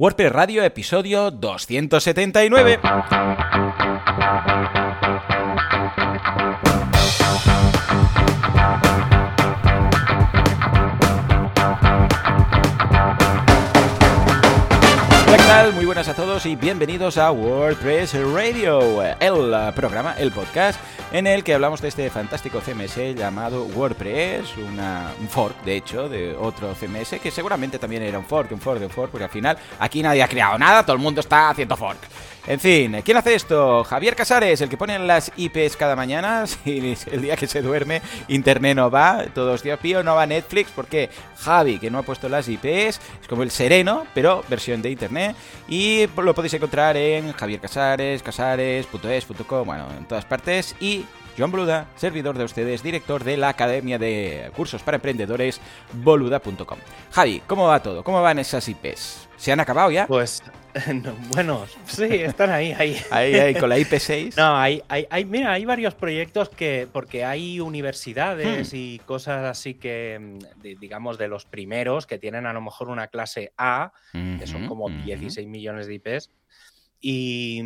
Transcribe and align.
WordPress 0.00 0.32
Radio, 0.32 0.64
episodio 0.64 1.30
279. 1.30 2.80
Hola, 15.26 15.36
¿qué 15.36 15.36
tal? 15.36 15.74
Muy 15.74 15.84
buenas 15.84 16.08
a 16.08 16.14
todos 16.14 16.29
y 16.44 16.56
bienvenidos 16.56 17.18
a 17.18 17.32
WordPress 17.32 18.14
Radio, 18.32 19.02
el 19.02 19.74
programa, 19.74 20.14
el 20.16 20.32
podcast 20.32 20.80
en 21.12 21.26
el 21.26 21.44
que 21.44 21.54
hablamos 21.54 21.82
de 21.82 21.88
este 21.88 22.08
fantástico 22.08 22.60
CMS 22.60 23.14
llamado 23.14 23.64
WordPress, 23.64 24.56
un 24.56 25.28
fork, 25.28 25.62
de 25.64 25.76
hecho, 25.76 26.08
de 26.08 26.34
otro 26.34 26.74
CMS 26.74 27.20
que 27.20 27.30
seguramente 27.30 27.78
también 27.78 28.02
era 28.02 28.18
un 28.18 28.24
fork, 28.24 28.52
un 28.52 28.60
fork, 28.60 28.80
un 28.80 28.90
fork, 28.90 29.10
porque 29.10 29.24
al 29.24 29.30
final 29.30 29.58
aquí 29.80 30.02
nadie 30.02 30.22
ha 30.22 30.28
creado 30.28 30.56
nada, 30.56 30.82
todo 30.82 30.96
el 30.96 31.02
mundo 31.02 31.20
está 31.20 31.50
haciendo 31.50 31.76
fork. 31.76 31.98
En 32.46 32.58
fin, 32.58 33.02
¿quién 33.04 33.16
hace 33.16 33.34
esto? 33.34 33.84
Javier 33.84 34.16
Casares, 34.16 34.60
el 34.60 34.68
que 34.68 34.78
pone 34.78 34.98
las 34.98 35.30
IPs 35.36 35.76
cada 35.76 35.94
mañana. 35.94 36.44
Si 36.60 36.96
el 37.10 37.22
día 37.22 37.36
que 37.36 37.46
se 37.46 37.62
duerme, 37.62 38.02
internet 38.28 38.76
no 38.76 38.90
va. 38.90 39.24
Todos 39.34 39.62
días 39.62 39.78
pío, 39.78 40.02
no 40.02 40.14
va 40.14 40.26
Netflix. 40.26 40.70
Porque 40.74 41.10
Javi, 41.38 41.78
que 41.78 41.90
no 41.90 41.98
ha 41.98 42.02
puesto 42.02 42.28
las 42.28 42.48
IPs, 42.48 42.64
es 43.20 43.28
como 43.28 43.42
el 43.42 43.50
sereno, 43.50 44.06
pero 44.14 44.42
versión 44.48 44.82
de 44.82 44.90
internet. 44.90 45.36
Y 45.68 46.06
lo 46.30 46.34
podéis 46.34 46.54
encontrar 46.54 46.96
en 46.96 47.32
Javier 47.32 47.58
Casares, 47.58 48.22
casares.es.com, 48.22 49.66
bueno, 49.66 49.88
en 49.98 50.04
todas 50.06 50.24
partes. 50.24 50.76
Y 50.78 51.04
John 51.36 51.50
Boluda, 51.50 51.88
servidor 51.96 52.38
de 52.38 52.44
ustedes, 52.44 52.84
director 52.84 53.24
de 53.24 53.36
la 53.36 53.48
Academia 53.48 53.98
de 53.98 54.48
Cursos 54.54 54.80
para 54.84 54.98
Emprendedores, 54.98 55.60
boluda.com. 55.92 56.78
Javi, 57.10 57.42
¿cómo 57.48 57.66
va 57.66 57.82
todo? 57.82 58.04
¿Cómo 58.04 58.22
van 58.22 58.38
esas 58.38 58.68
IPs? 58.68 59.28
¿Se 59.36 59.50
han 59.50 59.58
acabado 59.58 59.90
ya? 59.90 60.06
Pues 60.06 60.44
no, 61.02 61.14
bueno, 61.34 61.66
sí, 61.86 62.04
están 62.14 62.50
ahí, 62.50 62.72
ahí. 62.72 62.96
Ahí, 63.10 63.34
ahí, 63.34 63.54
con 63.54 63.68
la 63.68 63.78
IP6. 63.78 64.36
No, 64.36 64.56
hay, 64.56 64.82
hay, 64.88 65.06
hay, 65.10 65.24
mira, 65.24 65.52
hay 65.52 65.64
varios 65.64 65.94
proyectos 65.94 66.48
que, 66.50 66.88
porque 66.92 67.24
hay 67.24 67.58
universidades 67.60 68.72
y 68.72 68.98
cosas 69.04 69.44
así 69.44 69.74
que, 69.74 70.38
de- 70.56 70.76
digamos, 70.76 71.18
de 71.18 71.28
los 71.28 71.44
primeros 71.46 72.06
que 72.06 72.18
tienen 72.18 72.46
a 72.46 72.52
lo 72.52 72.60
mejor 72.60 72.88
una 72.88 73.08
clase 73.08 73.52
A, 73.56 73.92
que 74.38 74.46
son 74.46 74.66
como 74.66 74.86
Ujú, 74.86 74.94
ujú. 74.94 75.04
16 75.04 75.48
millones 75.48 75.86
de 75.86 75.94
IPs, 75.94 76.30
y, 77.00 77.62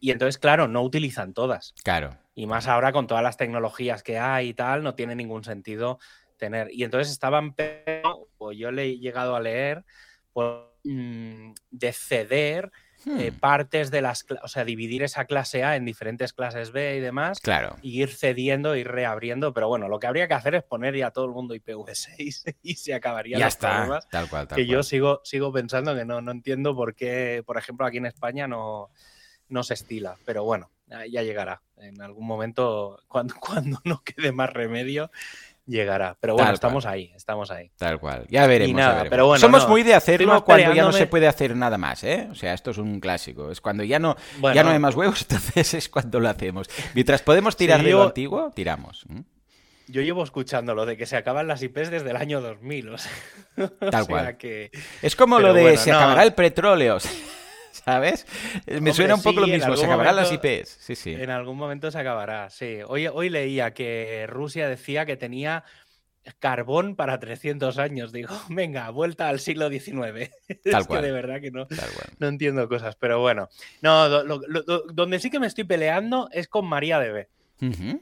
y 0.00 0.10
entonces, 0.10 0.38
claro, 0.38 0.68
no 0.68 0.82
utilizan 0.82 1.32
todas. 1.32 1.74
Claro. 1.82 2.18
Y 2.34 2.46
más 2.46 2.66
ahora 2.66 2.92
con 2.92 3.06
todas 3.06 3.22
las 3.22 3.36
tecnologías 3.36 4.02
que 4.02 4.18
hay 4.18 4.48
y 4.48 4.54
tal, 4.54 4.82
no 4.82 4.94
tiene 4.94 5.14
ningún 5.14 5.44
sentido 5.44 5.98
tener. 6.36 6.68
Y 6.72 6.82
entonces 6.84 7.12
estaban, 7.12 7.54
o 8.38 8.52
yo 8.52 8.72
le 8.72 8.84
he 8.84 8.98
llegado 8.98 9.36
a 9.36 9.40
leer, 9.40 9.84
pues, 10.32 10.71
mm, 10.84 11.52
de 11.70 11.92
ceder 11.92 12.70
Hmm, 13.04 13.18
eh, 13.18 13.32
partes 13.32 13.90
de 13.90 14.00
las, 14.00 14.24
o 14.44 14.46
sea, 14.46 14.64
dividir 14.64 15.02
esa 15.02 15.24
clase 15.24 15.64
A 15.64 15.74
en 15.74 15.84
diferentes 15.84 16.32
clases 16.32 16.70
B 16.70 16.98
y 16.98 17.00
demás, 17.00 17.40
Claro. 17.40 17.76
y 17.82 18.00
ir 18.00 18.10
cediendo, 18.14 18.76
ir 18.76 18.86
reabriendo. 18.86 19.52
Pero 19.52 19.66
bueno, 19.66 19.88
lo 19.88 19.98
que 19.98 20.06
habría 20.06 20.28
que 20.28 20.34
hacer 20.34 20.54
es 20.54 20.62
poner 20.62 20.94
ya 20.94 21.10
todo 21.10 21.24
el 21.24 21.32
mundo 21.32 21.52
IPv6 21.56 22.54
y 22.62 22.74
se 22.76 22.94
acabarían 22.94 23.40
Ya 23.40 23.46
los 23.46 23.54
está. 23.54 23.70
problemas. 23.70 24.08
Tal 24.08 24.28
cual, 24.28 24.46
tal 24.46 24.54
Que 24.54 24.66
yo 24.66 24.84
sigo, 24.84 25.20
sigo 25.24 25.52
pensando 25.52 25.96
que 25.96 26.04
no, 26.04 26.20
no 26.20 26.30
entiendo 26.30 26.76
por 26.76 26.94
qué, 26.94 27.42
por 27.44 27.58
ejemplo, 27.58 27.86
aquí 27.86 27.96
en 27.96 28.06
España 28.06 28.46
no, 28.46 28.90
no 29.48 29.64
se 29.64 29.74
estila. 29.74 30.16
Pero 30.24 30.44
bueno, 30.44 30.70
ya 30.86 31.04
ya 31.06 31.22
llegará. 31.24 31.60
En 31.78 32.00
algún 32.02 32.24
momento, 32.24 33.00
cuando, 33.08 33.34
cuando 33.40 33.80
no 33.84 34.04
quede 34.04 34.30
más 34.30 34.50
remedio, 34.52 35.10
llegará. 35.66 36.16
Pero 36.20 36.34
bueno, 36.34 36.46
Tal 36.48 36.54
estamos 36.54 36.86
ahí, 36.86 37.12
estamos 37.14 37.50
ahí. 37.50 37.70
Tal 37.76 37.98
cual. 38.00 38.26
Ya 38.28 38.46
veremos. 38.46 38.76
Nada, 38.76 38.88
ya 38.88 38.94
veremos. 38.94 39.10
pero 39.10 39.26
bueno, 39.26 39.40
Somos 39.40 39.62
no, 39.64 39.68
muy 39.70 39.82
de 39.82 39.94
hacerlo 39.94 40.44
cuando 40.44 40.72
ya 40.74 40.82
no 40.84 40.92
se 40.92 41.06
puede 41.06 41.26
hacer 41.28 41.56
nada 41.56 41.78
más, 41.78 42.02
¿eh? 42.04 42.28
O 42.30 42.34
sea, 42.34 42.52
esto 42.54 42.70
es 42.72 42.78
un 42.78 43.00
clásico. 43.00 43.50
Es 43.50 43.60
cuando 43.60 43.84
ya 43.84 43.98
no, 43.98 44.16
Bueno, 44.38 44.54
ya 44.54 44.64
no 44.64 44.70
hay 44.70 44.78
más 44.78 44.94
huevos, 44.94 45.22
entonces 45.28 45.74
es 45.74 45.88
cuando 45.88 46.20
lo 46.20 46.28
hacemos. 46.28 46.68
Mientras 46.94 47.22
podemos 47.22 47.56
tirar 47.56 47.82
de 47.82 47.90
lo 47.90 48.02
antiguo, 48.04 48.50
tiramos. 48.54 49.06
Yo 49.88 50.00
llevo 50.00 50.22
escuchando 50.24 50.74
lo 50.74 50.86
de 50.86 50.96
que 50.96 51.06
se 51.06 51.16
acaban 51.16 51.48
las 51.48 51.62
IPs 51.62 51.90
desde 51.90 52.10
el 52.10 52.16
año 52.16 52.40
2000. 52.40 52.88
O 52.90 52.98
sea, 52.98 53.12
o 53.58 53.68
Tal 53.90 53.90
sea 53.90 54.04
cual. 54.06 54.36
que 54.36 54.70
Es 55.02 55.16
como 55.16 55.36
Pero 55.36 55.48
lo 55.48 55.54
de 55.54 55.62
bueno, 55.62 55.78
se 55.78 55.90
no. 55.90 55.96
acabará 55.98 56.22
el 56.22 56.34
petróleo. 56.34 56.98
¿Sabes? 57.84 58.26
Me 58.66 58.76
Hombre, 58.78 58.92
suena 58.94 59.14
un 59.14 59.22
poco 59.22 59.44
sí, 59.44 59.50
lo 59.50 59.56
mismo. 59.56 59.76
Se 59.76 59.84
acabarán 59.86 60.16
las 60.16 60.30
IPs. 60.32 60.68
Sí, 60.80 60.94
sí. 60.94 61.12
en 61.14 61.30
algún 61.30 61.56
momento 61.56 61.90
se 61.90 61.98
acabará. 61.98 62.50
Sí. 62.50 62.78
Hoy, 62.86 63.06
hoy 63.08 63.28
leía 63.30 63.72
que 63.74 64.26
Rusia 64.28 64.68
decía 64.68 65.06
que 65.06 65.16
tenía 65.16 65.64
carbón 66.38 66.94
para 66.94 67.18
300 67.18 67.78
años. 67.78 68.12
Digo, 68.12 68.28
venga, 68.48 68.88
vuelta 68.90 69.28
al 69.28 69.40
siglo 69.40 69.68
XIX. 69.70 69.90
Tal 70.70 70.82
es 70.82 70.86
cual. 70.86 71.00
que 71.00 71.06
de 71.06 71.12
verdad 71.12 71.40
que 71.40 71.50
no, 71.50 71.66
no 72.18 72.28
entiendo 72.28 72.68
cosas. 72.68 72.94
Pero 72.96 73.20
bueno, 73.20 73.48
no, 73.80 74.08
lo- 74.08 74.22
lo- 74.24 74.40
lo- 74.46 74.82
donde 74.92 75.18
sí 75.18 75.30
que 75.30 75.40
me 75.40 75.46
estoy 75.46 75.64
peleando 75.64 76.28
es 76.32 76.46
con 76.48 76.66
María 76.66 77.00
DB. 77.00 77.26
Ujú. 77.62 78.00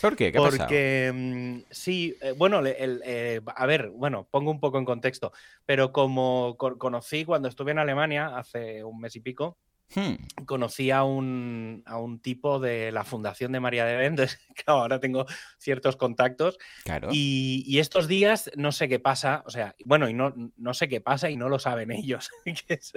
¿Por 0.00 0.16
qué? 0.16 0.32
¿Qué? 0.32 0.38
Porque 0.38 1.12
mm, 1.14 1.58
sí, 1.70 2.16
eh, 2.20 2.32
bueno, 2.36 2.58
el, 2.60 3.00
eh, 3.04 3.40
a 3.46 3.66
ver, 3.66 3.90
bueno, 3.90 4.26
pongo 4.30 4.50
un 4.50 4.60
poco 4.60 4.78
en 4.78 4.84
contexto, 4.84 5.32
pero 5.64 5.92
como 5.92 6.56
co- 6.58 6.76
conocí 6.78 7.24
cuando 7.24 7.48
estuve 7.48 7.72
en 7.72 7.78
Alemania 7.78 8.36
hace 8.36 8.82
un 8.84 9.00
mes 9.00 9.16
y 9.16 9.20
pico, 9.20 9.58
Hmm, 9.94 10.14
conocí 10.46 10.90
a 10.90 11.04
un, 11.04 11.82
a 11.86 11.98
un 11.98 12.18
tipo 12.18 12.58
de 12.58 12.90
la 12.90 13.04
fundación 13.04 13.52
de 13.52 13.60
María 13.60 13.84
de 13.84 14.04
entonces 14.06 14.40
claro, 14.64 14.80
ahora 14.82 14.98
tengo 14.98 15.26
ciertos 15.58 15.96
contactos 15.96 16.58
Claro. 16.84 17.08
y, 17.12 17.62
y 17.66 17.78
estos 17.78 18.08
días 18.08 18.50
no 18.56 18.72
sé 18.72 18.88
qué 18.88 18.98
pasa, 18.98 19.44
o 19.46 19.50
sea, 19.50 19.76
bueno, 19.84 20.08
y 20.08 20.14
no, 20.14 20.34
no 20.56 20.74
sé 20.74 20.88
qué 20.88 21.00
pasa 21.00 21.30
y 21.30 21.36
no 21.36 21.48
lo 21.48 21.58
saben 21.58 21.90
ellos, 21.92 22.30
que 22.44 22.74
es, 22.74 22.92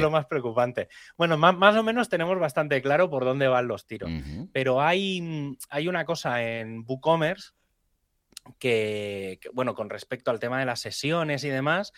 lo 0.00 0.10
más 0.10 0.26
preocupante. 0.26 0.88
Bueno, 1.16 1.36
más, 1.36 1.56
más 1.56 1.76
o 1.76 1.82
menos 1.82 2.08
tenemos 2.08 2.38
bastante 2.38 2.82
claro 2.82 3.10
por 3.10 3.24
dónde 3.24 3.46
van 3.48 3.68
los 3.68 3.86
tiros. 3.86 4.10
Pero 4.52 4.80
hay, 4.80 5.56
hay 5.70 5.88
una 5.88 6.04
cosa 6.04 6.42
en 6.42 6.84
WooCommerce 6.86 7.52
que, 8.58 9.38
que, 9.40 9.50
bueno, 9.50 9.74
con 9.74 9.90
respecto 9.90 10.30
al 10.30 10.40
tema 10.40 10.58
de 10.58 10.66
las 10.66 10.80
sesiones 10.80 11.44
y 11.44 11.48
demás, 11.48 11.92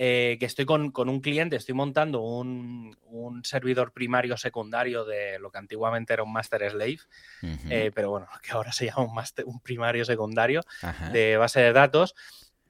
eh, 0.00 0.36
que 0.38 0.46
estoy 0.46 0.64
con, 0.64 0.92
con 0.92 1.08
un 1.08 1.20
cliente, 1.20 1.56
estoy 1.56 1.74
montando 1.74 2.20
un, 2.20 2.96
un 3.06 3.44
servidor 3.44 3.92
primario 3.92 4.36
secundario 4.36 5.04
de 5.04 5.40
lo 5.40 5.50
que 5.50 5.58
antiguamente 5.58 6.12
era 6.12 6.22
un 6.22 6.32
master 6.32 6.70
slave, 6.70 6.98
Ujú. 7.42 7.68
eh, 7.68 7.90
pero 7.92 8.10
bueno, 8.10 8.28
que 8.42 8.52
ahora 8.52 8.70
se 8.70 8.86
llama 8.86 9.02
un, 9.04 9.14
master- 9.14 9.44
un 9.44 9.58
primario 9.60 10.04
secundario 10.04 10.60
Ajá. 10.82 11.10
de 11.10 11.36
base 11.36 11.60
de 11.60 11.72
datos. 11.72 12.14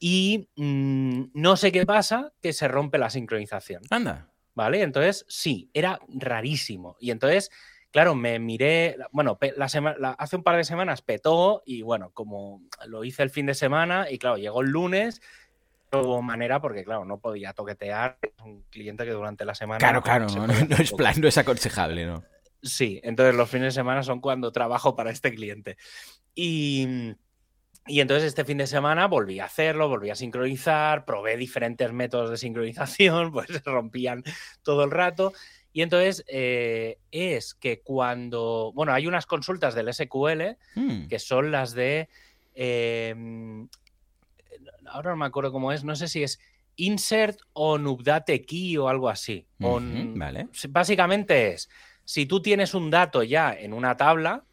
Y 0.01 0.49
mm, 0.57 1.25
no 1.35 1.57
sé 1.57 1.71
qué 1.71 1.85
pasa, 1.85 2.33
que 2.41 2.53
se 2.55 2.67
rompe 2.69 2.97
la 2.99 3.11
sincronización. 3.11 3.83
Anda. 3.91 4.31
¿Vale? 4.55 4.81
Entonces, 4.83 5.27
sí, 5.29 5.69
era 5.75 6.01
rarísimo. 6.09 6.97
Y 6.99 7.11
entonces, 7.11 7.51
claro, 7.91 8.15
me 8.15 8.39
miré, 8.39 8.97
bueno, 9.13 9.39
la 9.57 9.69
sema- 9.69 9.97
la- 9.99 10.13
hace 10.13 10.37
un 10.37 10.43
par 10.45 10.57
de 10.57 10.65
semanas 10.65 11.03
petó 11.03 11.63
y 11.67 11.83
bueno, 11.83 12.11
como 12.15 12.63
lo 12.87 13.05
hice 13.05 13.23
el 13.23 13.31
fin 13.31 13.47
de 13.47 13.55
semana 13.55 14.11
y 14.11 14.19
claro, 14.19 14.37
llegó 14.39 14.63
el 14.63 14.71
lunes, 14.71 15.21
hubo 15.93 16.23
manera 16.23 16.61
porque 16.61 16.85
claro, 16.85 17.05
no 17.05 17.19
podía 17.19 17.53
toquetear 17.53 18.19
un 18.45 18.63
cliente 18.71 19.05
que 19.05 19.13
durante 19.13 19.45
la 19.45 19.55
semana... 19.55 19.79
Claro, 19.79 20.03
claro, 20.03 20.27
no, 20.27 20.47
es 20.77 20.93
plan, 20.93 21.15
no 21.21 21.29
es 21.29 21.39
aconsejable, 21.39 22.07
¿no? 22.07 22.25
Sí, 22.63 23.01
entonces 23.05 23.35
los 23.35 23.49
fines 23.49 23.75
de 23.75 23.81
semana 23.81 24.03
son 24.03 24.21
cuando 24.21 24.53
trabajo 24.53 24.97
para 24.97 25.11
este 25.11 25.33
cliente. 25.33 25.77
Y, 26.35 27.15
y 27.87 28.01
entonces 28.01 28.29
este 28.29 28.45
fin 28.45 28.59
de 28.59 28.67
semana 28.67 29.07
volví 29.07 29.41
a 29.41 29.45
hacerlo, 29.45 29.89
volví 29.89 30.11
a 30.11 30.17
sincronizar, 30.17 31.05
probé 31.05 31.37
diferentes 31.37 31.93
métodos 31.93 32.31
de 32.31 32.37
sincronización, 32.37 33.33
pues 33.33 33.49
se 33.49 33.61
rompían 33.65 34.25
todo 34.63 34.85
el 34.85 34.91
rato. 34.91 35.33
Y 35.73 35.83
entonces 35.83 36.25
eh, 36.27 36.99
es 37.13 37.55
que 37.55 37.81
cuando, 37.81 38.73
bueno, 38.75 38.93
hay 38.93 39.07
unas 39.07 39.27
consultas 39.27 39.75
del 39.75 39.93
SQL 39.93 40.57
Hmm. 40.75 41.07
que 41.07 41.19
son 41.19 41.53
las 41.53 41.73
de, 41.75 42.09
eh, 42.55 43.15
ahora 44.87 45.11
no 45.11 45.17
me 45.17 45.27
acuerdo 45.27 45.53
cómo 45.53 45.73
es, 45.73 45.85
no 45.85 45.95
sé 45.97 46.09
si 46.09 46.23
es 46.23 46.39
insert 46.77 47.41
on 47.55 47.87
update 47.87 48.45
key 48.47 48.77
o 48.77 48.89
algo 48.89 49.09
así. 49.09 49.47
on- 49.61 50.15
Vale. 50.19 50.49
Básicamente 50.69 51.53
es, 51.53 51.69
si 52.05 52.27
tú 52.27 52.41
tienes 52.41 52.75
un 52.75 52.91
dato 52.91 53.23
ya 53.23 53.53
en 53.53 53.73
una 53.73 53.97
tabla, 53.97 54.45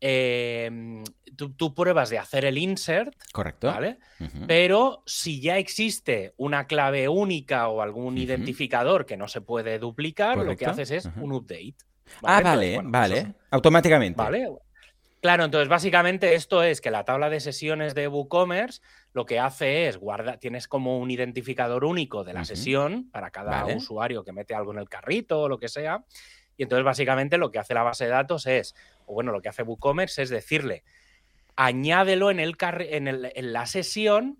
eh, 0.00 1.02
tú, 1.36 1.50
tú 1.52 1.74
pruebas 1.74 2.08
de 2.10 2.18
hacer 2.18 2.44
el 2.44 2.56
insert, 2.58 3.14
Correcto. 3.32 3.66
¿vale? 3.68 3.98
Pero 4.46 5.02
si 5.06 5.40
ya 5.40 5.58
existe 5.58 6.34
una 6.36 6.66
clave 6.66 7.08
única 7.08 7.68
o 7.68 7.82
algún 7.82 8.16
identificador 8.18 9.06
que 9.06 9.16
no 9.16 9.28
se 9.28 9.40
puede 9.40 9.78
duplicar, 9.78 10.38
lo 10.38 10.56
que 10.56 10.66
haces 10.66 10.90
es 10.90 11.08
un 11.20 11.32
update. 11.32 11.74
Ah, 12.22 12.38
Entonces, 12.38 12.44
vale, 12.44 12.74
bueno, 12.76 12.90
vale. 12.90 13.18
eso- 13.18 13.34
Automáticamente. 13.50 14.16
Vale. 14.16 14.48
Claro, 15.20 15.44
entonces 15.44 15.68
básicamente 15.68 16.34
esto 16.34 16.62
es 16.62 16.80
que 16.80 16.92
la 16.92 17.04
tabla 17.04 17.28
de 17.28 17.40
sesiones 17.40 17.94
de 17.96 18.06
WooCommerce 18.06 18.80
lo 19.12 19.26
que 19.26 19.38
hace 19.40 19.88
es 19.88 19.96
guardar, 19.96 20.38
tienes 20.38 20.68
como 20.68 20.98
un 20.98 21.10
identificador 21.10 21.84
único 21.84 22.24
de 22.24 22.34
la 22.34 22.44
sesión 22.44 23.10
para 23.10 23.30
cada 23.30 23.62
Vale. 23.62 23.76
usuario 23.76 24.22
que 24.24 24.32
mete 24.32 24.54
algo 24.54 24.72
en 24.72 24.78
el 24.78 24.88
carrito 24.88 25.40
o 25.42 25.48
lo 25.48 25.58
que 25.58 25.68
sea. 25.68 26.04
Y 26.56 26.64
entonces 26.64 26.84
básicamente 26.84 27.38
lo 27.38 27.50
que 27.50 27.58
hace 27.58 27.74
la 27.74 27.82
base 27.82 28.04
de 28.04 28.10
datos 28.10 28.46
es, 28.46 28.74
o 29.06 29.14
bueno, 29.14 29.32
lo 29.32 29.40
que 29.40 29.48
hace 29.48 29.62
WooCommerce 29.62 30.22
es 30.22 30.28
decirle, 30.30 30.84
añádelo 31.56 32.30
en, 32.30 32.40
el 32.40 32.56
en, 32.60 33.08
el- 33.08 33.32
en 33.34 33.52
la 33.52 33.66
sesión 33.66 34.38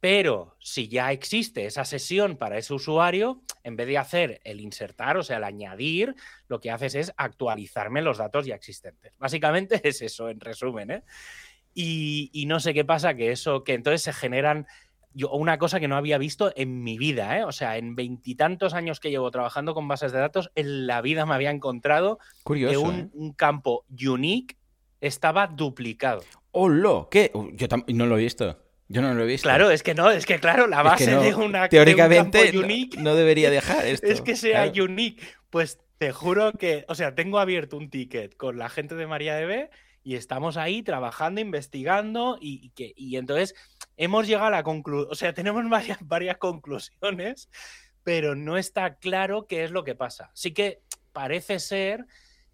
Pero 0.00 0.56
si 0.60 0.86
ya 0.88 1.10
existe 1.10 1.66
esa 1.66 1.84
sesión 1.84 2.36
para 2.36 2.56
ese 2.56 2.72
usuario, 2.72 3.42
en 3.64 3.74
vez 3.74 3.88
de 3.88 3.98
hacer 3.98 4.40
el 4.44 4.60
insertar, 4.60 5.16
o 5.16 5.24
sea, 5.24 5.38
el 5.38 5.44
añadir, 5.44 6.14
lo 6.46 6.60
que 6.60 6.70
haces 6.70 6.94
es 6.94 7.12
actualizarme 7.16 8.00
los 8.00 8.16
datos 8.18 8.46
ya 8.46 8.54
existentes. 8.54 9.12
Básicamente 9.18 9.80
es 9.88 10.00
eso, 10.00 10.28
en 10.30 10.38
resumen. 10.38 10.90
¿eh? 10.92 11.02
Y, 11.80 12.30
y, 12.32 12.46
no 12.46 12.58
sé 12.58 12.74
qué 12.74 12.84
pasa, 12.84 13.14
que 13.14 13.30
eso, 13.30 13.62
que 13.62 13.74
entonces 13.74 14.02
se 14.02 14.12
generan 14.12 14.66
yo, 15.14 15.30
una 15.30 15.58
cosa 15.58 15.78
que 15.78 15.86
no 15.86 15.96
había 15.96 16.18
visto 16.18 16.52
en 16.56 16.82
mi 16.82 16.98
vida, 16.98 17.38
¿eh? 17.38 17.44
o 17.44 17.52
sea, 17.52 17.76
en 17.76 17.94
veintitantos 17.94 18.74
años 18.74 18.98
que 18.98 19.10
llevo 19.10 19.30
trabajando 19.30 19.74
con 19.74 19.86
bases 19.86 20.10
de 20.10 20.18
datos, 20.18 20.50
en 20.56 20.88
la 20.88 21.00
vida 21.02 21.24
me 21.24 21.34
había 21.34 21.50
encontrado 21.50 22.18
Curioso, 22.42 22.72
que 22.72 22.78
un, 22.78 22.94
¿eh? 22.98 23.08
un 23.12 23.32
campo 23.32 23.84
unique 24.06 24.56
estaba 25.00 25.46
duplicado. 25.46 26.22
¡Holo! 26.50 27.08
¿Qué? 27.10 27.30
Yo 27.32 27.68
no 27.94 28.06
lo 28.06 28.18
he 28.18 28.22
visto. 28.22 28.58
Yo 28.88 29.02
no 29.02 29.14
lo 29.14 29.22
he 29.22 29.26
visto. 29.26 29.48
Claro, 29.48 29.70
es 29.70 29.82
que 29.82 29.94
no, 29.94 30.10
es 30.10 30.26
que 30.26 30.40
claro, 30.40 30.66
la 30.66 30.82
base 30.82 31.04
es 31.04 31.10
que 31.10 31.14
no, 31.14 31.22
de 31.22 31.34
una 31.34 31.68
teóricamente 31.68 32.50
de 32.50 32.58
un 32.58 32.64
unique 32.64 32.96
no, 32.96 33.10
no, 33.10 33.14
debería 33.14 33.50
dejar 33.50 33.86
esto. 33.86 34.06
es 34.06 34.20
que 34.20 34.34
sea 34.34 34.70
claro. 34.72 34.84
unique. 34.84 35.22
Pues 35.50 35.78
te 35.98 36.12
juro 36.12 36.52
que, 36.52 36.84
o 36.88 36.94
sea, 36.94 37.14
tengo 37.14 37.38
abierto 37.38 37.76
un 37.76 37.90
ticket 37.90 38.36
con 38.36 38.58
la 38.58 38.68
gente 38.68 38.94
de 38.94 39.06
MariaDB 39.06 39.68
y 40.08 40.14
estamos 40.14 40.56
ahí 40.56 40.82
trabajando, 40.82 41.38
investigando 41.38 42.38
y, 42.40 42.70
que, 42.70 42.94
y 42.96 43.18
entonces 43.18 43.54
hemos 43.98 44.26
llegado 44.26 44.46
a 44.46 44.50
la 44.50 44.62
conclusión, 44.62 45.12
o 45.12 45.14
sea, 45.14 45.34
tenemos 45.34 45.68
varias, 45.68 45.98
varias 46.00 46.38
conclusiones, 46.38 47.50
pero 48.04 48.34
no 48.34 48.56
está 48.56 48.94
claro 48.94 49.46
qué 49.46 49.64
es 49.64 49.70
lo 49.70 49.84
que 49.84 49.94
pasa. 49.94 50.30
Sí 50.32 50.54
que 50.54 50.80
parece 51.12 51.58
ser 51.60 52.06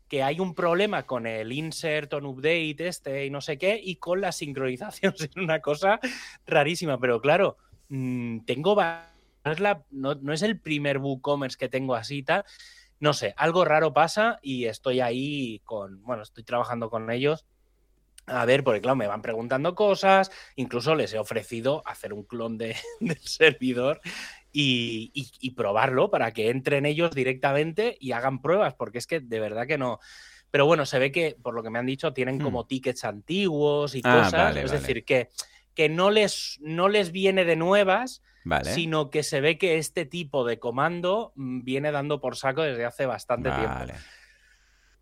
que 0.08 0.24
hay 0.24 0.40
un 0.40 0.56
problema 0.56 1.04
con 1.04 1.28
el 1.28 1.52
insert 1.52 2.12
on 2.14 2.26
update 2.26 2.88
este 2.88 3.26
y 3.26 3.30
no 3.30 3.40
sé 3.40 3.56
qué, 3.56 3.80
y 3.80 3.96
con 3.96 4.20
la 4.20 4.32
sincronización, 4.32 5.14
es 5.20 5.36
una 5.36 5.60
cosa 5.60 6.00
rarísima, 6.46 6.98
pero 6.98 7.20
claro, 7.20 7.56
mmm, 7.88 8.40
tengo... 8.40 8.74
No 8.74 9.84
no, 9.92 10.14
no 10.16 10.32
es 10.32 10.42
el 10.42 10.58
primer 10.58 10.98
WooCommerce 10.98 11.56
que 11.56 11.68
tengo 11.68 11.94
así 11.94 12.24
tal. 12.24 12.44
No 13.04 13.12
sé, 13.12 13.34
algo 13.36 13.66
raro 13.66 13.92
pasa 13.92 14.38
y 14.40 14.64
estoy 14.64 15.00
ahí 15.00 15.60
con, 15.66 16.02
bueno, 16.04 16.22
estoy 16.22 16.42
trabajando 16.42 16.88
con 16.88 17.10
ellos 17.10 17.44
a 18.26 18.46
ver, 18.46 18.64
porque 18.64 18.80
claro, 18.80 18.96
me 18.96 19.06
van 19.06 19.20
preguntando 19.20 19.74
cosas, 19.74 20.30
incluso 20.56 20.94
les 20.94 21.12
he 21.12 21.18
ofrecido 21.18 21.82
hacer 21.84 22.14
un 22.14 22.22
clon 22.22 22.56
de, 22.56 22.74
del 23.00 23.18
servidor 23.18 24.00
y, 24.52 25.10
y, 25.12 25.30
y, 25.38 25.50
probarlo 25.50 26.10
para 26.10 26.32
que 26.32 26.48
entren 26.48 26.86
ellos 26.86 27.10
directamente 27.14 27.94
y 28.00 28.12
hagan 28.12 28.40
pruebas, 28.40 28.72
porque 28.72 28.96
es 28.96 29.06
que 29.06 29.20
de 29.20 29.38
verdad 29.38 29.66
que 29.66 29.76
no. 29.76 30.00
Pero 30.50 30.64
bueno, 30.64 30.86
se 30.86 30.98
ve 30.98 31.12
que, 31.12 31.36
por 31.42 31.52
lo 31.52 31.62
que 31.62 31.68
me 31.68 31.78
han 31.78 31.84
dicho, 31.84 32.14
tienen 32.14 32.38
hmm. 32.38 32.42
como 32.42 32.66
tickets 32.66 33.04
antiguos 33.04 33.94
y 33.94 34.00
ah, 34.02 34.14
cosas. 34.14 34.32
vale, 34.32 34.62
es 34.62 34.70
vale. 34.70 34.80
decir, 34.80 35.04
que, 35.04 35.28
que 35.74 35.90
no, 35.90 36.10
les, 36.10 36.58
no 36.62 36.88
les 36.88 37.12
viene 37.12 37.44
de 37.44 37.56
nuevas, 37.56 38.22
Vale. 38.44 38.72
sino 38.72 39.10
que 39.10 39.22
se 39.22 39.40
ve 39.40 39.56
que 39.56 39.78
este 39.78 40.04
tipo 40.04 40.44
de 40.44 40.58
comando 40.58 41.32
mm, 41.34 41.64
viene 41.64 41.90
dando 41.90 42.20
por 42.20 42.36
saco 42.36 42.62
desde 42.62 42.84
hace 42.84 43.06
bastante 43.06 43.48
vale. 43.48 43.60
tiempo. 43.66 44.04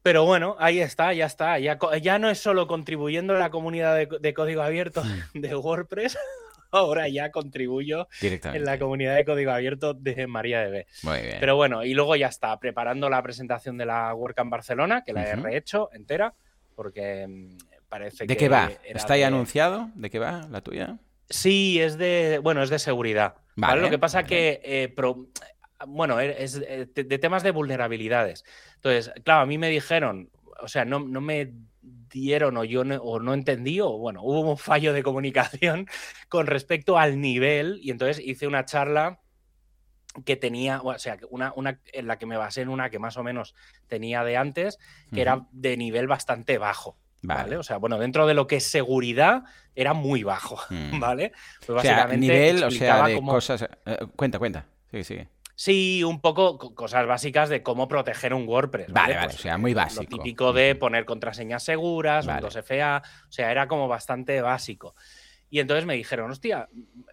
Pero 0.02 0.24
bueno, 0.24 0.56
ahí 0.58 0.80
está, 0.80 1.12
ya 1.12 1.26
está. 1.26 1.58
Ya, 1.58 1.78
ya 2.00 2.18
no 2.18 2.28
es 2.28 2.38
solo 2.38 2.66
contribuyendo 2.66 3.36
a 3.36 3.38
la 3.38 3.50
comunidad 3.50 3.96
de, 3.96 4.08
de 4.20 4.34
código 4.34 4.62
abierto 4.62 5.02
de 5.34 5.54
WordPress, 5.54 6.18
ahora 6.72 7.08
ya 7.08 7.30
contribuyo 7.30 8.08
en 8.20 8.64
la 8.64 8.78
comunidad 8.78 9.14
de 9.14 9.24
código 9.24 9.52
abierto 9.52 9.94
de 9.94 10.26
MariaDB. 10.26 10.86
Muy 11.02 11.20
bien. 11.20 11.36
Pero 11.38 11.54
bueno, 11.54 11.84
y 11.84 11.94
luego 11.94 12.16
ya 12.16 12.28
está, 12.28 12.58
preparando 12.58 13.08
la 13.08 13.22
presentación 13.22 13.78
de 13.78 13.86
la 13.86 14.12
WordCamp 14.14 14.50
Barcelona, 14.50 15.04
que 15.04 15.12
la 15.12 15.24
he 15.30 15.34
uh 15.34 15.38
-huh. 15.38 15.42
rehecho 15.42 15.90
entera, 15.92 16.34
porque 16.74 17.26
mm, 17.28 17.58
parece 17.88 18.26
¿De 18.26 18.34
que 18.34 18.44
qué 18.44 18.48
va? 18.48 18.72
¿Está 18.84 19.16
ya 19.16 19.28
de... 19.28 19.34
anunciado? 19.34 19.90
¿De 19.94 20.10
qué 20.10 20.18
va 20.18 20.48
la 20.50 20.62
tuya? 20.62 20.98
Sí, 21.32 21.80
es 21.80 21.96
de, 21.96 22.40
bueno, 22.42 22.62
es 22.62 22.70
de 22.70 22.78
seguridad. 22.78 23.36
Vale, 23.56 23.72
¿vale? 23.72 23.82
Lo 23.82 23.90
que 23.90 23.98
pasa 23.98 24.18
vale. 24.18 24.28
que, 24.28 24.60
eh, 24.64 24.88
pro, 24.88 25.28
bueno, 25.86 26.20
es 26.20 26.60
de, 26.60 26.86
de, 26.86 27.18
temas 27.18 27.42
de 27.42 27.50
vulnerabilidades. 27.50 28.44
Entonces, 28.76 29.12
claro, 29.24 29.42
a 29.42 29.46
mí 29.46 29.56
me 29.56 29.68
dijeron, 29.68 30.30
o 30.60 30.68
sea, 30.68 30.84
no, 30.84 31.00
no 31.00 31.20
me 31.20 31.52
dieron 31.80 32.56
o 32.56 32.64
yo 32.64 32.84
no, 32.84 32.96
o 32.96 33.18
no 33.18 33.34
entendí, 33.34 33.80
o 33.80 33.96
bueno, 33.98 34.22
hubo 34.22 34.40
un 34.40 34.58
fallo 34.58 34.92
de 34.92 35.02
comunicación 35.02 35.86
con 36.28 36.46
respecto 36.46 36.98
al 36.98 37.20
nivel 37.20 37.80
y 37.82 37.90
entonces 37.90 38.22
hice 38.24 38.46
una 38.46 38.64
charla 38.64 39.20
que 40.26 40.36
tenía, 40.36 40.82
o 40.82 40.98
sea, 40.98 41.16
una, 41.30 41.54
una 41.56 41.80
en 41.86 42.06
la 42.06 42.18
que 42.18 42.26
me 42.26 42.36
basé 42.36 42.60
en 42.60 42.68
una 42.68 42.90
que 42.90 42.98
más 42.98 43.16
o 43.16 43.22
menos 43.22 43.54
tenía 43.86 44.22
de 44.24 44.36
antes, 44.36 44.76
que 44.76 44.82
uh 44.82 45.16
-huh. 45.16 45.20
era 45.22 45.46
de 45.52 45.76
nivel 45.78 46.06
bastante 46.06 46.58
bajo. 46.58 46.98
Vale. 47.22 47.42
vale. 47.42 47.56
O 47.56 47.62
sea, 47.62 47.78
bueno, 47.78 47.98
dentro 47.98 48.26
de 48.26 48.34
lo 48.34 48.46
que 48.46 48.56
es 48.56 48.64
seguridad 48.64 49.44
era 49.74 49.94
muy 49.94 50.22
bajo, 50.22 50.58
mm. 50.70 51.00
¿vale? 51.00 51.32
Pues 51.64 51.76
básicamente 51.76 52.26
o 52.26 52.28
sea, 52.28 52.36
nivel, 52.36 52.64
o 52.64 52.70
sea, 52.70 53.06
de 53.06 53.14
cómo... 53.14 53.32
cosas... 53.32 53.62
Uh, 53.62 54.06
cuenta, 54.16 54.38
cuenta. 54.38 54.66
Sí, 54.90 55.04
sí. 55.04 55.18
Sí, 55.54 56.02
un 56.02 56.20
poco 56.20 56.58
cosas 56.74 57.06
básicas 57.06 57.48
de 57.48 57.62
cómo 57.62 57.86
proteger 57.86 58.34
un 58.34 58.48
WordPress. 58.48 58.92
Vale, 58.92 59.14
vale, 59.14 59.26
pues, 59.28 59.38
o 59.38 59.42
sea, 59.42 59.58
muy 59.58 59.74
básico. 59.74 60.02
Lo 60.02 60.08
típico 60.08 60.52
de 60.52 60.74
poner 60.74 61.04
contraseñas 61.04 61.62
seguras, 61.62 62.26
vale. 62.26 62.44
un 62.44 62.50
2FA, 62.50 63.02
o 63.02 63.32
sea, 63.32 63.50
era 63.50 63.68
como 63.68 63.86
bastante 63.86 64.40
básico. 64.40 64.94
Y 65.52 65.60
entonces 65.60 65.84
me 65.84 65.92
dijeron, 65.92 66.30
hostia, 66.30 66.66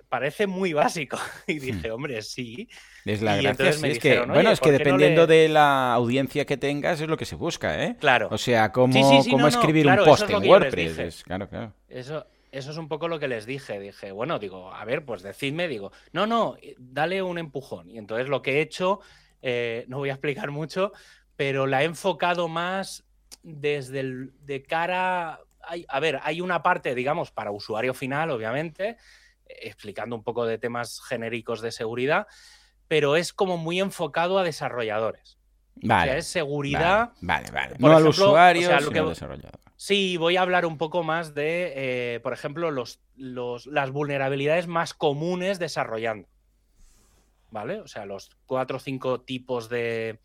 parece 0.07 0.47
muy 0.47 0.71
básico. 0.71 1.19
Y 1.45 1.59
dije, 1.59 1.91
hombre, 1.91 2.21
sí. 2.21 2.69
Es 3.03 3.21
la 3.21 3.38
y 3.38 3.44
gracia, 3.44 3.74
sí, 3.74 3.88
es 3.88 4.00
que, 4.00 4.21
bueno, 4.21 4.51
es 4.51 4.62
que 4.62 4.71
dependiendo 4.71 5.24
no 5.24 5.27
le... 5.27 5.36
de 5.36 5.50
la 5.50 5.94
audiencia 5.94 6.45
que 6.45 6.56
tengas 6.56 7.01
es 7.01 7.09
lo 7.09 7.18
que 7.18 7.25
se 7.25 7.36
busca, 7.36 7.83
¿eh? 7.83 7.97
Claro. 8.00 8.30
O 8.31 8.38
sea, 8.38 8.71
cómo, 8.71 8.94
sí, 8.94 9.03
sí, 9.03 9.24
sí, 9.24 9.31
cómo 9.31 9.41
no, 9.41 9.50
escribir 9.50 9.83
claro, 9.83 10.03
un 10.03 10.09
post 10.09 10.24
es 10.24 10.30
en 10.30 10.50
WordPress. 10.50 11.00
Es, 11.00 11.24
claro, 11.25 11.50
claro. 11.50 11.74
Eso, 11.89 12.25
eso 12.53 12.71
es 12.71 12.77
un 12.77 12.88
poco 12.88 13.09
lo 13.09 13.19
que 13.19 13.27
les 13.27 13.45
dije. 13.45 13.77
Dije, 13.77 14.13
bueno, 14.13 14.39
digo, 14.39 14.74
a 14.74 14.86
ver, 14.86 15.03
pues 15.03 15.21
decidme, 15.21 15.68
digo, 15.68 15.91
no, 16.13 16.25
no, 16.25 16.56
dale 16.77 17.21
un 17.21 17.39
empujón. 17.39 17.91
Y 17.91 17.97
entonces 17.97 18.30
lo 18.30 18.41
que 18.41 18.59
he 18.59 18.62
hecho, 18.62 19.01
eh, 19.41 19.83
no 19.89 19.97
voy 19.97 20.12
a 20.12 20.13
explicar 20.13 20.50
mucho, 20.50 20.94
pero 21.36 21.68
la 21.68 21.81
he 21.81 21.86
enfocado 21.86 22.47
más 22.47 23.03
desde 23.44 24.00
el, 24.00 24.31
de 24.45 24.63
cara. 24.63 25.41
Hay, 25.69 25.86
a 25.88 26.00
ver, 26.00 26.19
hay 26.24 26.42
una 26.42 26.63
parte, 26.63 26.95
digamos, 26.95 27.31
para 27.31 27.51
usuario 27.51 27.94
final, 27.94 28.31
obviamente, 28.31 28.98
explicando 29.45 30.16
un 30.16 30.24
poco 30.24 30.45
de 30.45 30.57
temas 30.57 31.01
genéricos 31.07 31.62
de 31.62 31.71
seguridad, 31.71 32.27
pero 32.88 33.16
es 33.16 33.33
como 33.33 33.57
muy 33.57 33.80
enfocado 33.80 34.39
a 34.39 34.44
desarrolladores. 34.44 35.38
Vale. 35.75 36.01
O 36.01 36.06
sea, 36.06 36.18
es 36.18 36.27
seguridad. 36.27 37.12
Vale, 37.21 37.51
vale. 37.51 37.69
vale. 37.71 37.75
No 37.80 37.95
al 37.95 38.07
usuario, 38.07 38.68
o 38.68 38.71
sea, 38.71 38.81
lo 38.81 38.92
que... 38.92 39.01
desarrollador. 39.01 39.60
Sí, 39.75 40.18
voy 40.18 40.36
a 40.36 40.42
hablar 40.42 40.66
un 40.66 40.77
poco 40.77 41.04
más 41.04 41.33
de, 41.33 41.72
eh, 41.75 42.19
por 42.19 42.33
ejemplo, 42.33 42.69
los, 42.69 43.00
los, 43.15 43.65
las 43.65 43.92
vulnerabilidades 43.92 44.68
más 44.68 44.94
comunes 44.94 45.57
desarrollando. 45.57 46.27
¿Vale? 47.51 47.80
O 47.80 47.88
sea, 47.88 48.06
los 48.06 48.30
cuatro 48.45 48.77
o 48.77 48.80
cinco 48.80 49.22
tipos 49.22 49.69
de, 49.69 50.19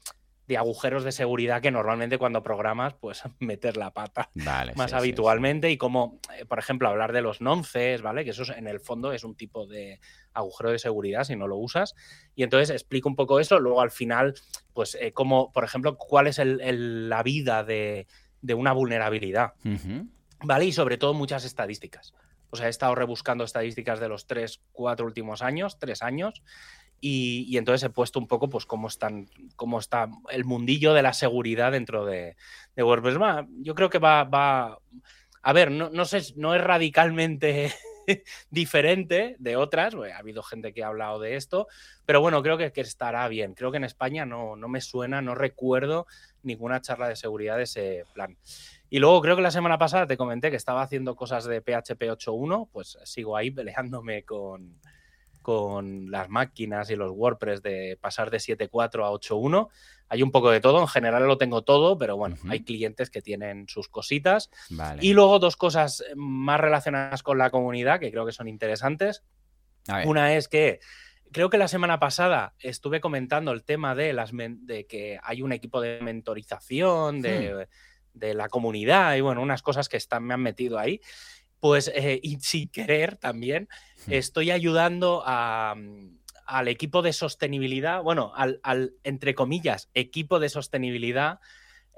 de, 0.47 0.57
agujeros 0.57 1.05
de 1.05 1.13
seguridad 1.13 1.61
que 1.63 1.71
normalmente 1.71 2.19
cuando 2.19 2.43
programas, 2.43 2.95
pues 2.95 3.23
meter 3.41 3.77
la 3.77 3.93
pata 3.93 4.31
vale, 4.35 4.73
más 4.77 4.91
sí, 4.91 4.97
habitualmente. 4.97 5.69
Sí, 5.69 5.73
sí. 5.73 5.75
Y 5.75 5.79
como, 5.79 6.21
eh, 6.39 6.45
por 6.45 6.59
ejemplo, 6.59 6.89
hablar 6.89 7.13
de 7.13 7.23
los 7.23 7.41
nonces, 7.41 8.03
¿vale? 8.03 8.25
Que 8.25 8.31
eso 8.31 8.43
es, 8.43 8.51
en 8.51 8.67
el 8.67 8.81
fondo 8.81 9.13
es 9.13 9.25
un 9.25 9.35
tipo 9.35 9.67
de 9.67 10.01
agujero 10.33 10.71
de 10.71 10.79
seguridad 10.79 11.25
si 11.25 11.37
no 11.37 11.47
lo 11.47 11.57
usas. 11.57 11.95
Y 12.35 12.43
entonces 12.43 12.71
explico 12.71 13.09
un 13.09 13.17
poco 13.17 13.41
eso. 13.41 13.59
Luego 13.61 13.81
al 13.81 13.91
final, 13.91 14.35
pues, 14.73 14.97
eh, 15.01 15.13
como, 15.13 15.53
por 15.53 15.65
ejemplo, 15.65 15.97
cuál 15.97 16.27
es 16.27 16.39
el, 16.39 16.61
el, 16.61 17.09
la 17.09 17.23
vida 17.23 17.65
de 17.65 18.07
de 18.45 18.53
una 18.53 18.73
vulnerabilidad. 18.73 19.55
Uh 19.65 19.69
-huh. 19.71 20.09
¿Vale? 20.43 20.67
Y 20.67 20.73
sobre 20.73 20.99
todo 20.99 21.15
muchas 21.15 21.47
estadísticas. 21.47 22.13
O 22.51 22.57
sea, 22.57 22.67
he 22.67 22.71
estado 22.71 22.95
rebuscando 22.95 23.43
estadísticas 23.43 24.01
de 24.01 24.09
los 24.09 24.27
tres, 24.27 24.61
cuatro 24.71 25.07
últimos 25.07 25.41
años, 25.41 25.79
tres 25.79 26.03
años, 26.03 26.43
y, 27.01 27.57
entonces 27.59 27.85
he 27.85 27.91
puesto 27.91 28.19
un 28.19 28.27
poco, 28.27 28.49
pues, 28.49 28.65
cómo 28.67 28.89
está 28.89 30.09
el 30.31 30.45
mundillo 30.45 30.95
de 30.95 31.03
la 31.03 31.13
seguridad 31.13 31.73
dentro 31.73 32.07
de, 32.07 32.37
WordPress. 32.77 33.19
Yo 33.61 33.75
creo 33.75 33.91
que 33.91 33.99
va, 33.99 34.25
va. 34.25 34.79
A 35.43 35.53
ver, 35.53 35.71
no, 35.71 36.05
sé, 36.07 36.23
no 36.37 36.55
es 36.55 36.65
radicalmente 36.65 37.75
diferente 38.51 39.37
de 39.39 39.57
otras. 39.57 39.95
Bueno, 39.95 40.15
ha 40.15 40.19
habido 40.19 40.43
gente 40.43 40.73
que 40.73 40.83
ha 40.83 40.87
hablado 40.87 41.21
de 41.21 41.37
esto, 41.37 41.69
pero 42.07 42.23
bueno, 42.23 42.43
creo 42.43 42.57
que, 42.57 42.73
que 42.73 42.81
estará 42.81 43.29
bien. 43.29 43.53
Creo 43.53 43.71
que 43.71 43.77
en 43.77 43.85
España 43.85 44.25
no, 44.25 44.57
no 44.57 44.69
me 44.69 44.81
suena, 44.81 45.21
no 45.21 45.35
recuerdo 45.35 46.07
ninguna 46.43 46.81
charla 46.81 47.09
de 47.09 47.17
seguridad 47.17 47.59
de 47.59 47.65
ese 47.65 48.05
plan. 48.15 48.39
Y 48.89 48.99
luego 48.99 49.21
creo 49.21 49.37
que 49.37 49.43
la 49.43 49.51
semana 49.51 49.77
pasada 49.77 50.07
te 50.07 50.17
comenté 50.17 50.51
que 50.51 50.57
estaba 50.57 50.81
haciendo 50.81 51.17
cosas 51.17 51.45
de 51.45 51.61
PHP 51.61 52.01
8.1, 52.01 52.69
pues 52.73 52.97
sigo 53.05 53.37
ahí 53.37 53.51
peleándome 53.51 54.23
con, 54.23 54.79
con 55.45 56.11
las 56.11 56.29
máquinas 56.29 56.91
y 56.91 56.97
los 56.97 57.13
WordPress 57.13 57.63
de 57.63 57.99
pasar 58.01 58.31
de 58.31 58.39
7.4 58.39 59.05
a 59.05 59.11
8.1. 59.11 59.69
Hay 60.09 60.23
un 60.23 60.33
poco 60.33 60.51
de 60.51 60.61
todo, 60.61 60.81
en 60.81 60.89
general 60.89 61.27
lo 61.29 61.39
tengo 61.39 61.63
todo, 61.63 61.97
pero 61.97 62.17
bueno, 62.17 62.37
uh 62.43 62.47
-huh. 62.47 62.53
hay 62.53 62.65
clientes 62.65 63.11
que 63.11 63.23
tienen 63.23 63.69
sus 63.69 63.89
cositas. 63.89 64.51
Vale. 64.71 65.05
Y 65.05 65.13
luego 65.13 65.39
dos 65.39 65.57
cosas 65.57 66.03
más 66.17 66.59
relacionadas 66.59 67.23
con 67.23 67.39
la 67.39 67.51
comunidad 67.51 68.01
que 68.01 68.11
creo 68.11 68.27
que 68.27 68.33
son 68.33 68.49
interesantes. 68.49 69.23
Una 70.07 70.35
es 70.35 70.49
que 70.49 70.81
creo 71.31 71.51
que 71.51 71.59
la 71.59 71.69
semana 71.69 71.99
pasada 72.01 72.55
estuve 72.59 73.01
comentando 73.01 73.53
el 73.53 73.65
tema 73.65 73.95
de, 73.95 74.13
las 74.13 74.31
de 74.33 74.87
que 74.87 75.19
hay 75.23 75.43
un 75.43 75.53
equipo 75.53 75.81
de 75.81 76.01
mentorización 76.01 77.21
de, 77.21 77.67
hmm. 78.15 78.19
de, 78.19 78.35
la 78.35 78.49
comunidad 78.49 79.17
y 79.17 79.21
bueno, 79.21 79.43
unas 79.43 79.61
cosas 79.61 79.89
que 79.89 79.99
están, 79.99 80.25
me 80.25 80.35
han 80.35 80.41
metido 80.41 80.79
ahí. 80.79 81.01
Pues 81.65 81.91
eh, 81.95 82.21
y 82.23 82.41
sin 82.41 82.69
querer 82.69 83.17
también 83.17 83.71
estoy 84.07 84.51
ayudando 84.51 85.23
a, 85.25 85.75
mm, 85.75 86.19
al 86.45 86.69
equipo 86.69 87.01
de 87.01 87.15
sostenibilidad, 87.15 88.03
bueno, 88.03 88.33
al, 88.37 88.61
al, 88.63 88.93
entre 89.03 89.35
comillas, 89.35 89.89
equipo 89.95 90.41
de 90.41 90.51
sostenibilidad 90.51 91.41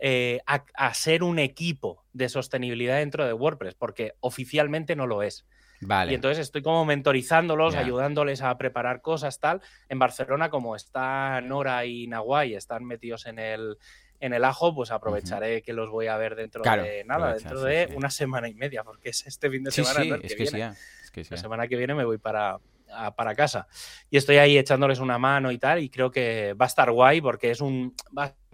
eh, 0.00 0.38
a, 0.46 0.66
a, 0.76 0.94
ser 0.94 1.25
un 1.25 1.40
equipo 1.40 2.04
de 2.12 2.28
sostenibilidad 2.28 2.99
dentro 2.99 3.26
de 3.26 3.32
WordPress, 3.32 3.75
porque 3.75 4.14
oficialmente 4.20 4.94
no 4.94 5.08
lo 5.08 5.25
es. 5.25 5.46
Vale. 5.80 6.12
Y 6.12 6.14
entonces 6.14 6.38
estoy 6.38 6.62
como 6.62 6.85
mentorizándolos, 6.85 7.73
yeah. 7.75 7.82
ayudándoles 7.82 8.42
a 8.42 8.56
preparar 8.56 9.02
cosas, 9.02 9.40
tal. 9.40 9.62
En 9.88 9.99
Barcelona, 9.99 10.49
como 10.49 10.76
está 10.76 11.40
Nora 11.40 11.85
y 11.87 12.06
Nahuay, 12.06 12.54
están 12.54 12.85
metidos 12.85 13.26
en 13.26 13.40
el, 13.40 13.78
en 14.20 14.32
el 14.32 14.44
ajo, 14.44 14.75
pues 14.75 14.90
aprovecharé 14.90 15.56
uh 15.56 15.58
-huh. 15.58 15.64
que 15.64 15.73
los 15.73 15.90
voy 15.90 16.06
a 16.06 16.16
ver 16.16 16.37
dentro 16.37 16.62
claro, 16.62 16.82
de 16.82 17.04
nada, 17.04 17.35
dentro 17.35 17.61
sí, 17.61 17.66
de 17.66 17.88
sí. 17.88 17.94
una 17.96 18.11
semana 18.11 18.49
y 18.49 18.54
media, 18.54 18.85
porque 18.85 19.11
es 19.11 19.26
este 19.26 19.50
fin 19.50 19.64
de 19.64 19.70
semana. 19.70 20.02
Sí, 20.02 20.08
¿no? 20.11 20.16
es, 20.16 20.35
que 20.35 20.44
viene. 20.44 20.75
sí, 20.75 20.80
es 21.04 21.11
que 21.11 21.25
sí. 21.25 21.30
La 21.30 21.37
semana 21.37 21.68
que 21.68 21.76
viene 21.76 21.94
me 21.94 22.04
voy 22.04 22.18
para, 22.18 22.58
a, 22.90 23.14
para 23.14 23.35
casa. 23.35 23.66
Y 24.11 24.16
estoy 24.16 24.37
ahí 24.37 24.58
echándoles 24.58 24.99
una 24.99 25.18
mano 25.18 25.50
y 25.50 25.58
tal, 25.58 25.80
y 25.80 25.88
creo 25.88 26.11
que 26.11 26.54
va 26.54 26.66
a 26.66 26.68
estar 26.68 26.90
guay 26.90 27.20
porque 27.20 27.50
es 27.50 27.61
un 27.61 27.94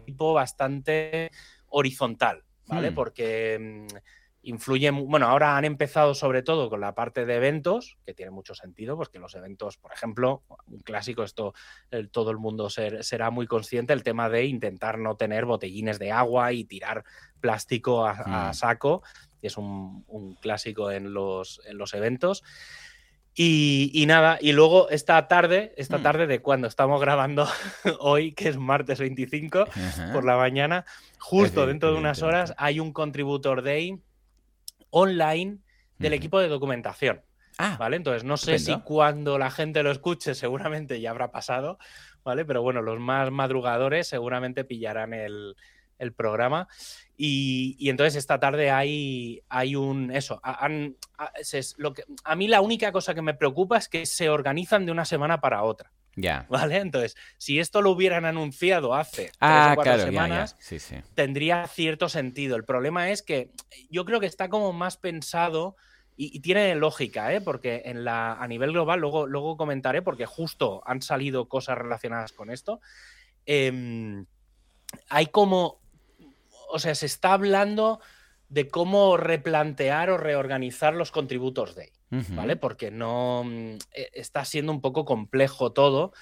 tipo 0.04 0.33
bastante 0.33 1.31
horizontal, 1.69 2.45
¿vale? 2.66 2.90
Hmm. 2.90 2.95
Porque 2.95 3.87
mmm, 4.43 4.49
influye, 4.49 4.91
bueno, 4.91 5.27
ahora 5.27 5.57
han 5.57 5.65
empezado 5.65 6.15
sobre 6.15 6.43
todo 6.43 6.69
con 6.71 6.81
la 6.81 6.95
parte 6.95 7.25
de 7.27 7.35
eventos, 7.37 7.97
que 8.05 8.15
tiene 8.15 8.31
mucho 8.31 8.55
sentido, 8.55 8.97
pues 8.97 9.09
que 9.09 9.19
los 9.19 9.35
eventos, 9.35 9.77
por 9.77 9.93
ejemplo, 9.93 10.43
un 10.67 10.81
clásico, 10.81 11.23
esto 11.23 11.55
el, 11.91 12.11
todo 12.11 12.31
el 12.31 12.39
mundo 12.39 12.69
ser, 12.71 13.05
será 13.05 13.31
muy 13.31 13.47
consciente, 13.47 13.93
el 13.93 14.03
tema 14.03 14.29
de 14.29 14.45
intentar 14.47 14.99
no 14.99 15.17
tener 15.17 15.45
botellines 15.45 15.99
de 15.99 16.13
agua 16.13 16.53
y 16.53 16.65
tirar 16.65 17.05
plástico 17.41 18.07
a, 18.07 18.49
a 18.49 18.55
saco, 18.55 19.03
que 19.41 19.47
es 19.49 19.57
un, 19.57 20.05
un 20.09 20.35
clásico 20.35 20.91
en 20.91 21.13
los, 21.15 21.61
en 21.67 21.79
los 21.79 21.95
eventos. 21.95 22.43
Y, 23.35 23.91
y, 23.95 24.05
nada, 24.05 24.37
y 24.43 24.53
luego 24.53 24.91
esta 24.91 25.27
tarde, 25.27 25.73
esta 25.79 25.99
Mm. 25.99 26.03
tarde 26.03 26.27
de 26.27 26.43
cuando 26.43 26.67
estamos 26.69 27.01
grabando 27.01 27.47
hoy, 28.01 28.35
que 28.35 28.51
es 28.51 28.59
martes 28.59 28.99
25 29.01 29.61
Ajá. 29.61 30.13
por 30.13 30.25
la 30.27 30.37
mañana, 30.37 30.85
justo 31.19 31.67
dentro 31.67 31.93
de 31.93 31.99
unas 31.99 32.23
horas 32.23 32.53
hay 32.59 32.79
un 32.79 32.93
contributor 32.93 33.63
day 33.63 33.99
online 34.93 35.59
del 35.99 36.13
equipo 36.13 36.39
de 36.39 36.49
documentación. 36.49 37.23
Ah, 37.59 37.77
¿Vale? 37.79 37.97
Entonces, 37.97 38.25
no 38.25 38.37
sé 38.37 38.59
si 38.59 38.81
cuando 38.81 39.39
la 39.39 39.51
gente 39.51 39.83
lo 39.83 39.91
escuche, 39.91 40.35
seguramente 40.35 41.01
ya 41.01 41.11
habrá 41.11 41.31
pasado, 41.31 41.79
¿vale? 42.25 42.45
Pero 42.45 42.63
bueno, 42.63 42.81
los 42.81 42.99
más 42.99 43.31
madrugadores 43.31 44.09
seguramente 44.09 44.65
pillarán 44.65 45.13
el, 45.13 45.57
el 45.99 46.13
programa. 46.13 46.69
Y, 47.17 47.77
y 47.79 47.91
entonces 47.91 48.17
esta 48.17 48.41
tarde 48.41 48.71
hay, 48.71 49.43
hay 49.49 49.77
un. 49.77 50.11
Eso. 50.11 50.41
es 51.53 51.75
lo 51.79 51.93
que, 51.93 52.05
a 52.25 52.35
mí 52.35 52.49
la 52.49 52.61
única 52.61 52.91
cosa 52.91 53.15
que 53.15 53.23
me 53.23 53.35
preocupa 53.35 53.77
es 53.79 53.89
que 53.89 54.07
se 54.07 54.29
organizan 54.29 54.87
de 54.87 54.93
una 54.93 55.05
semana 55.05 55.41
para 55.41 55.63
otra. 55.63 55.93
Ya. 56.16 56.47
¿Vale? 56.49 56.76
Entonces, 56.78 57.16
si 57.38 57.59
esto 57.59 57.81
lo 57.83 57.90
hubieran 57.90 58.25
anunciado 58.25 58.95
hace 58.95 59.25
tres 59.26 59.37
Ah, 59.40 59.71
o 59.73 59.75
cuatro 59.76 59.95
claro, 59.95 59.99
ya, 59.99 60.04
ya. 60.04 60.11
semanas, 60.12 60.57
Sí, 60.61 60.78
sí. 60.78 60.97
tendría 61.14 61.66
cierto 61.66 62.09
sentido. 62.09 62.57
El 62.57 62.64
problema 62.64 63.11
es 63.11 63.23
que 63.23 63.50
yo 63.90 64.04
creo 64.04 64.21
que 64.21 64.26
está 64.26 64.49
como 64.49 64.73
más 64.73 64.97
pensado 64.97 65.76
y, 66.16 66.37
y 66.37 66.40
tiene 66.40 66.75
lógica, 66.75 67.33
¿eh? 67.33 67.40
porque 67.40 67.83
en 67.87 68.04
la, 68.04 68.35
a 68.35 68.47
nivel 68.47 68.73
global, 68.73 69.00
luego, 69.00 69.26
luego 69.26 69.57
comentaré, 69.57 70.02
porque 70.02 70.26
justo 70.26 70.83
han 70.85 71.00
salido 71.00 71.49
cosas 71.49 71.78
relacionadas 71.78 72.33
con 72.33 72.50
esto. 72.50 72.81
em, 73.47 74.26
hay 75.09 75.26
como, 75.26 75.81
o 76.71 76.78
sea, 76.78 76.95
se 76.95 77.07
está 77.07 77.33
hablando 77.33 78.00
de 78.52 78.68
cómo 78.68 79.16
replantear 79.16 80.11
o 80.11 80.18
reorganizar 80.18 80.92
los 80.92 81.11
contributors 81.11 81.75
day. 81.75 81.88
Ujú. 82.11 82.35
¿vale? 82.35 82.56
Porque 82.56 82.90
no 82.90 83.44
mm, 83.44 83.78
e- 83.94 84.11
está 84.12 84.44
siendo 84.44 84.73
un 84.73 84.82
poco 84.82 85.06
complejo 85.06 85.73
todo. 85.73 86.12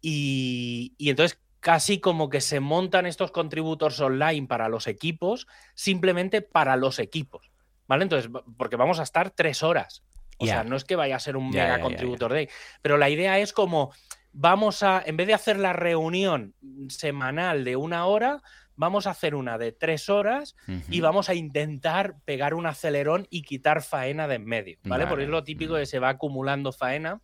Y, 0.00 0.94
y 0.98 1.10
entonces 1.10 1.38
casi 1.60 2.00
como 2.00 2.28
que 2.28 2.40
se 2.40 2.58
montan 2.58 3.06
estos 3.06 3.30
contributors 3.30 4.00
online 4.00 4.48
para 4.48 4.68
los 4.68 4.88
equipos, 4.88 5.46
simplemente 5.74 6.42
para 6.42 6.74
los 6.74 6.98
equipos. 6.98 7.52
¿Vale? 7.86 8.02
Entonces, 8.02 8.30
porque 8.56 8.76
vamos 8.76 8.98
a 8.98 9.04
estar 9.04 9.30
tres 9.30 9.62
horas. 9.62 10.02
O 10.38 10.46
sea, 10.46 10.64
no 10.64 10.74
es 10.74 10.84
que 10.84 10.96
vaya 10.96 11.16
a 11.16 11.20
ser 11.20 11.36
un 11.36 11.50
mega 11.50 11.76
ya. 11.76 11.82
contributor 11.82 12.32
day. 12.32 12.48
Pero 12.82 12.96
la 12.96 13.10
idea 13.10 13.38
es 13.38 13.52
como 13.52 13.92
vamos 14.32 14.82
a, 14.82 15.02
en 15.04 15.16
vez 15.16 15.26
de 15.26 15.34
hacer 15.34 15.58
la 15.58 15.72
reunión 15.72 16.54
semanal 16.88 17.62
de 17.62 17.76
una 17.76 18.06
hora, 18.06 18.42
vamos 18.80 19.06
a 19.06 19.10
hacer 19.10 19.34
una 19.34 19.58
de 19.58 19.72
tres 19.72 20.08
horas 20.08 20.56
y 20.66 20.96
Ujú. 20.96 21.02
vamos 21.02 21.28
a 21.28 21.34
intentar 21.34 22.16
pegar 22.24 22.54
un 22.54 22.64
acelerón 22.64 23.26
y 23.28 23.42
quitar 23.42 23.82
faena 23.82 24.26
de 24.26 24.36
en 24.36 24.46
medio, 24.46 24.78
¿vale? 24.84 25.06
Porque 25.06 25.24
es 25.24 25.28
lo 25.28 25.44
típico 25.44 25.74
que 25.74 25.84
se 25.84 25.98
va 25.98 26.08
acumulando 26.08 26.72
faena 26.72 27.20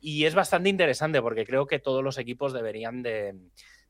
y 0.00 0.24
es 0.24 0.34
bastante 0.34 0.70
interesante 0.70 1.20
porque 1.20 1.44
creo 1.44 1.66
que 1.66 1.78
todos 1.78 2.02
los 2.02 2.16
equipos 2.16 2.54
deberían 2.54 3.02
de, 3.02 3.34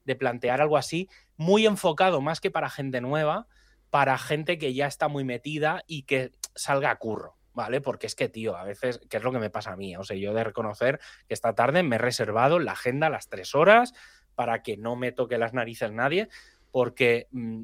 de 0.04 0.16
plantear 0.16 0.60
algo 0.60 0.76
así, 0.76 1.08
muy 1.36 1.64
enfocado 1.64 2.20
más 2.20 2.40
que 2.40 2.50
para 2.50 2.68
gente 2.68 3.00
nueva, 3.00 3.46
para 3.88 4.18
gente 4.18 4.58
que 4.58 4.74
ya 4.74 4.88
está 4.88 5.06
muy 5.06 5.22
metida 5.22 5.84
y 5.86 6.02
que 6.02 6.32
salga 6.56 6.90
a 6.90 6.96
curro. 6.96 7.36
¿Vale? 7.54 7.80
Porque 7.80 8.06
es 8.06 8.14
que, 8.14 8.28
tío, 8.28 8.54
a 8.54 8.64
veces, 8.64 9.00
que 9.08 9.16
es 9.16 9.22
lo 9.22 9.32
que 9.32 9.38
me 9.38 9.48
pasa 9.48 9.72
a 9.72 9.76
mí? 9.76 9.96
O 9.96 10.04
sea, 10.04 10.14
yo 10.14 10.32
he 10.32 10.34
de 10.34 10.44
reconocer 10.44 11.00
que 11.26 11.32
esta 11.32 11.54
tarde 11.54 11.82
me 11.82 11.96
he 11.96 11.98
reservado 11.98 12.58
la 12.58 12.72
agenda 12.72 13.08
las 13.08 13.30
tres 13.30 13.54
horas 13.54 13.94
para 14.34 14.62
que 14.62 14.76
no 14.76 14.94
me 14.94 15.10
toque 15.10 15.38
las 15.38 15.54
narices 15.54 15.90
nadie, 15.90 16.28
porque 16.76 17.26
mm, 17.30 17.62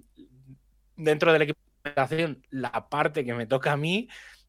dentro 0.97 1.35
del 1.35 1.43
equipo 1.43 1.61
de 1.85 2.39
la 2.49 2.89
parte 2.89 3.27
que 3.27 3.35
me 3.35 3.45
toca 3.45 3.73
a 3.73 3.77
mí, 3.77 4.09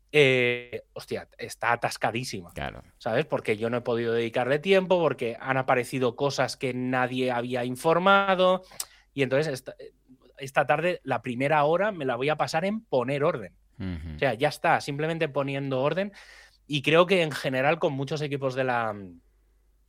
eh, 0.10 0.84
hostia, 0.94 1.28
está 1.38 1.74
atascadísima, 1.74 2.54
Claro. 2.54 2.82
¿sabes? 2.98 3.26
Porque 3.26 3.58
yo 3.58 3.70
no 3.70 3.76
he 3.76 3.82
podido 3.82 4.14
dedicarle 4.14 4.60
tiempo, 4.60 5.02
porque 5.02 5.36
han 5.38 5.58
aparecido 5.58 6.16
cosas 6.16 6.56
que 6.56 6.74
nadie 6.74 7.30
había 7.30 7.66
informado, 7.66 8.62
y 9.14 9.24
entonces 9.24 9.52
esta, 9.52 9.76
esta 10.38 10.66
tarde, 10.66 11.02
la 11.04 11.22
primera 11.22 11.62
hora, 11.66 11.92
me 11.92 12.06
la 12.06 12.16
voy 12.16 12.30
a 12.30 12.38
pasar 12.38 12.64
en 12.64 12.86
poner 12.86 13.26
orden. 13.26 13.52
Ujú. 13.78 14.16
O 14.16 14.20
sea, 14.20 14.34
ya 14.34 14.48
está, 14.48 14.80
simplemente 14.80 15.28
poniendo 15.28 15.82
orden. 15.82 16.14
Y 16.68 16.84
creo 16.84 17.06
que 17.06 17.22
en 17.22 17.34
general 17.34 17.80
con 17.80 17.92
muchos 17.92 18.22
equipos 18.22 18.56
de 18.56 18.64
la, 18.64 18.96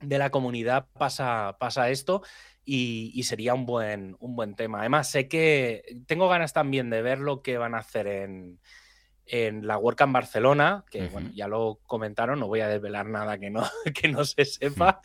de 0.00 0.18
la 0.18 0.30
comunidad 0.30 0.88
pasa, 0.98 1.58
pasa 1.60 1.90
esto 1.90 2.22
y, 2.64 3.12
y 3.14 3.22
sería 3.24 3.54
un 3.54 3.66
buen, 3.66 4.16
un 4.20 4.36
buen 4.36 4.54
tema. 4.54 4.80
Además, 4.80 5.10
sé 5.10 5.28
que 5.28 5.82
tengo 6.06 6.28
ganas 6.28 6.52
también 6.52 6.90
de 6.90 7.02
ver 7.02 7.18
lo 7.18 7.42
que 7.42 7.58
van 7.58 7.74
a 7.74 7.78
hacer 7.78 8.06
en, 8.06 8.58
en 9.26 9.66
la 9.66 9.78
WordCamp 9.78 10.12
Barcelona, 10.12 10.84
que 10.90 11.08
bueno, 11.08 11.30
ya 11.34 11.48
lo 11.48 11.80
comentaron, 11.86 12.40
no 12.40 12.46
voy 12.46 12.60
a 12.60 12.68
desvelar 12.68 13.06
nada 13.06 13.38
que 13.38 13.50
no, 13.50 13.62
que 13.94 14.08
no 14.08 14.24
se 14.24 14.44
sepa, 14.44 15.00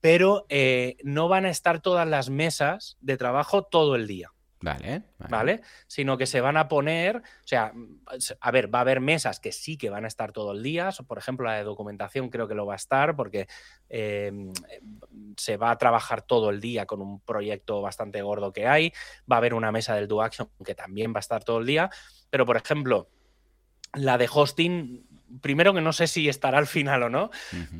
pero 0.00 0.46
eh, 0.48 0.96
no 1.02 1.28
van 1.28 1.46
a 1.46 1.50
estar 1.50 1.80
todas 1.80 2.06
las 2.06 2.30
mesas 2.30 2.96
de 3.00 3.16
trabajo 3.16 3.62
todo 3.62 3.96
el 3.96 4.06
día. 4.06 4.30
Vale, 4.62 5.02
¿vale? 5.28 5.60
Sino 5.88 6.16
que 6.16 6.26
se 6.26 6.40
van 6.40 6.56
a 6.56 6.68
poner, 6.68 7.16
o 7.16 7.46
sea, 7.46 7.72
a 8.40 8.50
ver, 8.50 8.72
va 8.72 8.78
a 8.78 8.82
haber 8.82 9.00
mesas 9.00 9.40
que 9.40 9.50
sí 9.50 9.76
que 9.76 9.90
van 9.90 10.04
a 10.04 10.08
estar 10.08 10.32
todo 10.32 10.52
el 10.52 10.62
día, 10.62 10.90
por 11.06 11.18
ejemplo, 11.18 11.46
la 11.46 11.56
de 11.56 11.64
documentación 11.64 12.30
creo 12.30 12.46
que 12.46 12.54
lo 12.54 12.64
va 12.64 12.74
a 12.74 12.76
estar 12.76 13.16
porque 13.16 13.48
eh, 13.88 14.32
se 15.36 15.56
va 15.56 15.72
a 15.72 15.78
trabajar 15.78 16.22
todo 16.22 16.50
el 16.50 16.60
día 16.60 16.86
con 16.86 17.00
un 17.00 17.20
proyecto 17.20 17.82
bastante 17.82 18.22
gordo 18.22 18.52
que 18.52 18.68
hay, 18.68 18.92
va 19.30 19.36
a 19.36 19.38
haber 19.38 19.54
una 19.54 19.72
mesa 19.72 19.94
del 19.96 20.08
Do 20.08 20.22
Action 20.22 20.48
que 20.64 20.74
también 20.74 21.12
va 21.12 21.18
a 21.18 21.20
estar 21.20 21.42
todo 21.42 21.58
el 21.58 21.66
día, 21.66 21.90
pero 22.30 22.46
por 22.46 22.56
ejemplo, 22.56 23.08
la 23.94 24.16
de 24.16 24.28
hosting, 24.32 25.06
primero 25.40 25.74
que 25.74 25.80
no 25.80 25.92
sé 25.92 26.06
si 26.06 26.28
estará 26.28 26.58
al 26.58 26.66
final 26.66 27.02
o 27.02 27.10
no, 27.10 27.30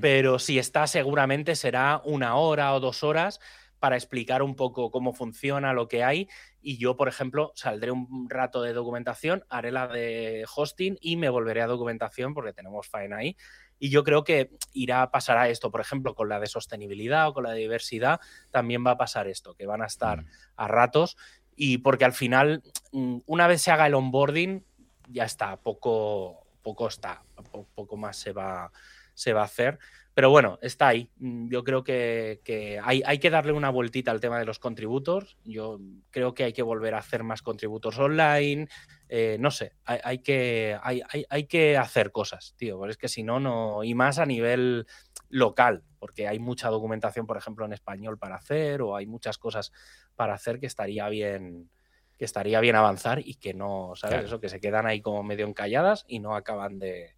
pero 0.00 0.38
si 0.38 0.58
está 0.58 0.86
seguramente 0.86 1.54
será 1.54 2.02
una 2.04 2.36
hora 2.36 2.74
o 2.74 2.80
dos 2.80 3.02
horas 3.02 3.40
para 3.78 3.96
explicar 3.96 4.42
un 4.42 4.54
poco 4.54 4.90
cómo 4.90 5.12
funciona 5.12 5.72
lo 5.72 5.88
que 5.88 6.04
hay 6.04 6.28
y 6.62 6.78
yo, 6.78 6.96
por 6.96 7.08
ejemplo, 7.08 7.52
saldré 7.54 7.90
un 7.90 8.30
rato 8.30 8.62
de 8.62 8.72
documentación, 8.72 9.44
haré 9.48 9.72
la 9.72 9.88
de 9.88 10.44
hosting 10.54 10.96
y 11.00 11.16
me 11.16 11.28
volveré 11.28 11.60
a 11.62 11.66
documentación 11.66 12.34
porque 12.34 12.52
tenemos 12.52 12.86
faena 12.88 13.18
ahí. 13.18 13.36
Y 13.78 13.90
yo 13.90 14.04
creo 14.04 14.22
que 14.22 14.50
irá 14.72 15.02
a 15.02 15.10
pasar 15.10 15.38
a 15.38 15.48
esto, 15.48 15.70
por 15.72 15.80
ejemplo, 15.80 16.14
con 16.14 16.28
la 16.28 16.38
de 16.38 16.46
sostenibilidad 16.46 17.28
o 17.28 17.34
con 17.34 17.42
la 17.42 17.50
de 17.50 17.58
diversidad, 17.58 18.20
también 18.52 18.86
va 18.86 18.92
a 18.92 18.96
pasar 18.96 19.26
esto, 19.26 19.54
que 19.54 19.66
van 19.66 19.82
a 19.82 19.86
estar 19.86 20.22
Mm. 20.22 20.26
a 20.56 20.68
ratos 20.68 21.16
y 21.56 21.78
porque 21.78 22.04
al 22.04 22.12
final, 22.12 22.62
mm, 22.92 23.18
una 23.26 23.46
vez 23.48 23.60
se 23.60 23.72
haga 23.72 23.86
el 23.88 23.94
onboarding, 23.94 24.64
ya 25.08 25.24
está, 25.24 25.56
poco, 25.56 26.46
poco 26.62 26.86
está, 26.86 27.24
po- 27.50 27.66
poco 27.74 27.96
más 27.96 28.16
se 28.16 28.32
va, 28.32 28.70
se 29.14 29.32
va 29.32 29.42
a 29.42 29.46
hacer. 29.46 29.78
Pero 30.14 30.28
bueno, 30.28 30.58
está 30.60 30.88
ahí. 30.88 31.10
Mm, 31.16 31.48
Yo 31.48 31.64
creo 31.64 31.82
que, 31.82 32.40
que 32.44 32.78
hay, 32.82 33.02
hay 33.06 33.18
que 33.18 33.30
darle 33.30 33.52
una 33.52 33.70
vueltita 33.70 34.10
al 34.10 34.20
tema 34.20 34.38
de 34.38 34.44
los 34.44 34.58
contributors. 34.58 35.38
Yo 35.44 35.78
creo 36.10 36.34
que 36.34 36.44
hay 36.44 36.52
que 36.52 36.62
volver 36.62 36.94
a 36.94 36.98
hacer 36.98 37.22
más 37.24 37.40
contributors 37.40 37.98
online. 37.98 38.68
Eh, 39.08 39.36
no 39.40 39.50
sé, 39.50 39.72
hay, 39.84 40.00
hay 40.04 40.18
que, 40.18 40.76
hay, 40.82 41.00
hay- 41.08 41.24
hay 41.30 41.44
que 41.46 41.78
hacer 41.78 42.12
cosas, 42.12 42.54
tío. 42.58 42.76
Porque 42.78 42.90
es 42.92 42.98
que 42.98 43.08
si 43.08 43.22
no, 43.22 43.40
no. 43.40 43.84
Y 43.84 43.94
más 43.94 44.18
a 44.18 44.26
nivel 44.26 44.86
local, 45.30 45.82
porque 45.98 46.28
hay 46.28 46.38
mucha 46.38 46.68
documentación, 46.68 47.26
por 47.26 47.38
ejemplo, 47.38 47.64
en 47.64 47.72
español 47.72 48.18
para 48.18 48.36
hacer, 48.36 48.82
o 48.82 48.94
hay 48.96 49.06
muchas 49.06 49.38
cosas 49.38 49.72
para 50.14 50.34
hacer 50.34 50.60
que 50.60 50.66
estaría 50.66 51.08
bien, 51.08 51.70
que 52.18 52.26
estaría 52.26 52.60
bien 52.60 52.76
avanzar 52.76 53.18
y 53.18 53.36
que 53.36 53.54
no, 53.54 53.92
¿sabes? 53.96 54.18
Eso, 54.26 54.40
que 54.40 54.50
se 54.50 54.60
quedan 54.60 54.84
ahí 54.86 55.00
como 55.00 55.22
medio 55.22 55.46
encalladas 55.46 56.04
y 56.06 56.18
no 56.20 56.36
acaban 56.36 56.78
de, 56.78 57.14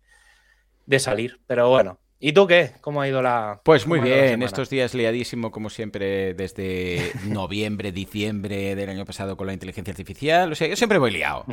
de 0.86 0.98
salir. 1.00 1.40
Pero 1.48 1.68
bueno, 1.70 1.98
¿Y 2.20 2.32
tú 2.32 2.46
qué? 2.46 2.72
¿Cómo 2.80 3.02
ha 3.02 3.08
ido 3.08 3.20
la.? 3.20 3.60
Pues 3.64 3.86
muy 3.86 4.00
bien, 4.00 4.42
estos 4.42 4.70
días 4.70 4.94
liadísimo, 4.94 5.50
como 5.50 5.68
siempre, 5.68 6.32
desde 6.32 7.12
noviembre, 7.26 7.92
diciembre 7.92 8.74
del 8.76 8.88
año 8.88 9.04
pasado 9.04 9.36
con 9.36 9.46
la 9.46 9.52
inteligencia 9.52 9.90
artificial. 9.90 10.50
O 10.52 10.54
sea, 10.54 10.68
yo 10.68 10.76
siempre 10.76 10.98
voy 10.98 11.10
liado. 11.10 11.44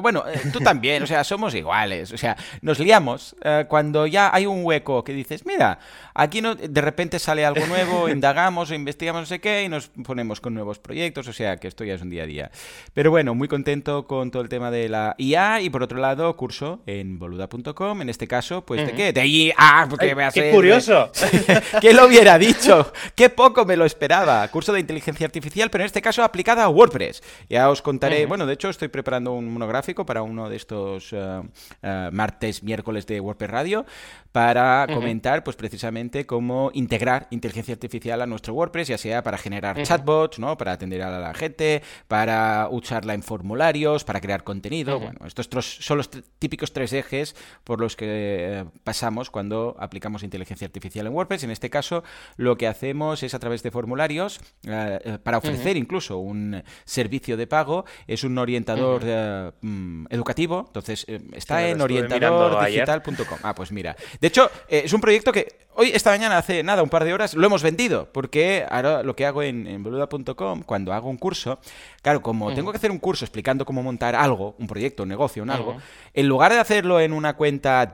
bueno, 0.00 0.24
eh, 0.26 0.40
tú 0.52 0.60
también, 0.60 1.02
o 1.02 1.06
sea, 1.06 1.24
somos 1.24 1.54
iguales. 1.54 2.12
O 2.12 2.16
sea, 2.16 2.36
nos 2.62 2.78
liamos 2.78 3.36
eh, 3.42 3.66
cuando 3.68 4.06
ya 4.06 4.30
hay 4.32 4.46
un 4.46 4.64
hueco 4.64 5.02
que 5.02 5.12
dices, 5.12 5.44
mira, 5.44 5.78
aquí 6.14 6.40
no, 6.40 6.54
de 6.54 6.80
repente 6.80 7.18
sale 7.18 7.44
algo 7.44 7.66
nuevo, 7.66 8.08
indagamos 8.08 8.70
o 8.70 8.74
investigamos 8.74 9.22
no 9.22 9.26
sé 9.26 9.40
qué 9.40 9.64
y 9.64 9.68
nos 9.68 9.88
ponemos 9.88 10.40
con 10.40 10.54
nuevos 10.54 10.78
proyectos. 10.78 11.28
O 11.28 11.32
sea, 11.32 11.56
que 11.56 11.68
esto 11.68 11.84
ya 11.84 11.94
es 11.94 12.02
un 12.02 12.10
día 12.10 12.22
a 12.22 12.26
día. 12.26 12.50
Pero 12.94 13.10
bueno, 13.10 13.34
muy 13.34 13.48
contento 13.48 14.06
con 14.06 14.30
todo 14.30 14.42
el 14.42 14.48
tema 14.48 14.70
de 14.70 14.88
la 14.88 15.16
IA 15.18 15.60
y 15.60 15.70
por 15.70 15.82
otro 15.82 15.98
lado, 15.98 16.34
curso 16.36 16.80
en 16.86 17.18
boluda.com. 17.18 18.00
En 18.00 18.08
este 18.08 18.28
caso, 18.28 18.64
pues, 18.64 18.86
¿de 18.86 18.92
qué? 18.92 19.12
De 19.12 19.26
IA 19.26 19.87
qué 19.96 20.50
curioso. 20.52 21.10
¿Quién 21.80 21.96
lo 21.96 22.06
hubiera 22.06 22.38
dicho? 22.38 22.92
Qué 23.14 23.30
poco 23.30 23.64
me 23.64 23.76
lo 23.76 23.84
esperaba. 23.84 24.46
Curso 24.48 24.72
de 24.72 24.80
inteligencia 24.80 25.26
artificial, 25.26 25.70
pero 25.70 25.84
en 25.84 25.86
este 25.86 26.02
caso 26.02 26.22
aplicada 26.22 26.64
a 26.64 26.68
WordPress. 26.68 27.22
Ya 27.48 27.70
os 27.70 27.82
contaré. 27.82 28.26
Bueno, 28.26 28.46
de 28.46 28.54
hecho, 28.54 28.68
estoy 28.68 28.88
preparando 28.88 29.32
un 29.32 29.52
monográfico 29.52 30.04
para 30.04 30.22
uno 30.22 30.48
de 30.48 30.56
estos 30.56 31.12
eh, 31.12 31.42
eh, 31.82 32.10
martes, 32.12 32.62
miércoles 32.62 33.06
de 33.06 33.20
WordPress 33.20 33.50
Radio 33.50 33.86
para 34.32 34.86
comentar, 34.92 35.42
pues 35.42 35.56
precisamente 35.56 36.26
cómo 36.26 36.70
integrar 36.74 37.26
inteligencia 37.30 37.72
artificial 37.72 38.20
a 38.20 38.26
nuestro 38.26 38.54
WordPress, 38.54 38.88
ya 38.88 38.98
sea 38.98 39.22
para 39.22 39.38
generar 39.38 39.82
chatbots, 39.82 40.38
¿no? 40.38 40.56
Para 40.56 40.72
atender 40.72 41.02
a 41.02 41.18
la 41.18 41.34
gente, 41.34 41.82
para 42.08 42.68
usarla 42.70 43.14
en 43.14 43.22
formularios, 43.22 44.04
para 44.04 44.20
crear 44.20 44.44
contenido. 44.44 45.00
Bueno, 45.00 45.20
estos 45.26 45.48
son 45.80 45.98
los 45.98 46.10
típicos 46.38 46.72
tres 46.72 46.92
ejes 46.92 47.34
por 47.64 47.80
los 47.80 47.96
que 47.96 48.06
eh, 48.06 48.64
pasamos 48.84 49.30
cuando 49.30 49.76
aplicamos 49.78 50.22
inteligencia 50.22 50.66
artificial 50.66 51.06
en 51.06 51.12
WordPress. 51.12 51.44
En 51.44 51.50
este 51.50 51.70
caso, 51.70 52.02
lo 52.36 52.56
que 52.56 52.66
hacemos 52.66 53.22
es 53.22 53.34
a 53.34 53.38
través 53.38 53.62
de 53.62 53.70
formularios, 53.70 54.40
eh, 54.64 54.98
eh, 55.04 55.18
para 55.22 55.38
ofrecer 55.38 55.76
incluso 55.76 56.18
un 56.18 56.62
servicio 56.84 57.36
de 57.36 57.46
pago, 57.46 57.84
es 58.06 58.24
un 58.24 58.38
orientador 58.38 59.02
eh, 59.04 59.52
mm, 59.60 60.06
educativo. 60.10 60.64
Entonces, 60.66 61.06
está 61.32 61.68
en 61.68 61.80
orientadordigital.com. 61.80 63.38
Ah, 63.42 63.54
pues 63.54 63.72
mira. 63.72 63.96
De 64.20 64.28
hecho, 64.28 64.50
es 64.68 64.92
un 64.92 65.00
proyecto 65.00 65.32
que 65.32 65.68
hoy, 65.78 65.92
esta 65.94 66.10
mañana, 66.10 66.38
hace 66.38 66.64
nada, 66.64 66.82
un 66.82 66.88
par 66.88 67.04
de 67.04 67.14
horas, 67.14 67.34
lo 67.34 67.46
hemos 67.46 67.62
vendido. 67.62 68.08
Porque 68.12 68.66
ahora 68.68 69.02
lo 69.02 69.14
que 69.14 69.24
hago 69.26 69.42
en, 69.42 69.82
boluda.com, 69.82 70.62
cuando 70.62 70.92
hago 70.92 71.08
un 71.08 71.16
curso, 71.16 71.60
claro, 72.02 72.20
como 72.20 72.52
tengo 72.52 72.72
que 72.72 72.78
hacer 72.78 72.90
un 72.90 72.98
curso 72.98 73.24
explicando 73.24 73.64
cómo 73.64 73.82
montar 73.82 74.16
algo, 74.16 74.56
un 74.58 74.66
proyecto, 74.66 75.04
un 75.04 75.08
negocio, 75.08 75.42
un 75.42 75.50
algo, 75.50 75.76
en 76.14 76.26
lugar 76.26 76.52
de 76.52 76.58
hacerlo 76.58 77.00
en 77.00 77.12
una 77.12 77.34
cuenta 77.34 77.86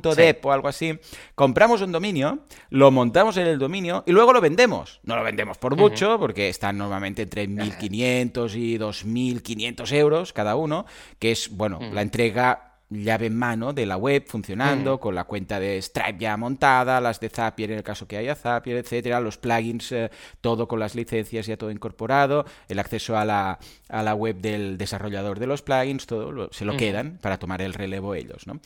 demo.boluda.dep 0.00 0.46
o 0.46 0.52
algo 0.52 0.68
así, 0.68 0.98
compramos 1.34 1.82
un 1.82 1.92
dominio, 1.92 2.40
lo 2.70 2.90
montamos 2.90 3.36
en 3.36 3.46
el 3.46 3.58
dominio 3.58 4.04
y 4.06 4.12
luego 4.12 4.32
lo 4.32 4.40
vendemos. 4.40 5.00
No 5.04 5.16
lo 5.16 5.22
vendemos 5.22 5.58
por 5.58 5.76
mucho, 5.76 6.18
porque 6.18 6.48
están 6.48 6.78
normalmente 6.78 7.22
entre 7.22 7.48
1.500 7.48 8.54
y 8.54 8.78
2.500 8.78 9.92
euros 9.92 10.32
cada 10.32 10.56
uno, 10.56 10.86
que 11.18 11.32
es, 11.32 11.50
bueno, 11.50 11.80
la 11.92 12.02
entrega 12.02 12.71
llave 12.92 13.26
en 13.26 13.36
mano 13.36 13.72
de 13.72 13.86
la 13.86 13.96
web 13.96 14.24
funcionando, 14.26 15.00
con 15.00 15.14
la 15.14 15.24
cuenta 15.24 15.60
de 15.60 15.80
Stripe 15.80 16.18
ya 16.18 16.36
montada, 16.36 17.00
las 17.00 17.20
de 17.20 17.28
Zapier 17.28 17.72
en 17.72 17.78
el 17.78 17.82
caso 17.84 18.06
que 18.06 18.16
haya 18.16 18.34
Zapier, 18.34 18.76
etcétera, 18.76 19.20
los 19.20 19.38
plugins, 19.38 19.92
eh, 19.92 20.10
todo 20.40 20.68
con 20.68 20.80
las 20.80 20.94
licencias 20.94 21.46
ya 21.46 21.56
todo 21.56 21.70
incorporado, 21.70 22.44
el 22.68 22.78
acceso 22.78 23.16
a 23.16 23.24
la, 23.24 23.58
a 23.88 24.02
la 24.02 24.14
web 24.14 24.36
del 24.36 24.78
desarrollador 24.78 25.38
de 25.38 25.46
los 25.46 25.62
plugins, 25.62 26.06
todo 26.06 26.52
se 26.52 26.64
lo 26.64 26.76
quedan 26.76 27.18
para 27.20 27.38
tomar 27.38 27.62
el 27.62 27.74
relevo 27.74 28.14
ellos, 28.14 28.46
¿no? 28.46 28.60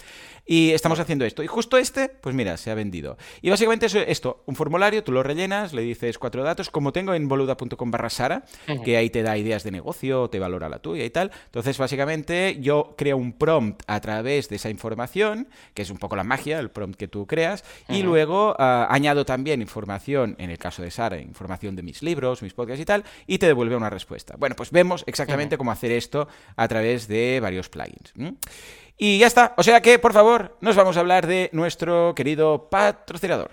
Y 0.45 0.71
estamos 0.71 1.01
haciendo 1.01 1.25
esto. 1.25 1.43
Y 1.43 1.47
justo 1.47 1.77
este, 1.77 2.09
pues 2.09 2.35
mira, 2.35 2.57
se 2.57 2.71
ha 2.71 2.75
vendido. 2.75 3.17
Y 3.43 3.51
básicamente 3.51 3.87
es 3.87 3.95
esto, 3.95 4.43
un 4.47 4.55
formulario, 4.55 5.03
tú 5.03 5.13
lo 5.13 5.23
rellenas, 5.23 5.73
le 5.73 5.83
dices 5.83 6.19
cuatro 6.19 6.45
datos, 6.45 6.71
como 6.71 6.93
tengo 6.93 7.15
en 7.15 7.29
boluda.com 7.29 7.91
barra 7.91 8.11
Sara, 8.11 8.45
que 8.85 8.97
ahí 8.97 9.11
te 9.11 9.23
da 9.23 9.37
ideas 9.37 9.65
de 9.65 9.71
negocio, 9.71 10.29
te 10.29 10.39
valora 10.39 10.69
la 10.69 10.79
tuya 10.79 11.05
y 11.05 11.11
tal. 11.11 11.33
Entonces, 11.47 11.79
básicamente, 11.79 12.59
yo 12.61 12.95
creo 12.97 13.17
un 13.17 13.33
prompt 13.33 13.83
a 13.87 14.01
través 14.01 14.16
de 14.23 14.57
esa 14.57 14.71
información, 14.71 15.49
que 15.75 15.83
es 15.83 15.91
un 15.91 15.99
poco 15.99 16.17
la 16.17 16.25
magia, 16.25 16.59
el 16.59 16.71
prompt 16.71 16.97
que 16.99 17.09
tú 17.09 17.27
creas, 17.27 17.65
y 17.89 18.03
luego 18.03 18.55
ah, 18.59 18.87
añado 18.91 19.25
también 19.25 19.63
información, 19.63 20.37
en 20.39 20.51
el 20.51 20.59
caso 20.59 20.83
de 20.83 20.91
Sara, 20.91 21.19
información 21.19 21.77
de 21.77 21.83
mis 21.83 22.03
libros, 22.03 22.43
mis 22.43 22.55
podcasts 22.55 22.81
y 22.81 22.85
tal, 22.85 23.05
y 23.27 23.39
te 23.39 23.47
devuelve 23.47 23.77
una 23.77 23.91
respuesta. 23.91 24.35
Bueno, 24.39 24.57
pues 24.57 24.71
vemos 24.71 25.05
exactamente 25.07 25.59
cómo 25.59 25.73
hacer 25.73 25.93
esto 25.93 26.29
a 26.57 26.69
través 26.69 27.09
de 27.09 27.41
varios 27.41 27.69
plugins. 27.69 28.13
Y 28.99 29.19
ya 29.19 29.27
está. 29.27 29.55
O 29.57 29.63
sea 29.63 29.83
que, 29.83 29.99
por 29.99 30.13
favor, 30.13 30.57
nos 30.61 30.75
vamos 30.75 30.97
a 30.97 31.01
hablar 31.01 31.27
de 31.27 31.51
nuestro 31.53 32.15
querido 32.15 32.69
patrocinador. 32.71 33.51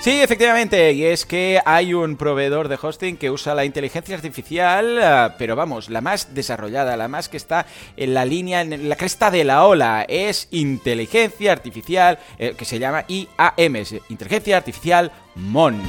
Sí, 0.00 0.18
efectivamente, 0.22 0.94
y 0.94 1.04
es 1.04 1.26
que 1.26 1.60
hay 1.62 1.92
un 1.92 2.16
proveedor 2.16 2.68
de 2.68 2.78
hosting 2.80 3.18
que 3.18 3.30
usa 3.30 3.54
la 3.54 3.66
inteligencia 3.66 4.16
artificial, 4.16 4.98
eh, 4.98 5.34
pero 5.36 5.56
vamos, 5.56 5.90
la 5.90 6.00
más 6.00 6.34
desarrollada, 6.34 6.96
la 6.96 7.06
más 7.06 7.28
que 7.28 7.36
está 7.36 7.66
en 7.98 8.14
la 8.14 8.24
línea, 8.24 8.62
en 8.62 8.88
la 8.88 8.96
cresta 8.96 9.30
de 9.30 9.44
la 9.44 9.66
ola, 9.66 10.06
es 10.08 10.48
inteligencia 10.52 11.52
artificial, 11.52 12.18
eh, 12.38 12.54
que 12.56 12.64
se 12.64 12.78
llama 12.78 13.04
IAM, 13.08 13.76
Inteligencia 14.08 14.56
Artificial 14.56 15.12
MON. 15.34 15.82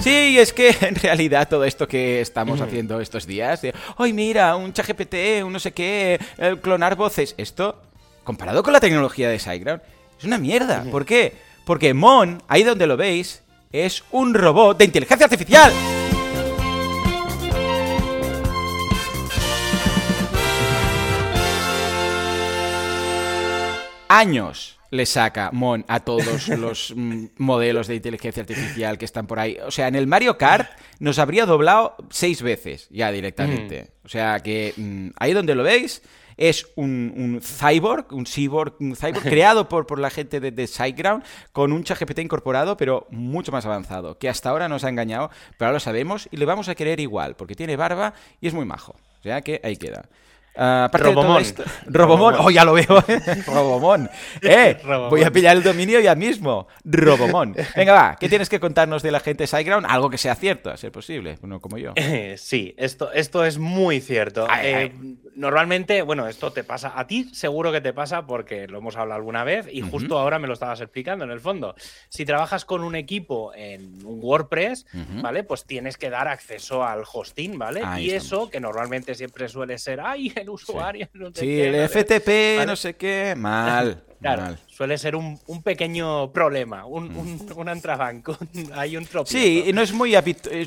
Sí, 0.00 0.38
es 0.38 0.52
que 0.52 0.68
en 0.82 0.96
realidad 0.96 1.48
todo 1.48 1.64
esto 1.64 1.88
que 1.88 2.20
estamos 2.20 2.60
haciendo 2.60 3.00
estos 3.00 3.26
días, 3.26 3.62
de, 3.62 3.74
¡ay, 3.96 4.12
mira, 4.12 4.54
un 4.54 4.74
ChatGPT, 4.74 5.42
un 5.44 5.54
no 5.54 5.58
sé 5.58 5.72
qué, 5.72 6.20
clonar 6.60 6.94
voces! 6.94 7.34
Esto, 7.38 7.80
comparado 8.22 8.62
con 8.62 8.74
la 8.74 8.80
tecnología 8.80 9.30
de 9.30 9.38
SiteGround, 9.38 9.80
es 10.18 10.24
una 10.24 10.36
mierda. 10.36 10.84
¿Por 10.90 11.06
qué? 11.06 11.47
Porque 11.68 11.92
Mon, 11.92 12.42
ahí 12.48 12.62
donde 12.62 12.86
lo 12.86 12.96
veis, 12.96 13.42
es 13.70 14.02
un 14.10 14.32
robot 14.32 14.78
de 14.78 14.86
inteligencia 14.86 15.26
artificial. 15.26 15.70
Años 24.08 24.78
le 24.90 25.04
saca 25.04 25.50
Mon 25.52 25.84
a 25.88 26.00
todos 26.00 26.48
los 26.58 26.94
mm, 26.96 27.26
modelos 27.36 27.86
de 27.86 27.96
inteligencia 27.96 28.40
artificial 28.40 28.96
que 28.96 29.04
están 29.04 29.26
por 29.26 29.38
ahí. 29.38 29.58
O 29.62 29.70
sea, 29.70 29.88
en 29.88 29.94
el 29.94 30.06
Mario 30.06 30.38
Kart 30.38 30.70
nos 31.00 31.18
habría 31.18 31.44
doblado 31.44 31.96
seis 32.08 32.40
veces 32.40 32.88
ya 32.88 33.12
directamente. 33.12 33.82
Mm. 33.82 34.06
O 34.06 34.08
sea 34.08 34.40
que 34.40 34.72
mm, 34.74 35.08
ahí 35.18 35.34
donde 35.34 35.54
lo 35.54 35.64
veis 35.64 36.00
es 36.38 36.70
un, 36.76 37.40
cyborg, 37.42 38.12
un 38.12 38.24
cyborg, 38.24 38.74
un 38.80 38.96
cyborg 38.96 39.22
creado 39.28 39.68
por, 39.68 39.86
por 39.86 39.98
la 39.98 40.08
gente 40.08 40.40
de, 40.40 40.50
de 40.50 40.66
SiteGround 40.66 41.22
con 41.52 41.72
un 41.72 41.84
ChatGPT 41.84 42.20
incorporado, 42.20 42.76
pero 42.76 43.06
mucho 43.10 43.52
más 43.52 43.66
avanzado, 43.66 44.16
que 44.18 44.28
hasta 44.28 44.48
ahora 44.48 44.68
nos 44.68 44.84
ha 44.84 44.88
engañado, 44.88 45.30
pero 45.58 45.66
ahora 45.66 45.74
lo 45.74 45.80
sabemos 45.80 46.28
y 46.30 46.36
le 46.36 46.46
vamos 46.46 46.68
a 46.68 46.74
querer 46.74 47.00
igual, 47.00 47.34
porque 47.36 47.54
tiene 47.54 47.76
barba 47.76 48.14
y 48.40 48.46
es 48.46 48.54
muy 48.54 48.64
majo. 48.64 48.94
O 49.18 49.22
sea 49.22 49.42
que 49.42 49.60
ahí 49.64 49.76
queda. 49.76 50.08
Uh, 50.58 50.88
Robomon. 50.92 51.44
Robomon. 51.86 52.34
Oh, 52.40 52.50
ya 52.50 52.64
lo 52.64 52.72
veo. 52.72 53.04
Robomon. 53.46 54.10
Eh, 54.42 54.76
voy 55.10 55.22
a 55.22 55.30
pillar 55.30 55.56
el 55.56 55.62
dominio 55.62 56.00
ya 56.00 56.16
mismo. 56.16 56.66
Robomon. 56.84 57.54
Venga, 57.76 57.92
va. 57.92 58.16
¿Qué 58.18 58.28
tienes 58.28 58.48
que 58.48 58.58
contarnos 58.58 59.04
de 59.04 59.12
la 59.12 59.20
gente 59.20 59.44
de 59.44 59.46
SiteGround? 59.46 59.86
Algo 59.88 60.10
que 60.10 60.18
sea 60.18 60.34
cierto, 60.34 60.70
a 60.70 60.76
ser 60.76 60.90
posible. 60.90 61.38
Uno 61.42 61.60
como 61.60 61.78
yo. 61.78 61.92
sí, 62.36 62.74
esto, 62.76 63.12
esto 63.12 63.44
es 63.44 63.58
muy 63.58 64.00
cierto. 64.00 64.48
Eh, 64.60 64.92
normalmente, 65.36 66.02
bueno, 66.02 66.26
esto 66.26 66.52
te 66.52 66.64
pasa. 66.64 66.92
A 66.96 67.06
ti 67.06 67.30
seguro 67.32 67.70
que 67.70 67.80
te 67.80 67.92
pasa 67.92 68.26
porque 68.26 68.66
lo 68.66 68.78
hemos 68.78 68.96
hablado 68.96 69.18
alguna 69.18 69.44
vez 69.44 69.68
y 69.70 69.82
justo 69.82 70.18
ahora 70.18 70.40
me 70.40 70.48
lo 70.48 70.54
estabas 70.54 70.80
explicando 70.80 71.24
en 71.24 71.30
el 71.30 71.38
fondo. 71.38 71.76
Si 72.08 72.24
trabajas 72.24 72.64
con 72.64 72.82
un 72.82 72.96
equipo 72.96 73.52
en 73.54 74.04
un 74.04 74.18
WordPress, 74.20 74.86
¿vale? 75.22 75.44
Pues 75.44 75.64
tienes 75.66 75.96
que 75.96 76.10
dar 76.10 76.26
acceso 76.26 76.84
al 76.84 77.04
hosting, 77.10 77.58
¿vale? 77.58 77.82
y 78.00 78.10
eso, 78.10 78.50
que 78.50 78.58
normalmente 78.58 79.14
siempre 79.14 79.48
suele 79.48 79.78
ser, 79.78 80.00
ay, 80.00 80.32
el 80.34 80.47
usuario. 80.48 81.08
Sí, 81.34 81.60
el 81.60 81.88
FTP, 81.88 82.64
no 82.66 82.76
sé 82.76 82.94
qué, 82.96 83.34
mal. 83.36 84.04
Claro, 84.20 84.56
suele 84.66 84.98
ser 84.98 85.14
un, 85.14 85.38
pequeño 85.62 86.32
problema, 86.32 86.84
un, 86.86 87.08
mm. 87.08 87.56
un, 87.56 87.68
entrebanco, 87.68 88.36
hay 88.74 88.96
un 88.96 89.06
tropiezo. 89.06 89.38
Sí, 89.38 89.64
y 89.68 89.72
no 89.72 89.80
es 89.80 89.92
muy, 89.92 90.12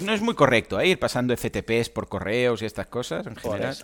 no 0.01 0.13
es 0.13 0.21
muy 0.21 0.35
correcto 0.35 0.79
¿eh? 0.79 0.87
ir 0.87 0.99
pasando 0.99 1.35
FTPs 1.35 1.89
por 1.89 2.07
correos 2.07 2.61
y 2.61 2.65
estas 2.65 2.87
cosas 2.87 3.27
en 3.27 3.35
general. 3.35 3.75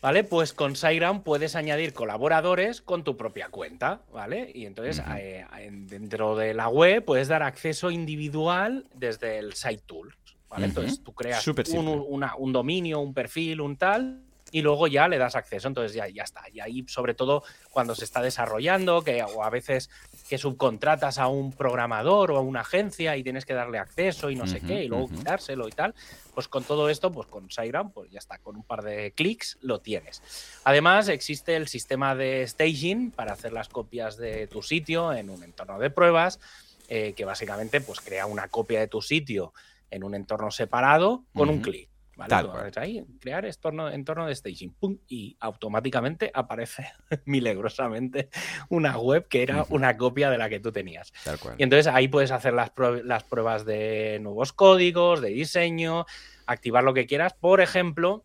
¿Vale? 0.00 0.22
Pues 0.22 0.52
con 0.52 0.76
SiteGround 0.76 1.24
puedes 1.24 1.56
añadir 1.56 1.92
colaboradores 1.92 2.80
con 2.80 3.02
tu 3.02 3.16
propia 3.16 3.48
cuenta, 3.48 4.02
¿vale? 4.12 4.50
Y 4.54 4.64
entonces 4.64 5.02
eh, 5.16 5.44
dentro 5.88 6.36
de 6.36 6.54
la 6.54 6.68
web 6.68 7.04
puedes 7.04 7.26
dar 7.26 7.42
acceso 7.42 7.90
individual 7.90 8.86
desde 8.94 9.38
el 9.38 9.54
Site 9.54 9.82
Tool, 9.86 10.14
¿vale? 10.48 10.66
Entonces 10.66 11.02
tú 11.02 11.12
creas 11.12 11.44
un, 11.48 12.24
un 12.38 12.52
dominio, 12.52 13.00
un 13.00 13.12
perfil, 13.12 13.60
un 13.60 13.76
tal, 13.76 14.22
y 14.50 14.62
luego 14.62 14.86
ya 14.86 15.08
le 15.08 15.18
das 15.18 15.36
acceso. 15.36 15.68
Entonces 15.68 15.94
ya, 15.94 16.08
ya 16.08 16.22
está. 16.22 16.42
Y 16.52 16.60
ahí, 16.60 16.84
sobre 16.88 17.14
todo, 17.14 17.42
cuando 17.70 17.94
se 17.94 18.04
está 18.04 18.22
desarrollando, 18.22 19.02
que, 19.02 19.22
o 19.22 19.44
a 19.44 19.50
veces 19.50 19.90
que 20.28 20.38
subcontratas 20.38 21.18
a 21.18 21.28
un 21.28 21.52
programador 21.52 22.32
o 22.32 22.36
a 22.36 22.40
una 22.40 22.60
agencia 22.60 23.16
y 23.16 23.22
tienes 23.22 23.44
que 23.44 23.54
darle 23.54 23.78
acceso 23.78 24.30
y 24.30 24.36
no 24.36 24.46
sé 24.46 24.60
qué, 24.60 24.84
y 24.84 24.88
luego 24.88 25.08
quitárselo 25.08 25.68
y 25.68 25.72
tal, 25.72 25.94
pues 26.34 26.48
con 26.48 26.64
todo 26.64 26.88
esto, 26.88 27.10
pues 27.10 27.26
con 27.28 27.50
SiteGround, 27.50 27.92
pues 27.92 28.10
ya 28.10 28.18
está, 28.18 28.38
con 28.38 28.56
un 28.56 28.62
par 28.62 28.82
de 28.82 29.12
clics 29.12 29.58
lo 29.60 29.80
tienes. 29.80 30.22
Además, 30.64 31.08
existe 31.08 31.56
el 31.56 31.68
sistema 31.68 32.14
de 32.14 32.46
staging 32.46 33.10
para 33.10 33.32
hacer 33.32 33.52
las 33.52 33.68
copias 33.68 34.16
de 34.16 34.46
tu 34.46 34.62
sitio 34.62 35.12
en 35.12 35.30
un 35.30 35.42
entorno 35.42 35.78
de 35.78 35.90
pruebas, 35.90 36.40
eh, 36.88 37.14
que 37.14 37.24
básicamente 37.24 37.80
pues 37.80 38.00
crea 38.00 38.26
una 38.26 38.48
copia 38.48 38.80
de 38.80 38.88
tu 38.88 39.02
sitio 39.02 39.52
en 39.90 40.04
un 40.04 40.14
entorno 40.14 40.50
separado 40.50 41.24
con 41.34 41.48
un 41.48 41.60
clic. 41.60 41.88
¿Vale? 42.18 42.72
ahí, 42.76 43.04
crear 43.20 43.46
entorno, 43.46 43.88
entorno 43.90 44.26
de 44.26 44.34
staging, 44.34 44.74
¡pum! 44.74 44.98
y 45.08 45.36
automáticamente 45.40 46.30
aparece 46.34 46.88
milagrosamente 47.24 48.28
una 48.68 48.98
web 48.98 49.28
que 49.28 49.42
era 49.42 49.64
una 49.70 49.96
copia 49.96 50.28
de 50.28 50.38
la 50.38 50.48
que 50.48 50.60
tú 50.60 50.72
tenías. 50.72 51.12
Y 51.56 51.62
entonces 51.62 51.86
ahí 51.86 52.08
puedes 52.08 52.32
hacer 52.32 52.52
las, 52.52 52.72
las 53.04 53.24
pruebas 53.24 53.64
de 53.64 54.18
nuevos 54.20 54.52
códigos, 54.52 55.20
de 55.20 55.28
diseño, 55.28 56.04
activar 56.46 56.84
lo 56.84 56.92
que 56.92 57.06
quieras. 57.06 57.34
Por 57.34 57.60
ejemplo, 57.60 58.24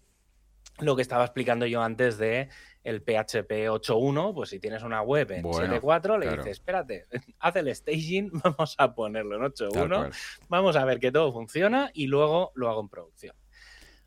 lo 0.80 0.96
que 0.96 1.04
estaba 1.04 1.24
explicando 1.24 1.66
yo 1.68 1.84
antes 1.84 2.18
de 2.18 2.50
el 2.84 3.02
PHP 3.02 3.70
8.1, 3.70 4.34
pues 4.34 4.50
si 4.50 4.60
tienes 4.60 4.84
una 4.84 5.02
web 5.02 5.32
en 5.32 5.44
7.4, 5.44 6.20
le 6.20 6.30
dices, 6.30 6.48
espérate, 6.48 7.06
haz 7.40 7.56
el 7.56 7.74
staging, 7.74 8.32
vamos 8.44 8.76
a 8.78 8.94
ponerlo 8.94 9.38
en 9.38 9.44
8.1, 9.44 10.14
vamos 10.50 10.76
a 10.76 10.84
ver 10.84 11.00
que 11.00 11.12
todo 11.12 11.32
funciona 11.32 11.92
y 11.94 12.08
luego 12.08 12.52
lo 12.56 12.70
hago 12.70 12.82
en 12.82 12.90
producción. 12.90 13.36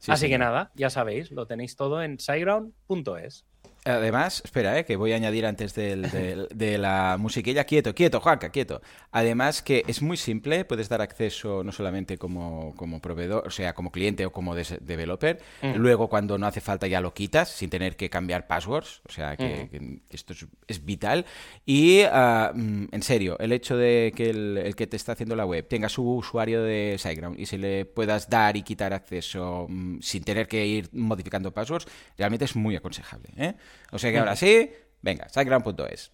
Así 0.09 0.29
que 0.29 0.39
nada, 0.39 0.71
ya 0.75 0.91
sabéis, 0.91 1.31
lo 1.31 1.47
tenéis 1.47 1.77
todo 1.77 2.03
en 2.03 2.19
sideground.es. 2.19 3.45
Además, 3.87 4.43
espera, 4.45 4.79
eh, 4.79 4.85
que 4.85 4.97
voy 4.97 5.13
a 5.13 5.17
añadir 5.17 5.47
antes 5.47 5.75
de 5.75 6.79
la 6.79 7.17
musiquilla. 7.19 7.65
Quieto, 7.65 7.95
quieto, 7.95 8.21
Juanca, 8.21 8.51
quieto. 8.51 8.83
Además 9.13 9.63
que 9.63 9.85
es 9.87 10.03
muy 10.03 10.17
simple, 10.17 10.65
puedes 10.65 10.89
dar 10.89 11.01
acceso 11.01 11.63
no 11.63 11.73
solamente 11.73 12.19
como, 12.19 12.75
como 12.77 13.01
proveedor, 13.01 13.47
o 13.47 13.51
sea, 13.51 13.75
como 13.75 13.93
cliente 13.93 14.27
o 14.27 14.33
como 14.33 14.55
developer. 14.55 15.41
Mm. 15.63 15.77
Luego, 15.77 16.09
cuando 16.09 16.37
no 16.37 16.47
hace 16.47 16.61
falta, 16.61 16.87
ya 16.87 17.01
lo 17.01 17.15
quitas 17.15 17.49
sin 17.49 17.71
tener 17.71 17.97
que 17.97 18.11
cambiar 18.11 18.47
passwords. 18.47 19.03
O 19.09 19.13
sea, 19.13 19.37
que, 19.37 20.01
esto 20.11 20.35
es, 20.67 20.85
vital. 20.85 21.25
Y, 21.65 22.03
mm, 22.03 22.87
en 22.91 23.03
serio, 23.03 23.37
el 23.39 23.53
hecho 23.53 23.77
de 23.77 24.13
que 24.17 24.31
el, 24.31 24.75
que 24.77 24.87
te 24.87 24.97
está 24.97 25.13
haciendo 25.13 25.37
la 25.37 25.47
web 25.47 25.67
tenga 25.69 25.89
su 25.89 26.09
usuario 26.17 26.63
de 26.63 26.97
SiteGround 26.99 27.39
y 27.39 27.47
se 27.47 27.59
le 27.59 27.85
puedas 27.85 28.29
dar 28.29 28.57
y 28.57 28.63
quitar 28.63 28.93
acceso 28.93 29.67
mm, 29.69 30.01
sin 30.01 30.25
tener 30.25 30.49
que 30.49 30.67
ir 30.67 30.89
modificando 30.93 31.53
passwords, 31.53 31.87
realmente 32.19 32.45
es 32.45 32.57
muy 32.57 32.77
aconsejable. 32.77 33.31
¿eh? 33.37 33.55
O 33.91 33.99
sea 33.99 34.11
que 34.11 34.19
ahora 34.19 34.37
sí, 34.37 34.71
venga, 35.03 35.29
siteground.es. 35.29 36.11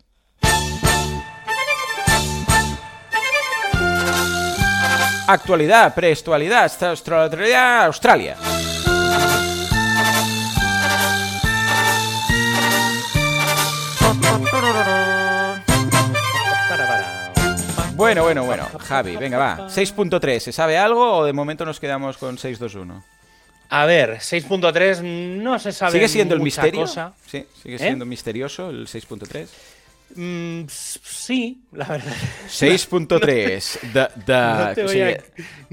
Actualidad, 5.28 5.94
preestualidad, 5.94 6.70
Australia, 6.82 7.84
Australia. 7.86 8.36
Bueno, 17.94 18.24
bueno, 18.24 18.44
bueno. 18.44 18.66
Javi, 18.80 19.16
venga, 19.16 19.38
va. 19.38 19.68
6.3, 19.68 20.40
¿se 20.40 20.52
sabe 20.52 20.76
algo 20.76 21.18
o 21.18 21.24
de 21.24 21.32
momento 21.32 21.64
nos 21.64 21.78
quedamos 21.78 22.18
con 22.18 22.36
6.2.1? 22.36 23.00
A 23.74 23.86
ver, 23.86 24.18
6.3 24.18 25.00
no 25.00 25.58
se 25.58 25.72
sabe. 25.72 25.92
¿Sigue 25.92 26.08
siendo 26.08 26.34
el 26.34 26.42
misterio? 26.42 26.86
Sí, 26.86 27.46
sigue 27.62 27.76
¿Eh? 27.76 27.78
siendo 27.78 28.04
misterioso 28.04 28.68
el 28.68 28.86
6.3. 28.86 29.46
Mm, 30.14 30.68
sí, 30.68 31.62
la 31.72 31.86
verdad. 31.86 32.12
6.3, 32.48 33.78
the, 33.94 34.08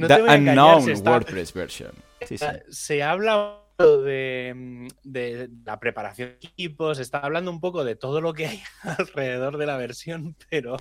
the 0.08 0.22
unknown 0.34 1.06
WordPress 1.06 1.52
version. 1.54 1.92
Sí, 2.26 2.38
sí. 2.38 2.46
Se 2.70 3.04
habla 3.04 3.59
de, 3.80 5.50
la 5.66 5.80
preparación 5.80 6.30
de 6.30 6.48
equipos, 6.48 7.00
está 7.00 7.20
hablando 7.20 7.50
un 7.50 7.62
poco 7.62 7.84
de 7.84 7.96
todo 7.96 8.20
lo 8.20 8.34
que 8.34 8.48
hay 8.48 8.62
alrededor 8.98 9.58
de 9.58 9.66
la 9.66 9.78
versión, 9.78 10.36
pero... 10.50 10.78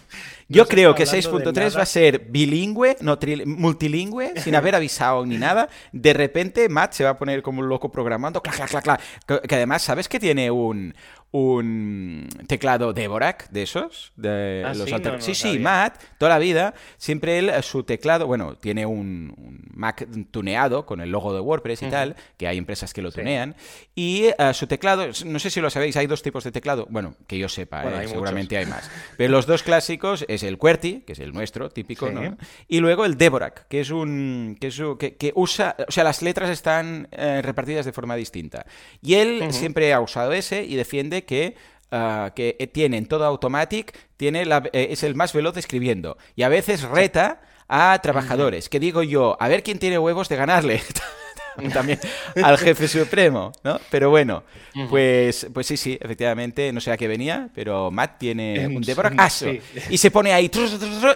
Yo 0.49 0.67
creo 0.67 0.95
que 0.95 1.05
6.3 1.05 1.77
va 1.77 1.83
a 1.83 1.87
ser 1.87 2.27
bilingüe, 2.29 2.97
no 3.01 3.19
multilingüe, 3.47 4.33
sin 4.41 4.55
haber 4.57 4.75
avisado 4.75 5.25
ni 5.25 5.39
nada. 5.39 5.69
De 5.93 6.13
repente 6.13 6.69
Matt 6.69 6.93
se 6.93 7.05
va 7.05 7.11
a 7.11 7.19
poner 7.19 7.43
como 7.43 7.61
un 7.61 7.69
loco 7.69 7.91
programando, 7.91 8.43
clac, 8.43 8.69
clac, 8.69 8.83
clac, 8.83 9.43
Que 9.43 9.55
además, 9.55 9.83
¿sabes 9.83 10.09
que 10.09 10.19
tiene 10.19 10.51
un, 10.51 10.95
un 11.31 12.29
teclado 12.47 12.93
Dvorak 12.93 13.51
de 13.51 13.63
esos. 13.63 14.13
De 14.17 14.65
ah, 14.67 14.75
los 14.75 14.89
sí, 14.89 15.35
sí, 15.35 15.35
sí, 15.35 15.59
Matt, 15.59 16.03
toda 16.19 16.31
la 16.31 16.39
vida, 16.39 16.75
siempre 16.97 17.39
él, 17.39 17.53
su 17.63 17.83
teclado, 17.83 18.27
bueno, 18.27 18.57
tiene 18.57 18.87
un, 18.87 19.63
Mac 19.75 20.07
tuneado 20.31 20.87
con 20.87 21.01
el 21.01 21.11
logo 21.11 21.35
de 21.35 21.41
WordPress 21.41 21.83
y 21.83 21.91
tal, 21.91 22.17
que 22.37 22.49
hay 22.49 22.57
empresas 22.59 22.95
que 22.95 23.03
lo 23.03 23.13
tunean, 23.13 23.57
y 23.95 24.25
eh, 24.27 24.55
su 24.55 24.67
teclado, 24.67 25.07
no 25.27 25.39
sé 25.39 25.51
si 25.51 25.61
lo 25.61 25.71
sabéis, 25.71 25.97
hay 25.97 26.07
dos 26.07 26.23
tipos 26.23 26.45
de 26.45 26.53
teclado, 26.53 26.87
bueno, 26.91 27.15
que 27.27 27.39
yo 27.39 27.49
sepa, 27.49 28.03
eh, 28.03 28.09
seguramente 28.09 28.57
hay 28.57 28.67
más, 28.67 28.91
pero 29.17 29.31
los 29.31 29.47
dos 29.47 29.63
clásicos 29.63 30.25
es 30.29 30.43
el 30.43 30.59
QWERTY, 30.59 31.03
que 31.03 31.13
es 31.13 31.19
el 31.19 31.33
nuestro, 31.33 31.71
típico, 31.71 32.11
¿no? 32.11 32.37
Y 32.67 32.81
luego 32.81 33.05
el 33.05 33.17
Dvorak, 33.17 33.69
que 33.69 33.81
es 33.81 33.91
un, 33.91 34.57
que, 34.61 34.69
es, 34.69 34.81
que, 34.99 35.33
usa, 35.35 35.77
o 35.87 35.93
sea, 35.93 36.05
las 36.05 36.23
letras 36.23 36.51
están 36.51 37.09
eh, 37.13 37.43
repartidas 37.43 37.85
de 37.85 37.93
forma 37.93 38.17
distinta. 38.17 38.67
Y 39.03 39.15
él 39.15 39.53
siempre 39.53 39.93
ha 39.93 40.01
usado 40.01 40.33
ese 40.33 40.65
y 40.65 40.77
defiende 40.77 41.18
que 41.25 41.57
ah, 41.91 42.33
que 42.35 42.71
tiene 42.73 42.99
en 42.99 43.07
todo 43.07 43.25
Automatic, 43.25 43.97
tiene 44.17 44.43
eh, 44.73 44.89
es 44.91 45.03
el 45.03 45.15
más 45.15 45.33
veloz 45.33 45.57
escribiendo. 45.57 46.19
Y 46.37 46.43
a 46.43 46.49
veces 46.49 46.83
reta 46.83 47.41
a 47.69 47.99
trabajadores, 48.03 48.69
que 48.69 48.81
digo 48.81 49.03
yo, 49.03 49.37
a 49.41 49.49
ver 49.49 49.63
quién 49.63 49.79
tiene 49.79 49.99
huevos 49.99 50.29
de 50.29 50.37
ganarle. 50.37 50.83
también 51.73 51.99
al 52.43 52.59
jefe 52.59 52.89
supremo, 52.89 53.53
¿no? 53.65 53.81
Pero 53.91 54.11
bueno, 54.11 54.45
pues, 54.89 55.47
pues 55.53 55.67
sí, 55.67 55.77
sí, 55.77 55.99
efectivamente, 56.01 56.73
no 56.73 56.81
sé 56.81 56.93
a 56.93 56.97
qué 56.97 57.09
venía, 57.09 57.49
pero 57.55 57.91
Matt 57.91 58.19
tiene 58.19 58.67
un 58.67 58.83
Deboracaso 58.83 59.47
y 59.91 59.99
se 59.99 60.11
pone 60.11 60.33
ahí 60.33 60.51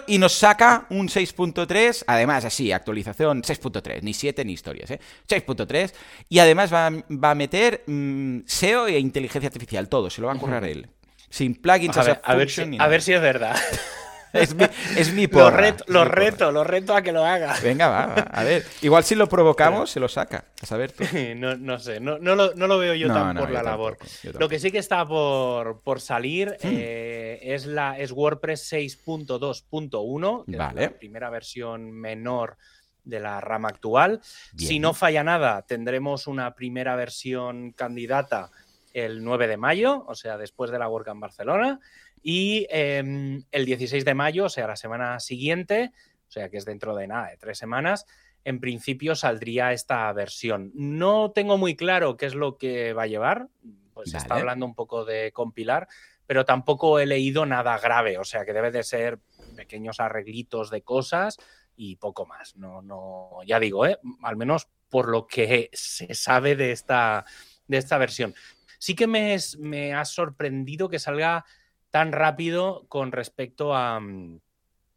y 0.07 0.17
nos 0.17 0.33
saca 0.33 0.85
un 0.89 1.07
6.3, 1.07 2.03
además 2.07 2.45
así, 2.45 2.71
actualización 2.71 3.41
6.3, 3.41 4.01
ni 4.01 4.13
7 4.13 4.45
ni 4.45 4.53
historias, 4.53 4.91
¿eh? 4.91 4.99
6.3 5.27 5.93
y 6.29 6.39
además 6.39 6.73
va, 6.73 6.87
a 6.87 7.35
meter 7.35 7.83
mm, 7.87 8.39
SEO 8.45 8.87
e 8.87 8.99
inteligencia 8.99 9.47
artificial, 9.47 9.87
todo, 9.89 10.09
se 10.09 10.21
lo 10.21 10.27
va 10.27 10.33
a 10.33 10.37
currar 10.37 10.63
él. 10.65 10.87
Sin 11.29 11.55
plugins, 11.55 11.97
a, 11.97 12.03
ver, 12.03 12.21
a, 12.23 12.35
ver, 12.35 12.49
si, 12.49 12.61
a 12.77 12.87
ver 12.87 13.01
si 13.01 13.13
es 13.13 13.21
verdad. 13.21 13.55
es 14.33 14.55
mi, 14.55 14.63
es 14.97 15.13
mi 15.13 15.27
Lo, 15.27 15.49
reto, 15.49 15.83
lo 15.87 16.05
reto, 16.05 16.51
lo 16.51 16.63
reto 16.63 16.95
a 16.95 17.01
que 17.01 17.11
lo 17.11 17.23
haga. 17.23 17.55
Venga, 17.61 17.87
va, 17.87 18.13
A 18.13 18.43
ver, 18.43 18.65
igual 18.81 19.03
si 19.03 19.15
lo 19.15 19.29
provocamos, 19.29 19.89
se 19.89 19.99
lo 19.99 20.07
saca. 20.07 20.45
A 20.61 20.65
saber 20.65 20.91
tú. 20.91 21.03
no, 21.35 21.55
no, 21.55 21.79
sé, 21.79 21.99
no, 21.99 22.17
no, 22.17 22.35
lo, 22.35 22.53
no, 22.55 22.67
lo, 22.67 22.77
veo 22.79 22.95
yo 22.95 23.07
tan 23.07 23.37
por 23.37 23.51
la 23.51 23.63
labor. 23.63 23.97
Lo 24.39 24.49
que 24.49 24.59
sí 24.59 24.71
que 24.71 24.79
está 24.79 25.05
por, 25.05 25.81
por 25.81 26.01
salir 26.01 26.49
hmm. 26.49 26.67
eh, 26.71 27.39
es, 27.43 27.65
la, 27.65 27.97
es 27.97 28.11
WordPress 28.11 28.73
6.2.1, 28.73 30.45
que 30.45 30.57
vale. 30.57 30.81
la 30.81 30.89
primera 30.89 31.29
versión 31.29 31.91
menor 31.91 32.57
de 33.03 33.19
la 33.19 33.41
rama 33.41 33.69
actual. 33.69 34.21
Si 34.57 34.79
no 34.79 34.93
falla 34.93 35.23
nada, 35.23 35.61
tendremos 35.63 36.27
una 36.27 36.55
primera 36.55 36.95
versión 36.95 37.71
candidata 37.71 38.51
el 38.93 39.23
9 39.23 39.47
de 39.47 39.57
mayo, 39.57 40.05
o 40.07 40.15
sea, 40.15 40.37
después 40.37 40.71
de 40.71 40.79
la 40.79 40.87
WordCamp 40.87 41.21
Barcelona. 41.21 41.79
Y 42.23 42.65
em, 42.69 43.43
el 43.51 43.65
16 43.65 44.05
de 44.05 44.13
mayo, 44.13 44.45
o 44.45 44.49
sea, 44.49 44.65
la 44.65 44.77
semana 44.77 45.19
siguiente, 45.19 45.91
o 46.27 46.31
sea, 46.31 46.49
que 46.49 46.57
es 46.57 46.65
dentro 46.65 46.95
de 46.95 47.07
nada, 47.07 47.29
de 47.29 47.37
tres 47.37 47.57
semanas, 47.57 48.05
en 48.45 48.59
principio 48.59 49.15
saldría 49.15 49.73
esta 49.73 50.11
versión. 50.13 50.71
No 50.73 51.31
tengo 51.31 51.57
muy 51.57 51.75
claro 51.75 52.17
qué 52.17 52.25
es 52.25 52.33
lo 52.33 52.57
que 52.57 52.93
va 52.93 53.03
a 53.03 53.07
llevar, 53.07 53.49
pues 53.93 54.11
se 54.11 54.17
está 54.17 54.35
hablando 54.35 54.65
un 54.65 54.73
poco 54.73 55.05
de 55.05 55.31
compilar, 55.31 55.87
pero 56.25 56.45
tampoco 56.45 56.99
he 56.99 57.05
leído 57.05 57.45
nada 57.45 57.77
grave, 57.77 58.17
o 58.17 58.23
sea, 58.23 58.45
que 58.45 58.53
debe 58.53 58.71
de 58.71 58.83
ser 58.83 59.19
pequeños 59.55 59.99
arreglitos 59.99 60.69
de 60.69 60.81
cosas 60.81 61.37
y 61.75 61.97
poco 61.97 62.25
más. 62.25 62.55
No, 62.55 62.81
no, 62.81 63.39
ya 63.45 63.59
digo, 63.59 63.85
¿eh? 63.85 63.99
al 64.23 64.37
menos 64.37 64.69
por 64.89 65.09
lo 65.09 65.27
que 65.27 65.69
se 65.73 66.13
sabe 66.13 66.55
de 66.55 66.71
esta, 66.71 67.25
de 67.67 67.77
esta 67.77 67.97
versión. 67.97 68.33
Sí 68.79 68.95
que 68.95 69.07
me, 69.07 69.37
me 69.59 69.93
ha 69.93 70.05
sorprendido 70.05 70.89
que 70.89 70.99
salga 70.99 71.45
tan 71.93 72.11
rápido 72.11 72.85
con 72.89 73.11
respecto 73.11 73.75
a, 73.75 73.99
mm, 73.99 74.39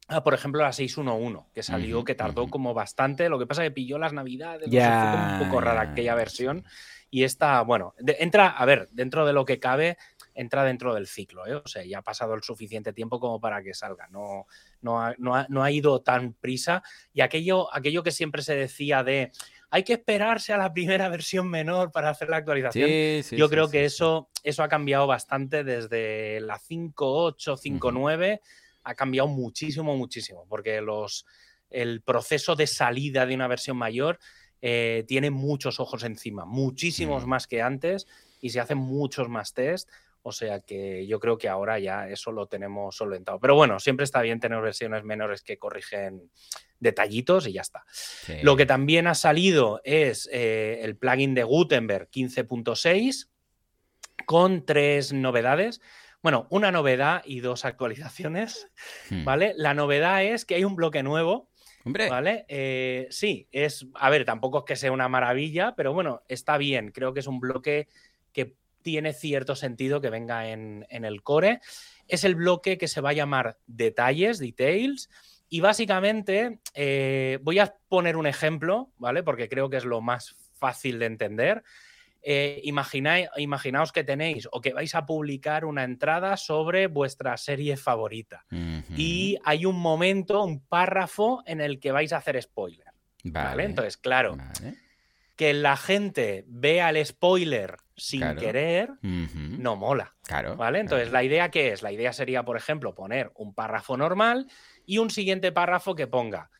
a, 0.08 0.24
por 0.24 0.32
ejemplo, 0.32 0.62
la 0.62 0.72
611, 0.72 1.44
que 1.52 1.62
salió, 1.62 2.04
que 2.04 2.14
tardó 2.14 2.48
como 2.48 2.72
bastante. 2.72 3.28
Lo 3.28 3.38
que 3.38 3.46
pasa 3.46 3.62
es 3.62 3.68
que 3.68 3.74
pilló 3.74 3.98
las 3.98 4.14
navidades, 4.14 4.66
fue 5.02 5.10
como 5.10 5.34
un 5.34 5.38
poco 5.38 5.60
rara 5.60 5.82
aquella 5.92 6.14
versión. 6.14 6.64
Y 7.10 7.24
esta, 7.24 7.60
bueno, 7.60 7.92
de- 7.98 8.16
entra, 8.20 8.48
a 8.48 8.64
ver, 8.64 8.88
dentro 8.92 9.26
de 9.26 9.34
lo 9.34 9.44
que 9.44 9.60
cabe, 9.60 9.98
entra 10.34 10.64
dentro 10.64 10.94
del 10.94 11.06
ciclo, 11.06 11.46
¿eh? 11.46 11.54
O 11.56 11.68
sea, 11.68 11.84
ya 11.84 11.98
ha 11.98 12.02
pasado 12.02 12.32
el 12.34 12.42
suficiente 12.42 12.94
tiempo 12.94 13.20
como 13.20 13.40
para 13.40 13.62
que 13.62 13.74
salga. 13.74 14.08
No, 14.08 14.46
no, 14.80 15.02
ha, 15.02 15.14
no 15.18 15.34
ha- 15.36 15.46
no 15.50 15.62
ha 15.62 15.70
ido 15.70 16.00
tan 16.00 16.32
prisa. 16.32 16.82
Y 17.12 17.20
aquello, 17.20 17.72
aquello 17.74 18.02
que 18.02 18.10
siempre 18.10 18.40
se 18.42 18.54
decía 18.56 19.02
de 19.04 19.32
hay 19.76 19.82
que 19.82 19.92
esperarse 19.92 20.54
a 20.54 20.56
la 20.56 20.72
primera 20.72 21.10
versión 21.10 21.50
menor 21.50 21.92
para 21.92 22.08
hacer 22.08 22.30
la 22.30 22.38
actualización. 22.38 22.88
Sí, 22.88 23.20
sí, 23.22 23.36
Yo 23.36 23.44
sí, 23.44 23.50
creo 23.50 23.68
que 23.68 23.84
eso, 23.84 24.30
eso 24.42 24.62
ha 24.62 24.70
cambiado 24.70 25.06
bastante 25.06 25.64
desde 25.64 26.40
la 26.40 26.58
5.8, 26.58 27.58
5.9. 27.58 28.40
Ha 28.84 28.94
cambiado 28.94 29.28
muchísimo, 29.28 29.94
muchísimo. 29.94 30.46
Porque 30.48 30.80
los, 30.80 31.26
el 31.68 32.00
proceso 32.00 32.56
de 32.56 32.66
salida 32.66 33.26
de 33.26 33.34
una 33.34 33.48
versión 33.48 33.76
mayor 33.76 34.18
eh, 34.62 35.04
tiene 35.06 35.28
muchos 35.28 35.78
ojos 35.78 36.04
encima, 36.04 36.46
muchísimos 36.46 37.26
más 37.26 37.46
que 37.46 37.60
antes, 37.60 38.06
y 38.40 38.48
se 38.48 38.60
hacen 38.60 38.78
muchos 38.78 39.28
más 39.28 39.52
test. 39.52 39.90
O 40.26 40.32
sea 40.32 40.58
que 40.58 41.06
yo 41.06 41.20
creo 41.20 41.38
que 41.38 41.48
ahora 41.48 41.78
ya 41.78 42.08
eso 42.08 42.32
lo 42.32 42.48
tenemos 42.48 42.96
solventado. 42.96 43.38
Pero 43.38 43.54
bueno, 43.54 43.78
siempre 43.78 44.02
está 44.02 44.22
bien 44.22 44.40
tener 44.40 44.60
versiones 44.60 45.04
menores 45.04 45.40
que 45.40 45.56
corrigen 45.56 46.32
detallitos 46.80 47.46
y 47.46 47.52
ya 47.52 47.60
está. 47.60 47.84
Sí. 47.92 48.38
Lo 48.42 48.56
que 48.56 48.66
también 48.66 49.06
ha 49.06 49.14
salido 49.14 49.80
es 49.84 50.28
eh, 50.32 50.80
el 50.82 50.96
plugin 50.96 51.34
de 51.34 51.44
Gutenberg 51.44 52.10
15.6 52.10 53.28
con 54.26 54.66
tres 54.66 55.12
novedades. 55.12 55.80
Bueno, 56.24 56.48
una 56.50 56.72
novedad 56.72 57.22
y 57.24 57.38
dos 57.38 57.64
actualizaciones, 57.64 58.66
Hmm. 59.08 59.24
¿vale? 59.24 59.54
La 59.56 59.74
novedad 59.74 60.24
es 60.24 60.44
que 60.44 60.56
hay 60.56 60.64
un 60.64 60.74
bloque 60.74 61.04
nuevo, 61.04 61.50
Hombre, 61.84 62.10
¿vale? 62.10 62.46
Eh, 62.48 63.06
sí, 63.10 63.46
es, 63.52 63.86
a 63.94 64.10
ver, 64.10 64.24
tampoco 64.24 64.58
es 64.58 64.64
que 64.64 64.74
sea 64.74 64.90
una 64.90 65.08
maravilla, 65.08 65.76
pero 65.76 65.92
bueno, 65.92 66.24
está 66.26 66.58
bien. 66.58 66.90
Creo 66.90 67.14
que 67.14 67.20
es 67.20 67.28
un 67.28 67.38
bloque 67.38 67.86
que 68.32 68.56
tiene 68.86 69.12
cierto 69.12 69.56
sentido 69.56 70.00
que 70.00 70.10
venga 70.10 70.48
en, 70.48 70.86
en 70.90 71.04
el 71.04 71.24
core. 71.24 71.58
Es 72.06 72.22
el 72.22 72.36
bloque 72.36 72.78
que 72.78 72.86
se 72.86 73.00
va 73.00 73.10
a 73.10 73.14
llamar 73.14 73.58
detalles, 73.66 74.38
details, 74.38 75.10
y 75.48 75.58
básicamente 75.58 76.60
eh, 76.72 77.40
voy 77.42 77.58
a 77.58 77.74
poner 77.88 78.16
un 78.16 78.28
ejemplo, 78.28 78.92
¿vale? 78.96 79.24
Porque 79.24 79.48
creo 79.48 79.68
que 79.68 79.78
es 79.78 79.84
lo 79.84 80.00
más 80.02 80.36
fácil 80.54 81.00
de 81.00 81.06
entender. 81.06 81.64
Eh, 82.22 82.60
imagináis- 82.64 83.28
imaginaos 83.38 83.90
que 83.90 84.04
tenéis 84.04 84.48
o 84.52 84.60
que 84.60 84.72
vais 84.72 84.94
a 84.94 85.04
publicar 85.04 85.64
una 85.64 85.82
entrada 85.82 86.36
sobre 86.36 86.86
vuestra 86.86 87.36
serie 87.36 87.76
favorita 87.76 88.46
y 88.96 89.36
hay 89.44 89.66
un 89.66 89.80
momento, 89.80 90.44
un 90.44 90.60
párrafo 90.64 91.42
en 91.44 91.60
el 91.60 91.80
que 91.80 91.90
vais 91.90 92.12
a 92.12 92.18
hacer 92.18 92.40
spoiler. 92.40 92.86
¿vale? 93.24 93.48
Vale, 93.48 93.64
Entonces, 93.64 93.96
claro, 93.96 94.36
vale. 94.36 94.76
Que 95.36 95.52
la 95.54 95.76
gente 95.76 96.44
vea 96.48 96.90
el 96.90 97.04
spoiler 97.04 97.76
sin 97.94 98.20
Claro. 98.20 98.40
querer 98.40 98.90
no 99.02 99.76
mola. 99.76 100.14
Claro. 100.22 100.56
¿Vale? 100.56 100.80
Entonces, 100.80 101.08
claro. 101.08 101.22
la 101.22 101.24
idea 101.24 101.50
que 101.50 101.72
es, 101.72 101.82
la 101.82 101.92
idea 101.92 102.12
sería, 102.12 102.42
por 102.44 102.56
ejemplo, 102.56 102.94
poner 102.94 103.30
un 103.36 103.54
párrafo 103.54 103.96
normal 103.96 104.48
y 104.84 104.98
un 104.98 105.10
siguiente 105.10 105.52
párrafo 105.52 105.94
que 105.94 106.06
ponga, 106.06 106.50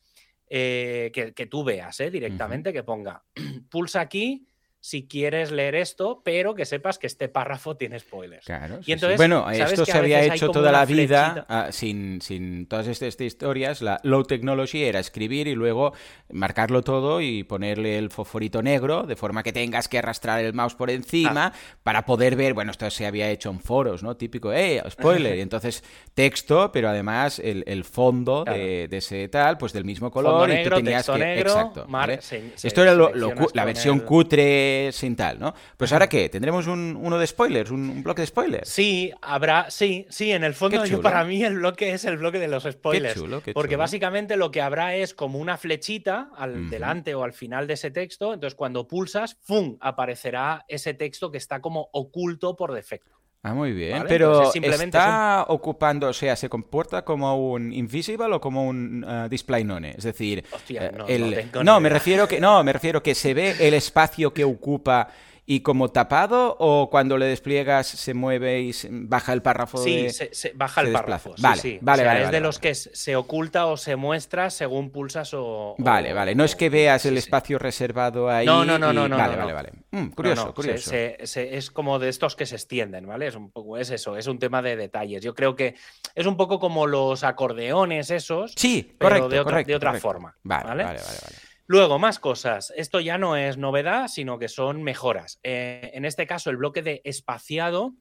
eh, 0.49 1.11
que, 1.13 1.33
que 1.33 1.45
tú 1.45 1.63
veas 1.63 1.99
¿eh? 1.99 2.09
directamente, 2.09 2.71
que 2.73 2.83
ponga, 2.83 3.23
pulsa 3.69 4.01
aquí 4.01 4.47
si 4.87 5.05
quieres 5.05 5.51
leer 5.51 5.75
esto, 5.75 6.21
pero 6.23 6.55
que 6.55 6.63
sepas 6.65 6.97
que 6.97 7.07
este 7.07 7.27
párrafo 7.27 7.75
tiene 7.75 7.99
spoilers. 7.99 8.45
Claro, 8.45 8.77
sí, 8.77 8.83
sí. 8.85 8.91
entonces, 8.93 9.17
bueno, 9.17 9.41
¿sabes 9.43 9.73
esto 9.73 9.85
se 9.85 9.97
había 9.97 10.23
hecho 10.23 10.49
toda 10.49 10.71
la 10.71 10.85
vida 10.85 11.45
ah, 11.49 11.67
sin, 11.71 12.21
sin 12.21 12.67
todas 12.67 12.87
estas 12.87 13.19
historias. 13.19 13.81
La 13.81 13.99
low 14.03 14.23
technology 14.23 14.85
era 14.85 15.01
escribir 15.01 15.47
y 15.49 15.55
luego 15.55 15.91
marcarlo 16.31 16.83
todo 16.83 17.19
y 17.19 17.43
ponerle 17.43 17.97
el 17.97 18.11
fosforito 18.11 18.61
negro 18.63 19.03
de 19.03 19.17
forma 19.17 19.43
que 19.43 19.51
tengas 19.51 19.89
que 19.89 19.97
arrastrar 19.97 20.39
el 20.39 20.53
mouse 20.53 20.75
por 20.75 20.89
encima 20.89 21.51
para 21.83 22.05
poder 22.05 22.37
ver. 22.37 22.53
Bueno, 22.53 22.71
esto 22.71 22.89
se 22.89 23.05
había 23.05 23.29
hecho 23.29 23.49
en 23.49 23.59
foros, 23.59 24.03
¿no? 24.03 24.15
Típico, 24.15 24.53
¡eh! 24.53 24.81
Spoiler. 24.89 25.35
Y 25.37 25.41
entonces 25.47 25.83
texto, 26.13 26.71
pero 26.71 26.87
además 26.87 27.39
el, 27.39 27.65
el 27.67 27.83
fondo 27.83 28.43
Claro. 28.45 28.57
de, 28.57 28.87
de 28.87 28.97
ese 28.97 29.27
tal, 29.27 29.57
pues 29.57 29.73
del 29.73 29.83
mismo 29.83 30.09
Fondo 30.11 30.29
color 30.29 30.49
y 30.49 30.53
negro, 30.53 30.77
tú 30.77 30.83
tenías 30.83 30.99
texto 31.05 31.13
que. 31.13 31.19
negro, 31.19 31.49
Exacto. 31.51 31.85
mar- 31.89 32.07
¿vale? 32.09 32.21
se- 32.21 32.51
se- 32.55 32.67
Esto 32.69 32.83
era 32.83 32.93
lo- 32.93 33.11
la 33.53 33.65
versión 33.65 33.97
el- 33.97 34.05
cutre 34.05 34.76
sin 34.91 35.15
tal, 35.15 35.39
¿no? 35.39 35.53
Pues 35.77 35.91
ahora 35.93 36.07
qué? 36.07 36.29
¿Tendremos 36.29 36.67
un, 36.67 36.97
uno 36.99 37.17
de 37.17 37.27
spoilers? 37.27 37.71
¿Un, 37.71 37.89
un 37.89 38.03
bloque 38.03 38.21
de 38.21 38.27
spoilers? 38.27 38.69
Sí, 38.69 39.11
habrá, 39.21 39.69
sí, 39.69 40.05
sí, 40.09 40.31
en 40.31 40.43
el 40.43 40.53
fondo 40.53 40.85
yo 40.85 41.01
para 41.01 41.23
mí 41.23 41.43
el 41.43 41.55
bloque 41.55 41.93
es 41.93 42.05
el 42.05 42.17
bloque 42.17 42.39
de 42.39 42.47
los 42.47 42.63
spoilers. 42.63 43.15
chulo, 43.15 43.41
qué 43.41 43.53
porque 43.53 43.75
básicamente 43.75 44.37
lo 44.37 44.51
que 44.51 44.61
habrá 44.61 44.95
es 44.95 45.13
como 45.13 45.39
una 45.39 45.57
flechita 45.57 46.29
al 46.35 46.69
delante 46.69 47.15
o 47.15 47.23
al 47.23 47.33
final 47.33 47.67
de 47.67 47.73
ese 47.73 47.91
texto, 47.91 48.33
entonces 48.33 48.55
cuando 48.55 48.87
pulsas, 48.87 49.37
¡fum! 49.41 49.77
aparecerá 49.79 50.65
ese 50.67 50.93
texto 50.93 51.31
que 51.31 51.37
está 51.37 51.61
como 51.61 51.89
oculto 51.93 52.55
por 52.55 52.73
defecto. 52.73 53.16
Ah, 53.43 53.53
muy 53.53 53.71
bien. 53.71 53.93
¿Vale? 53.99 54.09
Pero 54.09 54.27
Entonces, 54.31 54.53
simplemente 54.53 54.97
está 54.97 55.45
ocupando, 55.47 56.09
o 56.09 56.13
sea, 56.13 56.35
¿se 56.35 56.49
comporta 56.49 57.05
como 57.05 57.51
un 57.51 57.71
invisible 57.71 58.25
o 58.25 58.41
como 58.41 58.65
un 58.67 59.03
uh, 59.05 59.29
display 59.29 59.63
none? 59.63 59.91
Es 59.97 60.03
decir, 60.03 60.43
Hostia, 60.51 60.87
eh, 60.87 60.91
no, 60.97 61.07
el- 61.07 61.49
no 61.63 61.79
me 61.79 61.89
refiero 61.89 62.27
que 62.27 62.41
no, 62.41 62.63
me 62.63 62.73
refiero 62.73 63.01
que 63.01 63.15
se 63.15 63.33
ve 63.33 63.55
el 63.59 63.73
espacio 63.73 64.33
que 64.33 64.43
ocupa 64.43 65.07
y 65.49 65.61
como 65.61 65.87
tapado 65.91 66.57
o 66.59 66.89
cuando 66.89 67.17
le 67.17 67.25
despliegas 67.25 67.87
se 67.87 68.13
mueve 68.13 68.59
y 68.59 68.73
se- 68.73 68.89
baja 68.91 69.31
el 69.31 69.41
párrafo 69.41 69.77
Sí, 69.77 70.03
de- 70.03 70.09
se, 70.09 70.33
se 70.33 70.51
baja 70.53 70.81
el 70.81 70.91
párrafo. 70.91 71.37
sí, 71.37 71.41
Vale, 71.41 71.61
sí. 71.61 71.79
vale, 71.81 72.01
O 72.01 72.03
sea, 72.03 72.11
vale, 72.11 72.19
es 72.19 72.27
vale, 72.27 72.37
de 72.37 72.41
los 72.41 72.59
que 72.59 72.75
se 72.75 73.15
oculta 73.15 73.65
o 73.67 73.77
se 73.77 73.95
muestra 73.95 74.49
según 74.49 74.91
pulsas 74.91 75.33
o. 75.33 75.75
Vale, 75.77 76.11
o- 76.11 76.15
vale. 76.15 76.35
No 76.35 76.43
es 76.43 76.57
que 76.57 76.69
veas 76.69 77.05
el 77.05 77.17
espacio 77.17 77.57
reservado 77.59 78.29
ahí. 78.29 78.45
No, 78.45 78.65
no, 78.65 78.77
no, 78.77 78.91
y- 78.91 78.95
no, 78.95 79.07
no, 79.07 79.15
Vale, 79.17 79.37
no, 79.37 79.39
vale, 79.39 79.49
no. 79.49 79.55
vale. 79.55 79.71
Mm, 79.91 80.07
curioso, 80.09 80.53
curioso. 80.53 80.91
es 80.93 81.71
como 81.71 81.97
de 81.97 82.09
estos 82.09 82.35
que 82.35 82.45
se 82.45 82.55
extienden, 82.55 83.07
¿vale? 83.07 83.27
Es 83.27 83.35
un 83.35 83.49
poco, 83.49 83.77
es 83.77 83.89
eso, 83.89 84.17
es 84.17 84.27
un 84.27 84.39
tema 84.39 84.61
de 84.61 84.75
detalles. 84.75 85.23
Yo 85.23 85.33
creo 85.33 85.55
que 85.55 85.75
es 86.13 86.25
un 86.25 86.35
poco 86.35 86.59
como 86.59 86.87
los 86.87 87.23
acordeones 87.23 88.11
esos, 88.11 88.51
Sí, 88.57 88.95
pero 88.99 89.11
correcto, 89.11 89.29
de 89.29 89.39
otra, 89.39 89.51
correcto, 89.51 89.69
de 89.69 89.75
otra 89.77 89.89
correcto. 89.91 90.07
forma. 90.09 90.35
¿vale? 90.43 90.65
vale, 90.67 90.83
vale, 90.83 90.99
vale. 90.99 91.46
Luego, 91.69 91.99
más 91.99 92.17
cosas. 92.17 92.73
Esto 92.77 93.01
ya 93.01 93.17
no 93.17 93.35
es 93.35 93.57
novedad, 93.57 94.07
sino 94.07 94.39
que 94.39 94.47
son 94.47 94.83
mejoras. 94.83 95.39
Eh, 95.43 95.91
en 95.93 96.05
este 96.05 96.25
caso, 96.25 96.49
el 96.49 96.55
bloque 96.55 96.81
de 96.81 97.01
espaciado, 97.03 97.93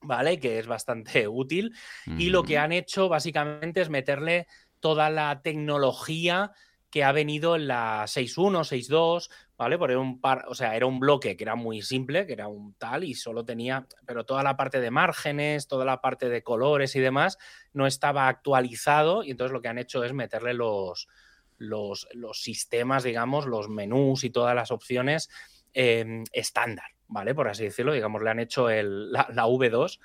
¿vale? 0.00 0.40
Que 0.40 0.58
es 0.58 0.66
bastante 0.66 1.28
útil. 1.28 1.74
Y 2.18 2.30
lo 2.30 2.42
que 2.42 2.56
han 2.56 2.72
hecho 2.72 3.10
básicamente 3.10 3.82
es 3.82 3.90
meterle 3.90 4.46
toda 4.80 5.10
la 5.10 5.42
tecnología 5.42 6.52
que 6.90 7.04
ha 7.04 7.12
venido 7.12 7.56
en 7.56 7.68
la 7.68 8.04
6.1, 8.04 8.64
6.2, 8.64 9.28
¿vale? 9.58 9.76
Porque 9.76 9.92
era 9.92 10.00
un 10.00 10.22
par, 10.22 10.46
o 10.48 10.54
sea, 10.54 10.74
era 10.74 10.86
un 10.86 10.98
bloque 10.98 11.36
que 11.36 11.44
era 11.44 11.54
muy 11.54 11.82
simple, 11.82 12.26
que 12.26 12.32
era 12.32 12.48
un 12.48 12.72
tal 12.74 13.04
y 13.04 13.12
solo 13.12 13.44
tenía, 13.44 13.86
pero 14.06 14.24
toda 14.24 14.42
la 14.42 14.56
parte 14.56 14.80
de 14.80 14.90
márgenes, 14.90 15.68
toda 15.68 15.84
la 15.84 16.00
parte 16.00 16.30
de 16.30 16.42
colores 16.42 16.96
y 16.96 17.00
demás 17.00 17.36
no 17.74 17.86
estaba 17.86 18.28
actualizado 18.28 19.22
y 19.22 19.32
entonces 19.32 19.52
lo 19.52 19.60
que 19.60 19.68
han 19.68 19.76
hecho 19.76 20.02
es 20.02 20.14
meterle 20.14 20.54
los, 20.54 21.08
los, 21.58 22.08
los 22.12 22.40
sistemas, 22.42 23.04
digamos, 23.04 23.46
los 23.46 23.68
menús 23.68 24.24
y 24.24 24.30
todas 24.30 24.54
las 24.54 24.70
opciones 24.70 25.28
eh, 25.74 26.24
estándar, 26.32 26.86
¿vale? 27.08 27.34
Por 27.34 27.48
así 27.48 27.64
decirlo, 27.64 27.92
digamos, 27.92 28.22
le 28.22 28.30
han 28.30 28.40
hecho 28.40 28.70
el- 28.70 29.12
la, 29.12 29.28
la 29.32 29.46
V2. 29.46 29.98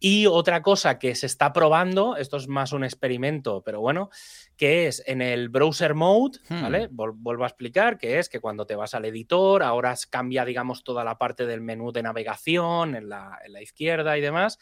Y 0.00 0.26
otra 0.26 0.62
cosa 0.62 0.96
que 1.00 1.16
se 1.16 1.26
está 1.26 1.52
probando, 1.52 2.14
esto 2.16 2.36
es 2.36 2.46
más 2.46 2.72
un 2.72 2.84
experimento, 2.84 3.62
pero 3.64 3.80
bueno, 3.80 4.10
que 4.56 4.86
es 4.86 5.02
en 5.08 5.20
el 5.20 5.48
browser 5.48 5.94
mode, 5.94 6.38
¿vale? 6.48 6.86
Hmm. 6.88 6.96
Vol- 6.96 7.14
vuelvo 7.16 7.42
a 7.42 7.48
explicar, 7.48 7.98
que 7.98 8.20
es 8.20 8.28
que 8.28 8.38
cuando 8.38 8.64
te 8.64 8.76
vas 8.76 8.94
al 8.94 9.06
editor, 9.06 9.64
ahora 9.64 9.96
cambia, 10.08 10.44
digamos, 10.44 10.84
toda 10.84 11.02
la 11.02 11.18
parte 11.18 11.46
del 11.46 11.60
menú 11.62 11.90
de 11.90 12.04
navegación 12.04 12.94
en 12.94 13.08
la, 13.08 13.40
en 13.44 13.52
la 13.52 13.60
izquierda 13.62 14.16
y 14.16 14.20
demás. 14.20 14.58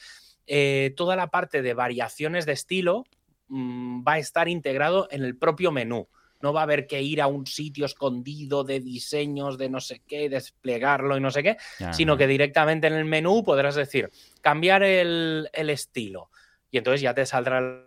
eh, 0.46 0.94
toda 0.96 1.16
la 1.16 1.26
parte 1.26 1.61
de 1.61 1.74
variaciones 1.74 2.46
de 2.46 2.52
estilo 2.52 3.05
mm, 3.49 4.07
va 4.07 4.15
a 4.15 4.19
estar 4.19 4.49
integrado 4.49 5.09
en 5.11 5.23
el 5.23 5.37
propio 5.37 5.73
menú. 5.73 6.09
No 6.43 6.53
va 6.53 6.61
a 6.61 6.65
haber 6.65 6.87
que 6.87 7.01
ir 7.03 7.23
a 7.23 7.27
un 7.27 7.47
sitio 7.47 7.87
escondido 7.87 8.63
de 8.63 8.81
diseños, 8.81 9.57
de 9.57 9.71
no 9.71 9.81
sé 9.81 10.03
qué, 10.07 10.29
desplegarlo 10.29 11.17
y 11.17 11.21
no 11.21 11.31
sé 11.31 11.43
qué, 11.43 11.57
sino 11.93 12.17
que 12.17 12.27
directamente 12.27 12.87
en 12.87 12.93
el 12.93 13.07
menú 13.07 13.43
podrás 13.43 13.75
decir 13.75 14.11
cambiar 14.43 14.83
el, 14.83 15.49
el 15.53 15.71
estilo 15.71 16.31
y 16.71 16.79
entonces 16.79 17.01
ya 17.01 17.15
te 17.15 17.25
saldrá 17.25 17.87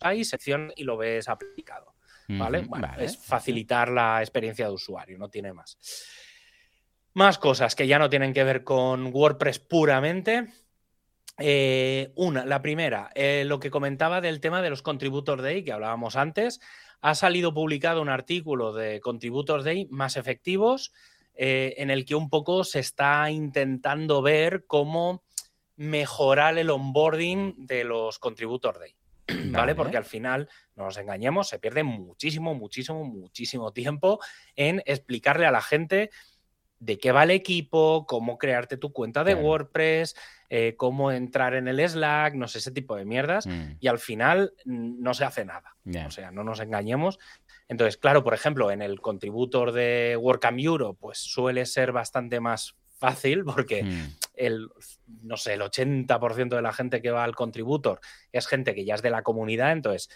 ahí 0.00 0.24
sección 0.24 0.72
y 0.76 0.84
lo 0.84 0.96
ves 0.96 1.28
aplicado. 1.28 1.94
¿Vale? 2.28 2.60
Bueno, 2.60 2.86
vale. 2.86 3.04
es 3.04 3.18
facilitar 3.18 3.90
la 3.90 4.20
experiencia 4.20 4.66
de 4.66 4.72
usuario, 4.72 5.18
no 5.18 5.28
tiene 5.28 5.52
más. 5.52 5.76
Más 7.14 7.38
cosas 7.38 7.74
que 7.74 7.88
ya 7.88 7.98
no 7.98 8.08
tienen 8.08 8.32
que 8.32 8.44
ver 8.44 8.62
con 8.62 9.12
WordPress 9.12 9.58
puramente. 9.58 10.46
Eh, 11.42 12.12
una, 12.16 12.44
la 12.44 12.60
primera, 12.60 13.10
eh, 13.14 13.44
lo 13.46 13.60
que 13.60 13.70
comentaba 13.70 14.20
del 14.20 14.40
tema 14.40 14.60
de 14.60 14.68
los 14.68 14.82
Contributor 14.82 15.40
Day 15.40 15.64
que 15.64 15.72
hablábamos 15.72 16.16
antes. 16.16 16.60
Ha 17.00 17.14
salido 17.14 17.54
publicado 17.54 18.02
un 18.02 18.10
artículo 18.10 18.74
de 18.74 19.00
Contributor 19.00 19.62
Day 19.62 19.88
más 19.90 20.18
efectivos 20.18 20.92
eh, 21.34 21.74
en 21.78 21.90
el 21.90 22.04
que 22.04 22.14
un 22.14 22.28
poco 22.28 22.62
se 22.62 22.80
está 22.80 23.30
intentando 23.30 24.20
ver 24.20 24.64
cómo 24.66 25.22
mejorar 25.76 26.58
el 26.58 26.68
onboarding 26.68 27.66
de 27.66 27.84
los 27.84 28.18
Contributor 28.18 28.78
Day. 28.78 28.94
¿vale? 29.46 29.74
Porque 29.74 29.96
al 29.96 30.04
final, 30.04 30.48
no 30.76 30.84
nos 30.84 30.98
engañemos, 30.98 31.48
se 31.48 31.58
pierde 31.58 31.82
muchísimo, 31.84 32.54
muchísimo, 32.54 33.04
muchísimo 33.04 33.72
tiempo 33.72 34.18
en 34.56 34.82
explicarle 34.84 35.46
a 35.46 35.52
la 35.52 35.62
gente 35.62 36.10
de 36.80 36.98
qué 36.98 37.12
va 37.12 37.24
el 37.24 37.30
equipo, 37.30 38.06
cómo 38.08 38.38
crearte 38.38 38.78
tu 38.78 38.92
cuenta 38.92 39.22
de 39.22 39.34
WordPress, 39.34 40.16
eh, 40.48 40.74
cómo 40.76 41.12
entrar 41.12 41.54
en 41.54 41.68
el 41.68 41.86
Slack, 41.86 42.34
no 42.34 42.48
sé, 42.48 42.58
ese 42.58 42.72
tipo 42.72 42.96
de 42.96 43.04
mierdas. 43.04 43.46
Mm. 43.46 43.76
Y 43.78 43.86
al 43.86 43.98
final 43.98 44.54
no 44.64 45.14
se 45.14 45.24
hace 45.24 45.44
nada. 45.44 45.76
O 46.06 46.10
sea, 46.10 46.30
no 46.30 46.42
nos 46.42 46.60
engañemos. 46.60 47.18
Entonces, 47.68 47.98
claro, 47.98 48.24
por 48.24 48.34
ejemplo, 48.34 48.70
en 48.70 48.82
el 48.82 49.00
contributor 49.00 49.72
de 49.72 50.16
WordCamp 50.18 50.58
Euro, 50.58 50.94
pues 50.94 51.18
suele 51.18 51.66
ser 51.66 51.92
bastante 51.92 52.40
más 52.40 52.74
fácil 52.96 53.44
porque 53.44 53.82
mm. 53.84 54.16
el, 54.34 54.68
no 55.22 55.36
sé, 55.36 55.54
el 55.54 55.60
80% 55.60 56.48
de 56.48 56.62
la 56.62 56.72
gente 56.72 57.02
que 57.02 57.10
va 57.10 57.24
al 57.24 57.36
contributor 57.36 58.00
es 58.32 58.46
gente 58.46 58.74
que 58.74 58.84
ya 58.84 58.94
es 58.94 59.02
de 59.02 59.10
la 59.10 59.22
comunidad. 59.22 59.72
Entonces, 59.72 60.08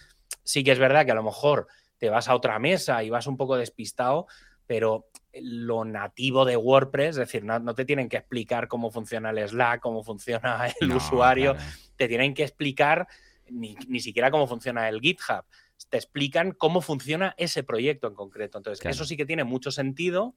sí 0.42 0.64
que 0.64 0.72
es 0.72 0.78
verdad 0.78 1.04
que 1.04 1.12
a 1.12 1.16
lo 1.16 1.22
mejor 1.22 1.68
te 1.98 2.08
vas 2.08 2.28
a 2.28 2.34
otra 2.34 2.58
mesa 2.58 3.04
y 3.04 3.10
vas 3.10 3.26
un 3.26 3.36
poco 3.36 3.56
despistado, 3.56 4.26
pero 4.66 5.08
lo 5.42 5.84
nativo 5.84 6.44
de 6.44 6.56
WordPress, 6.56 7.10
es 7.10 7.16
decir, 7.16 7.44
no, 7.44 7.74
te 7.74 7.84
tienen 7.84 8.08
que 8.08 8.16
explicar 8.16 8.68
cómo 8.68 8.90
funciona 8.90 9.30
el 9.30 9.48
Slack, 9.48 9.80
cómo 9.80 10.02
funciona 10.02 10.66
el 10.80 10.92
usuario, 10.92 11.56
te 11.96 12.08
tienen 12.08 12.34
que 12.34 12.42
explicar 12.42 13.06
ni, 13.48 13.76
siquiera 14.00 14.30
cómo 14.30 14.46
funciona 14.46 14.88
el 14.88 15.00
GitHub, 15.00 15.44
te 15.90 15.96
explican 15.96 16.52
cómo 16.52 16.80
funciona 16.80 17.34
ese 17.36 17.62
proyecto 17.62 18.08
en 18.08 18.14
concreto. 18.14 18.58
Entonces, 18.58 18.84
eso 18.86 19.04
sí 19.04 19.16
que 19.16 19.26
tiene 19.26 19.44
mucho 19.44 19.70
sentido, 19.70 20.34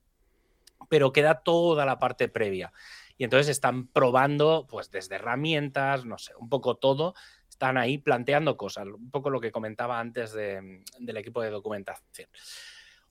pero 0.89 1.12
queda 1.12 1.41
toda 1.41 1.86
la 1.86 1.99
parte 1.99 2.27
previa. 2.27 2.73
Y 3.17 3.23
entonces 3.23 3.49
están 3.49 3.88
probando, 3.88 4.67
pues 4.69 4.91
desde 4.91 5.15
herramientas, 5.15 6.05
no 6.05 6.17
sé, 6.17 6.33
un 6.38 6.49
poco 6.49 6.75
todo, 6.75 7.15
están 7.49 7.77
ahí 7.77 7.97
planteando 7.97 8.57
cosas, 8.57 8.86
un 8.86 9.10
poco 9.10 9.31
lo 9.31 9.41
que 9.41 9.51
comentaba 9.51 9.99
antes 9.99 10.33
del 10.33 11.17
equipo 11.17 11.41
de 11.41 11.49
documentación. 11.49 12.29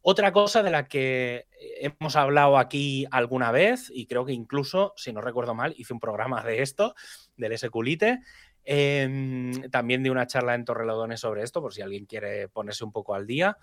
Otra 0.09 0.33
cosa 0.33 0.63
de 0.63 0.71
la 0.71 0.87
que 0.87 1.49
hemos 1.81 2.15
hablado 2.15 2.59
aquí 2.59 3.07
alguna 3.11 3.51
vez, 3.51 3.91
y 3.93 4.07
creo 4.07 4.25
que 4.25 4.33
incluso, 4.33 4.93
si 4.97 5.13
no 5.13 5.21
recuerdo 5.21 5.53
mal, 5.53 5.75
hice 5.77 5.93
un 5.93 5.99
programa 5.99 6.45
de 6.45 6.63
esto, 6.63 6.95
del 7.37 7.59
SQLite, 7.59 8.21
em, 8.63 9.69
también 9.69 10.05
de 10.05 10.13
una 10.13 10.29
charla 10.29 10.55
en 10.55 10.65
Torrelodones 10.65 11.19
sobre 11.19 11.43
esto, 11.43 11.61
por 11.61 11.75
si 11.75 11.83
alguien 11.83 12.07
quiere 12.07 12.47
ponerse 12.47 12.85
un 12.85 12.93
poco 12.93 13.17
al 13.17 13.27
día. 13.27 13.59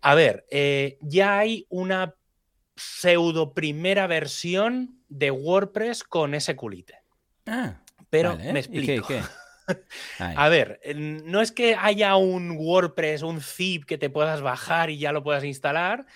A 0.00 0.14
ver, 0.14 0.46
eh, 0.50 0.96
ya 1.02 1.38
hay 1.38 1.66
una 1.68 2.14
pseudo 2.74 3.52
primera 3.52 4.06
versión 4.06 5.02
de 5.10 5.30
WordPress 5.30 6.02
con 6.02 6.32
SQLite. 6.40 6.94
Ah, 7.44 7.82
pero 8.08 8.38
me 8.38 8.58
explico. 8.58 9.06
qué? 9.06 9.20
A 10.18 10.48
ver, 10.48 10.80
no 10.94 11.40
es 11.40 11.52
que 11.52 11.74
haya 11.74 12.16
un 12.16 12.56
WordPress, 12.58 13.22
un 13.22 13.40
zip 13.40 13.84
que 13.84 13.98
te 13.98 14.10
puedas 14.10 14.40
bajar 14.40 14.90
y 14.90 14.98
ya 14.98 15.12
lo 15.12 15.22
puedas 15.22 15.44
instalar, 15.44 16.06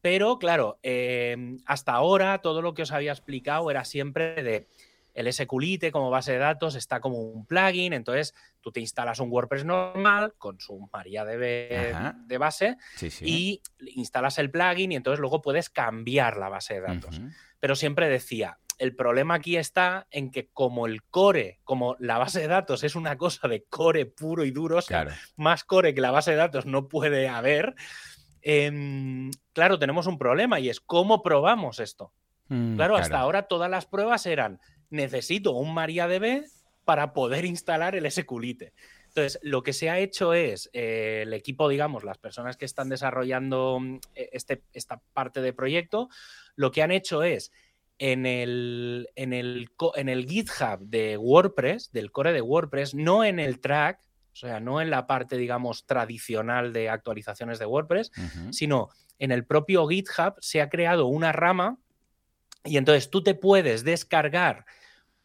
pero 0.00 0.38
claro, 0.38 0.78
em, 0.82 1.58
hasta 1.66 1.92
ahora 1.92 2.38
todo 2.38 2.62
lo 2.62 2.74
que 2.74 2.82
os 2.82 2.92
había 2.92 3.12
explicado 3.12 3.70
era 3.70 3.84
siempre 3.84 4.42
de 4.42 4.68
el 5.14 5.32
SQLite 5.32 5.92
como 5.92 6.10
base 6.10 6.32
de 6.32 6.38
datos 6.38 6.74
está 6.74 7.00
como 7.00 7.20
un 7.20 7.46
plugin, 7.46 7.92
entonces 7.92 8.34
tú 8.60 8.72
te 8.72 8.80
instalas 8.80 9.20
un 9.20 9.30
WordPress 9.30 9.64
normal 9.64 10.34
con 10.36 10.58
su 10.58 10.88
MariaDB 10.92 12.26
de 12.26 12.38
base 12.38 12.76
y 13.22 13.62
instalas 13.94 14.38
el 14.38 14.50
plugin 14.50 14.92
y 14.92 14.96
entonces 14.96 15.20
luego 15.20 15.40
puedes 15.40 15.70
cambiar 15.70 16.36
la 16.36 16.48
base 16.48 16.74
de 16.74 16.80
datos. 16.80 17.20
Pero 17.60 17.76
siempre 17.76 18.08
decía, 18.08 18.58
el 18.78 18.94
problema 18.94 19.34
aquí 19.34 19.56
está 19.56 20.06
en 20.10 20.30
que 20.30 20.48
como 20.48 20.86
el 20.86 21.02
core, 21.02 21.60
como 21.64 21.96
la 21.98 22.18
base 22.18 22.40
de 22.40 22.48
datos 22.48 22.84
es 22.84 22.94
una 22.94 23.16
cosa 23.16 23.48
de 23.48 23.64
core 23.64 24.06
puro 24.06 24.44
y 24.44 24.50
duro, 24.50 24.78
más 25.36 25.64
core 25.64 25.94
que 25.94 26.00
la 26.00 26.10
base 26.10 26.32
de 26.32 26.36
datos 26.36 26.66
no 26.66 26.88
puede 26.88 27.28
haber, 27.28 27.74
em, 28.42 29.30
claro, 29.52 29.78
tenemos 29.78 30.06
un 30.06 30.18
problema 30.18 30.60
y 30.60 30.68
es 30.68 30.80
cómo 30.80 31.22
probamos 31.22 31.80
esto. 31.80 32.12
Mm, 32.48 32.76
claro, 32.76 32.96
hasta 32.96 33.18
ahora 33.18 33.44
todas 33.44 33.70
las 33.70 33.86
pruebas 33.86 34.26
eran, 34.26 34.60
necesito 34.90 35.52
un 35.52 35.72
MariaDB 35.74 36.44
para 36.84 37.12
poder 37.12 37.44
instalar 37.44 37.94
el 37.94 38.10
SQLite. 38.10 38.72
Entonces, 39.08 39.38
lo 39.42 39.62
que 39.62 39.72
se 39.72 39.90
ha 39.90 40.00
hecho 40.00 40.34
es, 40.34 40.68
eh, 40.72 41.20
el 41.22 41.32
equipo, 41.34 41.68
digamos, 41.68 42.02
las 42.02 42.18
personas 42.18 42.56
que 42.56 42.64
están 42.64 42.88
desarrollando 42.88 43.78
mm, 43.80 44.00
e, 44.14 44.30
este, 44.32 44.64
esta 44.72 45.00
parte 45.12 45.40
de 45.40 45.52
proyecto, 45.52 46.08
lo 46.56 46.72
que 46.72 46.82
han 46.82 46.90
hecho 46.90 47.22
es 47.22 47.52
en 47.98 48.26
el, 48.26 49.08
en 49.14 49.32
el, 49.32 49.70
en 49.94 50.08
el 50.08 50.26
GitHub 50.26 50.80
de 50.80 51.16
WordPress, 51.16 51.92
del 51.92 52.10
core 52.10 52.32
de 52.32 52.40
WordPress, 52.40 52.94
no 52.94 53.24
en 53.24 53.38
el 53.38 53.60
track, 53.60 54.00
o 54.32 54.36
sea, 54.36 54.58
no 54.60 54.80
en 54.80 54.90
la 54.90 55.06
parte, 55.06 55.36
digamos, 55.36 55.86
tradicional 55.86 56.72
de 56.72 56.88
actualizaciones 56.88 57.58
de 57.58 57.66
WordPress, 57.66 58.10
sino 58.50 58.88
en 59.18 59.30
el 59.30 59.46
propio 59.46 59.86
GitHub 59.86 60.34
se 60.40 60.60
ha 60.60 60.68
creado 60.68 61.06
una 61.06 61.30
rama 61.30 61.78
y 62.64 62.78
entonces 62.78 63.10
tú 63.10 63.22
te 63.22 63.34
puedes 63.34 63.84
descargar 63.84 64.64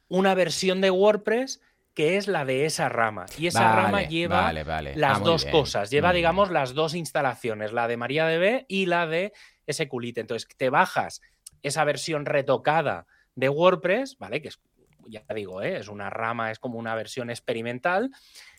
una 0.09 0.35
versión 0.35 0.81
de 0.81 0.91
WordPress 0.91 1.61
que 1.95 2.17
es 2.17 2.27
la 2.27 2.45
de 2.45 2.65
esa 2.65 2.87
rama. 2.87 3.25
Y 3.37 3.47
esa 3.47 3.75
rama 3.75 4.03
lleva 4.03 4.53
las 4.95 5.23
dos 5.23 5.45
cosas, 5.45 5.89
lleva, 5.89 6.13
digamos, 6.13 6.51
las 6.51 6.73
dos 6.73 6.93
instalaciones, 6.93 7.73
la 7.73 7.87
de 7.87 7.97
MariaDB 7.97 8.65
y 8.67 8.85
la 8.85 9.07
de 9.07 9.33
SQLite. 9.69 10.21
Entonces, 10.21 10.47
te 10.55 10.69
bajas 10.69 11.21
esa 11.63 11.83
versión 11.83 12.25
retocada 12.25 13.05
de 13.35 13.49
WordPress, 13.49 14.17
¿vale? 14.17 14.41
Que 14.41 14.49
es, 14.49 14.59
ya 15.07 15.23
digo, 15.33 15.61
¿eh? 15.61 15.77
es 15.77 15.87
una 15.87 16.09
rama, 16.09 16.51
es 16.51 16.59
como 16.59 16.79
una 16.79 16.95
versión 16.95 17.29
experimental. 17.29 18.11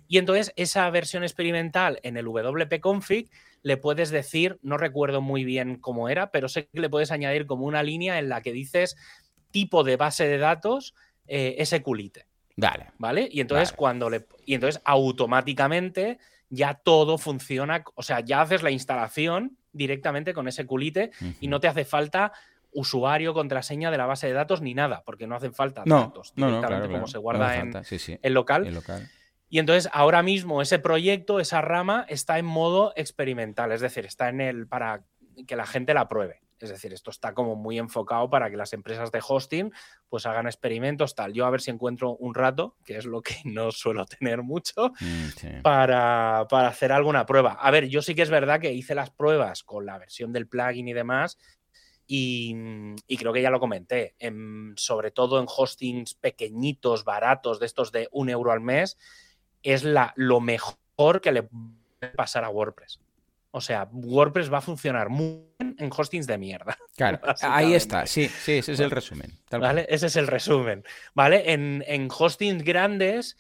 Y 0.09 0.19
entonces 0.19 0.53
esa 0.57 0.89
versión 0.91 1.23
experimental 1.23 2.01
en 2.03 2.17
el 2.17 2.27
WP 2.27 2.81
config 2.81 3.31
le 3.63 3.77
puedes 3.77 4.11
decir, 4.11 4.59
no 4.63 4.77
recuerdo 4.77 5.21
muy 5.21 5.45
bien 5.45 5.77
cómo 5.77 6.09
era, 6.09 6.31
pero 6.31 6.49
sé 6.49 6.67
que 6.67 6.81
le 6.81 6.89
puedes 6.89 7.13
añadir 7.13 7.47
como 7.47 7.67
una 7.67 7.83
línea 7.83 8.19
en 8.19 8.29
la 8.29 8.41
que 8.41 8.53
dices 8.53 8.97
tipo 9.51 9.85
de 9.85 9.97
base 9.97 10.27
de 10.27 10.39
datos 10.39 10.95
eh, 11.27 11.63
SQLite. 11.65 12.27
Vale. 12.57 12.87
¿Vale? 12.99 13.29
Y 13.31 13.41
entonces 13.41 13.73
cuando 13.73 14.11
le. 14.11 14.27
Y 14.45 14.55
entonces 14.55 14.83
automáticamente 14.85 16.19
ya 16.49 16.75
todo 16.75 17.17
funciona. 17.17 17.85
O 17.95 18.03
sea, 18.03 18.21
ya 18.21 18.43
haces 18.43 18.63
la 18.63 18.71
instalación 18.71 19.57
directamente 19.73 20.35
con 20.35 20.51
SQLite 20.51 21.13
y 21.41 21.49
no 21.49 21.61
te 21.61 21.69
hace 21.69 21.85
falta 21.85 22.33
usuario, 22.73 23.35
contraseña 23.35 23.91
de 23.91 23.99
la 23.99 24.07
base 24.07 24.27
de 24.27 24.33
datos 24.33 24.61
ni 24.61 24.75
nada, 24.75 25.03
porque 25.05 25.27
no 25.27 25.37
hacen 25.37 25.55
falta 25.55 25.83
datos 25.85 26.33
directamente 26.35 26.89
como 26.89 27.07
se 27.07 27.19
guarda 27.19 27.57
en 27.57 27.73
el 28.23 28.35
local. 28.35 28.83
Y 29.49 29.59
entonces 29.59 29.91
ahora 29.93 30.23
mismo 30.23 30.63
ese 30.63 30.79
proyecto, 30.79 31.41
esa 31.41 31.61
rama, 31.61 32.07
está 32.09 32.39
en 32.39 32.47
modo 32.47 32.93
experimental, 32.95 33.73
es 33.73 33.81
decir, 33.81 34.07
está 34.07 34.29
en 34.29 34.41
el 34.41 34.69
para 34.69 35.05
que 35.47 35.57
la 35.57 35.67
gente 35.67 35.93
la 35.93 36.09
pruebe. 36.09 36.41
Es 36.61 36.69
decir, 36.69 36.93
esto 36.93 37.11
está 37.11 37.33
como 37.33 37.57
muy 37.57 37.79
enfocado 37.79 38.29
para 38.29 38.51
que 38.51 38.57
las 38.57 38.75
empresas 38.75 39.11
de 39.11 39.23
hosting 39.27 39.73
pues 40.11 40.27
hagan 40.27 40.47
experimentos 40.47 41.15
tal. 41.15 41.33
Yo 41.33 41.47
a 41.47 41.51
ver 41.51 41.63
si 41.63 41.71
encuentro 41.71 42.17
un 42.17 42.35
rato, 42.35 42.77
que 42.85 42.99
es 42.99 43.07
lo 43.07 43.23
que 43.23 43.35
no 43.45 43.73
suelo 43.73 44.05
tener 44.05 44.43
mucho, 44.43 44.93
mm, 45.01 45.63
para, 45.63 46.47
para, 46.51 46.69
hacer 46.69 46.93
alguna 46.93 47.25
prueba. 47.25 47.53
A 47.53 47.71
ver, 47.71 47.89
yo 47.89 48.03
sí 48.03 48.15
que 48.15 48.23
es 48.23 48.31
verdad 48.31 48.61
que 48.61 48.73
hice 48.73 48.95
las 48.95 49.11
pruebas 49.11 49.65
con 49.65 49.87
la 49.87 49.99
versión 49.99 50.33
del 50.33 50.47
plugin 50.47 50.87
y 50.87 50.93
demás 50.93 51.39
Mm, 52.11 52.97
y, 53.07 53.17
creo 53.17 53.33
que 53.33 53.43
ya 53.43 53.51
lo 53.51 53.61
comenté, 53.61 54.17
sobre 54.77 55.13
todo 55.13 55.39
en 55.39 55.47
hostings 55.49 56.15
pequeñitos, 56.15 57.05
baratos, 57.05 57.61
de 57.61 57.67
estos 57.67 57.93
de 57.93 58.09
un 58.11 58.29
euro 58.29 58.51
al 58.51 58.61
mes, 58.61 58.99
es 59.63 59.85
la, 59.85 60.13
lo 60.17 60.41
mejor 60.41 61.21
que 61.23 61.31
le 61.31 61.45
puede 61.45 62.13
pasar 62.17 62.45
a 62.45 62.51
WordPress. 62.51 63.01
O 63.53 63.61
sea, 63.61 63.89
WordPress 63.93 64.53
va 64.53 64.59
a 64.59 64.63
funcionar 64.63 65.09
muy 65.09 65.43
bien 65.59 65.77
en 65.79 65.91
hostings 65.97 66.27
de 66.27 66.39
mierda. 66.39 66.77
Claro, 66.97 67.21
ahí 67.41 67.73
está, 67.73 68.05
sí, 68.07 68.29
sí, 68.29 68.59
ese 68.59 68.73
es 68.73 68.81
el 68.81 68.91
resumen. 68.91 69.33
¿Vale? 69.51 69.87
Ese 69.89 70.09
es 70.09 70.17
el 70.17 70.27
resumen. 70.27 70.85
¿Vale? 71.15 71.53
En, 71.53 71.83
en 71.87 72.09
hostings 72.11 72.63
grandes, 72.63 73.39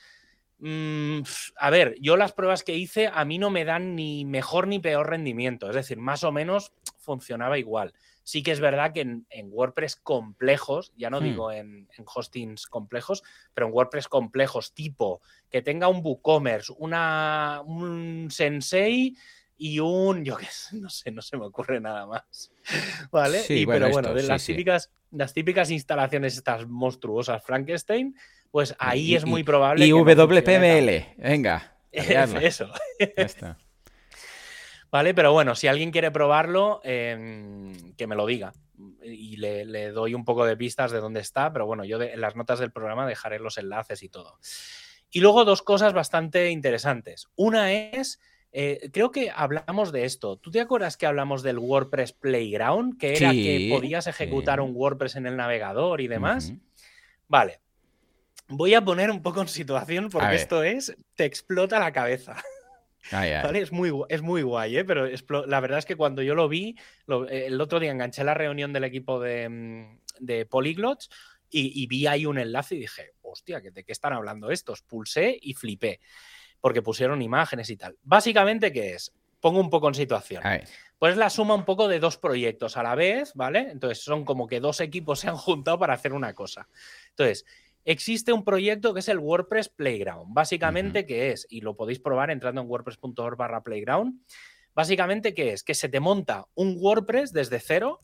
mm, 0.60 1.20
a 1.56 1.68
ver, 1.68 1.96
yo 2.00 2.16
las 2.16 2.32
pruebas 2.32 2.62
que 2.62 2.74
hice 2.74 3.10
a 3.12 3.24
mí 3.26 3.38
no 3.38 3.50
me 3.50 3.66
dan 3.66 3.96
ni 3.96 4.24
mejor 4.24 4.66
ni 4.66 4.78
peor 4.78 5.10
rendimiento. 5.10 5.68
Es 5.68 5.76
decir, 5.76 5.98
más 5.98 6.24
o 6.24 6.32
menos 6.32 6.72
funcionaba 6.98 7.58
igual. 7.58 7.92
Sí 8.22 8.42
que 8.42 8.52
es 8.52 8.60
verdad 8.60 8.92
que 8.92 9.00
en, 9.00 9.26
WordPress 9.50 9.96
complejos, 9.96 10.92
ya 10.96 11.10
no 11.10 11.20
hmm. 11.20 11.24
digo 11.24 11.52
en, 11.52 11.88
hostings 12.04 12.66
complejos, 12.66 13.22
pero 13.54 13.66
en 13.66 13.72
WordPress 13.72 14.08
complejos 14.08 14.72
tipo 14.72 15.20
que 15.50 15.62
tenga 15.62 15.88
un 15.88 16.00
WooCommerce, 16.04 16.72
una, 16.78 17.62
un 17.64 18.28
Sensei 18.30 19.16
y 19.56 19.78
un, 19.78 20.24
yo 20.24 20.36
qué 20.36 20.46
sé, 20.46 20.76
no 20.76 20.88
sé, 20.88 21.10
no 21.10 21.22
se 21.22 21.36
me 21.36 21.44
ocurre 21.44 21.80
nada 21.80 22.06
más. 22.06 22.52
¿Vale? 23.10 23.40
Sí, 23.40 23.66
pero 23.66 23.90
bueno, 23.90 24.14
de 24.14 24.22
las, 24.22 24.44
típicas, 24.44 24.90
las 25.10 25.34
típicas 25.34 25.70
instalaciones 25.70 26.36
estas 26.36 26.66
monstruosas 26.66 27.42
Frankenstein, 27.44 28.16
pues 28.50 28.74
ahí 28.78 29.14
es 29.14 29.24
muy 29.24 29.44
probable. 29.44 29.86
Y 29.86 29.92
WPML, 29.92 31.14
venga. 31.18 31.76
Eso. 31.92 32.70
Ya 32.98 33.24
está. 33.24 33.58
¿Vale? 34.90 35.14
Pero 35.14 35.32
bueno, 35.32 35.54
si 35.54 35.68
alguien 35.68 35.90
quiere 35.90 36.10
probarlo, 36.10 36.80
em, 36.82 37.94
que 37.94 38.06
me 38.06 38.16
lo 38.16 38.26
diga. 38.26 38.52
Y 39.02 39.36
le, 39.36 39.90
doy 39.92 40.14
un 40.14 40.24
poco 40.24 40.44
de 40.44 40.56
pistas 40.56 40.90
de 40.90 41.00
dónde 41.00 41.20
está, 41.20 41.52
pero 41.52 41.66
bueno, 41.66 41.84
yo 41.84 42.00
en 42.00 42.20
las 42.20 42.34
notas 42.34 42.58
del 42.58 42.72
programa 42.72 43.06
dejaré 43.06 43.38
los 43.38 43.58
enlaces 43.58 44.02
y 44.02 44.08
todo. 44.08 44.38
Y 45.10 45.20
luego 45.20 45.44
dos 45.44 45.62
cosas 45.62 45.92
bastante 45.92 46.50
interesantes. 46.50 47.28
Una 47.36 47.72
es, 47.72 48.20
eh, 48.52 48.90
creo 48.92 49.10
que 49.10 49.30
hablamos 49.34 49.92
de 49.92 50.04
esto. 50.04 50.36
¿Tú 50.36 50.50
te 50.50 50.60
acuerdas 50.60 50.96
que 50.96 51.06
hablamos 51.06 51.42
del 51.42 51.58
WordPress 51.58 52.12
Playground? 52.12 52.98
Que 52.98 53.16
era 53.16 53.32
que 53.32 53.68
podías 53.70 54.06
ejecutar 54.06 54.60
un 54.60 54.74
WordPress 54.74 55.16
en 55.16 55.26
el 55.26 55.36
navegador 55.36 56.00
y 56.00 56.08
demás. 56.08 56.52
Vale. 57.28 57.60
Voy 58.48 58.74
a 58.74 58.84
poner 58.84 59.10
un 59.10 59.22
poco 59.22 59.42
en 59.42 59.48
situación 59.48 60.08
porque 60.10 60.34
esto 60.34 60.64
es, 60.64 60.96
te 61.14 61.24
explota 61.24 61.78
la 61.78 61.92
cabeza. 61.92 62.42
Es, 63.54 63.72
muy, 63.72 63.92
es 64.08 64.22
muy 64.22 64.42
guay, 64.42 64.78
¿eh? 64.78 64.84
pero 64.84 65.08
la 65.46 65.60
verdad 65.60 65.78
es 65.78 65.86
que 65.86 65.96
cuando 65.96 66.22
yo 66.22 66.34
lo 66.34 66.48
vi, 66.48 66.76
el 67.30 67.60
otro 67.60 67.80
día 67.80 67.90
enganché 67.90 68.24
la 68.24 68.34
reunión 68.34 68.72
del 68.72 68.84
equipo 68.84 69.20
de, 69.20 69.48
mm, 69.48 69.98
de 70.20 70.46
Polyglots 70.46 71.08
y, 71.50 71.86
vi 71.86 72.06
ahí 72.06 72.26
un 72.26 72.38
enlace 72.38 72.76
y 72.76 72.80
dije, 72.80 73.14
hostia, 73.22 73.60
¿de 73.60 73.84
qué 73.84 73.92
están 73.92 74.12
hablando 74.12 74.50
estos? 74.50 74.82
Pulsé 74.82 75.36
y 75.40 75.54
flipé, 75.54 76.00
porque 76.60 76.82
pusieron 76.82 77.22
imágenes 77.22 77.70
y 77.70 77.76
tal. 77.76 77.96
Básicamente, 78.02 78.72
¿qué 78.72 78.94
es? 78.94 79.12
Pongo 79.40 79.58
un 79.58 79.70
poco 79.70 79.88
en 79.88 79.94
situación. 79.94 80.42
Pues 80.98 81.16
la 81.16 81.30
suma 81.30 81.54
un 81.54 81.64
poco 81.64 81.88
de 81.88 81.98
dos 81.98 82.18
proyectos 82.18 82.76
a 82.76 82.82
la 82.82 82.94
vez, 82.94 83.32
¿vale? 83.34 83.70
Entonces 83.70 84.04
son 84.04 84.24
como 84.24 84.46
que 84.46 84.60
dos 84.60 84.80
equipos 84.80 85.20
se 85.20 85.28
han 85.28 85.36
juntado 85.36 85.78
para 85.78 85.94
hacer 85.94 86.12
una 86.12 86.34
cosa. 86.34 86.68
Entonces, 87.08 87.44
existe 87.90 88.32
un 88.32 88.44
proyecto 88.44 88.94
que 88.94 89.00
es 89.00 89.08
el 89.08 89.18
WordPress 89.18 89.68
Playground. 89.68 90.32
Básicamente, 90.32 91.06
¿qué 91.06 91.32
es? 91.32 91.46
Y 91.50 91.60
lo 91.60 91.76
podéis 91.76 91.98
probar 91.98 92.30
entrando 92.30 92.60
en 92.60 92.68
wordpress.org 92.68 93.36
barra 93.36 93.62
playground. 93.62 94.20
Básicamente, 94.74 95.34
¿qué 95.34 95.52
es? 95.52 95.64
Que 95.64 95.74
se 95.74 95.88
te 95.88 95.98
monta 95.98 96.46
un 96.54 96.76
WordPress 96.78 97.32
desde 97.32 97.58
cero 97.58 98.00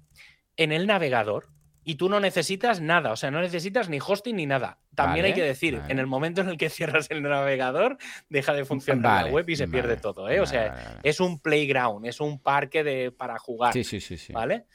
en 0.57 0.73
el 0.73 0.87
navegador 0.87 1.51
y 1.85 1.95
tú 1.95 2.09
no 2.09 2.19
necesitas 2.19 2.81
nada, 2.81 3.13
o 3.13 3.17
sea, 3.17 3.31
no 3.31 3.41
necesitas 3.41 3.89
ni 3.89 4.01
hosting 4.05 4.35
ni 4.35 4.45
nada. 4.45 4.81
También 4.97 5.25
hay 5.25 5.35
que 5.35 5.43
decir, 5.43 5.81
en 5.87 6.01
el 6.01 6.09
momento 6.09 6.41
en 6.41 6.49
el 6.49 6.57
que 6.57 6.69
cierras 6.71 7.09
el 7.13 7.23
navegador, 7.23 7.97
deja 8.29 8.55
de 8.55 8.65
funcionar 8.65 9.27
la 9.27 9.31
web 9.31 9.49
y 9.49 9.55
se 9.55 9.69
pierde 9.69 9.97
todo, 9.97 10.29
¿eh? 10.29 10.41
O 10.41 10.47
sea, 10.47 10.99
es 11.05 11.21
un 11.21 11.39
playground, 11.39 12.05
es 12.07 12.21
un 12.21 12.41
parque 12.41 12.83
de, 12.83 13.13
para 13.13 13.39
jugar. 13.39 13.73
Sí, 13.73 13.85
sí, 13.85 14.01
sí, 14.01 14.19
sí. 14.19 14.33
¿Vale? 14.33 14.67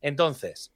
Entonces, 0.00 0.72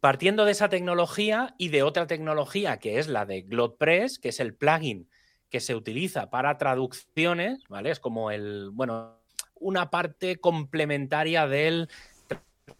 partiendo 0.00 0.44
de 0.44 0.52
esa 0.52 0.68
tecnología 0.68 1.54
y 1.58 1.68
de 1.68 1.82
otra 1.82 2.06
tecnología 2.06 2.78
que 2.78 2.98
es 2.98 3.08
la 3.08 3.26
de 3.26 3.42
GlotPress, 3.42 4.18
que 4.18 4.30
es 4.30 4.40
el 4.40 4.54
plugin 4.54 5.08
que 5.50 5.60
se 5.60 5.74
utiliza 5.74 6.30
para 6.30 6.58
traducciones, 6.58 7.62
¿vale? 7.68 7.90
Es 7.90 8.00
como 8.00 8.30
el, 8.30 8.70
bueno, 8.72 9.20
una 9.54 9.90
parte 9.90 10.36
complementaria 10.36 11.46
del 11.46 11.88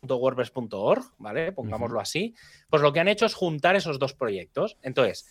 wordpress.org, 0.02 1.04
¿vale? 1.18 1.52
Pongámoslo 1.52 2.00
así. 2.00 2.34
Pues 2.68 2.82
lo 2.82 2.92
que 2.92 3.00
han 3.00 3.08
hecho 3.08 3.26
es 3.26 3.34
juntar 3.34 3.76
esos 3.76 3.98
dos 3.98 4.14
proyectos. 4.14 4.76
Entonces, 4.82 5.28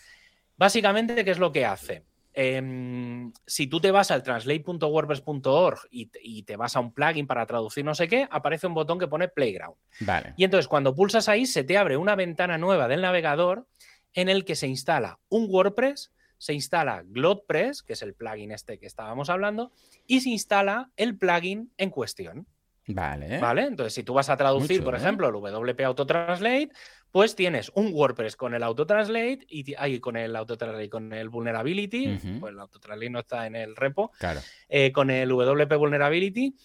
básicamente, 0.57 1.23
¿qué 1.25 1.31
es 1.31 1.39
lo 1.39 1.51
que 1.51 1.65
hace? 1.65 2.05
Em, 2.36 3.31
si 3.45 3.67
tú 3.67 3.79
te 3.79 3.91
vas 3.91 4.09
al 4.09 4.23
translate.wordpress.org 4.23 5.79
y, 5.91 6.43
te 6.43 6.55
vas 6.55 6.75
a 6.75 6.79
un 6.79 6.91
plugin 6.91 7.27
para 7.27 7.45
traducir 7.45 7.86
no 7.86 7.93
sé 7.93 8.07
qué, 8.07 8.27
aparece 8.31 8.65
un 8.65 8.73
botón 8.73 8.97
que 8.97 9.07
pone 9.07 9.27
Playground. 9.27 9.75
Vale. 9.99 10.34
Y 10.36 10.43
entonces 10.43 10.67
cuando 10.67 10.95
pulsas 10.95 11.29
ahí, 11.29 11.45
se 11.45 11.63
te 11.63 11.77
abre 11.77 11.95
una 11.95 12.15
ventana 12.15 12.57
nueva 12.57 12.88
del 12.88 13.01
navegador 13.01 13.67
en 14.13 14.29
el 14.29 14.45
que 14.45 14.55
se 14.55 14.67
instala 14.67 15.19
un 15.29 15.47
WordPress, 15.49 16.11
se 16.38 16.53
instala 16.53 17.03
GlotPress, 17.05 17.84
que 17.84 17.93
es 17.93 18.01
el 18.01 18.15
plugin 18.15 18.51
este 18.51 18.79
que 18.79 18.88
estábamos 18.88 19.29
hablando, 19.29 19.71
y 20.07 20.21
se 20.21 20.29
instala 20.29 20.91
el 20.97 21.17
plugin 21.17 21.71
en 21.77 21.89
cuestión. 21.89 22.47
Vale. 22.88 23.39
Vale. 23.39 23.63
Entonces, 23.63 23.93
si 23.93 24.03
tú 24.03 24.13
vas 24.13 24.29
a 24.29 24.38
traducir, 24.38 24.84
por 24.84 24.95
ejemplo, 24.95 25.27
el 25.27 25.34
WP 25.34 25.86
Autotranslate, 25.86 26.69
pues 27.11 27.36
tienes 27.36 27.71
un 27.75 27.93
WordPress 27.93 28.36
con 28.36 28.55
el 28.55 28.63
Autotranslate 28.63 29.45
y 29.47 29.73
ahí 29.75 29.99
con 29.99 30.17
el 30.17 30.36
Autotranslate, 30.36 30.89
con 30.89 31.13
el 31.13 31.29
Vulnerability, 31.29 32.17
pues 32.39 32.53
el 32.53 32.59
Autotranslate 32.59 33.09
no 33.09 33.19
está 33.19 33.47
en 33.47 33.55
el 33.55 33.75
repo, 33.75 34.11
claro. 34.19 34.41
Eh, 34.67 34.91
con 34.91 35.09
el 35.11 35.29
WP 35.29 35.75
Vulnerability 35.75 36.55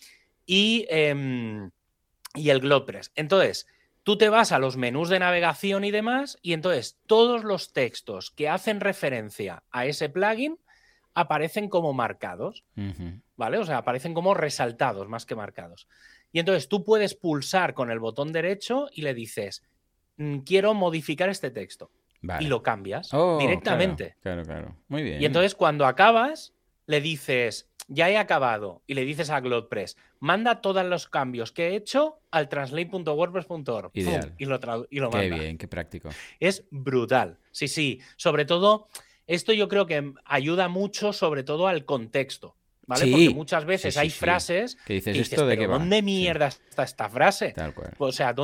y, 0.46 0.86
em, 0.88 1.70
y 2.34 2.50
el 2.50 2.60
GlotPress. 2.60 3.12
Entonces, 3.14 3.66
tú 4.02 4.16
te 4.16 4.30
vas 4.30 4.52
a 4.52 4.58
los 4.58 4.78
menús 4.78 5.10
de 5.10 5.18
navegación 5.18 5.84
y 5.84 5.90
demás, 5.90 6.38
y 6.40 6.54
entonces 6.54 6.98
todos 7.06 7.44
los 7.44 7.74
textos 7.74 8.30
que 8.30 8.48
hacen 8.48 8.80
referencia 8.80 9.64
a 9.70 9.84
ese 9.84 10.08
plugin 10.08 10.58
aparecen 11.14 11.68
como 11.68 11.92
marcados, 11.92 12.64
¿vale? 13.36 13.58
O 13.58 13.64
sea, 13.64 13.78
aparecen 13.78 14.14
como 14.14 14.34
resaltados 14.34 15.08
más 15.08 15.26
que 15.26 15.34
marcados. 15.34 15.88
Y 16.32 16.38
entonces 16.38 16.68
tú 16.68 16.84
puedes 16.84 17.14
pulsar 17.14 17.74
con 17.74 17.90
el 17.90 17.98
botón 17.98 18.32
derecho 18.32 18.88
y 18.92 19.02
le 19.02 19.14
dices, 19.14 19.62
mm, 20.16 20.38
quiero 20.38 20.74
modificar 20.74 21.28
este 21.28 21.50
texto. 21.50 21.90
Y 22.40 22.46
lo 22.46 22.62
cambias 22.62 23.14
oh, 23.14 23.38
directamente. 23.38 24.16
Claro, 24.20 24.42
claro, 24.42 24.76
Muy 24.88 25.02
bien. 25.02 25.22
Y 25.22 25.24
entonces 25.24 25.54
cuando 25.54 25.86
acabas, 25.86 26.52
le 26.86 27.00
dices, 27.00 27.68
ya 27.86 28.10
he 28.10 28.16
acabado, 28.16 28.82
y 28.86 28.94
le 28.94 29.04
dices 29.04 29.30
a 29.30 29.40
GlotPress, 29.40 29.96
manda 30.18 30.60
todos 30.60 30.84
los 30.84 31.06
cambios 31.06 31.52
que 31.52 31.68
he 31.68 31.76
hecho 31.76 32.18
al 32.30 32.48
translate.wordpress.org. 32.48 33.90
Y 33.94 34.02
lo, 34.46 34.86
y 34.90 34.98
lo 34.98 35.10
manda. 35.10 35.20
Qué 35.20 35.30
bien, 35.30 35.58
qué 35.58 35.68
práctico. 35.68 36.10
Es 36.40 36.64
brutal. 36.70 37.38
Sí, 37.52 37.68
sí. 37.68 38.00
Sobre 38.16 38.44
todo 38.44 38.88
esto 39.28 39.52
yo 39.52 39.68
creo 39.68 39.86
que 39.86 40.14
ayuda 40.24 40.68
mucho, 40.68 41.12
sobre 41.12 41.44
todo 41.44 41.68
al 41.68 41.84
contexto. 41.84 42.56
¿Vale? 42.86 43.10
Porque 43.10 43.30
muchas 43.30 43.66
veces 43.66 43.98
hay 43.98 44.08
frases 44.08 44.76
que 44.86 44.94
dices, 44.94 45.14
¿esto 45.18 45.46
de 45.46 45.58
qué 45.58 45.66
¿Dónde 45.66 46.00
mierda 46.00 46.46
está 46.46 46.84
esta 46.84 47.10
frase? 47.10 47.52
Tal 47.52 47.74
cual. 47.74 47.94
O 47.98 48.10
sea, 48.10 48.34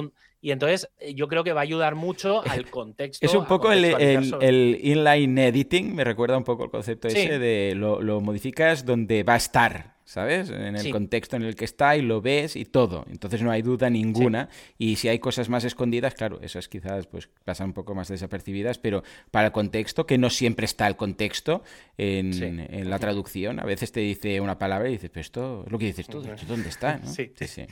y 0.45 0.53
entonces 0.53 0.90
eh, 1.01 1.14
yo 1.14 1.26
creo 1.26 1.42
que 1.42 1.55
va 1.55 1.61
a 1.61 1.62
ayudar 1.62 1.95
mucho 1.95 2.47
al 2.47 2.66
contexto. 2.70 3.24
Es 3.24 3.32
un 3.32 3.47
poco 3.47 3.72
el, 3.72 4.78
inline 4.82 5.38
editing, 5.38 5.95
me 5.95 6.05
recuerda 6.05 6.36
un 6.36 6.45
poco 6.45 6.64
el 6.64 6.70
concepto 6.70 7.09
ese 7.09 7.38
de 7.38 7.72
lo, 7.74 8.03
lo, 8.03 8.20
modificas 8.20 8.84
donde 8.84 9.22
va 9.22 9.32
a 9.32 9.36
estar, 9.38 9.95
¿sabes? 10.05 10.51
En 10.51 10.76
el 10.76 10.90
contexto 10.90 11.36
en 11.36 11.45
el 11.45 11.57
que 11.57 11.64
está 11.64 11.97
y 11.97 12.03
lo 12.03 12.20
ves 12.20 12.57
y 12.57 12.66
todo. 12.66 13.07
Entonces 13.11 13.40
no 13.40 13.51
hay 13.51 13.62
duda 13.62 13.88
ninguna. 13.88 14.51
Y 14.76 14.97
si 14.97 15.09
hay 15.09 15.18
cosas 15.18 15.49
más 15.49 15.64
escondidas, 15.64 16.12
claro, 16.12 16.38
esas 16.42 16.68
quizás 16.68 17.07
pues 17.07 17.30
pasan 17.47 17.68
un 17.68 17.72
poco 17.72 17.95
más 17.95 18.09
desapercibidas, 18.09 18.76
pero 18.76 19.03
para 19.30 19.47
el 19.47 19.53
contexto, 19.53 20.07
que 20.07 20.18
no 20.18 20.28
siempre 20.28 20.66
está 20.66 20.86
el 20.86 20.97
contexto 20.97 21.62
en, 21.97 22.90
la 22.90 22.99
traducción, 22.99 23.61
a 23.61 23.64
veces 23.64 23.92
te 23.92 24.01
dice 24.01 24.42
una 24.42 24.59
palabra 24.59 24.90
y 24.90 24.92
dices, 24.92 25.09
pero 25.09 25.22
esto 25.22 25.62
es 25.64 25.72
lo 25.72 25.78
que 25.78 25.86
dices 25.86 26.07
tú, 26.07 26.22
¿dónde 26.47 26.68
está? 26.68 27.01
Sí, 27.07 27.32
sí, 27.34 27.47
sí. 27.47 27.66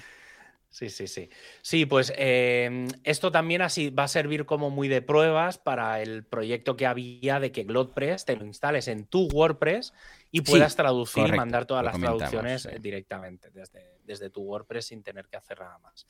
Sí, 0.73 0.89
sí, 0.89 1.07
sí. 1.07 1.29
Sí, 1.61 1.85
pues 1.85 2.15
em, 2.17 2.89
esto 3.05 3.31
también 3.31 3.61
así 3.61 3.91
va 3.91 4.05
a 4.05 4.09
servir 4.09 4.47
como 4.47 4.71
muy 4.71 4.89
de 4.89 5.03
pruebas 5.03 5.59
para 5.59 6.01
el 6.01 6.25
proyecto 6.25 6.79
que 6.79 6.87
había 6.87 7.41
de 7.41 7.53
que 7.53 7.65
GlotPress 7.65 8.25
te 8.25 8.37
lo 8.37 8.47
instales 8.47 8.89
en 8.89 9.05
tu 9.05 9.29
WordPress 9.29 9.93
y 10.31 10.41
puedas 10.41 10.75
traducir 10.75 11.27
y 11.27 11.33
mandar 11.33 11.67
todas 11.67 11.85
las 11.85 12.01
traducciones 12.01 12.67
directamente 12.81 13.51
desde, 13.51 13.99
desde, 14.03 14.31
tu 14.31 14.41
WordPress 14.45 14.87
sin 14.87 15.03
tener 15.03 15.29
que 15.29 15.37
hacer 15.37 15.61
nada 15.61 15.79
más. 15.79 16.07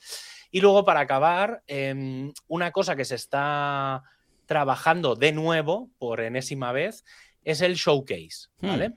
Y 0.49 0.61
luego, 0.61 0.85
para 0.85 1.01
acabar, 1.01 1.61
em, 1.67 2.31
una 2.47 2.71
cosa 2.71 2.95
que 2.95 3.03
se 3.03 3.15
está 3.15 4.01
trabajando 4.45 5.15
de 5.15 5.33
nuevo 5.33 5.89
por 5.97 6.21
enésima 6.21 6.71
vez 6.71 7.03
es 7.43 7.59
el 7.59 7.75
showcase, 7.75 8.47
hmm. 8.61 8.93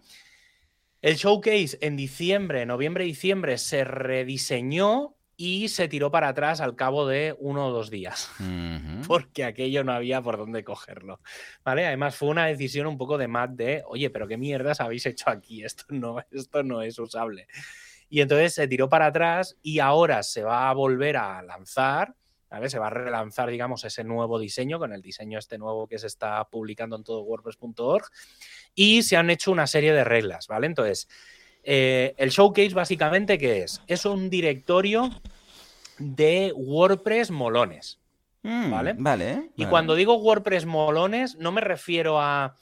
El 1.02 1.16
showcase 1.16 1.76
en 1.80 1.96
diciembre, 1.96 2.66
noviembre, 2.66 3.04
diciembre 3.04 3.58
se 3.58 3.84
rediseñó 3.84 5.15
y 5.37 5.68
se 5.68 5.89
tiró 5.89 6.11
para 6.11 6.28
atrás 6.28 6.61
al 6.61 6.76
cabo 6.76 7.07
de 7.07 7.37
uno 7.39 7.68
o 7.68 7.72
dos 7.72 7.91
días, 7.91 8.30
porque 9.07 9.45
aquello 9.45 9.84
no 9.84 9.93
había 9.93 10.22
por 10.22 10.39
dónde 10.39 10.64
cogerlo. 10.64 11.20
¿Vale? 11.64 11.87
Además 11.87 12.16
fue 12.16 12.28
una 12.28 12.47
decisión 12.47 12.87
un 12.87 12.97
poco 12.97 13.18
de 13.18 13.28
Matt 13.28 13.51
de, 13.51 13.82
oye, 13.87 14.11
pero 14.11 14.26
qué 14.26 14.37
mierdas 14.37 14.80
habéis 14.80 15.05
hecho 15.07 15.28
aquí, 15.28 15.62
esto 15.62 15.84
no, 15.91 16.16
esto 16.30 16.62
no 16.62 16.82
es 16.82 16.99
usable. 16.99 17.47
Y 18.09 18.20
entonces 18.20 18.55
se 18.55 18.68
tiró 18.68 18.89
para 18.89 19.07
atrás 19.07 19.57
y 19.62 19.80
ahora 19.80 20.22
se 20.22 20.43
va 20.43 20.70
a 20.70 20.72
volver 20.72 21.16
a 21.16 21.43
lanzar, 21.43 22.14
¿vale? 22.49 22.70
Se 22.70 22.78
va 22.78 22.87
a 22.87 22.91
relanzar, 22.91 23.51
digamos, 23.51 23.84
ese 23.84 24.05
nuevo 24.05 24.39
diseño, 24.39 24.78
con 24.78 24.93
el 24.93 25.03
diseño 25.03 25.39
este 25.39 25.59
nuevo 25.59 25.89
que 25.89 25.99
se 25.99 26.07
está 26.07 26.49
publicando 26.49 26.97
en 26.97 27.03
todo 27.03 27.22
WordPress.org, 27.22 28.07
y 28.74 29.03
se 29.03 29.16
han 29.16 29.28
hecho 29.28 29.51
una 29.51 29.66
serie 29.66 29.93
de 29.93 30.05
reglas, 30.05 30.47
¿vale? 30.47 30.68
Entonces, 30.68 31.09
eh, 31.68 32.14
el 32.16 32.30
showcase 32.30 32.74
básicamente, 32.74 33.38
¿qué 33.38 33.64
es? 33.64 33.82
Es 33.88 34.06
un 34.06 34.30
directorio 34.30 35.10
de 35.98 36.52
WordPress 36.54 37.32
molones. 37.32 37.98
Mm, 38.44 38.70
¿Vale? 38.70 38.94
Vale. 38.96 39.50
Y 39.56 39.66
cuando 39.66 39.96
digo 39.96 40.14
WordPress 40.14 40.64
molones, 40.64 41.34
no 41.34 41.50
me 41.50 41.60
refiero 41.60 42.20
a 42.20 42.56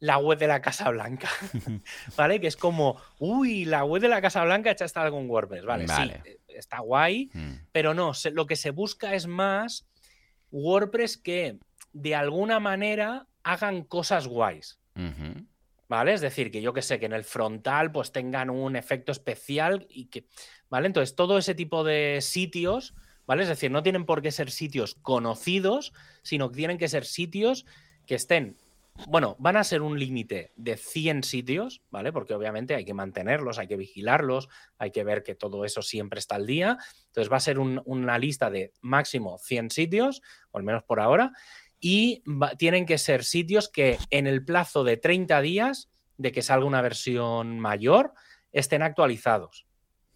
la 0.00 0.18
web 0.18 0.40
de 0.40 0.48
la 0.48 0.60
Casa 0.60 0.90
Blanca, 0.90 1.28
¿vale? 2.16 2.40
Que 2.40 2.48
es 2.48 2.56
como, 2.56 3.00
uy, 3.20 3.64
la 3.64 3.84
web 3.84 4.02
de 4.02 4.08
la 4.08 4.20
Casa 4.20 4.42
Blanca 4.42 4.72
hecha 4.72 4.84
está 4.84 5.08
con 5.08 5.30
WordPress, 5.30 5.64
¿vale? 5.64 5.86
Sí, 5.86 6.12
está 6.48 6.80
guay, 6.80 7.30
mm. 7.32 7.52
pero 7.70 7.94
no, 7.94 8.10
lo 8.32 8.46
que 8.46 8.56
se 8.56 8.70
busca 8.70 9.14
es 9.14 9.28
más 9.28 9.86
WordPress 10.50 11.16
que 11.16 11.60
de 11.92 12.16
alguna 12.16 12.58
manera 12.58 13.28
hagan 13.44 13.84
cosas 13.84 14.26
guays. 14.26 14.80
¿Vale? 15.88 16.12
Es 16.12 16.20
decir, 16.20 16.50
que 16.50 16.62
yo 16.62 16.72
que 16.72 16.82
sé, 16.82 16.98
que 16.98 17.06
en 17.06 17.12
el 17.12 17.24
frontal 17.24 17.90
pues 17.92 18.12
tengan 18.12 18.50
un 18.50 18.76
efecto 18.76 19.12
especial 19.12 19.86
y 19.88 20.06
que, 20.06 20.26
¿vale? 20.68 20.86
Entonces, 20.86 21.16
todo 21.16 21.38
ese 21.38 21.54
tipo 21.54 21.84
de 21.84 22.18
sitios, 22.20 22.94
¿vale? 23.26 23.42
Es 23.42 23.48
decir, 23.48 23.70
no 23.70 23.82
tienen 23.82 24.04
por 24.04 24.22
qué 24.22 24.30
ser 24.30 24.50
sitios 24.50 24.94
conocidos, 24.94 25.92
sino 26.22 26.50
que 26.50 26.56
tienen 26.56 26.78
que 26.78 26.88
ser 26.88 27.04
sitios 27.04 27.66
que 28.06 28.14
estén 28.14 28.56
bueno, 29.06 29.36
van 29.38 29.56
a 29.56 29.64
ser 29.64 29.82
un 29.82 29.98
límite 29.98 30.52
de 30.56 30.76
100 30.76 31.22
sitios, 31.22 31.82
¿vale? 31.90 32.12
Porque 32.12 32.34
obviamente 32.34 32.74
hay 32.74 32.84
que 32.84 32.94
mantenerlos, 32.94 33.58
hay 33.58 33.68
que 33.68 33.76
vigilarlos, 33.76 34.48
hay 34.76 34.90
que 34.90 35.04
ver 35.04 35.22
que 35.22 35.34
todo 35.34 35.64
eso 35.64 35.82
siempre 35.82 36.18
está 36.18 36.34
al 36.34 36.46
día. 36.46 36.78
Entonces 37.06 37.32
va 37.32 37.36
a 37.36 37.40
ser 37.40 37.58
una 37.58 38.18
lista 38.18 38.50
de 38.50 38.72
máximo 38.80 39.38
100 39.38 39.70
sitios, 39.70 40.22
al 40.52 40.64
menos 40.64 40.82
por 40.82 41.00
ahora, 41.00 41.32
y 41.80 42.22
tienen 42.58 42.86
que 42.86 42.98
ser 42.98 43.24
sitios 43.24 43.68
que 43.68 43.98
en 44.10 44.26
el 44.26 44.44
plazo 44.44 44.84
de 44.84 44.96
30 44.96 45.40
días 45.40 45.88
de 46.16 46.32
que 46.32 46.42
salga 46.42 46.66
una 46.66 46.82
versión 46.82 47.60
mayor 47.60 48.12
estén 48.52 48.82
actualizados, 48.82 49.66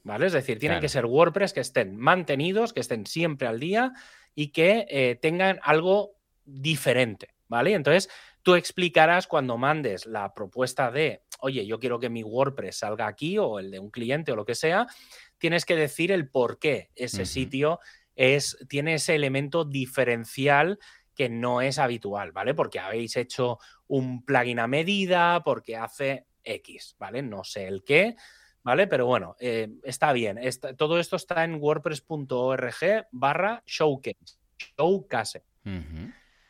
¿vale? 0.02 0.26
Es 0.26 0.32
decir, 0.32 0.58
tienen 0.58 0.80
que 0.80 0.88
ser 0.88 1.06
WordPress 1.06 1.52
que 1.52 1.60
estén 1.60 1.96
mantenidos, 1.96 2.72
que 2.72 2.80
estén 2.80 3.06
siempre 3.06 3.46
al 3.46 3.60
día 3.60 3.92
y 4.34 4.48
que 4.48 4.86
eh, 4.88 5.18
tengan 5.20 5.60
algo 5.62 6.16
diferente, 6.44 7.28
¿vale? 7.48 7.74
Entonces, 7.74 8.08
tú 8.42 8.56
explicarás 8.56 9.26
cuando 9.28 9.56
mandes 9.58 10.06
la 10.06 10.34
propuesta 10.34 10.90
de, 10.90 11.22
oye, 11.40 11.66
yo 11.66 11.78
quiero 11.78 12.00
que 12.00 12.10
mi 12.10 12.24
WordPress 12.24 12.78
salga 12.78 13.06
aquí 13.06 13.38
o 13.38 13.58
el 13.60 13.70
de 13.70 13.78
un 13.78 13.90
cliente 13.90 14.32
o 14.32 14.36
lo 14.36 14.44
que 14.44 14.56
sea, 14.56 14.86
tienes 15.38 15.64
que 15.64 15.76
decir 15.76 16.10
el 16.10 16.28
por 16.28 16.58
qué 16.58 16.90
ese 16.96 17.26
sitio 17.26 17.78
es, 18.16 18.58
tiene 18.68 18.94
ese 18.94 19.14
elemento 19.14 19.64
diferencial 19.64 20.78
que 21.14 21.28
no 21.28 21.60
es 21.60 21.78
habitual, 21.78 22.32
¿vale? 22.32 22.54
Porque 22.54 22.80
habéis 22.80 23.16
hecho 23.16 23.58
un 23.88 24.24
plugin 24.24 24.58
a 24.58 24.66
medida, 24.66 25.42
porque 25.44 25.76
hace 25.76 26.26
X, 26.44 26.96
¿vale? 26.98 27.22
No 27.22 27.44
sé 27.44 27.66
el 27.66 27.84
qué, 27.84 28.16
¿vale? 28.62 28.86
Pero 28.86 29.06
bueno, 29.06 29.36
eh, 29.38 29.68
está 29.82 30.12
bien. 30.12 30.40
todo 30.76 30.98
esto 30.98 31.16
está 31.16 31.44
en 31.44 31.60
wordpress.org 31.60 33.06
barra 33.10 33.62
showcase. 33.66 34.38
Showcase. 34.78 35.42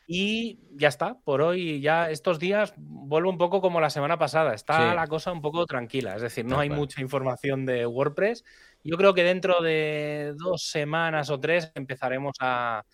Y 0.06 0.58
ya 0.72 0.88
está, 0.88 1.18
por 1.20 1.40
hoy, 1.40 1.80
ya 1.80 2.10
estos 2.10 2.38
días 2.38 2.74
vuelvo 2.76 3.30
un 3.30 3.38
poco 3.38 3.60
como 3.60 3.80
la 3.80 3.88
semana 3.88 4.18
pasada. 4.18 4.52
Está 4.52 4.94
la 4.94 5.06
cosa 5.06 5.32
un 5.32 5.40
poco 5.40 5.64
tranquila, 5.64 6.16
es 6.16 6.22
decir, 6.22 6.44
no 6.44 6.58
hay 6.58 6.68
mucha 6.68 7.00
información 7.00 7.64
de 7.64 7.86
WordPress. 7.86 8.44
Yo 8.84 8.96
creo 8.96 9.14
que 9.14 9.22
dentro 9.22 9.62
de 9.62 10.34
dos 10.36 10.64
semanas 10.68 11.30
o 11.30 11.38
tres 11.38 11.70
empezaremos 11.74 12.34
a, 12.40 12.84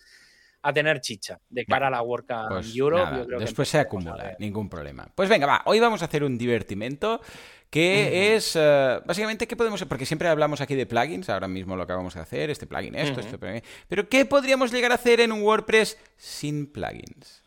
a 0.61 0.73
tener 0.73 0.99
chicha 1.01 1.39
de 1.49 1.65
cara 1.65 1.87
a 1.87 1.89
la 1.89 2.01
World 2.01 2.27
Cup 2.27 2.47
pues 2.49 2.75
Europe. 2.75 3.25
después 3.39 3.69
se 3.69 3.79
acumula, 3.79 4.35
ningún 4.39 4.69
problema. 4.69 5.07
Pues 5.15 5.29
venga, 5.29 5.47
va, 5.47 5.61
hoy 5.65 5.79
vamos 5.79 6.01
a 6.01 6.05
hacer 6.05 6.23
un 6.23 6.37
divertimento 6.37 7.21
que 7.69 8.35
es 8.35 8.55
eh, 8.55 8.99
básicamente 9.05 9.47
qué 9.47 9.55
podemos 9.55 9.83
porque 9.85 10.05
siempre 10.05 10.27
hablamos 10.27 10.59
aquí 10.59 10.75
de 10.75 10.85
plugins, 10.85 11.29
ahora 11.29 11.47
mismo 11.47 11.75
lo 11.75 11.83
acabamos 11.83 12.15
de 12.15 12.21
hacer, 12.21 12.49
este 12.49 12.65
plugin 12.65 12.95
esto, 12.95 13.19
este 13.19 13.37
plugin, 13.37 13.61
pero 13.87 14.09
qué 14.09 14.25
podríamos 14.25 14.71
llegar 14.71 14.91
a 14.91 14.95
hacer 14.95 15.21
en 15.21 15.31
un 15.31 15.41
WordPress 15.43 15.97
sin 16.17 16.71
plugins. 16.71 17.43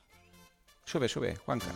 Sube, 0.85 1.09
sube, 1.09 1.37
Juanca. 1.37 1.67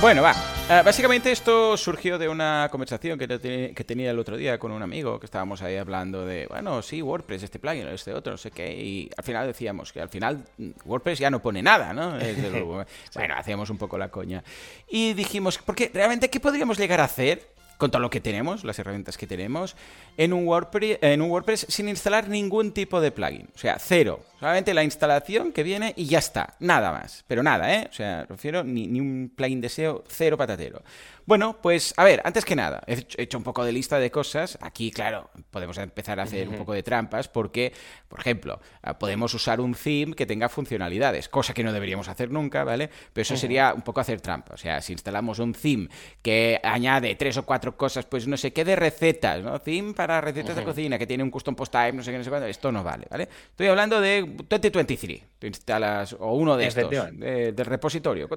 Bueno, 0.00 0.22
va. 0.22 0.34
Eh, 0.70 0.80
básicamente 0.82 1.30
esto 1.30 1.76
surgió 1.76 2.16
de 2.18 2.26
una 2.26 2.68
conversación 2.70 3.18
que, 3.18 3.28
que, 3.28 3.84
tenía 3.84 4.10
el 4.10 4.18
otro 4.18 4.38
día 4.38 4.58
con 4.58 4.72
un 4.72 4.82
amigo, 4.82 5.20
que 5.20 5.26
estábamos 5.26 5.60
ahí 5.60 5.76
hablando 5.76 6.24
de, 6.24 6.46
bueno, 6.46 6.80
sí, 6.80 7.02
WordPress, 7.02 7.42
este 7.42 7.58
plugin, 7.58 7.86
este 7.88 8.14
otro, 8.14 8.32
no 8.32 8.38
sé 8.38 8.50
qué, 8.50 8.72
y 8.72 9.10
al 9.14 9.24
final 9.24 9.46
decíamos 9.46 9.92
que 9.92 10.00
al 10.00 10.08
final 10.08 10.42
WordPress 10.86 11.18
ya 11.18 11.28
no 11.28 11.42
pone 11.42 11.62
nada, 11.62 11.92
¿no? 11.92 12.12
bueno, 13.14 13.34
hacíamos 13.36 13.68
un 13.68 13.76
poco 13.76 13.98
la 13.98 14.08
coña. 14.08 14.42
Y 14.88 15.12
dijimos, 15.12 15.58
porque 15.58 15.90
realmente, 15.92 16.30
¿qué 16.30 16.40
podríamos 16.40 16.78
llegar 16.78 17.00
a 17.00 17.04
hacer 17.04 17.50
con 17.76 17.90
todo 17.90 18.00
lo 18.00 18.08
que 18.08 18.20
tenemos, 18.20 18.64
las 18.64 18.78
herramientas 18.78 19.18
que 19.18 19.26
tenemos, 19.26 19.76
en 20.16 20.32
un, 20.32 20.46
WordPress, 20.46 20.98
en 21.02 21.20
un 21.20 21.30
WordPress 21.30 21.66
sin 21.68 21.90
instalar 21.90 22.28
ningún 22.28 22.72
tipo 22.72 23.02
de 23.02 23.10
plugin. 23.10 23.48
O 23.54 23.58
sea, 23.58 23.78
cero. 23.78 24.20
Solamente 24.40 24.72
la 24.72 24.82
instalación 24.82 25.52
que 25.52 25.62
viene 25.62 25.92
y 25.98 26.06
ya 26.06 26.18
está. 26.18 26.54
Nada 26.60 26.92
más. 26.92 27.24
Pero 27.26 27.42
nada, 27.42 27.74
¿eh? 27.74 27.88
O 27.90 27.92
sea, 27.92 28.24
refiero 28.24 28.64
ni, 28.64 28.86
ni 28.86 28.98
un 28.98 29.30
plugin 29.36 29.60
de 29.60 29.68
SEO, 29.68 30.02
cero 30.08 30.38
patatero. 30.38 30.82
Bueno, 31.26 31.58
pues 31.62 31.94
a 31.96 32.02
ver, 32.02 32.22
antes 32.24 32.44
que 32.44 32.56
nada, 32.56 32.82
he 32.86 33.06
hecho 33.18 33.38
un 33.38 33.44
poco 33.44 33.64
de 33.64 33.70
lista 33.70 34.00
de 34.00 34.10
cosas. 34.10 34.58
Aquí, 34.62 34.90
claro, 34.90 35.30
podemos 35.50 35.78
empezar 35.78 36.18
a 36.18 36.24
hacer 36.24 36.48
un 36.48 36.56
poco 36.56 36.72
de 36.72 36.82
trampas 36.82 37.28
porque, 37.28 37.72
por 38.08 38.18
ejemplo, 38.18 38.60
ah, 38.82 38.98
podemos 38.98 39.32
usar 39.34 39.60
un 39.60 39.74
theme 39.74 40.14
que 40.14 40.26
tenga 40.26 40.48
funcionalidades, 40.48 41.28
cosa 41.28 41.54
que 41.54 41.62
no 41.62 41.72
deberíamos 41.72 42.08
hacer 42.08 42.30
nunca, 42.30 42.64
¿vale? 42.64 42.90
Pero 43.12 43.22
eso 43.22 43.36
sería 43.36 43.72
un 43.74 43.82
poco 43.82 44.00
hacer 44.00 44.20
trampa. 44.20 44.54
O 44.54 44.56
sea, 44.56 44.80
si 44.80 44.92
instalamos 44.92 45.38
un 45.38 45.52
theme 45.52 45.88
que 46.20 46.60
añade 46.64 47.14
tres 47.14 47.36
o 47.36 47.44
cuatro 47.44 47.76
cosas, 47.76 48.06
pues 48.06 48.26
no 48.26 48.36
sé 48.36 48.52
qué 48.52 48.64
de 48.64 48.74
recetas, 48.74 49.42
¿no? 49.42 49.60
Theme 49.60 49.92
para 49.92 50.20
recetas 50.20 50.56
de 50.56 50.64
cocina 50.64 50.98
que 50.98 51.06
tiene 51.06 51.22
un 51.22 51.30
custom 51.30 51.54
post 51.54 51.72
type, 51.72 51.92
no 51.92 52.02
sé 52.02 52.10
qué, 52.10 52.18
no 52.18 52.24
sé 52.24 52.30
cuándo, 52.30 52.48
esto 52.48 52.72
no 52.72 52.82
vale, 52.82 53.06
¿vale? 53.08 53.28
Estoy 53.50 53.68
hablando 53.68 54.00
de 54.00 54.29
2023. 54.36 55.22
Tú 55.38 55.46
instalas, 55.46 56.14
o 56.18 56.34
uno 56.34 56.56
de 56.56 56.66
estos, 56.66 56.90
del 56.90 57.56
repositorio, 57.56 58.28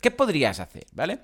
¿Qué 0.00 0.10
podrías 0.10 0.60
hacer, 0.60 0.84
¿vale? 0.92 1.20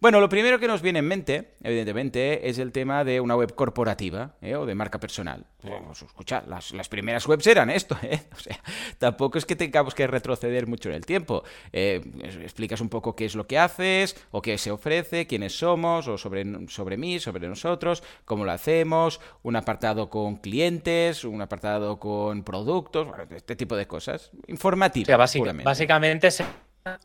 Bueno, 0.00 0.18
lo 0.20 0.28
primero 0.28 0.58
que 0.58 0.66
nos 0.66 0.82
viene 0.82 0.98
en 0.98 1.06
mente, 1.06 1.54
evidentemente, 1.62 2.48
es 2.48 2.58
el 2.58 2.72
tema 2.72 3.04
de 3.04 3.20
una 3.20 3.36
web 3.36 3.54
corporativa 3.54 4.34
¿eh? 4.40 4.56
o 4.56 4.66
de 4.66 4.74
marca 4.74 4.98
personal. 4.98 5.46
Pues, 5.60 6.02
escucha, 6.02 6.42
las, 6.48 6.88
primeras 6.88 7.26
webs 7.28 7.46
eran 7.46 7.70
esto, 7.70 7.96
¿eh? 8.02 8.20
O 8.36 8.38
sea, 8.40 8.58
tampoco 8.98 9.38
es 9.38 9.46
que 9.46 9.54
tengamos 9.54 9.94
que 9.94 10.06
retroceder 10.08 10.66
mucho 10.66 10.88
en 10.88 10.96
el 10.96 11.06
tiempo. 11.06 11.44
Eh, 11.72 12.00
explicas 12.42 12.80
un 12.80 12.88
poco 12.88 13.14
qué 13.14 13.26
es 13.26 13.36
lo 13.36 13.46
que 13.46 13.58
haces, 13.58 14.16
o 14.32 14.42
qué 14.42 14.58
se 14.58 14.72
ofrece, 14.72 15.28
quiénes 15.28 15.56
somos, 15.56 16.08
o 16.08 16.18
sobre, 16.18 16.44
sobre 16.68 16.96
mí, 16.96 17.20
sobre 17.20 17.46
nosotros, 17.46 18.02
cómo 18.24 18.44
lo 18.44 18.50
hacemos, 18.50 19.20
un 19.44 19.54
apartado 19.54 20.10
con 20.10 20.36
clientes, 20.36 21.24
un 21.24 21.40
apartado 21.42 22.00
con 22.00 22.42
productos, 22.42 23.06
este 23.52 23.56
tipo 23.56 23.76
de 23.76 23.86
cosas. 23.86 24.30
Informativas. 24.46 25.18
básicamente 25.64 26.28
es 26.28 26.42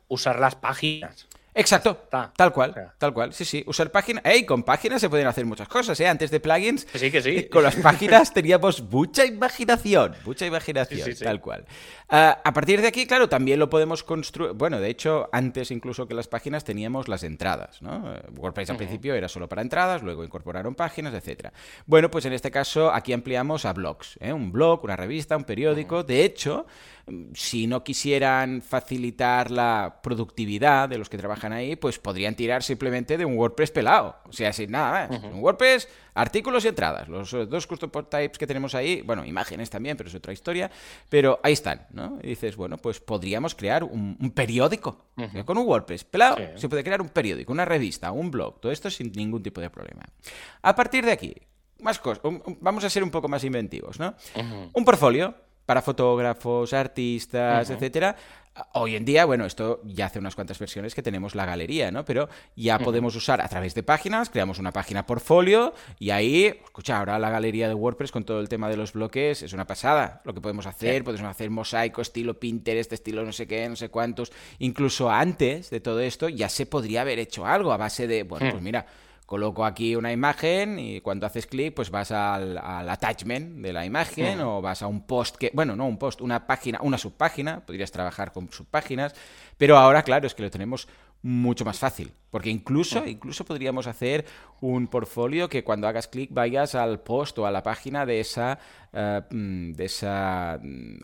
usar 0.08 0.40
las 0.40 0.56
páginas. 0.56 1.28
Exacto, 1.58 2.06
tal 2.36 2.52
cual, 2.52 2.92
tal 2.98 3.12
cual. 3.12 3.32
Sí, 3.32 3.44
sí, 3.44 3.64
usar 3.66 3.90
páginas. 3.90 4.24
¡Ey! 4.24 4.44
Con 4.46 4.62
páginas 4.62 5.00
se 5.00 5.10
pueden 5.10 5.26
hacer 5.26 5.44
muchas 5.44 5.66
cosas, 5.66 5.98
¿eh? 5.98 6.06
Antes 6.06 6.30
de 6.30 6.38
plugins. 6.38 6.86
sí, 6.94 7.10
que 7.10 7.20
sí. 7.20 7.48
Con 7.48 7.64
las 7.64 7.74
páginas 7.82 8.32
teníamos 8.32 8.80
mucha 8.82 9.26
imaginación, 9.26 10.14
mucha 10.24 10.46
imaginación, 10.46 11.10
tal 11.16 11.40
cual. 11.40 11.64
Ah, 12.08 12.40
a 12.44 12.52
partir 12.52 12.80
de 12.80 12.86
aquí, 12.86 13.06
claro, 13.06 13.28
también 13.28 13.58
lo 13.58 13.68
podemos 13.68 14.04
construir. 14.04 14.52
Bueno, 14.52 14.78
de 14.78 14.88
hecho, 14.88 15.28
antes 15.32 15.72
incluso 15.72 16.06
que 16.06 16.14
las 16.14 16.28
páginas 16.28 16.62
teníamos 16.62 17.08
las 17.08 17.24
entradas, 17.24 17.82
¿no? 17.82 18.14
WordPress 18.36 18.70
al 18.70 18.76
principio 18.76 19.16
era 19.16 19.28
solo 19.28 19.48
para 19.48 19.60
entradas, 19.62 20.04
luego 20.04 20.22
incorporaron 20.22 20.76
páginas, 20.76 21.12
etcétera. 21.12 21.52
Bueno, 21.86 22.08
pues 22.08 22.24
en 22.24 22.34
este 22.34 22.52
caso 22.52 22.92
aquí 22.92 23.12
ampliamos 23.12 23.64
a 23.64 23.72
blogs, 23.72 24.16
¿eh? 24.20 24.32
Un 24.32 24.52
blog, 24.52 24.84
una 24.84 24.94
revista, 24.94 25.36
un 25.36 25.44
periódico. 25.44 26.04
De 26.04 26.24
hecho 26.24 26.66
si 27.34 27.66
no 27.66 27.84
quisieran 27.84 28.62
facilitar 28.62 29.50
la 29.50 30.00
productividad 30.02 30.88
de 30.88 30.98
los 30.98 31.08
que 31.08 31.18
trabajan 31.18 31.52
ahí, 31.52 31.76
pues 31.76 31.98
podrían 31.98 32.34
tirar 32.34 32.62
simplemente 32.62 33.16
de 33.16 33.24
un 33.24 33.36
WordPress 33.36 33.70
pelado. 33.70 34.16
O 34.28 34.32
sea, 34.32 34.52
sin 34.52 34.70
nada 34.70 35.08
más. 35.08 35.22
Un 35.24 35.40
WordPress, 35.40 35.88
artículos 36.14 36.64
y 36.64 36.68
entradas. 36.68 37.08
Los 37.08 37.30
dos 37.30 37.66
custom 37.66 37.90
types 37.90 38.38
que 38.38 38.46
tenemos 38.46 38.74
ahí, 38.74 39.02
bueno, 39.02 39.24
imágenes 39.24 39.70
también, 39.70 39.96
pero 39.96 40.08
es 40.08 40.14
otra 40.14 40.32
historia. 40.32 40.70
Pero 41.08 41.40
ahí 41.42 41.52
están, 41.52 41.86
¿no? 41.90 42.18
Y 42.22 42.28
dices, 42.28 42.56
bueno, 42.56 42.78
pues 42.78 43.00
podríamos 43.00 43.54
crear 43.54 43.84
un, 43.84 44.16
periódico 44.34 45.06
con 45.44 45.58
un 45.58 45.66
WordPress 45.66 46.04
pelado. 46.04 46.36
Se 46.56 46.68
puede 46.68 46.84
crear 46.84 47.00
un 47.00 47.08
periódico, 47.08 47.52
una 47.52 47.64
revista, 47.64 48.12
un 48.12 48.30
blog, 48.30 48.60
todo 48.60 48.72
esto 48.72 48.90
sin 48.90 49.12
ningún 49.12 49.42
tipo 49.42 49.60
de 49.60 49.70
problema. 49.70 50.02
A 50.62 50.74
partir 50.74 51.04
de 51.04 51.12
aquí, 51.12 51.34
más 51.80 51.98
cosas. 51.98 52.22
Vamos 52.60 52.84
a 52.84 52.90
ser 52.90 53.02
un 53.02 53.10
poco 53.10 53.28
más 53.28 53.44
inventivos, 53.44 53.98
¿no? 53.98 54.14
Un 54.72 54.84
portfolio 54.84 55.34
para 55.68 55.82
fotógrafos, 55.82 56.72
artistas, 56.72 57.68
etcétera. 57.68 58.16
Hoy 58.72 58.96
en 58.96 59.04
día, 59.04 59.26
bueno, 59.26 59.44
esto 59.44 59.82
ya 59.84 60.06
hace 60.06 60.18
unas 60.18 60.34
cuantas 60.34 60.58
versiones 60.58 60.94
que 60.94 61.02
tenemos 61.02 61.34
la 61.34 61.44
galería, 61.44 61.90
¿no? 61.90 62.06
Pero 62.06 62.30
ya 62.56 62.78
podemos 62.78 63.14
usar 63.14 63.42
a 63.42 63.48
través 63.48 63.74
de 63.74 63.82
páginas, 63.82 64.30
creamos 64.30 64.58
una 64.58 64.72
página 64.72 65.04
portfolio 65.04 65.74
y 65.98 66.08
ahí, 66.08 66.46
escucha, 66.64 66.98
ahora 66.98 67.18
la 67.18 67.28
galería 67.28 67.68
de 67.68 67.74
WordPress 67.74 68.12
con 68.12 68.24
todo 68.24 68.40
el 68.40 68.48
tema 68.48 68.70
de 68.70 68.78
los 68.78 68.94
bloques 68.94 69.42
es 69.42 69.52
una 69.52 69.66
pasada. 69.66 70.22
Lo 70.24 70.32
que 70.32 70.40
podemos 70.40 70.64
hacer, 70.64 71.04
podemos 71.04 71.28
hacer 71.28 71.50
mosaico, 71.50 72.00
estilo 72.00 72.40
Pinterest, 72.40 72.90
estilo 72.94 73.22
no 73.22 73.32
sé 73.32 73.46
qué, 73.46 73.68
no 73.68 73.76
sé 73.76 73.90
cuántos. 73.90 74.32
Incluso 74.60 75.10
antes 75.10 75.68
de 75.68 75.80
todo 75.80 76.00
esto 76.00 76.30
ya 76.30 76.48
se 76.48 76.64
podría 76.64 77.02
haber 77.02 77.18
hecho 77.18 77.44
algo 77.44 77.72
a 77.72 77.76
base 77.76 78.06
de, 78.06 78.22
bueno, 78.22 78.50
pues 78.50 78.62
mira 78.62 78.86
coloco 79.28 79.66
aquí 79.66 79.94
una 79.94 80.10
imagen 80.10 80.78
y 80.78 81.02
cuando 81.02 81.26
haces 81.26 81.46
clic 81.46 81.74
pues 81.74 81.90
vas 81.90 82.12
al, 82.12 82.56
attachment 82.56 83.58
de 83.58 83.74
la 83.74 83.84
imagen 83.84 84.40
o 84.40 84.62
vas 84.62 84.80
a 84.80 84.86
un 84.86 85.06
post 85.06 85.36
que, 85.36 85.50
bueno, 85.52 85.76
no 85.76 85.86
un 85.86 85.98
post, 85.98 86.22
una 86.22 86.46
página, 86.46 86.78
una 86.80 86.96
subpágina, 86.96 87.60
podrías 87.60 87.92
trabajar 87.92 88.32
con 88.32 88.50
subpáginas, 88.50 89.14
pero 89.58 89.76
ahora 89.76 90.02
claro 90.02 90.26
es 90.26 90.34
que 90.34 90.44
lo 90.44 90.50
tenemos 90.50 90.88
mucho 91.20 91.66
más 91.66 91.78
fácil, 91.78 92.10
porque 92.30 92.48
incluso, 92.48 93.04
incluso 93.06 93.44
podríamos 93.44 93.86
hacer 93.86 94.24
un 94.62 94.86
portfolio 94.86 95.50
que 95.50 95.62
cuando 95.62 95.88
hagas 95.88 96.08
clic 96.08 96.30
vayas 96.32 96.74
al 96.74 97.00
post 97.00 97.38
o 97.38 97.44
a 97.44 97.50
la 97.50 97.62
página 97.62 98.06
de 98.06 98.20
esa, 98.20 98.58
eh, 98.94 99.20
mm, 99.30 99.72
de 99.72 99.84
esa 99.84 100.58
mm, 100.62 101.00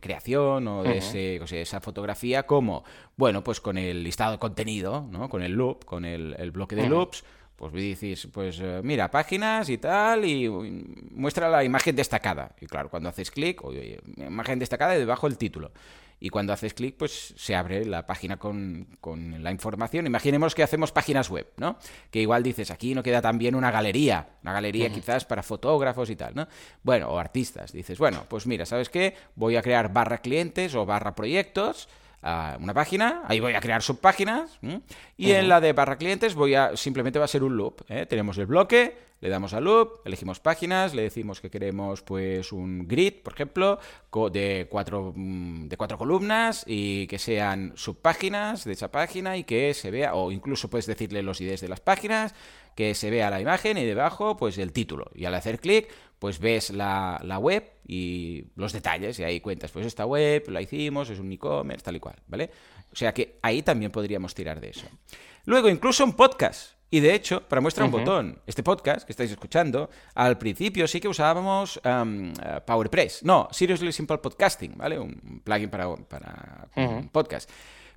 creación 0.00 0.68
o 0.68 0.82
de 0.82 0.98
ese, 0.98 1.40
o 1.40 1.46
sea, 1.46 1.62
esa 1.62 1.80
fotografía 1.80 2.42
como, 2.42 2.84
bueno, 3.16 3.42
pues 3.42 3.62
con 3.62 3.78
el 3.78 4.02
listado 4.02 4.32
de 4.32 4.38
contenido, 4.38 5.08
¿no? 5.10 5.30
con 5.30 5.42
el 5.42 5.52
loop, 5.52 5.86
con 5.86 6.04
el, 6.04 6.50
bloque 6.50 6.76
de 6.76 6.88
loops, 6.88 7.24
Pues 7.56 7.72
dices, 7.72 8.28
pues 8.32 8.58
eh, 8.60 8.80
mira, 8.84 9.10
páginas 9.10 9.68
y 9.70 9.78
tal, 9.78 10.24
y 10.24 10.48
muestra 10.48 11.48
la 11.48 11.64
imagen 11.64 11.96
destacada. 11.96 12.54
Y 12.60 12.66
claro, 12.66 12.90
cuando 12.90 13.08
haces 13.08 13.30
clic, 13.30 13.62
imagen 14.18 14.58
destacada 14.58 14.94
y 14.94 14.98
debajo 14.98 15.26
el 15.26 15.38
título 15.38 15.72
y 16.18 16.30
cuando 16.30 16.52
haces 16.52 16.72
clic, 16.72 16.96
pues 16.96 17.34
se 17.36 17.54
abre 17.54 17.84
la 17.84 18.06
página 18.06 18.38
con, 18.38 18.86
con, 19.00 19.42
la 19.42 19.50
información. 19.50 20.06
Imaginemos 20.06 20.54
que 20.54 20.62
hacemos 20.62 20.90
páginas 20.90 21.28
web, 21.28 21.46
¿no? 21.58 21.78
Que 22.10 22.20
igual 22.20 22.42
dices, 22.42 22.70
aquí 22.70 22.94
no 22.94 23.02
queda 23.02 23.20
tan 23.20 23.38
bien 23.38 23.54
una 23.54 23.70
galería, 23.70 24.30
una 24.42 24.52
galería 24.54 24.90
quizás 24.90 25.26
para 25.26 25.42
fotógrafos 25.42 26.08
y 26.08 26.16
tal, 26.16 26.34
¿no? 26.34 26.48
Bueno, 26.82 27.10
o 27.10 27.18
artistas. 27.18 27.72
Dices, 27.72 27.98
bueno, 27.98 28.24
pues 28.28 28.46
mira, 28.46 28.64
¿sabes 28.64 28.88
qué? 28.88 29.14
Voy 29.34 29.56
a 29.56 29.62
crear 29.62 29.92
barra 29.92 30.18
clientes 30.18 30.74
o 30.74 30.86
barra 30.86 31.14
proyectos 31.14 31.88
una 32.22 32.74
página, 32.74 33.22
ahí 33.26 33.40
voy 33.40 33.54
a 33.54 33.60
crear 33.60 33.82
subpáginas 33.82 34.58
y 35.16 35.30
en 35.32 35.48
la 35.48 35.60
de 35.60 35.72
barra 35.72 35.96
clientes 35.96 36.34
voy 36.34 36.54
a 36.54 36.76
simplemente 36.76 37.18
va 37.18 37.26
a 37.26 37.28
ser 37.28 37.44
un 37.44 37.56
loop. 37.56 37.82
¿eh? 37.88 38.06
Tenemos 38.06 38.36
el 38.38 38.46
bloque, 38.46 38.96
le 39.20 39.28
damos 39.28 39.54
al 39.54 39.64
loop, 39.64 40.00
elegimos 40.04 40.40
páginas, 40.40 40.94
le 40.94 41.02
decimos 41.02 41.40
que 41.40 41.50
queremos 41.50 42.02
pues 42.02 42.52
un 42.52 42.86
grid, 42.86 43.22
por 43.22 43.32
ejemplo, 43.32 43.78
de 44.30 44.66
cuatro, 44.68 45.12
mm, 45.14 45.68
de 45.68 45.76
cuatro 45.76 45.98
columnas 45.98 46.64
y 46.66 47.06
que 47.06 47.18
sean 47.18 47.72
subpáginas 47.76 48.64
de 48.64 48.72
esa 48.72 48.90
página 48.90 49.36
y 49.36 49.44
que 49.44 49.72
se 49.72 49.90
vea, 49.90 50.14
o 50.14 50.32
incluso 50.32 50.68
puedes 50.68 50.86
decirle 50.86 51.22
los 51.22 51.40
IDs 51.40 51.60
de 51.60 51.68
las 51.68 51.80
páginas, 51.80 52.34
que 52.74 52.94
se 52.94 53.10
vea 53.10 53.30
la 53.30 53.40
imagen 53.40 53.78
y 53.78 53.84
debajo 53.84 54.36
pues 54.36 54.58
el 54.58 54.72
título. 54.72 55.10
Y 55.14 55.24
al 55.24 55.34
hacer 55.34 55.60
clic 55.60 55.88
pues 56.18 56.38
ves 56.38 56.70
la, 56.70 57.20
la, 57.24 57.38
web 57.38 57.64
y 57.86 58.44
los 58.56 58.72
detalles 58.72 59.18
y 59.18 59.24
ahí 59.24 59.40
cuentas, 59.40 59.70
pues 59.70 59.86
esta 59.86 60.06
web 60.06 60.48
la 60.48 60.62
hicimos, 60.62 61.10
es 61.10 61.18
un 61.18 61.30
e-commerce, 61.30 61.84
tal 61.84 61.96
y 61.96 62.00
cual, 62.00 62.16
¿vale? 62.26 62.50
O 62.92 62.96
sea 62.96 63.12
que 63.12 63.38
ahí 63.42 63.62
también 63.62 63.90
podríamos 63.90 64.34
tirar 64.34 64.60
de 64.60 64.70
eso. 64.70 64.86
Luego, 65.44 65.68
incluso 65.68 66.04
un 66.04 66.14
podcast. 66.14 66.76
Y 66.88 67.00
de 67.00 67.14
hecho, 67.14 67.42
para 67.42 67.60
muestra 67.60 67.84
un 67.84 67.90
botón, 67.90 68.40
este 68.46 68.62
podcast 68.62 69.04
que 69.04 69.12
estáis 69.12 69.30
escuchando, 69.30 69.90
al 70.14 70.38
principio 70.38 70.86
sí 70.86 71.00
que 71.00 71.08
usábamos 71.08 71.80
um, 71.84 72.32
PowerPress. 72.64 73.24
No, 73.24 73.48
Seriously 73.50 73.92
Simple 73.92 74.18
Podcasting, 74.18 74.76
¿vale? 74.76 74.96
Un 74.98 75.40
plugin 75.42 75.68
para, 75.68 75.94
para 75.96 76.68
un 76.76 77.08
podcast. 77.08 77.50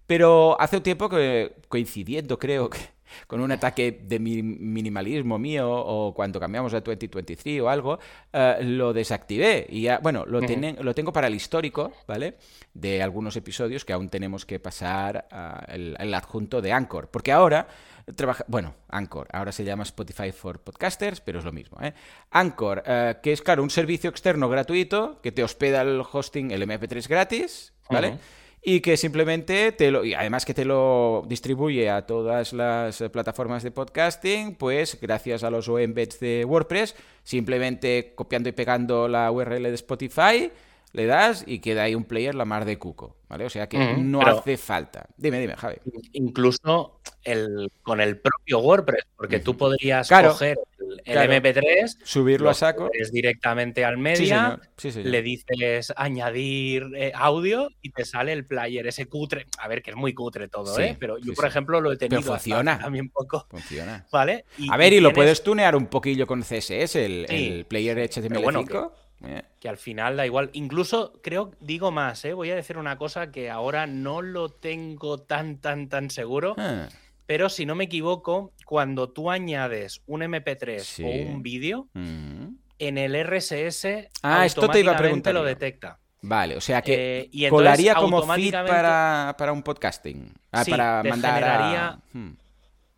Pero 0.08 0.60
hace 0.60 0.78
un 0.78 0.84
tiempo 0.84 1.08
que, 1.08 1.56
coincidiendo, 1.68 2.40
creo 2.40 2.68
que 2.68 2.80
con 3.28 3.42
un 3.42 3.52
ataque 3.52 4.00
de 4.04 4.20
minimalismo 4.20 5.38
mío 5.40 5.70
o 5.70 6.14
cuando 6.14 6.40
cambiamos 6.40 6.74
a 6.74 6.82
2023 6.82 7.62
o 7.62 7.70
algo, 7.70 8.00
uh, 8.34 8.64
lo 8.64 8.94
desactivé. 8.94 9.66
Y 9.70 9.84
ya, 9.84 10.00
bueno, 10.00 10.26
lo, 10.26 10.40
lo 10.40 10.96
tengo 10.96 11.14
para 11.14 11.28
el 11.28 11.36
histórico, 11.36 11.92
¿vale? 12.08 12.36
De 12.74 13.02
algunos 13.02 13.36
episodios 13.36 13.86
que 13.86 13.94
aún 13.94 14.10
tenemos 14.10 14.46
que 14.46 14.60
pasar 14.60 15.28
uh, 15.32 15.72
el, 15.72 15.96
el, 16.00 16.14
adjunto 16.14 16.62
de 16.62 16.72
Anchor. 16.72 17.10
Porque 17.10 17.32
ahora 17.32 17.68
trabaja, 18.16 18.46
bueno, 18.48 18.76
Anchor, 18.90 19.28
ahora 19.32 19.52
se 19.52 19.64
llama 19.64 19.84
Spotify 19.84 20.32
for 20.32 20.60
Podcasters, 20.60 21.22
pero 21.22 21.40
es 21.40 21.46
lo 21.46 21.52
mismo, 21.52 21.78
¿eh? 21.82 21.94
Anchor, 22.32 22.84
eh, 22.86 23.18
que 23.22 23.32
es, 23.32 23.42
claro, 23.42 23.64
un 23.64 23.70
servicio 23.70 24.10
externo 24.10 24.50
gratuito 24.50 25.20
que 25.22 25.32
te 25.32 25.44
hospeda 25.44 25.82
el 25.82 26.02
hosting, 26.12 26.52
el 26.52 26.64
MP3 26.64 27.08
gratis, 27.08 27.74
¿vale? 27.90 28.18
Y 28.62 28.82
que 28.82 28.98
simplemente 28.98 29.72
te 29.72 29.90
lo. 29.90 30.04
Y 30.04 30.14
además 30.14 30.46
que 30.46 30.54
te 30.54 30.66
lo 30.66 31.24
distribuye 31.28 31.90
a 31.90 32.06
todas 32.06 32.52
las 32.52 33.02
plataformas 33.12 33.64
de 33.64 33.72
podcasting, 33.72 34.56
pues 34.56 35.00
gracias 35.02 35.44
a 35.44 35.50
los 35.50 35.68
embeds 35.70 36.20
de 36.20 36.44
WordPress, 36.46 36.96
simplemente 37.24 38.14
copiando 38.16 38.50
y 38.50 38.52
pegando 38.52 39.08
la 39.08 39.32
URL 39.32 39.64
de 39.64 39.76
Spotify 39.76 40.52
le 40.92 41.06
das 41.06 41.44
y 41.46 41.60
queda 41.60 41.84
ahí 41.84 41.96
un 41.96 42.04
player 42.04 42.34
la 42.34 42.46
mar 42.46 42.66
de 42.66 42.78
cuco, 42.80 43.18
¿vale? 43.28 43.46
O 43.46 43.50
sea 43.50 43.70
que 43.70 43.78
no 43.98 44.22
hace 44.22 44.58
falta. 44.58 45.06
Dime, 45.18 45.40
dime, 45.40 45.56
Javi. 45.56 45.76
Incluso 46.14 47.00
el, 47.24 47.72
con 47.84 48.02
el 48.02 48.18
propio 48.18 48.60
WordPress, 48.60 49.06
porque 49.16 49.40
tú 49.40 49.56
podrías 49.56 50.10
coger 50.10 50.58
el, 51.06 51.18
MP3, 51.18 51.98
subirlo 52.04 52.50
a 52.50 52.54
saco, 52.54 52.90
es 52.94 53.12
directamente 53.12 53.86
al 53.86 53.98
media, 53.98 54.60
le 54.96 55.22
dices 55.22 55.94
añadir 55.96 56.88
eh, 56.96 57.12
audio 57.14 57.70
y 57.82 57.92
te 57.92 58.06
sale 58.06 58.34
el 58.34 58.46
player 58.46 58.88
ese 58.88 59.08
cutre. 59.08 59.46
A 59.60 59.68
ver, 59.68 59.82
que 59.82 59.92
es 59.92 59.98
muy 59.98 60.14
cutre 60.14 60.48
todo, 60.48 60.80
¿eh? 60.80 60.96
Pero 61.00 61.18
yo, 61.18 61.34
por 61.34 61.46
ejemplo, 61.46 61.82
lo 61.82 61.92
he 61.92 61.98
tenido 61.98 62.22
Pero 62.22 62.34
funciona. 62.34 62.80
también 62.80 63.10
poco. 63.10 63.48
Funciona. 63.50 64.06
¿Vale? 64.12 64.46
a 64.70 64.78
ver, 64.78 64.94
y, 64.94 65.00
lo 65.00 65.14
puedes 65.14 65.44
tunear 65.44 65.76
un 65.76 65.88
poquillo 65.88 66.28
con 66.28 66.42
CSS, 66.42 66.96
el, 66.96 67.66
player 67.68 67.98
HTML5. 67.98 68.92
Eh. 69.22 69.42
Que 69.60 69.68
al 69.68 69.78
final 69.78 70.16
da 70.16 70.26
igual. 70.26 70.50
Incluso 70.54 71.20
creo, 71.22 71.52
digo 71.60 71.92
más, 71.92 72.24
¿eh? 72.24 72.34
voy 72.34 72.52
a 72.52 72.56
decir 72.56 72.78
una 72.78 72.98
cosa 72.98 73.32
que 73.32 73.50
ahora 73.50 73.86
no 73.86 74.22
lo 74.22 74.50
tengo 74.50 75.18
tan, 75.18 75.58
tan, 75.58 75.90
tan 75.90 76.10
seguro. 76.10 76.56
Ah. 76.58 76.88
Pero 77.30 77.48
si 77.48 77.68
no 77.68 77.76
me 77.76 77.84
equivoco, 77.84 78.54
cuando 78.66 79.12
tú 79.12 79.30
añades 79.30 80.02
un 80.08 80.22
MP3 80.22 81.06
o 81.06 81.32
un 81.32 81.44
vídeo, 81.44 81.88
mm. 81.94 82.48
en 82.80 82.98
el 82.98 83.24
RSS 83.24 83.86
ah, 84.24 84.48
esto 84.48 84.68
te 84.68 84.80
iba 84.80 84.94
a 84.94 84.98
preguntar 84.98 85.36
lo 85.36 85.44
detecta. 85.44 86.00
Vale, 86.24 86.58
o 86.58 86.62
sea 86.62 86.82
que 86.82 87.30
eh, 87.32 87.50
colaría 87.50 87.94
como 87.94 88.24
feed 88.34 88.52
para, 88.52 89.36
para, 89.38 89.54
un 89.54 89.62
podcasting. 89.62 90.34
Ah, 90.52 90.64
para 90.68 91.04
mandar 91.04 91.44
a... 91.44 92.00
Hmm. 92.14 92.32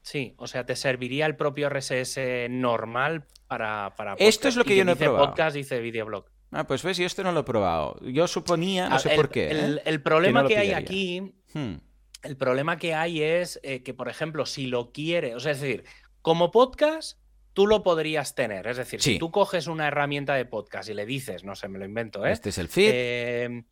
Sí, 0.01 0.34
o 0.38 0.47
sea, 0.47 0.65
te 0.65 0.77
serviría 0.77 1.25
el 1.25 1.36
propio 1.36 1.69
RSS 1.69 2.17
normal 2.49 3.25
para, 3.47 3.93
para 3.97 4.13
Esto 4.13 4.47
es 4.47 4.55
lo 4.55 4.63
que 4.63 4.77
yo 4.77 4.86
no 4.86 4.93
he 4.93 4.95
probado. 4.95 5.27
podcast, 5.27 5.57
dice 5.57 5.82
videoblog. 5.82 6.23
Ah, 6.51 6.65
pues 6.65 6.84
ves, 6.84 6.95
yo 6.95 7.05
esto 7.05 7.21
no 7.21 7.34
lo 7.34 7.41
he 7.41 7.43
probado. 7.43 7.99
Yo 8.01 8.29
suponía, 8.29 8.88
no 8.88 8.95
ah, 8.95 8.99
sé 8.99 9.09
por 9.09 9.27
qué. 9.27 9.51
El, 9.51 9.82
¿eh? 9.84 9.99
problema 9.99 10.47
que, 10.47 10.57
hay 10.57 10.71
aquí, 10.71 11.34
hmm. 11.53 11.90
El 12.24 12.38
problema 12.38 12.78
que 12.78 12.93
hay 12.93 13.22
es 13.22 13.59
eh, 13.63 13.84
que, 13.84 13.93
por 13.93 14.09
ejemplo, 14.09 14.45
si 14.45 14.67
lo 14.67 14.91
quiere, 14.91 15.36
o 15.36 15.39
sea, 15.39 15.51
es 15.51 15.61
decir, 15.61 15.84
como 16.22 16.51
podcast, 16.51 17.19
tú 17.53 17.67
lo 17.67 17.84
podrías 17.84 18.36
tener. 18.36 18.67
Es 18.67 18.78
decir, 18.78 19.01
si 19.01 19.17
tú 19.17 19.32
coges 19.32 19.67
una 19.67 19.88
herramienta 19.88 20.36
de 20.36 20.45
podcast 20.45 20.89
y 20.89 20.93
le 20.93 21.05
dices, 21.05 21.43
no 21.43 21.55
sé, 21.55 21.67
me 21.67 21.80
lo 21.80 21.86
invento, 21.86 22.26
¿eh? 22.26 22.32
Este 22.32 22.49
es 22.49 22.57
el 22.57 22.67
feed. 22.67 22.91
Eh, 22.93 23.63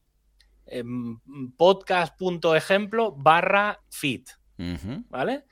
podcast.ejemplo 1.58 3.12
barra 3.12 3.82
feed. 3.90 4.26
¿Vale? 5.10 5.46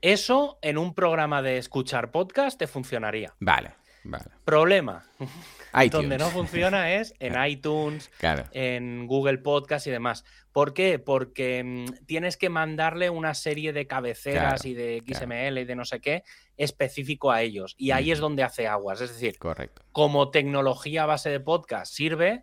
Eso 0.00 0.58
en 0.62 0.78
un 0.78 0.94
programa 0.94 1.42
de 1.42 1.58
escuchar 1.58 2.10
podcast 2.10 2.58
te 2.58 2.66
funcionaría. 2.66 3.34
Vale, 3.40 3.74
vale. 4.04 4.26
Problema. 4.44 5.04
Donde 5.90 6.18
no 6.18 6.28
funciona 6.30 6.94
es 6.94 7.14
en 7.18 7.34
iTunes, 7.42 8.10
en 8.52 9.06
Google 9.06 9.38
Podcast 9.38 9.86
y 9.86 9.90
demás. 9.90 10.24
¿Por 10.52 10.74
qué? 10.74 10.98
Porque 10.98 11.62
mm, 11.62 12.06
tienes 12.06 12.36
que 12.36 12.48
mandarle 12.48 13.10
una 13.10 13.34
serie 13.34 13.72
de 13.72 13.86
cabeceras 13.86 14.64
y 14.64 14.74
de 14.74 15.02
XML 15.06 15.58
y 15.58 15.64
de 15.64 15.76
no 15.76 15.84
sé 15.84 16.00
qué 16.00 16.24
específico 16.56 17.30
a 17.30 17.42
ellos. 17.42 17.74
Y 17.78 17.92
ahí 17.92 18.10
es 18.10 18.18
donde 18.18 18.42
hace 18.42 18.66
aguas. 18.66 19.00
Es 19.00 19.10
decir, 19.10 19.38
Correcto. 19.38 19.82
como 19.92 20.30
tecnología 20.30 21.06
base 21.06 21.30
de 21.30 21.40
podcast 21.40 21.92
sirve, 21.92 22.42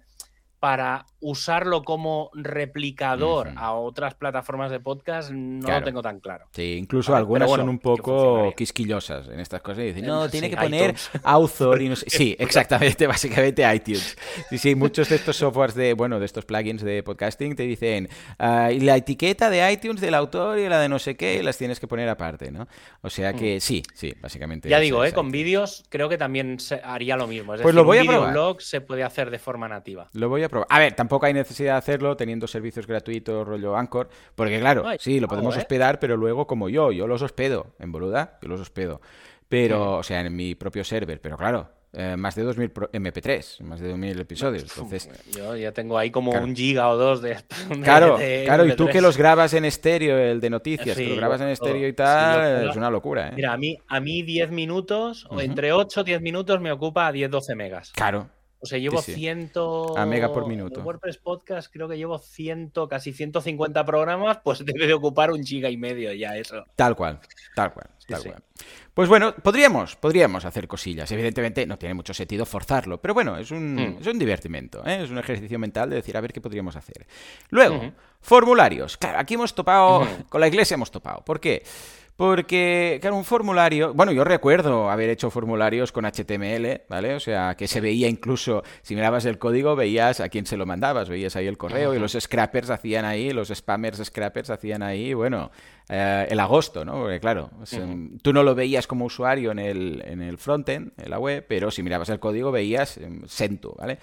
para 0.65 1.05
usarlo 1.19 1.83
como 1.83 2.31
replicador 2.33 3.51
a 3.55 3.73
otras 3.73 4.15
plataformas 4.15 4.71
de 4.71 4.79
podcast 4.79 5.29
no 5.29 5.69
lo 5.69 5.83
tengo 5.83 6.01
tan 6.01 6.19
claro. 6.19 6.47
Sí, 6.53 6.77
incluso 6.79 7.15
algunas 7.15 7.51
son 7.51 7.69
un 7.69 7.77
poco 7.77 8.51
quisquillosas 8.57 9.27
en 9.27 9.39
estas 9.39 9.61
cosas 9.61 9.83
y 9.83 9.87
dicen, 9.89 10.07
no, 10.07 10.27
tiene 10.27 10.49
que 10.49 10.57
poner 10.57 10.95
author 11.23 11.83
y 11.83 11.89
no 11.89 11.95
sé. 11.95 12.09
Sí, 12.09 12.35
exactamente, 12.39 13.05
básicamente 13.07 13.63
iTunes. 13.75 14.17
Sí, 14.49 14.57
sí, 14.57 14.73
muchos 14.73 15.07
de 15.09 15.17
estos 15.17 15.35
softwares 15.37 15.75
de, 15.75 15.93
bueno, 15.93 16.19
de 16.19 16.25
estos 16.25 16.45
plugins 16.45 16.81
de 16.81 17.03
podcasting 17.03 17.55
te 17.55 17.63
dicen 17.63 18.09
ah, 18.39 18.71
la 18.71 18.95
etiqueta 18.95 19.51
de 19.51 19.71
iTunes 19.71 20.01
del 20.01 20.15
autor 20.15 20.57
y 20.57 20.67
la 20.67 20.79
de 20.79 20.89
no 20.89 20.97
sé 20.97 21.15
qué, 21.15 21.43
las 21.43 21.59
tienes 21.59 21.79
que 21.79 21.85
poner 21.85 22.09
aparte, 22.09 22.49
¿no? 22.49 22.67
O 23.01 23.11
sea 23.11 23.33
que 23.33 23.57
mm. 23.57 23.61
sí, 23.61 23.83
sí, 23.93 24.15
básicamente. 24.19 24.67
Ya 24.67 24.79
digo, 24.79 25.05
¿eh? 25.05 25.13
con 25.13 25.29
vídeos 25.29 25.83
creo 25.89 26.09
que 26.09 26.17
también 26.17 26.57
haría 26.83 27.17
lo 27.17 27.27
mismo. 27.27 27.53
Es 27.53 27.61
pues 27.61 27.75
decir, 27.75 27.75
lo 27.75 27.83
voy 27.83 27.99
un 27.99 28.07
a 28.07 28.11
probar. 28.11 28.31
blog 28.31 28.61
se 28.63 28.81
puede 28.81 29.03
hacer 29.03 29.29
de 29.29 29.37
forma 29.37 29.67
nativa. 29.67 30.09
Lo 30.13 30.27
voy 30.27 30.41
a 30.41 30.49
a 30.69 30.79
ver, 30.79 30.93
tampoco 30.93 31.25
hay 31.25 31.33
necesidad 31.33 31.73
de 31.73 31.77
hacerlo 31.79 32.15
teniendo 32.15 32.47
servicios 32.47 32.87
gratuitos 32.87 33.47
rollo 33.47 33.75
Anchor, 33.75 34.09
porque 34.35 34.59
claro, 34.59 34.85
sí, 34.99 35.19
lo 35.19 35.27
podemos 35.27 35.57
hospedar, 35.57 35.99
pero 35.99 36.15
luego 36.15 36.47
como 36.47 36.69
yo, 36.69 36.91
yo 36.91 37.07
los 37.07 37.21
hospedo 37.21 37.73
en 37.79 37.91
Boluda, 37.91 38.37
yo 38.41 38.47
los 38.47 38.61
hospedo. 38.61 39.01
Pero, 39.47 39.97
o 39.97 40.03
sea, 40.03 40.21
en 40.21 40.35
mi 40.35 40.55
propio 40.55 40.83
server, 40.83 41.21
pero 41.21 41.37
claro, 41.37 41.69
eh, 41.97 42.17
más 42.17 42.35
de 42.35 42.43
2000 42.43 42.71
MP3, 42.71 43.61
más 43.61 43.79
de 43.79 43.87
2000 43.87 44.19
episodios. 44.19 44.63
Entonces, 44.63 45.09
yo 45.33 45.55
ya 45.55 45.71
tengo 45.71 45.97
ahí 45.97 46.11
como 46.11 46.31
un 46.31 46.53
giga 46.53 46.89
o 46.89 46.97
dos 46.97 47.21
de. 47.21 47.37
claro, 47.83 48.17
claro, 48.17 48.65
y 48.65 48.75
tú 48.75 48.87
que 48.87 48.99
los 48.99 49.17
grabas 49.17 49.53
en 49.53 49.63
estéreo, 49.63 50.17
el 50.17 50.41
de 50.41 50.49
noticias, 50.49 50.97
que 50.97 51.07
lo 51.07 51.15
grabas 51.15 51.39
en 51.39 51.47
estéreo 51.49 51.87
y 51.87 51.93
tal, 51.93 52.69
es 52.69 52.75
una 52.75 52.89
locura. 52.89 53.29
¿eh? 53.29 53.31
Mira, 53.35 53.53
a 53.53 53.57
mí, 53.57 53.77
a 53.87 53.99
mí 54.01 54.23
10 54.23 54.51
minutos, 54.51 55.25
o 55.29 55.39
entre 55.39 55.71
8 55.71 56.03
10 56.03 56.21
minutos 56.21 56.59
me 56.59 56.71
ocupa 56.71 57.09
10-12 57.11 57.55
megas. 57.55 57.93
Claro, 57.93 58.29
o 58.59 58.65
sea, 58.65 58.79
llevo 58.79 59.01
100... 59.01 59.51
A 59.95 60.05
mega 60.05 60.31
por 60.31 60.47
minuto. 60.47 60.81
WordPress 60.81 61.17
Podcast 61.17 61.71
creo 61.71 61.87
que 61.87 61.97
llevo 61.97 62.17
100, 62.17 62.71
casi 62.89 63.13
150 63.13 63.85
programas, 63.85 64.39
pues 64.43 64.59
debe 64.65 64.87
de 64.87 64.93
ocupar 64.93 65.31
un 65.31 65.43
giga 65.43 65.69
y 65.69 65.77
medio 65.77 66.13
ya 66.13 66.35
eso. 66.37 66.63
Tal 66.75 66.95
cual, 66.95 67.19
tal 67.55 67.73
cual, 67.73 67.89
tal 68.07 68.23
cual. 68.23 68.43
Pues 68.93 69.09
bueno, 69.09 69.35
podríamos, 69.35 69.97
podríamos 69.97 70.45
hacer 70.45 70.67
cosillas. 70.67 71.11
Evidentemente 71.11 71.65
no 71.65 71.77
tiene 71.77 71.93
mucho 71.93 72.13
sentido 72.13 72.45
forzarlo, 72.45 73.01
pero 73.01 73.13
bueno, 73.13 73.37
es 73.37 73.51
un, 73.51 73.75
mm. 73.75 73.97
es 73.99 74.07
un 74.07 74.17
divertimento, 74.17 74.85
¿eh? 74.85 75.03
es 75.03 75.09
un 75.09 75.17
ejercicio 75.17 75.59
mental 75.59 75.89
de 75.89 75.97
decir 75.97 76.15
a 76.15 76.21
ver 76.21 76.31
qué 76.31 76.39
podríamos 76.39 76.77
hacer. 76.77 77.05
Luego, 77.49 77.91
formularios. 78.21 78.95
Claro, 78.97 79.19
aquí 79.19 79.33
hemos 79.33 79.53
topado, 79.53 80.07
con 80.29 80.39
la 80.39 80.47
iglesia 80.47 80.75
hemos 80.75 80.91
topado. 80.91 81.25
¿Por 81.25 81.39
qué? 81.41 81.63
Porque, 81.65 81.65
claro, 83.01 83.17
un 83.17 83.25
formulario, 83.25 83.93
bueno, 83.93 84.13
yo 84.13 84.23
recuerdo 84.23 84.89
haber 84.89 85.09
hecho 85.09 85.29
formularios 85.29 85.91
con 85.91 86.05
HTML, 86.05 86.83
¿vale? 86.87 87.13
O 87.15 87.19
sea, 87.19 87.55
que 87.55 87.67
se 87.67 87.81
veía 87.81 88.07
incluso, 88.07 88.63
si 88.83 88.95
mirabas 88.95 89.25
el 89.25 89.37
código, 89.37 89.75
veías 89.75 90.21
a 90.21 90.29
quién 90.29 90.45
se 90.45 90.55
lo 90.55 90.65
mandabas, 90.65 91.09
veías 91.09 91.35
ahí 91.35 91.47
el 91.47 91.57
correo 91.57 91.93
y 91.93 91.99
los 91.99 92.13
scrappers 92.13 92.69
hacían 92.69 93.03
ahí, 93.03 93.31
los 93.31 93.49
spammers 93.49 94.01
scrappers 94.05 94.49
hacían 94.49 94.81
ahí, 94.81 95.13
bueno, 95.13 95.51
eh, 95.89 96.25
el 96.29 96.39
agosto, 96.39 96.85
¿no? 96.85 96.93
Porque 96.93 97.19
claro, 97.19 97.51
tú 98.21 98.31
no 98.31 98.43
lo 98.43 98.55
veías 98.55 98.87
como 98.87 99.05
usuario 99.05 99.51
en 99.51 99.59
el, 99.59 100.01
en 100.05 100.21
el 100.21 100.37
frontend, 100.37 100.93
en 100.97 101.09
la 101.09 101.19
web, 101.19 101.45
pero 101.47 101.69
si 101.69 101.83
mirabas 101.83 102.07
el 102.09 102.19
código 102.19 102.49
veías 102.51 102.97
eh, 102.97 103.09
Sento, 103.25 103.75
¿vale? 103.77 103.99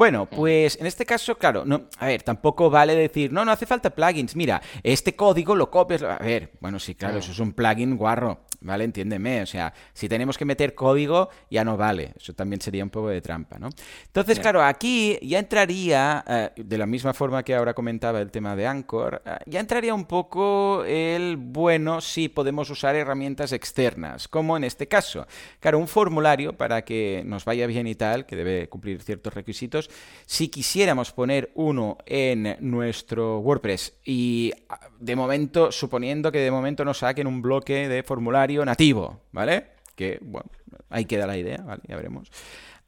Bueno, 0.00 0.24
pues 0.24 0.80
en 0.80 0.86
este 0.86 1.04
caso, 1.04 1.36
claro, 1.36 1.66
no, 1.66 1.82
a 1.98 2.06
ver, 2.06 2.22
tampoco 2.22 2.70
vale 2.70 2.94
decir, 2.94 3.30
no, 3.30 3.44
no 3.44 3.52
hace 3.52 3.66
falta 3.66 3.90
plugins. 3.90 4.34
Mira, 4.34 4.62
este 4.82 5.14
código 5.14 5.54
lo 5.54 5.70
copias. 5.70 6.02
A 6.02 6.16
ver, 6.16 6.52
bueno, 6.58 6.78
sí, 6.78 6.94
claro, 6.94 7.18
eso 7.18 7.32
es 7.32 7.38
un 7.38 7.52
plugin 7.52 7.98
guarro. 7.98 8.40
¿vale? 8.60 8.84
Entiéndeme, 8.84 9.42
o 9.42 9.46
sea, 9.46 9.72
si 9.92 10.08
tenemos 10.08 10.36
que 10.36 10.44
meter 10.44 10.74
código, 10.74 11.30
ya 11.50 11.64
no 11.64 11.76
vale, 11.76 12.12
eso 12.16 12.32
también 12.34 12.60
sería 12.60 12.84
un 12.84 12.90
poco 12.90 13.08
de 13.08 13.20
trampa, 13.20 13.58
¿no? 13.58 13.68
Entonces, 14.06 14.38
claro, 14.38 14.62
aquí 14.62 15.18
ya 15.22 15.38
entraría, 15.38 16.24
eh, 16.26 16.50
de 16.56 16.78
la 16.78 16.86
misma 16.86 17.14
forma 17.14 17.42
que 17.42 17.54
ahora 17.54 17.74
comentaba 17.74 18.20
el 18.20 18.30
tema 18.30 18.54
de 18.56 18.66
Anchor, 18.66 19.22
eh, 19.24 19.30
ya 19.46 19.60
entraría 19.60 19.94
un 19.94 20.04
poco 20.04 20.84
el 20.84 21.36
bueno 21.36 22.00
si 22.00 22.28
podemos 22.28 22.68
usar 22.70 22.96
herramientas 22.96 23.52
externas, 23.52 24.28
como 24.28 24.56
en 24.56 24.64
este 24.64 24.88
caso. 24.88 25.26
Claro, 25.58 25.78
un 25.78 25.88
formulario 25.88 26.56
para 26.56 26.82
que 26.82 27.22
nos 27.24 27.44
vaya 27.44 27.66
bien 27.66 27.86
y 27.86 27.94
tal, 27.94 28.26
que 28.26 28.36
debe 28.36 28.68
cumplir 28.68 29.02
ciertos 29.02 29.32
requisitos, 29.34 29.89
si 30.26 30.48
quisiéramos 30.48 31.12
poner 31.12 31.50
uno 31.54 31.98
en 32.06 32.56
nuestro 32.60 33.38
WordPress 33.40 33.94
y 34.04 34.52
de 34.98 35.16
momento, 35.16 35.72
suponiendo 35.72 36.30
que 36.30 36.38
de 36.38 36.50
momento 36.50 36.84
nos 36.84 36.98
saquen 36.98 37.26
un 37.26 37.42
bloque 37.42 37.88
de 37.88 38.02
formulario 38.02 38.64
nativo, 38.64 39.20
¿vale? 39.32 39.68
Que, 39.96 40.18
bueno, 40.22 40.48
ahí 40.88 41.04
queda 41.04 41.26
la 41.26 41.36
idea, 41.36 41.58
¿vale? 41.58 41.82
Ya 41.88 41.96
veremos. 41.96 42.30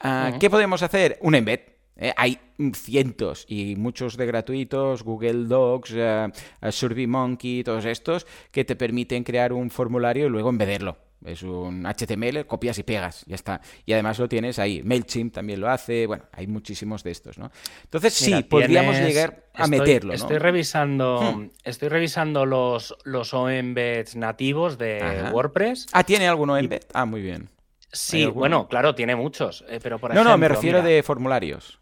Ah, 0.01 0.33
¿Qué 0.39 0.49
podemos 0.49 0.83
hacer? 0.83 1.19
Un 1.21 1.35
embed. 1.35 1.61
¿eh? 1.97 2.13
hay 2.17 2.39
cientos 2.75 3.45
y 3.49 3.77
muchos 3.77 4.17
de 4.17 4.27
gratuitos, 4.27 5.03
Google 5.03 5.45
Docs, 5.45 5.93
uh, 5.93 6.71
SurveyMonkey, 6.71 7.65
todos 7.65 7.85
estos, 7.85 8.27
que 8.51 8.65
te 8.65 8.77
permiten 8.77 9.25
crear 9.25 9.53
un 9.53 9.71
formulario 9.71 10.27
y 10.27 10.31
luego 10.31 10.51
embederlo. 10.51 10.97
Es 11.25 11.43
un 11.43 11.85
HTML, 11.87 12.47
copias 12.47 12.79
y 12.79 12.83
pegas, 12.83 13.25
ya 13.27 13.35
está. 13.35 13.61
Y 13.87 13.93
además 13.93 14.19
lo 14.19 14.29
tienes 14.29 14.59
ahí. 14.59 14.83
MailChimp 14.83 15.35
también 15.35 15.61
lo 15.61 15.69
hace. 15.69 16.07
Bueno, 16.07 16.25
hay 16.33 16.47
muchísimos 16.47 17.03
de 17.03 17.11
estos, 17.11 17.39
¿no? 17.39 17.51
Entonces 17.85 18.15
sí, 18.15 18.43
podríamos 18.43 18.97
llegar 18.97 19.47
a 19.55 19.67
meterlo, 19.67 20.15
Estoy 20.15 20.39
revisando, 20.39 21.21
hmm. 21.21 21.51
estoy 21.65 21.89
revisando 21.89 22.47
los, 22.47 22.97
los 23.05 23.35
OEmbeds 23.35 24.17
nativos 24.17 24.79
de 24.79 25.29
WordPress. 25.33 25.87
Ah, 25.93 26.05
¿tiene 26.05 26.27
algún 26.27 26.51
OEmbed? 26.51 26.83
Ah, 26.95 27.05
muy 27.05 27.21
bien. 27.21 27.49
Sí, 27.93 28.25
bueno, 28.25 28.69
claro, 28.69 28.95
tiene 28.95 29.15
muchos. 29.15 29.65
Eh, 29.69 29.79
pero 29.83 29.99
por 29.99 30.15
no, 30.15 30.25
no, 30.25 30.39
me 30.39 30.49
refiero 30.49 30.83
de 30.83 31.03
formularios. 31.03 31.82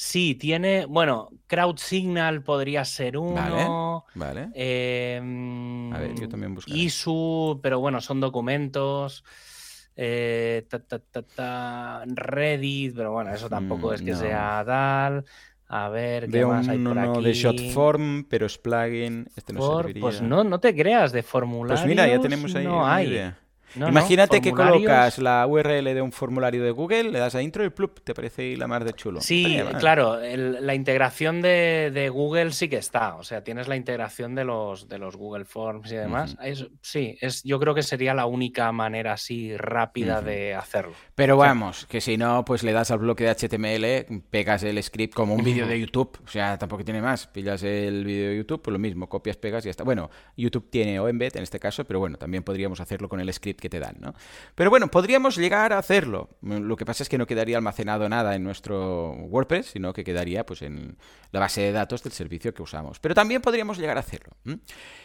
Sí, 0.00 0.36
tiene, 0.36 0.86
bueno, 0.86 1.28
CrowdSignal 1.48 2.44
podría 2.44 2.84
ser 2.84 3.18
uno. 3.18 4.04
Vale. 4.14 4.48
Em, 4.54 5.92
a 5.92 5.98
ver, 5.98 6.14
yo 6.14 6.28
también 6.28 6.54
buscaré. 6.54 6.78
ISU, 6.78 7.58
pero 7.60 7.80
bueno, 7.80 8.00
son 8.00 8.20
documentos. 8.20 9.24
Eh, 9.96 10.64
Reddit, 12.14 12.94
pero 12.94 13.10
bueno, 13.10 13.34
eso 13.34 13.48
tampoco 13.48 13.92
es 13.92 14.00
que 14.00 14.12
mm, 14.12 14.16
sea 14.16 14.62
tal. 14.64 15.24
A 15.66 15.88
ver, 15.88 16.26
¿qué 16.26 16.30
Veo 16.30 16.50
más 16.50 16.68
hay 16.68 16.78
por 16.78 16.96
uno 16.96 17.20
de 17.20 17.34
Shotform, 17.34 18.22
pero 18.28 18.46
es 18.46 18.56
plugin. 18.56 19.28
Este 19.34 19.52
no 19.52 19.78
serviría. 19.78 20.00
Pues 20.00 20.22
no, 20.22 20.44
no 20.44 20.60
te 20.60 20.76
creas, 20.76 21.10
de 21.10 21.24
formulario. 21.24 21.82
Pues 21.82 21.88
mira, 21.88 22.06
ya 22.06 22.20
tenemos 22.20 22.54
ahí 22.54 22.64
no 22.64 22.86
hay. 22.86 23.32
Imagínate 23.76 24.40
que 24.40 24.52
colocas 24.52 25.18
la 25.18 25.46
URL 25.46 25.84
de 25.84 26.02
un 26.02 26.12
formulario 26.12 26.62
de 26.62 26.70
Google, 26.70 27.04
le 27.04 27.18
das 27.18 27.34
a 27.34 27.42
intro 27.42 27.64
y 27.64 27.70
plup, 27.70 28.00
te 28.00 28.14
parece 28.14 28.42
ahí 28.42 28.56
la 28.56 28.66
mar 28.66 28.84
de 28.84 28.92
chulo. 28.92 29.20
Sí, 29.20 29.60
claro, 29.78 30.18
la 30.20 30.74
integración 30.74 31.42
de, 31.42 32.10
Google 32.12 32.52
sí 32.52 32.68
que 32.68 32.76
está. 32.76 33.16
O 33.16 33.24
sea, 33.24 33.44
tienes 33.44 33.68
la 33.68 33.76
integración 33.76 34.34
de 34.34 34.44
los, 34.44 34.88
de 34.88 34.98
los 34.98 35.16
Google 35.16 35.44
Forms 35.44 35.90
y 35.92 35.96
demás. 35.96 36.36
sí, 36.80 37.16
es, 37.20 37.42
yo 37.42 37.58
creo 37.58 37.74
que 37.74 37.82
sería 37.82 38.14
la 38.14 38.26
única 38.26 38.70
manera 38.72 39.12
así 39.14 39.56
rápida 39.56 40.22
de 40.22 40.54
hacerlo. 40.54 40.94
Pero 41.14 41.36
vamos, 41.36 41.86
que 41.86 42.00
si 42.00 42.16
no, 42.16 42.44
pues 42.44 42.62
le 42.62 42.72
das 42.72 42.90
al 42.90 42.98
bloque 42.98 43.24
de 43.24 43.34
HTML, 43.34 44.22
pegas 44.30 44.62
el 44.62 44.82
script 44.82 45.14
como 45.14 45.34
un 45.34 45.44
vídeo 45.44 45.66
de 45.66 45.78
YouTube. 45.78 46.18
O 46.24 46.28
sea, 46.28 46.58
tampoco 46.58 46.84
tiene 46.84 47.02
más. 47.02 47.26
Pillas 47.26 47.62
el 47.62 48.04
vídeo 48.04 48.30
de 48.30 48.36
YouTube, 48.36 48.62
pues 48.62 48.72
lo 48.72 48.78
mismo, 48.78 49.08
copias, 49.08 49.36
pegas 49.36 49.64
y 49.64 49.66
ya 49.66 49.70
está. 49.70 49.84
Bueno, 49.84 50.10
YouTube 50.36 50.70
tiene 50.70 51.00
OEmbed 51.00 51.36
en 51.36 51.42
este 51.42 51.58
caso, 51.58 51.84
pero 51.84 51.98
bueno, 51.98 52.16
también 52.16 52.42
podríamos 52.42 52.80
hacerlo 52.80 53.08
con 53.08 53.20
el 53.20 53.32
script 53.32 53.57
que 53.58 53.68
te 53.68 53.78
dan, 53.78 53.96
¿no? 54.00 54.14
Pero 54.54 54.70
bueno, 54.70 54.88
podríamos 54.88 55.36
llegar 55.36 55.72
a 55.72 55.78
hacerlo. 55.78 56.30
Lo 56.42 56.76
que 56.76 56.84
pasa 56.84 57.02
es 57.02 57.08
que 57.08 57.18
no 57.18 57.26
quedaría 57.26 57.56
almacenado 57.56 58.08
nada 58.08 58.34
en 58.34 58.44
nuestro 58.44 59.12
WordPress, 59.12 59.66
sino 59.66 59.92
que 59.92 60.04
quedaría 60.04 60.44
pues 60.44 60.62
en 60.62 60.96
la 61.32 61.40
base 61.40 61.60
de 61.62 61.72
datos 61.72 62.02
del 62.02 62.12
servicio 62.12 62.54
que 62.54 62.62
usamos. 62.62 62.98
Pero 63.00 63.14
también 63.14 63.42
podríamos 63.42 63.78
llegar 63.78 63.96
a 63.96 64.00
hacerlo. 64.00 64.32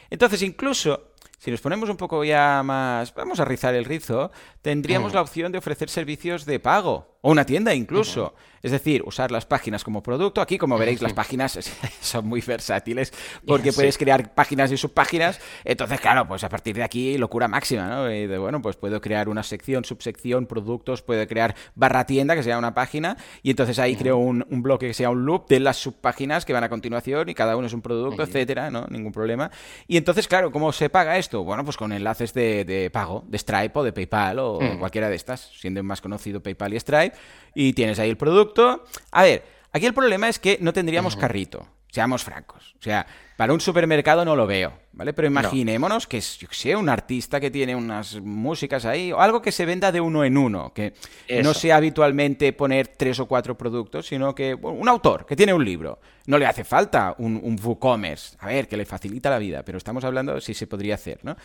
Entonces, 0.09 0.41
incluso 0.41 1.13
si 1.43 1.51
nos 1.51 1.59
ponemos 1.59 1.89
un 1.89 1.97
poco 1.97 2.23
ya 2.23 2.61
más, 2.63 3.13
vamos 3.13 3.37
a 3.41 3.43
rizar 3.45 3.75
el 3.75 3.83
rizo, 3.83 4.31
tendríamos 4.61 5.11
mm. 5.11 5.15
la 5.15 5.21
opción 5.21 5.51
de 5.51 5.57
ofrecer 5.57 5.89
servicios 5.89 6.45
de 6.45 6.59
pago 6.61 7.17
o 7.19 7.31
una 7.31 7.45
tienda 7.45 7.73
incluso. 7.75 8.33
Es 8.63 8.71
decir, 8.71 9.03
usar 9.05 9.29
las 9.29 9.45
páginas 9.45 9.83
como 9.83 10.01
producto. 10.01 10.39
Aquí, 10.39 10.57
como 10.57 10.77
veréis, 10.77 11.01
las 11.01 11.11
páginas 11.11 11.59
son 12.01 12.25
muy 12.25 12.39
versátiles 12.39 13.11
porque 13.45 13.73
puedes 13.73 13.97
crear 13.97 14.33
páginas 14.33 14.71
y 14.71 14.77
subpáginas. 14.77 15.41
Entonces, 15.65 15.99
claro, 15.99 16.25
pues 16.25 16.45
a 16.45 16.49
partir 16.49 16.77
de 16.77 16.83
aquí, 16.83 17.17
locura 17.17 17.49
máxima, 17.49 17.87
¿no? 17.89 18.09
Y 18.09 18.25
de, 18.25 18.37
bueno, 18.37 18.61
pues 18.61 18.77
puedo 18.77 19.01
crear 19.01 19.27
una 19.27 19.43
sección, 19.43 19.83
subsección, 19.83 20.45
productos, 20.45 21.01
puedo 21.01 21.27
crear 21.27 21.55
barra 21.75 22.05
tienda, 22.05 22.35
que 22.35 22.43
sea 22.43 22.57
una 22.57 22.73
página, 22.73 23.17
y 23.41 23.49
entonces 23.49 23.79
ahí 23.79 23.97
creo 23.97 24.17
un, 24.17 24.45
bloque 24.63 24.87
que 24.87 24.93
sea 24.93 25.09
un 25.09 25.25
loop 25.25 25.49
de 25.49 25.59
las 25.59 25.75
subpáginas 25.75 26.45
que 26.45 26.53
van 26.53 26.63
a 26.63 26.69
continuación 26.69 27.27
y 27.27 27.33
cada 27.33 27.57
uno 27.57 27.67
es 27.67 27.73
un 27.73 27.81
producto, 27.81 28.23
etcétera, 28.23 28.71
¿no? 28.71 28.87
Ningún 28.89 29.11
problema. 29.11 29.51
Y 29.87 29.97
entonces, 29.97 30.25
claro, 30.29 30.53
¿cómo 30.53 30.71
se 30.71 30.89
paga 30.89 31.17
esto? 31.17 31.43
Bueno, 31.43 31.65
pues 31.65 31.75
con 31.75 31.91
enlaces 31.91 32.33
de, 32.33 32.89
pago, 32.93 33.25
de 33.27 33.37
Stripe 33.37 33.77
o 33.77 33.83
de 33.83 33.91
PayPal 33.91 34.39
o 34.39 34.61
mm. 34.61 34.79
cualquiera 34.79 35.09
de 35.09 35.17
estas, 35.17 35.51
siendo 35.53 35.83
más 35.83 35.99
conocido 35.99 36.41
PayPal 36.41 36.73
y 36.73 36.79
Stripe, 36.79 37.17
y 37.53 37.73
tienes 37.73 37.99
ahí 37.99 38.09
el 38.09 38.17
producto. 38.17 38.52
A 39.11 39.23
ver, 39.23 39.43
aquí 39.71 39.85
el 39.85 39.93
problema 39.93 40.29
es 40.29 40.39
que 40.39 40.57
no 40.61 40.73
tendríamos 40.73 41.15
carrito, 41.15 41.67
seamos 41.91 42.23
francos. 42.23 42.75
O 42.79 42.83
sea, 42.83 43.05
para 43.37 43.53
un 43.53 43.59
supermercado 43.59 44.23
no 44.25 44.35
lo 44.35 44.45
veo, 44.45 44.73
¿vale? 44.93 45.13
Pero 45.13 45.27
imaginémonos 45.27 46.07
que 46.07 46.17
es, 46.17 46.37
yo 46.37 46.47
sé, 46.51 46.75
un 46.75 46.89
artista 46.89 47.39
que 47.39 47.51
tiene 47.51 47.75
unas 47.75 48.21
músicas 48.21 48.85
ahí, 48.85 49.11
o 49.11 49.19
algo 49.19 49.41
que 49.41 49.51
se 49.51 49.65
venda 49.65 49.91
de 49.91 50.01
uno 50.01 50.23
en 50.23 50.37
uno, 50.37 50.73
que 50.73 50.93
no 51.43 51.53
sea 51.53 51.77
habitualmente 51.77 52.53
poner 52.53 52.87
tres 52.87 53.19
o 53.19 53.25
cuatro 53.25 53.57
productos, 53.57 54.07
sino 54.07 54.33
que 54.35 54.53
un 54.53 54.87
autor 54.87 55.25
que 55.25 55.35
tiene 55.35 55.53
un 55.53 55.65
libro, 55.65 55.99
no 56.25 56.37
le 56.37 56.45
hace 56.45 56.63
falta 56.63 57.15
un, 57.17 57.39
un 57.43 57.59
WooCommerce, 57.61 58.37
a 58.39 58.47
ver, 58.47 58.67
que 58.67 58.77
le 58.77 58.85
facilita 58.85 59.29
la 59.29 59.39
vida, 59.39 59.63
pero 59.63 59.77
estamos 59.77 60.03
hablando 60.03 60.35
de 60.35 60.41
si 60.41 60.53
se 60.53 60.67
podría 60.67 60.95
hacer, 60.95 61.19
¿no? 61.23 61.35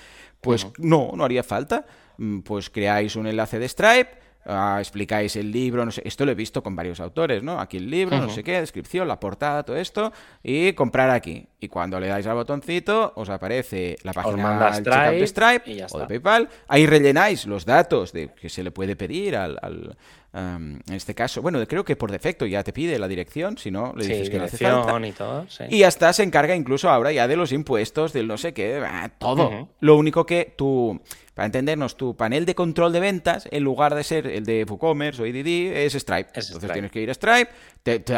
Pues 0.41 0.67
no, 0.79 1.13
no 1.15 1.25
haría 1.25 1.43
falta. 1.43 1.85
Mm, 2.19 2.41
pues 2.41 2.69
creáis 2.69 3.15
un 3.17 3.29
enlace 3.29 3.59
de 3.59 3.69
Stripe, 3.69 4.11
Ah, 4.45 4.79
explicáis 4.79 5.37
el 5.37 5.53
libro, 5.53 5.85
no 5.85 5.91
sé, 5.91 6.01
esto 6.07 6.25
lo 6.25 6.33
he 6.33 6.35
visto 6.35 6.63
con 6.63 6.75
varios 6.75 7.01
autores, 7.01 7.43
¿no? 7.43 7.61
Aquí 7.61 7.77
el 7.77 7.91
libro, 7.91 8.17
no 8.19 8.31
sé 8.31 8.43
qué, 8.43 8.61
descripción, 8.61 9.07
la 9.07 9.21
portada, 9.21 9.63
todo 9.63 9.77
esto, 9.77 10.11
y 10.43 10.73
comprar 10.73 11.11
aquí. 11.11 11.47
Y 11.61 11.69
cuando 11.69 12.01
le 12.01 12.07
dais 12.07 12.27
al 12.27 12.35
botoncito, 12.35 13.13
os 13.17 13.29
aparece 13.29 13.99
la 14.05 14.15
página 14.15 14.71
de 15.11 15.27
Stripe 15.27 15.87
o 15.91 15.99
de 15.99 16.07
PayPal. 16.07 16.49
Ahí 16.67 16.87
rellenáis 16.87 17.47
los 17.47 17.67
datos 17.67 18.13
de 18.13 18.31
que 18.33 18.49
se 18.49 18.63
le 18.63 18.71
puede 18.71 18.97
pedir 18.97 19.37
al, 19.37 19.97
en 20.33 20.83
este 20.95 21.15
caso, 21.15 21.43
bueno, 21.43 21.59
creo 21.67 21.85
que 21.85 21.97
por 21.97 22.11
defecto 22.11 22.47
ya 22.47 22.63
te 22.63 22.73
pide 22.73 22.99
la 22.99 23.09
dirección, 23.09 23.59
si 23.59 23.71
no, 23.71 23.93
le 23.97 24.07
dices 24.07 24.31
que 24.31 24.39
no 24.39 24.45
hace 24.45 24.59
falta. 24.59 25.07
Y, 25.07 25.13
todo, 25.13 25.47
y 25.69 25.83
hasta 25.83 26.13
se 26.13 26.23
encarga 26.23 26.55
incluso 26.55 26.89
ahora 26.89 27.13
ya 27.13 27.27
de 27.27 27.37
los 27.37 27.53
impuestos, 27.53 28.13
del 28.13 28.27
no 28.29 28.39
sé 28.39 28.53
qué, 28.53 28.83
todo. 29.19 29.69
Lo 29.81 29.97
único 29.97 30.25
que 30.25 30.55
tú 30.57 31.01
para 31.39 31.47
entendernos, 31.47 31.97
tu 31.97 32.17
panel 32.17 32.45
de 32.47 32.57
control 32.57 32.93
de 32.93 32.99
ventas, 32.99 33.47
en 33.53 33.63
lugar 33.63 33.95
de 33.95 34.03
ser 34.03 34.27
el 34.27 34.45
de 34.45 34.65
WooCommerce 34.69 35.23
o 35.23 35.25
EDD, 35.25 35.87
es 35.87 35.93
Stripe. 35.93 36.31
Entonces 36.35 36.73
tienes 36.73 36.91
que 36.91 37.01
ir 37.01 37.09
a 37.11 37.15
Stripe. 37.15 37.53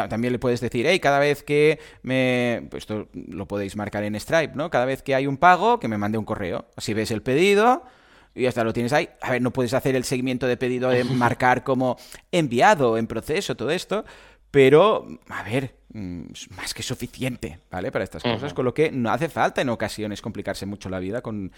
también 0.09 0.33
le 0.33 0.39
puedes 0.39 0.59
decir, 0.59 0.87
hey, 0.87 0.99
cada 0.99 1.19
vez 1.19 1.43
que 1.43 1.77
me. 2.01 2.65
Pues 2.71 2.81
esto 2.81 3.09
lo 3.13 3.47
podéis 3.47 3.75
marcar 3.75 4.03
en 4.05 4.19
Stripe, 4.19 4.53
¿no? 4.55 4.71
Cada 4.71 4.85
vez 4.85 5.03
que 5.03 5.13
hay 5.13 5.27
un 5.27 5.37
pago, 5.37 5.79
que 5.79 5.87
me 5.87 5.99
mande 5.99 6.17
un 6.17 6.25
correo. 6.25 6.65
Así 6.75 6.95
ves 6.95 7.11
el 7.11 7.21
pedido 7.21 7.83
y 8.33 8.47
hasta 8.47 8.63
lo 8.63 8.73
tienes 8.73 8.91
ahí. 8.91 9.07
A 9.21 9.29
ver, 9.29 9.41
no 9.43 9.51
puedes 9.51 9.75
hacer 9.75 9.95
el 9.95 10.03
seguimiento 10.03 10.47
de 10.47 10.57
pedido 10.57 10.89
de 10.89 11.03
marcar 11.03 11.63
como 11.63 11.97
enviado, 12.31 12.97
en 12.97 13.05
proceso, 13.05 13.55
todo 13.55 13.69
esto, 13.69 14.03
pero, 14.51 15.07
a 15.29 15.43
ver, 15.43 15.73
mm, 15.93 16.23
más 16.57 16.73
que 16.73 16.83
suficiente, 16.83 17.59
¿vale? 17.71 17.91
Para 17.91 18.03
estas 18.03 18.21
cosas, 18.21 18.53
con 18.53 18.65
lo 18.65 18.73
que 18.73 18.91
no 18.91 19.09
hace 19.09 19.29
falta 19.29 19.61
en 19.61 19.69
ocasiones 19.69 20.21
complicarse 20.21 20.65
mucho 20.65 20.89
la 20.89 20.99
vida 20.99 21.21
con, 21.21 21.51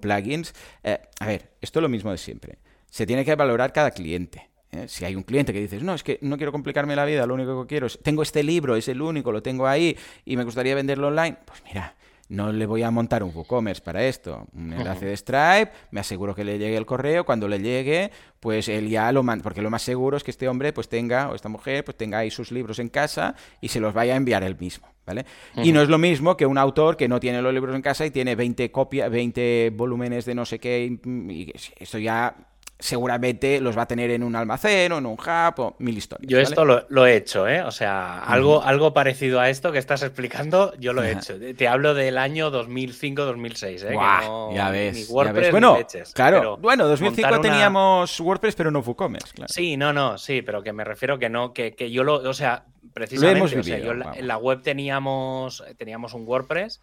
plugins. 0.00 0.54
Eh, 0.82 1.00
a 1.20 1.26
ver, 1.26 1.52
esto 1.62 1.78
es 1.78 1.82
lo 1.82 1.88
mismo 1.88 2.10
de 2.10 2.18
siempre. 2.18 2.58
Se 2.90 3.06
tiene 3.06 3.24
que 3.24 3.34
valorar 3.34 3.72
cada 3.72 3.90
cliente. 3.90 4.50
¿eh? 4.72 4.84
Si 4.88 5.06
hay 5.06 5.16
un 5.16 5.22
cliente 5.22 5.54
que 5.54 5.60
dices, 5.60 5.82
no, 5.82 5.94
es 5.94 6.02
que 6.02 6.18
no 6.20 6.36
quiero 6.36 6.52
complicarme 6.52 6.94
la 6.94 7.06
vida, 7.06 7.26
lo 7.26 7.34
único 7.34 7.62
que 7.62 7.68
quiero 7.68 7.86
es, 7.86 7.98
tengo 8.02 8.22
este 8.22 8.42
libro, 8.42 8.76
es 8.76 8.88
el 8.88 9.00
único, 9.00 9.32
lo 9.32 9.42
tengo 9.42 9.66
ahí 9.66 9.96
y 10.26 10.36
me 10.36 10.44
gustaría 10.44 10.74
venderlo 10.74 11.08
online, 11.08 11.38
pues 11.46 11.62
mira, 11.64 11.94
no 12.28 12.52
le 12.52 12.66
voy 12.66 12.82
a 12.82 12.90
montar 12.90 13.22
un 13.22 13.34
WooCommerce 13.34 13.82
para 13.82 14.04
esto. 14.04 14.46
Un 14.54 14.72
enlace 14.72 15.06
de 15.06 15.16
Stripe, 15.16 15.70
me 15.90 16.00
aseguro 16.00 16.34
que 16.34 16.44
le 16.44 16.58
llegue 16.58 16.76
el 16.76 16.86
correo, 16.86 17.24
cuando 17.24 17.48
le 17.48 17.60
llegue, 17.60 18.10
pues 18.40 18.68
él 18.68 18.88
ya 18.88 19.10
lo 19.12 19.22
manda, 19.22 19.42
porque 19.42 19.62
lo 19.62 19.70
más 19.70 19.82
seguro 19.82 20.16
es 20.16 20.24
que 20.24 20.30
este 20.30 20.48
hombre 20.48 20.72
pues 20.72 20.88
tenga, 20.88 21.30
o 21.30 21.34
esta 21.34 21.48
mujer, 21.48 21.84
pues 21.84 21.96
tenga 21.96 22.18
ahí 22.18 22.30
sus 22.30 22.50
libros 22.50 22.78
en 22.78 22.88
casa 22.88 23.34
y 23.60 23.68
se 23.68 23.80
los 23.80 23.92
vaya 23.94 24.14
a 24.14 24.16
enviar 24.16 24.42
él 24.42 24.56
mismo, 24.58 24.88
¿vale? 25.06 25.26
Y 25.56 25.72
no 25.72 25.82
es 25.82 25.88
lo 25.88 25.98
mismo 25.98 26.36
que 26.36 26.46
un 26.46 26.58
autor 26.58 26.96
que 26.96 27.08
no 27.08 27.20
tiene 27.20 27.42
los 27.42 27.52
libros 27.52 27.74
en 27.74 27.82
casa 27.82 28.06
y 28.06 28.10
tiene 28.10 28.34
20 28.34 28.70
copias, 28.70 29.10
20 29.10 29.72
volúmenes 29.74 30.24
de 30.24 30.34
no 30.34 30.44
sé 30.44 30.58
qué, 30.58 30.98
y 31.04 31.52
esto 31.78 31.98
ya 31.98 32.34
seguramente 32.78 33.60
los 33.60 33.76
va 33.78 33.82
a 33.82 33.86
tener 33.86 34.10
en 34.10 34.22
un 34.22 34.36
almacén 34.36 34.92
o 34.92 34.98
en 34.98 35.06
un 35.06 35.14
hub 35.14 35.54
o 35.58 35.76
mil 35.78 35.96
historias. 35.96 36.28
Yo 36.28 36.38
esto 36.38 36.64
lo, 36.64 37.06
he 37.06 37.16
hecho, 37.16 37.48
¿eh? 37.48 37.62
O 37.62 37.70
sea, 37.70 38.18
algo, 38.18 38.62
algo 38.62 38.92
parecido 38.92 39.40
a 39.40 39.48
esto 39.48 39.72
que 39.72 39.78
estás 39.78 40.02
explicando, 40.02 40.74
yo 40.78 40.92
lo 40.92 41.02
he 41.02 41.12
hecho. 41.12 41.34
Te 41.56 41.68
hablo 41.68 41.94
del 41.94 42.18
año 42.18 42.50
2005-2006, 42.50 43.90
¿eh? 43.90 44.54
ya 44.54 44.70
ves. 44.70 45.08
WordPress 45.08 45.50
Bueno, 45.50 45.78
claro. 46.12 46.56
bueno, 46.58 46.86
2005 46.88 47.40
teníamos 47.40 48.20
WordPress, 48.20 48.54
pero 48.54 48.70
no 48.70 48.80
WooCommerce, 48.80 49.32
claro. 49.34 49.52
Sí, 49.52 49.76
no, 49.76 49.92
no, 49.92 50.18
sí, 50.18 50.42
pero 50.42 50.62
que 50.62 50.72
me 50.72 50.84
refiero 50.84 51.18
que 51.18 51.28
no, 51.28 51.52
que, 51.52 51.74
que 51.74 51.90
yo 51.90 52.04
lo, 52.04 52.16
o 52.16 52.34
sea, 52.34 52.64
precisamente, 52.92 53.58
o 53.58 53.62
sea, 53.62 53.78
yo 53.78 53.92
en 53.92 54.28
la 54.28 54.36
web 54.36 54.62
teníamos, 54.62 55.64
teníamos 55.76 56.14
un 56.14 56.26
WordPress 56.26 56.80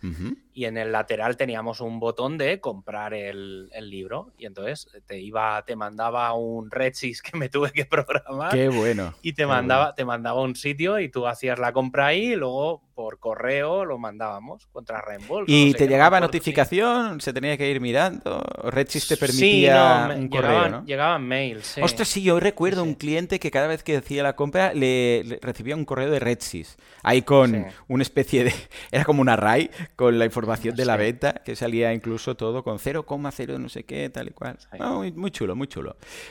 y 0.53 0.65
en 0.65 0.77
el 0.77 0.91
lateral 0.91 1.37
teníamos 1.37 1.81
un 1.81 1.99
botón 1.99 2.37
de 2.37 2.59
comprar 2.59 3.13
el, 3.13 3.69
el, 3.73 3.89
libro 3.89 4.33
y 4.37 4.45
entonces 4.45 4.87
te 5.05 5.19
iba, 5.19 5.63
te 5.65 5.75
mandaba 5.81 6.31
un 6.33 6.69
Redsys 6.69 7.23
que 7.23 7.35
me 7.35 7.49
tuve 7.49 7.71
que 7.71 7.85
programar. 7.95 8.51
Qué 8.51 8.69
bueno. 8.69 9.15
Y 9.23 9.33
te 9.33 9.47
mandaba, 9.47 9.95
te 9.95 10.05
mandaba 10.05 10.41
un 10.41 10.55
sitio 10.55 10.99
y 10.99 11.09
tú 11.09 11.25
hacías 11.25 11.57
la 11.57 11.73
compra 11.73 12.07
ahí 12.07 12.33
y 12.33 12.35
luego 12.35 12.83
por 12.93 13.17
correo 13.17 13.83
lo 13.83 13.97
mandábamos 13.97 14.67
contra 14.67 15.01
reembolso. 15.01 15.51
¿Y 15.51 15.73
te 15.73 15.87
llegaba 15.87 16.19
notificación? 16.19 17.19
¿Se 17.19 17.33
tenía 17.33 17.57
que 17.57 17.67
ir 17.67 17.81
mirando? 17.81 18.43
¿Redsys 18.63 19.07
te 19.07 19.17
permitía 19.17 20.13
un 20.15 20.27
correo, 20.27 20.49
llegaban, 20.51 20.71
¿no? 20.71 20.85
llegaban 20.85 21.27
mails. 21.27 21.65
Sí. 21.65 21.81
Ostras, 21.81 22.07
sí, 22.07 22.21
yo 22.21 22.39
recuerdo 22.39 22.83
un 22.83 22.93
cliente 22.93 23.39
que 23.39 23.49
cada 23.49 23.65
vez 23.65 23.81
que 23.81 23.97
hacía 23.97 24.21
la 24.21 24.35
compra 24.35 24.75
le, 24.75 25.39
recibía 25.41 25.75
un 25.75 25.85
correo 25.85 26.11
de 26.11 26.19
Redsys. 26.19 26.77
Ahí 27.01 27.23
con 27.23 27.65
una 27.87 28.03
especie 28.03 28.43
de... 28.43 28.53
Era 28.91 29.03
como 29.03 29.21
una 29.21 29.35
RAI 29.35 29.71
con 29.95 30.19
la 30.19 30.25
información 30.25 30.75
de 30.75 30.85
la 30.85 30.95
venta, 30.95 31.41
que 31.43 31.55
salía 31.55 31.93
incluso 31.93 32.35
todo 32.35 32.63
con 32.63 32.77
0,0 32.77 33.57
no 33.57 33.69
sé 33.69 33.83
qué, 33.83 34.09
tal 34.09 34.27
y 34.27 34.31
cual. 34.31 34.59
muy, 34.79 35.11
muy 35.11 35.31
chulo, 35.31 35.55
muy 35.55 35.67
chulo. 35.67 35.70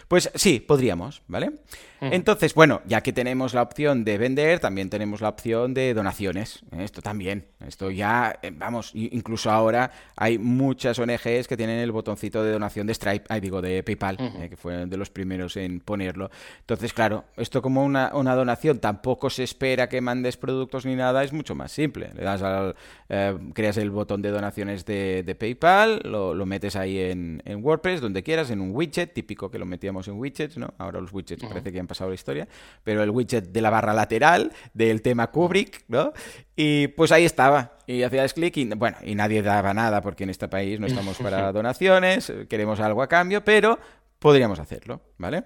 Pues 0.09 0.31
sí, 0.35 0.61
podríamos, 0.61 1.23
¿vale? 1.29 1.53
Entonces, 2.01 2.55
bueno, 2.55 2.81
ya 2.87 3.03
que 3.03 3.13
tenemos 3.13 3.53
la 3.53 3.63
opción 3.63 4.05
de 4.05 4.17
vender, 4.17 4.59
también 4.59 4.89
tenemos 4.89 5.21
la 5.21 5.29
opción 5.29 5.75
de 5.75 5.93
donaciones. 5.93 6.63
Esto 6.79 7.03
también. 7.03 7.47
Esto 7.67 7.91
ya, 7.91 8.39
eh, 8.43 8.51
vamos, 8.55 8.93
incluso 8.95 9.51
ahora 9.51 9.91
hay 10.17 10.39
muchas 10.39 10.99
ONGs 10.99 11.47
que 11.47 11.57
tienen 11.57 11.79
el 11.79 11.93
botoncito 11.93 12.43
de 12.43 12.53
donación 12.53 12.87
de 12.87 12.95
Stripe, 12.95 13.27
ay, 13.29 13.41
digo, 13.41 13.61
de 13.61 13.83
PayPal, 13.83 14.17
eh, 14.19 14.49
que 14.49 14.57
fue 14.57 14.87
de 14.87 14.97
los 14.97 15.11
primeros 15.11 15.57
en 15.57 15.81
ponerlo. 15.81 16.31
Entonces, 16.61 16.95
claro, 16.95 17.25
esto 17.37 17.61
como 17.61 17.85
una, 17.85 18.13
una, 18.15 18.35
donación 18.35 18.79
tampoco 18.79 19.29
se 19.29 19.43
espera 19.43 19.89
que 19.89 20.01
mandes 20.01 20.39
productos 20.39 20.87
ni 20.87 20.97
nada, 20.97 21.23
es 21.23 21.33
mucho 21.33 21.55
más 21.55 21.71
simple. 21.71 22.11
Le 22.15 22.23
das 22.23 22.41
al, 22.43 22.75
eh, 23.11 23.37
creas 23.53 23.77
el 23.77 23.91
botón 23.91 24.23
de 24.23 24.31
donaciones 24.31 24.87
de, 24.87 25.23
de 25.23 25.35
PayPal, 25.35 26.01
lo, 26.05 26.33
lo, 26.33 26.47
metes 26.47 26.77
ahí 26.77 26.99
en, 26.99 27.43
en, 27.45 27.63
WordPress, 27.63 28.01
donde 28.01 28.23
quieras, 28.23 28.51
en 28.51 28.61
un 28.61 28.75
widget, 28.75 29.13
típico 29.31 29.49
que 29.49 29.61
lo 29.61 29.67
metíamos 29.67 30.09
en 30.09 30.19
widgets, 30.19 30.57
¿no? 30.57 30.75
Ahora 30.79 31.01
los 31.01 31.13
widgets 31.13 31.45
parece 31.45 31.71
que 31.71 31.79
han 31.79 31.87
pasado 31.87 32.11
la 32.11 32.15
historia, 32.15 32.49
pero 32.83 33.01
el 33.05 33.11
widget 33.11 33.53
de 33.53 33.61
la 33.61 33.71
barra 33.71 33.95
lateral 33.95 34.53
del 34.75 35.03
tema 35.03 35.29
Kubrick, 35.29 35.85
¿no? 35.87 36.13
Y 36.57 36.89
pues 36.89 37.13
ahí 37.13 37.25
estaba. 37.25 37.79
Y 37.87 38.03
hacías 38.03 38.35
clic 38.35 38.57
y 38.57 38.65
bueno, 38.75 38.97
y 39.05 39.15
nadie 39.15 39.41
daba 39.41 39.73
nada 39.73 40.01
porque 40.01 40.25
en 40.25 40.31
este 40.31 40.49
país 40.49 40.81
no 40.81 40.89
estamos 40.89 41.17
para 41.19 41.53
donaciones, 41.53 42.33
queremos 42.49 42.81
algo 42.81 43.03
a 43.03 43.07
cambio, 43.07 43.45
pero 43.45 43.79
podríamos 44.19 44.59
hacerlo, 44.59 45.01
¿vale? 45.17 45.45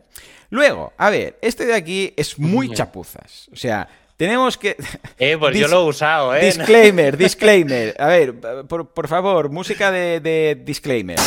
Luego, 0.49 0.95
a 0.97 1.11
ver, 1.11 1.39
este 1.43 1.66
de 1.66 1.74
aquí 1.74 2.14
es 2.16 2.39
muy 2.39 2.70
chapuzas. 2.70 3.51
O 3.53 3.57
sea, 3.57 3.87
tenemos 4.16 4.57
que. 4.57 4.76
Eh, 5.18 5.37
pues 5.39 5.57
yo 5.57 5.68
lo 5.68 5.82
he 5.82 5.89
usado, 5.89 6.35
¿eh? 6.35 6.47
Disclaimer, 6.47 7.16
disclaimer. 7.18 7.95
A 7.99 8.07
ver, 8.07 8.35
por, 8.66 9.09
favor, 9.09 9.51
música 9.51 9.91
de 9.91 10.61
disclaimer. 10.64 11.18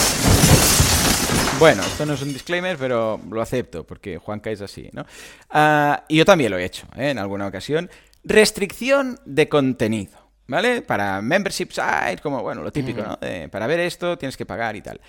Bueno, 1.60 1.82
esto 1.82 2.06
no 2.06 2.14
es 2.14 2.22
un 2.22 2.32
disclaimer, 2.32 2.78
pero 2.78 3.20
lo 3.32 3.42
acepto, 3.42 3.84
porque 3.84 4.20
Juanca 4.20 4.52
es 4.52 4.62
así, 4.62 4.92
¿no? 4.94 5.08
Ah, 5.50 6.04
y 6.08 6.18
yo 6.18 6.24
también 6.24 6.52
lo 6.52 6.58
he 6.60 6.64
hecho, 6.64 6.86
¿eh? 6.96 7.10
en 7.10 7.18
alguna 7.18 7.48
ocasión. 7.48 7.90
Restricción 8.24 9.20
de 9.26 9.50
contenido, 9.50 10.20
¿vale? 10.46 10.84
Para 10.84 11.20
membership 11.20 11.70
sites, 11.72 12.22
como, 12.22 12.44
bueno, 12.44 12.62
lo 12.62 12.72
típico, 12.72 13.02
¿no? 13.02 13.18
para 13.50 13.66
ver 13.66 13.80
esto 13.80 14.20
tienes 14.20 14.38
que 14.38 14.46
pagar 14.46 14.76
y 14.76 14.82
tal. 14.82 15.02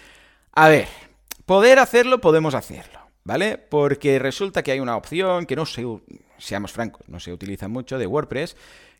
A 0.52 0.70
ver, 0.70 0.88
poder 1.44 1.78
hacerlo, 1.80 2.18
podemos 2.18 2.54
hacerlo, 2.54 2.98
¿vale? 3.24 3.58
Porque 3.58 4.18
resulta 4.18 4.62
que 4.62 4.72
hay 4.72 4.80
una 4.80 4.96
opción 4.96 5.44
que 5.44 5.54
no 5.54 5.66
se, 5.66 5.84
seamos 6.38 6.72
francos, 6.72 7.06
no 7.08 7.20
se 7.20 7.30
utiliza 7.30 7.68
mucho 7.68 7.98
de 7.98 8.06
WordPress, 8.06 8.56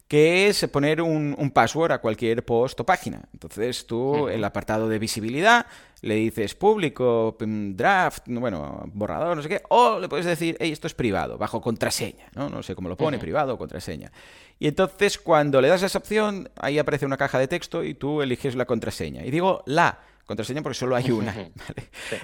que 0.09 0.49
es 0.49 0.67
poner 0.69 1.03
un, 1.03 1.51
password 1.53 1.93
a 1.93 1.99
cualquier 1.99 2.43
post 2.45 2.81
o 2.81 2.87
página. 2.87 3.21
Entonces 3.33 3.87
tú, 3.87 4.29
el 4.29 4.43
apartado 4.43 4.89
de 4.89 4.99
visibilidad, 4.99 5.67
le 6.01 6.15
dices 6.15 6.55
público, 6.55 7.37
mm, 7.39 7.75
draft, 7.75 8.25
bueno, 8.29 8.85
borrador, 8.95 9.37
no 9.37 9.43
sé 9.43 9.51
qué, 9.51 9.63
o 9.69 9.99
le 10.01 10.09
puedes 10.09 10.25
decir, 10.25 10.57
hey, 10.61 10.73
esto 10.73 10.87
es 10.87 10.95
privado, 10.95 11.37
bajo 11.37 11.61
contraseña, 11.61 12.27
¿no? 12.35 12.49
No 12.49 12.63
sé 12.63 12.75
cómo 12.75 12.89
lo 12.89 12.97
pone, 12.97 13.19
privado 13.19 13.55
o 13.55 13.59
contraseña. 13.59 14.11
Y 14.59 14.67
entonces 14.67 15.19
cuando 15.19 15.61
le 15.61 15.69
das 15.69 15.83
esa 15.83 15.99
opción, 15.99 16.49
ahí 16.57 16.79
aparece 16.79 17.05
una 17.05 17.19
caja 17.19 17.39
de 17.39 17.47
texto 17.47 17.85
y 17.85 17.95
tú 17.95 18.23
eliges 18.23 18.57
la 18.57 18.65
contraseña. 18.65 19.27
Y 19.27 19.31
digo 19.31 19.63
la, 19.67 20.01
contraseña 20.29 20.63
porque 20.63 20.79
solo 20.79 20.95
hay 20.95 21.11
una. 21.11 21.35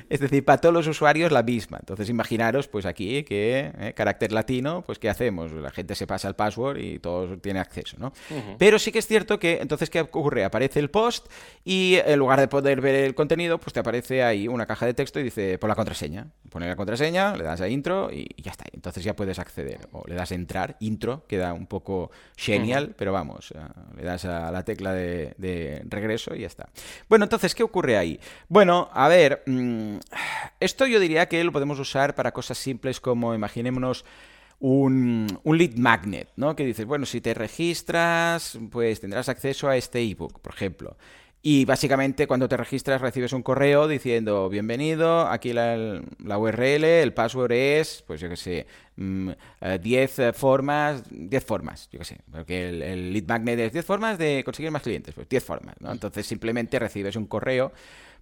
Es 0.09 0.20
decir, 0.20 0.44
para 0.44 0.59
todos 0.59 0.74
los 0.74 0.86
usuarios 0.86 1.32
la 1.32 1.42
misma. 1.42 1.78
Entonces 1.80 2.09
imaginaros, 2.09 2.68
pues 2.68 2.86
aquí, 2.86 3.24
que 3.24 3.72
eh, 3.78 3.94
carácter 3.94 4.30
latino, 4.30 4.82
pues 4.82 4.98
¿qué 4.98 5.09
hacemos? 5.09 5.50
La 5.52 5.70
gente 5.70 5.94
se 5.94 6.07
pasa 6.07 6.28
el 6.28 6.34
password 6.34 6.78
y 6.78 6.98
todos 6.98 7.40
tienen 7.40 7.61
acceso, 7.62 7.96
¿no? 7.98 8.12
Pero 8.59 8.78
sí 8.78 8.92
que 8.92 8.98
es 8.98 9.07
cierto 9.07 9.38
que 9.38 9.59
entonces, 9.61 9.90
¿qué 9.90 10.00
ocurre? 10.00 10.44
Aparece 10.44 10.80
el 10.80 10.90
post 10.90 11.26
y 11.64 11.96
en 12.05 12.18
lugar 12.18 12.38
de 12.40 12.46
poder 12.46 12.80
ver 12.80 12.94
el 12.94 13.14
contenido, 13.14 13.59
pues 13.59 13.72
te 13.72 13.80
aparece 13.80 14.22
ahí 14.22 14.46
una 14.46 14.66
caja 14.66 14.86
de 14.86 14.94
texto 14.94 15.18
y 15.18 15.24
dice, 15.24 15.59
por 15.59 15.68
la 15.68 15.74
contraseña. 15.74 16.28
Pone 16.50 16.68
la 16.68 16.76
contraseña, 16.76 17.34
le 17.36 17.44
das 17.44 17.62
a 17.62 17.68
intro 17.68 18.11
y 18.12 18.28
ya 18.40 18.50
está. 18.50 18.64
Entonces 18.72 19.02
ya 19.02 19.16
puedes 19.16 19.38
acceder. 19.38 19.88
O 19.92 20.05
le 20.07 20.14
das 20.14 20.30
a 20.30 20.34
entrar, 20.34 20.76
intro, 20.80 21.24
queda 21.26 21.55
un 21.55 21.66
poco 21.66 22.11
genial, 22.36 22.94
pero 22.96 23.12
vamos, 23.12 23.52
eh, 23.52 23.59
le 23.96 24.05
das 24.05 24.26
a 24.26 24.52
la 24.52 24.62
tecla 24.62 24.92
de, 24.92 25.34
de 25.38 25.82
regreso 25.88 26.34
y 26.34 26.40
ya 26.40 26.46
está. 26.46 26.68
Bueno, 27.09 27.24
entonces, 27.24 27.55
¿qué 27.55 27.62
ocurre 27.62 27.93
ahí? 27.97 28.20
Bueno, 28.49 28.88
a 28.92 29.09
ver, 29.09 29.42
mm, 29.47 29.97
esto 30.61 30.86
yo 30.86 31.01
diría 31.01 31.28
que 31.28 31.42
lo 31.45 31.53
podemos 31.53 31.78
usar 31.78 32.14
para 32.14 32.32
cosas 32.32 32.59
simples 32.59 33.01
como, 33.01 33.34
imaginémonos, 33.34 34.05
un, 34.61 35.26
lead 35.45 35.76
magnet, 35.76 36.28
¿no? 36.36 36.57
Que 36.57 36.64
dices, 36.64 36.86
bueno, 36.86 37.07
si 37.07 37.20
te 37.20 37.34
registras, 37.34 38.59
pues 38.70 39.01
tendrás 39.01 39.28
acceso 39.28 39.68
a 39.68 39.76
este 39.76 40.01
ebook, 40.01 40.40
por 40.40 40.55
ejemplo. 40.55 40.97
Y 41.47 41.66
básicamente 41.66 42.26
cuando 42.26 42.49
te 42.49 42.57
registras 42.57 43.03
recibes 43.03 43.34
un 43.34 43.42
correo 43.42 43.86
diciendo 43.86 44.49
bienvenido, 44.49 45.26
aquí 45.26 45.53
la, 45.53 46.01
URL, 46.38 46.84
el 46.84 47.12
password 47.12 47.53
es, 47.53 48.03
pues 48.07 48.18
yo 48.22 48.30
qué 48.30 48.36
sé, 48.36 48.66
10 48.97 48.97
mm, 48.97 49.30
eh, 50.22 50.32
formas, 50.32 51.03
10 51.11 51.45
formas, 51.45 51.90
yo 51.92 51.99
qué 51.99 52.07
sé, 52.07 52.18
porque 52.32 52.70
el, 52.70 53.12
lead 53.12 53.24
magnet 53.28 53.59
es 53.59 53.74
10 53.74 53.84
formas 53.84 54.16
de 54.16 54.42
conseguir 54.42 54.70
más 54.70 54.80
clientes, 54.80 55.14
pues 55.14 55.28
10 55.28 55.45
formas, 55.45 55.74
¿no? 55.80 55.92
Entonces 55.92 56.24
simplemente 56.24 56.78
recibes 56.78 57.14
un 57.14 57.26
correo 57.26 57.72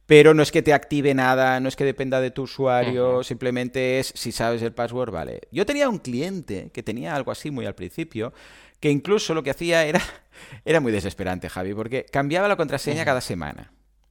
pero 0.07 0.35
no 0.35 0.43
es 0.43 0.51
que 0.51 0.63
te 0.63 0.73
active 0.73 1.15
nada, 1.15 1.61
no 1.61 1.69
es 1.69 1.77
que 1.77 1.85
dependa 1.85 2.21
de 2.21 2.33
tu 2.33 2.43
usuario, 2.43 3.23
simplemente 3.23 4.01
es 4.01 4.13
si 4.17 4.33
sabes 4.33 4.61
el 4.63 4.73
password, 4.73 5.13
vale. 5.13 5.43
Yo 5.53 5.65
tenía 5.65 5.89
un 5.89 5.99
cliente 5.99 6.71
que 6.73 6.83
tenía 6.83 7.15
algo 7.15 7.31
así 7.31 7.51
muy 7.53 7.67
al 7.67 7.75
principio, 7.75 8.33
que 8.83 8.91
incluso 8.91 9.33
lo 9.33 9.45
que 9.45 9.51
hacía 9.51 9.85
era, 9.85 10.03
era 10.65 10.81
muy 10.81 10.91
desesperante, 10.91 11.49
Javi, 11.49 11.73
porque 11.73 12.05
cambiaba 12.05 12.49
la 12.49 12.57
contraseña 12.57 13.05
cada 13.05 13.21
semana. 13.21 13.71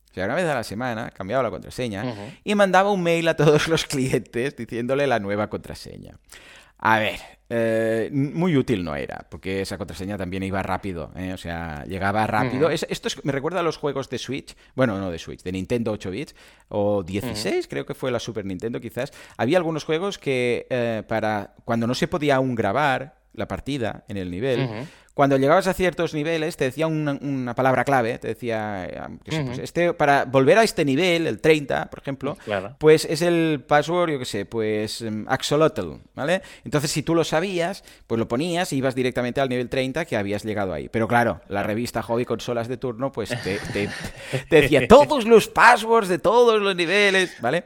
O 0.09 0.13
sea, 0.13 0.25
una 0.25 0.35
vez 0.35 0.45
a 0.45 0.55
la 0.55 0.63
semana 0.63 1.11
cambiaba 1.11 1.43
la 1.43 1.49
contraseña 1.49 2.33
y 2.43 2.55
mandaba 2.55 2.91
un 2.91 3.03
mail 3.03 3.27
a 3.27 3.35
todos 3.35 3.67
los 3.67 3.85
clientes 3.85 4.55
diciéndole 4.55 5.07
la 5.07 5.19
nueva 5.19 5.49
contraseña. 5.49 6.17
A 6.77 6.99
ver, 6.99 7.19
eh, 7.49 8.09
muy 8.11 8.55
útil 8.55 8.83
no 8.83 8.95
era, 8.95 9.27
porque 9.29 9.61
esa 9.61 9.77
contraseña 9.77 10.17
también 10.17 10.41
iba 10.43 10.63
rápido, 10.63 11.11
¿eh? 11.15 11.33
o 11.33 11.37
sea, 11.37 11.83
llegaba 11.85 12.25
rápido. 12.25 12.69
esto 12.69 13.09
me 13.23 13.31
recuerda 13.33 13.59
a 13.59 13.63
los 13.63 13.77
juegos 13.77 14.09
de 14.09 14.17
Switch, 14.17 14.55
bueno, 14.73 14.97
no 14.99 15.11
de 15.11 15.19
Switch, 15.19 15.43
de 15.43 15.51
Nintendo 15.51 15.91
8 15.91 16.11
bits, 16.11 16.35
o 16.69 17.03
16, 17.03 17.67
creo 17.67 17.85
que 17.85 17.93
fue 17.93 18.09
la 18.09 18.19
Super 18.19 18.45
Nintendo 18.45 18.79
quizás. 18.81 19.11
Había 19.37 19.57
algunos 19.57 19.83
juegos 19.83 20.17
que 20.17 20.65
eh, 20.69 21.03
para 21.07 21.53
cuando 21.65 21.87
no 21.87 21.93
se 21.93 22.07
podía 22.07 22.37
aún 22.37 22.55
grabar, 22.55 23.20
la 23.33 23.47
partida 23.47 24.03
en 24.07 24.17
el 24.17 24.29
nivel, 24.31 24.87
cuando 25.13 25.37
llegabas 25.37 25.67
a 25.67 25.73
ciertos 25.73 26.13
niveles 26.13 26.55
te 26.55 26.65
decía 26.65 26.87
una, 26.87 27.53
palabra 27.53 27.83
clave, 27.83 28.17
te 28.17 28.29
decía, 28.29 29.09
pues 29.25 29.59
este, 29.59 29.93
para 29.93 30.25
volver 30.25 30.57
a 30.57 30.63
este 30.63 30.85
nivel, 30.85 31.27
el 31.27 31.41
30, 31.41 31.89
por 31.89 31.99
ejemplo, 31.99 32.37
pues 32.77 33.05
es 33.05 33.21
el 33.21 33.63
password, 33.67 34.11
yo 34.11 34.19
qué 34.19 34.25
sé, 34.25 34.45
pues 34.45 35.01
um, 35.01 35.25
axolotl, 35.27 35.95
¿vale? 36.15 36.41
Entonces 36.63 36.91
si 36.91 37.03
tú 37.03 37.13
lo 37.13 37.23
sabías, 37.25 37.83
pues 38.07 38.19
lo 38.19 38.27
ponías 38.27 38.71
y 38.71 38.77
ibas 38.77 38.95
directamente 38.95 39.41
al 39.41 39.49
nivel 39.49 39.67
30 39.67 40.05
que 40.05 40.15
habías 40.15 40.43
llegado 40.43 40.73
ahí. 40.73 40.87
Pero 40.87 41.07
claro, 41.07 41.41
la 41.49 41.63
revista 41.63 42.01
Hobby 42.01 42.23
Consolas 42.23 42.67
de 42.69 42.77
turno, 42.77 43.11
pues 43.11 43.29
te, 43.43 43.59
te 44.49 44.61
decía 44.61 44.87
todos 44.87 45.25
los 45.25 45.49
passwords 45.49 46.07
de 46.07 46.19
todos 46.19 46.61
los 46.61 46.75
niveles, 46.75 47.35
¿vale? 47.41 47.65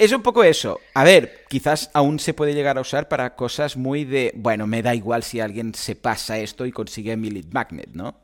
Es 0.00 0.12
un 0.12 0.22
poco 0.22 0.42
eso. 0.42 0.80
A 0.94 1.04
ver, 1.04 1.44
quizás 1.50 1.90
aún 1.92 2.20
se 2.20 2.32
puede 2.32 2.54
llegar 2.54 2.78
a 2.78 2.80
usar 2.80 3.06
para 3.06 3.36
cosas 3.36 3.76
muy 3.76 4.06
de, 4.06 4.32
bueno, 4.34 4.66
me 4.66 4.80
da 4.80 4.94
igual 4.94 5.22
si 5.22 5.40
alguien 5.40 5.74
se 5.74 5.94
pasa 5.94 6.38
esto 6.38 6.64
y 6.64 6.72
consigue 6.72 7.18
mi 7.18 7.28
lead 7.28 7.52
magnet, 7.52 7.90
¿no? 7.92 8.14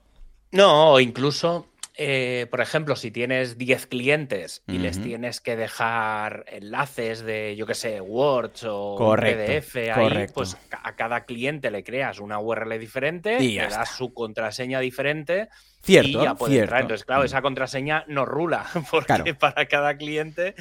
No, 0.52 0.92
o 0.92 1.00
incluso, 1.00 1.66
eh, 1.94 2.46
por 2.50 2.62
ejemplo, 2.62 2.96
si 2.96 3.10
tienes 3.10 3.58
10 3.58 3.88
clientes 3.88 4.62
y 4.66 4.78
les 4.78 5.02
tienes 5.02 5.42
que 5.42 5.54
dejar 5.54 6.46
enlaces 6.48 7.20
de, 7.20 7.54
yo 7.56 7.66
qué 7.66 7.74
sé, 7.74 8.00
Word 8.00 8.52
o 8.66 9.14
PDF 9.14 9.76
ahí, 9.94 10.28
pues 10.32 10.56
a 10.70 10.96
cada 10.96 11.26
cliente 11.26 11.70
le 11.70 11.84
creas 11.84 12.20
una 12.20 12.38
URL 12.38 12.78
diferente, 12.78 13.36
y 13.44 13.56
le 13.56 13.68
das 13.68 13.90
su 13.90 14.14
contraseña 14.14 14.80
diferente. 14.80 15.50
Cierto, 15.82 16.08
y 16.08 16.24
ya 16.24 16.34
puede 16.34 16.54
cierto. 16.54 16.74
Entonces, 16.76 17.04
claro, 17.04 17.24
esa 17.24 17.42
contraseña 17.42 18.04
no 18.08 18.24
rula, 18.24 18.64
porque 18.90 19.34
para 19.34 19.66
cada 19.66 19.98
cliente 19.98 20.54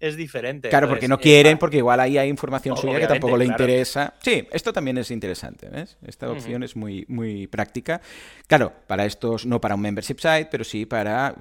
es 0.00 0.16
diferente. 0.16 0.70
Claro, 0.70 0.88
porque 0.88 1.06
no 1.06 1.18
quieren, 1.18 1.58
porque 1.58 1.76
igual 1.76 2.00
ahí 2.00 2.16
hay 2.18 2.28
información 2.28 2.76
suya 2.76 2.98
que 2.98 3.06
tampoco 3.06 3.36
le 3.36 3.44
interesa. 3.44 4.14
Sí, 4.20 4.48
esto 4.50 4.72
también 4.72 4.98
es 4.98 5.10
interesante, 5.10 5.68
¿ves? 5.68 5.98
Esta 6.06 6.30
opción 6.30 6.62
es 6.62 6.74
muy, 6.74 7.04
muy 7.08 7.46
práctica. 7.46 8.00
Claro, 8.46 8.72
para 8.86 9.04
estos, 9.04 9.46
no 9.46 9.60
para 9.60 9.74
un 9.74 9.82
membership 9.82 10.18
site, 10.18 10.48
pero 10.50 10.64
sí 10.64 10.86
para 10.86 11.34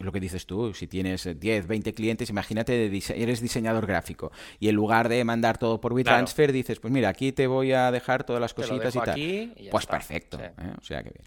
lo 0.00 0.12
que 0.12 0.20
dices 0.20 0.46
tú, 0.46 0.72
si 0.72 0.86
tienes 0.86 1.28
10, 1.38 1.66
20 1.66 1.94
clientes, 1.94 2.30
imagínate, 2.30 2.86
eres 2.86 3.40
diseñador 3.40 3.86
gráfico 3.86 4.32
y 4.58 4.68
en 4.68 4.74
lugar 4.74 5.08
de 5.08 5.22
mandar 5.24 5.58
todo 5.58 5.80
por 5.80 5.92
WeTransfer, 5.92 6.52
dices, 6.52 6.80
pues 6.80 6.92
mira, 6.92 7.08
aquí 7.10 7.32
te 7.32 7.46
voy 7.46 7.72
a 7.72 7.90
dejar 7.90 8.24
todas 8.24 8.40
las 8.40 8.54
cositas 8.54 8.94
y 8.96 9.00
tal. 9.00 9.54
pues 9.70 9.86
perfecto, 9.86 10.38
¿eh? 10.40 10.52
o 10.78 10.82
sea 10.82 11.02
que 11.02 11.10
bien. 11.10 11.24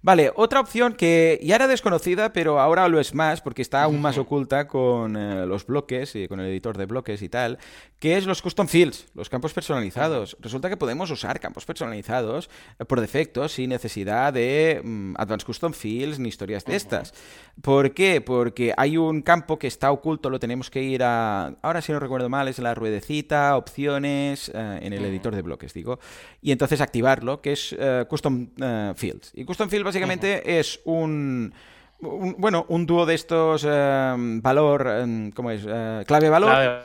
Vale, 0.00 0.32
otra 0.36 0.60
opción 0.60 0.94
que 0.94 1.40
ya 1.42 1.56
era 1.56 1.66
desconocida, 1.66 2.32
pero 2.32 2.60
ahora 2.60 2.88
lo 2.88 3.00
es 3.00 3.14
más, 3.14 3.40
porque 3.40 3.62
está 3.62 3.82
aún 3.82 4.00
más 4.00 4.16
oculta 4.18 4.68
con 4.68 5.16
eh, 5.16 5.46
los 5.46 5.66
bloques 5.66 6.14
y 6.14 6.27
con 6.28 6.40
el 6.40 6.46
editor 6.46 6.76
de 6.76 6.86
bloques 6.86 7.22
y 7.22 7.28
tal, 7.28 7.58
que 7.98 8.16
es 8.16 8.26
los 8.26 8.42
custom 8.42 8.68
fields, 8.68 9.06
los 9.14 9.28
campos 9.28 9.52
personalizados. 9.52 10.36
Resulta 10.40 10.68
que 10.68 10.76
podemos 10.76 11.10
usar 11.10 11.40
campos 11.40 11.64
personalizados 11.64 12.50
eh, 12.78 12.84
por 12.84 13.00
defecto 13.00 13.48
sin 13.48 13.70
necesidad 13.70 14.32
de 14.32 14.80
mm, 14.82 15.14
Advanced 15.16 15.46
Custom 15.46 15.72
Fields 15.72 16.18
ni 16.18 16.28
historias 16.28 16.64
de 16.64 16.76
estas. 16.76 17.14
¿Por 17.62 17.92
qué? 17.94 18.20
Porque 18.20 18.72
hay 18.76 18.96
un 18.96 19.22
campo 19.22 19.58
que 19.58 19.66
está 19.66 19.90
oculto, 19.90 20.30
lo 20.30 20.38
tenemos 20.38 20.70
que 20.70 20.82
ir 20.82 21.02
a... 21.02 21.56
Ahora 21.62 21.82
si 21.82 21.92
no 21.92 22.00
recuerdo 22.00 22.28
mal, 22.28 22.48
es 22.48 22.58
la 22.58 22.74
ruedecita, 22.74 23.56
opciones, 23.56 24.50
eh, 24.54 24.78
en 24.82 24.92
el 24.92 25.04
editor 25.04 25.34
de 25.34 25.42
bloques, 25.42 25.74
digo. 25.74 25.98
Y 26.40 26.52
entonces 26.52 26.80
activarlo, 26.80 27.40
que 27.40 27.52
es 27.52 27.76
Custom 28.08 28.50
Fields. 28.94 29.32
Y 29.34 29.44
Custom 29.44 29.68
Fields 29.68 29.84
básicamente 29.84 30.58
es 30.58 30.80
un, 30.84 31.52
bueno, 32.00 32.66
un 32.68 32.86
dúo 32.86 33.06
de 33.06 33.14
estos 33.14 33.66
em, 33.68 34.40
valor, 34.40 34.86
em, 34.88 35.30
¿cómo 35.32 35.50
es? 35.50 35.64
Eh, 35.66 36.04
clave-valor. 36.06 36.84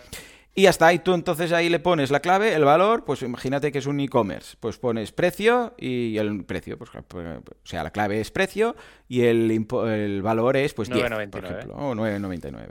Y 0.55 0.67
hasta 0.67 0.85
ahí 0.85 0.99
tú 0.99 1.15
entonces 1.15 1.51
ahí 1.51 1.67
le 1.67 1.79
pones 1.79 2.11
la 2.11 2.19
clave, 2.19 2.53
el 2.53 2.63
valor, 2.63 3.05
pues 3.05 3.23
imagínate 3.23 3.71
que 3.71 3.79
es 3.79 3.87
un 3.87 3.99
e-commerce, 3.99 4.55
pues 4.59 4.77
pones 4.77 5.11
precio 5.11 5.73
y 5.79 6.15
el 6.19 6.45
precio, 6.45 6.77
pues, 6.77 6.91
pues 7.07 7.25
o 7.25 7.65
sea, 7.65 7.83
la 7.83 7.89
clave 7.89 8.21
es 8.21 8.29
precio 8.29 8.75
y 9.07 9.21
el, 9.21 9.49
el 9.49 10.21
valor 10.21 10.55
es 10.55 10.75
pues 10.75 10.89
10, 10.89 11.29
por 11.31 11.43
ejemplo, 11.43 11.73
o 11.73 11.95
9.99. 11.95 12.67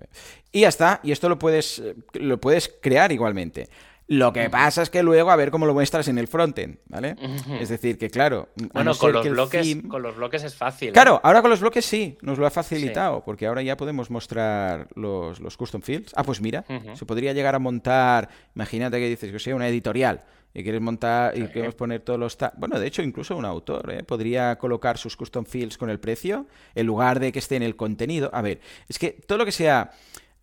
Y 0.53 0.61
ya 0.61 0.69
está, 0.69 1.01
y 1.03 1.11
esto 1.11 1.29
lo 1.29 1.41
puedes 1.41 1.83
lo 2.13 2.41
puedes 2.41 2.73
crear 2.81 3.11
igualmente. 3.11 3.69
Lo 4.09 4.33
que 4.33 4.51
pasa 4.51 4.83
es 4.83 4.91
que 4.91 5.03
luego 5.03 5.31
a 5.31 5.37
ver 5.37 5.51
cómo 5.51 5.65
lo 5.65 5.75
muestras 5.75 6.09
en 6.09 6.19
el 6.19 6.29
frontend, 6.29 6.79
¿vale? 6.87 7.17
Es 7.61 7.69
decir, 7.69 7.99
que 7.99 8.11
claro. 8.11 8.49
Bueno, 8.73 8.95
con, 8.95 9.13
los 9.13 9.29
bloques, 9.29 9.77
con 9.89 10.03
los 10.03 10.17
bloques 10.17 10.45
es 10.45 10.55
fácil. 10.55 10.91
¿eh? 10.91 10.93
Claro, 10.93 11.21
ahora 11.23 11.41
con 11.41 11.51
los 11.51 11.61
bloques 11.61 11.85
sí, 11.85 12.19
nos 12.21 12.39
lo 12.39 12.47
ha 12.47 12.51
facilitado, 12.51 13.23
porque 13.25 13.47
ahora 13.47 13.63
ya 13.63 13.77
podemos 13.77 14.11
mostrar 14.11 14.89
los, 14.95 15.39
custom 15.57 15.83
fields. 15.83 16.13
Ah, 16.17 16.25
pues 16.25 16.41
mira, 16.41 16.65
se 16.95 17.07
podría 17.07 17.33
llegar 17.33 17.55
a 17.55 17.59
montar, 17.59 18.29
imagínate 18.55 18.99
que 18.99 19.09
dices 19.09 19.31
que 19.33 19.39
sea 19.39 19.55
una 19.55 19.69
editorial 19.69 20.23
y 20.55 20.63
quieres 20.63 20.81
montar 20.81 21.37
y 21.37 21.47
queremos 21.49 21.75
poner 21.75 22.01
todos 22.01 22.21
los 22.21 22.37
bueno 22.57 22.79
de 22.79 22.87
hecho 22.87 23.03
incluso 23.03 23.37
un 23.37 23.45
autor 23.45 23.91
¿eh? 23.91 24.03
podría 24.03 24.57
colocar 24.59 24.99
sus 24.99 25.17
custom 25.17 25.47
fields 25.47 25.79
con 25.79 25.89
el 25.89 25.99
precio 25.99 26.47
en 26.75 26.87
lugar 26.87 27.21
de 27.21 27.33
que 27.33 27.39
esté 27.39 27.57
en 27.57 27.63
el 27.63 27.75
contenido 27.75 28.31
a 28.35 28.43
ver 28.43 28.61
es 28.89 28.99
que 28.99 29.13
todo 29.27 29.39
lo 29.39 29.45
que 29.47 29.53
sea 29.53 29.93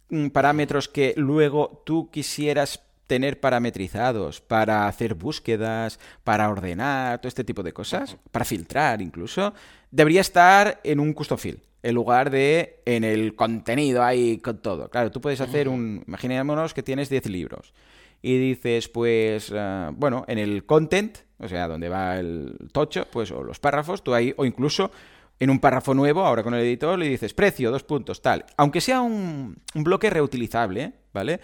mm, 0.10 0.30
parámetros 0.30 0.88
que 0.88 1.14
luego 1.16 1.84
tú 1.86 2.10
quisieras 2.10 2.82
tener 3.10 3.40
parametrizados 3.40 4.40
para 4.40 4.88
hacer 4.88 5.16
búsquedas, 5.16 6.00
para 6.24 6.48
ordenar, 6.48 7.20
todo 7.20 7.28
este 7.28 7.44
tipo 7.44 7.64
de 7.64 7.74
cosas, 7.74 8.18
para 8.30 8.46
filtrar 8.46 9.02
incluso, 9.02 9.56
debería 9.90 10.22
estar 10.22 10.80
en 10.84 11.00
un 11.00 11.14
custom 11.14 11.40
field 11.40 11.60
en 11.82 11.96
lugar 11.96 12.30
de 12.30 12.82
en 12.86 13.04
el 13.04 13.36
contenido 13.36 14.04
ahí 14.04 14.38
con 14.38 14.62
todo. 14.62 14.90
Claro, 14.90 15.10
tú 15.10 15.22
puedes 15.22 15.42
hacer 15.42 15.68
un, 15.68 16.04
imaginémonos 16.08 16.76
que 16.76 16.84
tienes 16.84 17.10
10 17.10 17.30
libros 17.30 17.74
y 18.22 18.38
dices, 18.38 18.88
pues, 18.90 19.52
eh, 19.56 19.90
bueno, 19.94 20.24
en 20.28 20.38
el 20.38 20.68
content, 20.68 21.18
o 21.40 21.48
sea, 21.48 21.68
donde 21.68 21.90
va 21.90 22.20
el 22.20 22.58
tocho, 22.72 23.08
pues, 23.10 23.32
o 23.32 23.42
los 23.44 23.60
párrafos, 23.60 24.04
tú 24.04 24.14
ahí, 24.14 24.36
o 24.38 24.46
incluso 24.46 24.92
en 25.40 25.50
un 25.50 25.60
párrafo 25.60 25.96
nuevo, 25.96 26.26
ahora 26.26 26.44
con 26.44 26.54
el 26.54 26.62
editor, 26.62 27.00
le 27.00 27.08
dices 27.08 27.34
precio, 27.34 27.72
dos 27.72 27.84
puntos, 27.84 28.22
tal. 28.22 28.46
Aunque 28.58 28.82
sea 28.82 29.02
un, 29.02 29.58
un 29.74 29.84
bloque 29.84 30.12
reutilizable, 30.12 30.94
¿vale? 31.12 31.40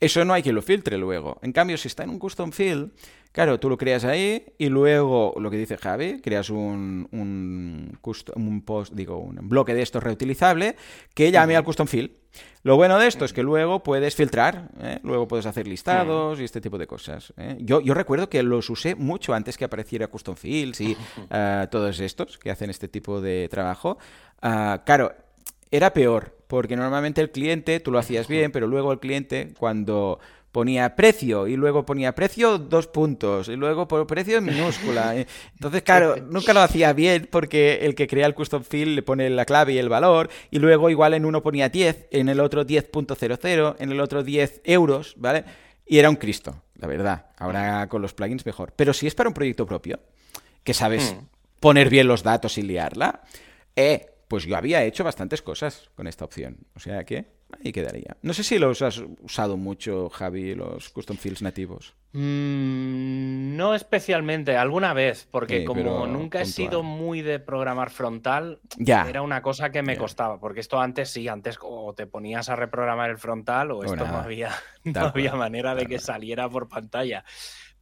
Eso 0.00 0.24
no 0.24 0.34
hay 0.34 0.42
que 0.42 0.52
lo 0.52 0.62
filtre 0.62 0.98
luego. 0.98 1.38
En 1.42 1.52
cambio, 1.52 1.78
si 1.78 1.88
está 1.88 2.04
en 2.04 2.10
un 2.10 2.18
custom 2.18 2.52
field, 2.52 2.92
claro, 3.32 3.58
tú 3.58 3.70
lo 3.70 3.78
creas 3.78 4.04
ahí 4.04 4.44
y 4.58 4.68
luego, 4.68 5.34
lo 5.38 5.50
que 5.50 5.56
dice 5.56 5.78
Javi, 5.78 6.20
creas 6.20 6.50
un, 6.50 7.08
un, 7.12 7.98
un 8.34 8.62
post, 8.62 8.92
digo, 8.92 9.18
un 9.18 9.48
bloque 9.48 9.74
de 9.74 9.82
esto 9.82 10.00
reutilizable 10.00 10.76
que 11.14 11.30
llame 11.30 11.56
al 11.56 11.64
custom 11.64 11.86
field. 11.86 12.10
Lo 12.62 12.76
bueno 12.76 12.98
de 12.98 13.06
esto 13.06 13.24
es 13.24 13.32
que 13.32 13.42
luego 13.42 13.82
puedes 13.82 14.14
filtrar, 14.16 14.70
¿eh? 14.80 14.98
luego 15.02 15.28
puedes 15.28 15.46
hacer 15.46 15.66
listados 15.66 16.40
y 16.40 16.44
este 16.44 16.60
tipo 16.60 16.76
de 16.76 16.86
cosas. 16.86 17.32
¿eh? 17.38 17.56
Yo, 17.60 17.80
yo, 17.80 17.94
recuerdo 17.94 18.28
que 18.28 18.42
los 18.42 18.68
usé 18.68 18.94
mucho 18.94 19.32
antes 19.34 19.56
que 19.56 19.64
apareciera 19.64 20.08
Custom 20.08 20.36
Fields 20.36 20.80
y 20.80 20.92
uh, 20.92 21.66
todos 21.70 22.00
estos 22.00 22.38
que 22.38 22.50
hacen 22.50 22.68
este 22.68 22.88
tipo 22.88 23.20
de 23.20 23.48
trabajo. 23.48 23.98
Uh, 24.42 24.84
claro, 24.84 25.14
era 25.70 25.92
peor, 25.92 26.35
porque 26.46 26.76
normalmente 26.76 27.20
el 27.20 27.30
cliente, 27.30 27.80
tú 27.80 27.90
lo 27.90 27.98
hacías 27.98 28.28
bien, 28.28 28.52
pero 28.52 28.66
luego 28.66 28.92
el 28.92 28.98
cliente 28.98 29.52
cuando 29.58 30.20
ponía 30.56 30.96
precio 30.96 31.48
y 31.48 31.54
luego 31.54 31.84
ponía 31.84 32.14
precio 32.14 32.56
dos 32.56 32.86
puntos 32.86 33.48
y 33.48 33.56
luego 33.56 33.86
por 33.86 34.06
precio 34.06 34.38
en 34.38 34.44
minúscula. 34.44 35.14
Entonces, 35.52 35.82
claro, 35.82 36.16
nunca 36.16 36.54
lo 36.54 36.60
hacía 36.60 36.94
bien 36.94 37.28
porque 37.30 37.80
el 37.82 37.94
que 37.94 38.06
crea 38.06 38.26
el 38.26 38.34
custom 38.34 38.62
field 38.62 38.94
le 38.94 39.02
pone 39.02 39.28
la 39.28 39.44
clave 39.44 39.74
y 39.74 39.78
el 39.78 39.90
valor 39.90 40.30
y 40.50 40.58
luego 40.58 40.88
igual 40.88 41.12
en 41.12 41.26
uno 41.26 41.42
ponía 41.42 41.68
10, 41.68 42.06
en 42.10 42.30
el 42.30 42.40
otro 42.40 42.66
10.00, 42.66 43.76
en 43.78 43.92
el 43.92 44.00
otro 44.00 44.22
10 44.22 44.62
euros, 44.64 45.12
¿vale? 45.18 45.44
Y 45.84 45.98
era 45.98 46.08
un 46.08 46.16
Cristo, 46.16 46.62
la 46.76 46.86
verdad. 46.86 47.26
Ahora 47.36 47.86
con 47.88 48.00
los 48.00 48.14
plugins 48.14 48.46
mejor. 48.46 48.72
Pero 48.74 48.94
si 48.94 49.06
es 49.06 49.14
para 49.14 49.28
un 49.28 49.34
proyecto 49.34 49.66
propio, 49.66 50.00
que 50.64 50.72
sabes 50.72 51.14
hmm. 51.14 51.24
poner 51.60 51.90
bien 51.90 52.08
los 52.08 52.22
datos 52.22 52.56
y 52.56 52.62
liarla, 52.62 53.20
eh, 53.76 54.06
pues 54.28 54.44
yo 54.44 54.56
había 54.56 54.84
hecho 54.84 55.04
bastantes 55.04 55.42
cosas 55.42 55.90
con 55.94 56.06
esta 56.06 56.24
opción. 56.24 56.58
O 56.74 56.80
sea 56.80 57.04
que 57.04 57.26
ahí 57.52 57.72
quedaría. 57.72 58.16
No 58.22 58.32
sé 58.32 58.42
si 58.42 58.58
los 58.58 58.82
has 58.82 59.02
usado 59.20 59.56
mucho, 59.56 60.08
Javi, 60.10 60.54
los 60.54 60.88
custom 60.90 61.16
fields 61.16 61.42
nativos. 61.42 61.94
Mm, 62.12 63.56
no 63.56 63.74
especialmente, 63.74 64.56
alguna 64.56 64.94
vez, 64.94 65.28
porque 65.30 65.64
como 65.64 66.06
nunca 66.06 66.40
he 66.40 66.46
sido 66.46 66.82
muy 66.82 67.20
de 67.20 67.38
programar 67.40 67.90
frontal, 67.90 68.60
era 68.78 69.22
una 69.22 69.42
cosa 69.42 69.70
que 69.70 69.82
me 69.82 69.96
costaba, 69.98 70.40
porque 70.40 70.60
esto 70.60 70.80
antes 70.80 71.10
sí, 71.10 71.28
antes 71.28 71.58
o 71.60 71.92
te 71.94 72.06
ponías 72.06 72.48
a 72.48 72.56
reprogramar 72.56 73.10
el 73.10 73.18
frontal 73.18 73.70
o 73.70 73.84
esto 73.84 74.06
no 74.06 74.16
había, 74.16 74.50
no 74.84 75.00
había 75.00 75.34
manera 75.34 75.74
de 75.74 75.86
que 75.86 75.98
saliera 75.98 76.48
por 76.48 76.68
pantalla. 76.68 77.24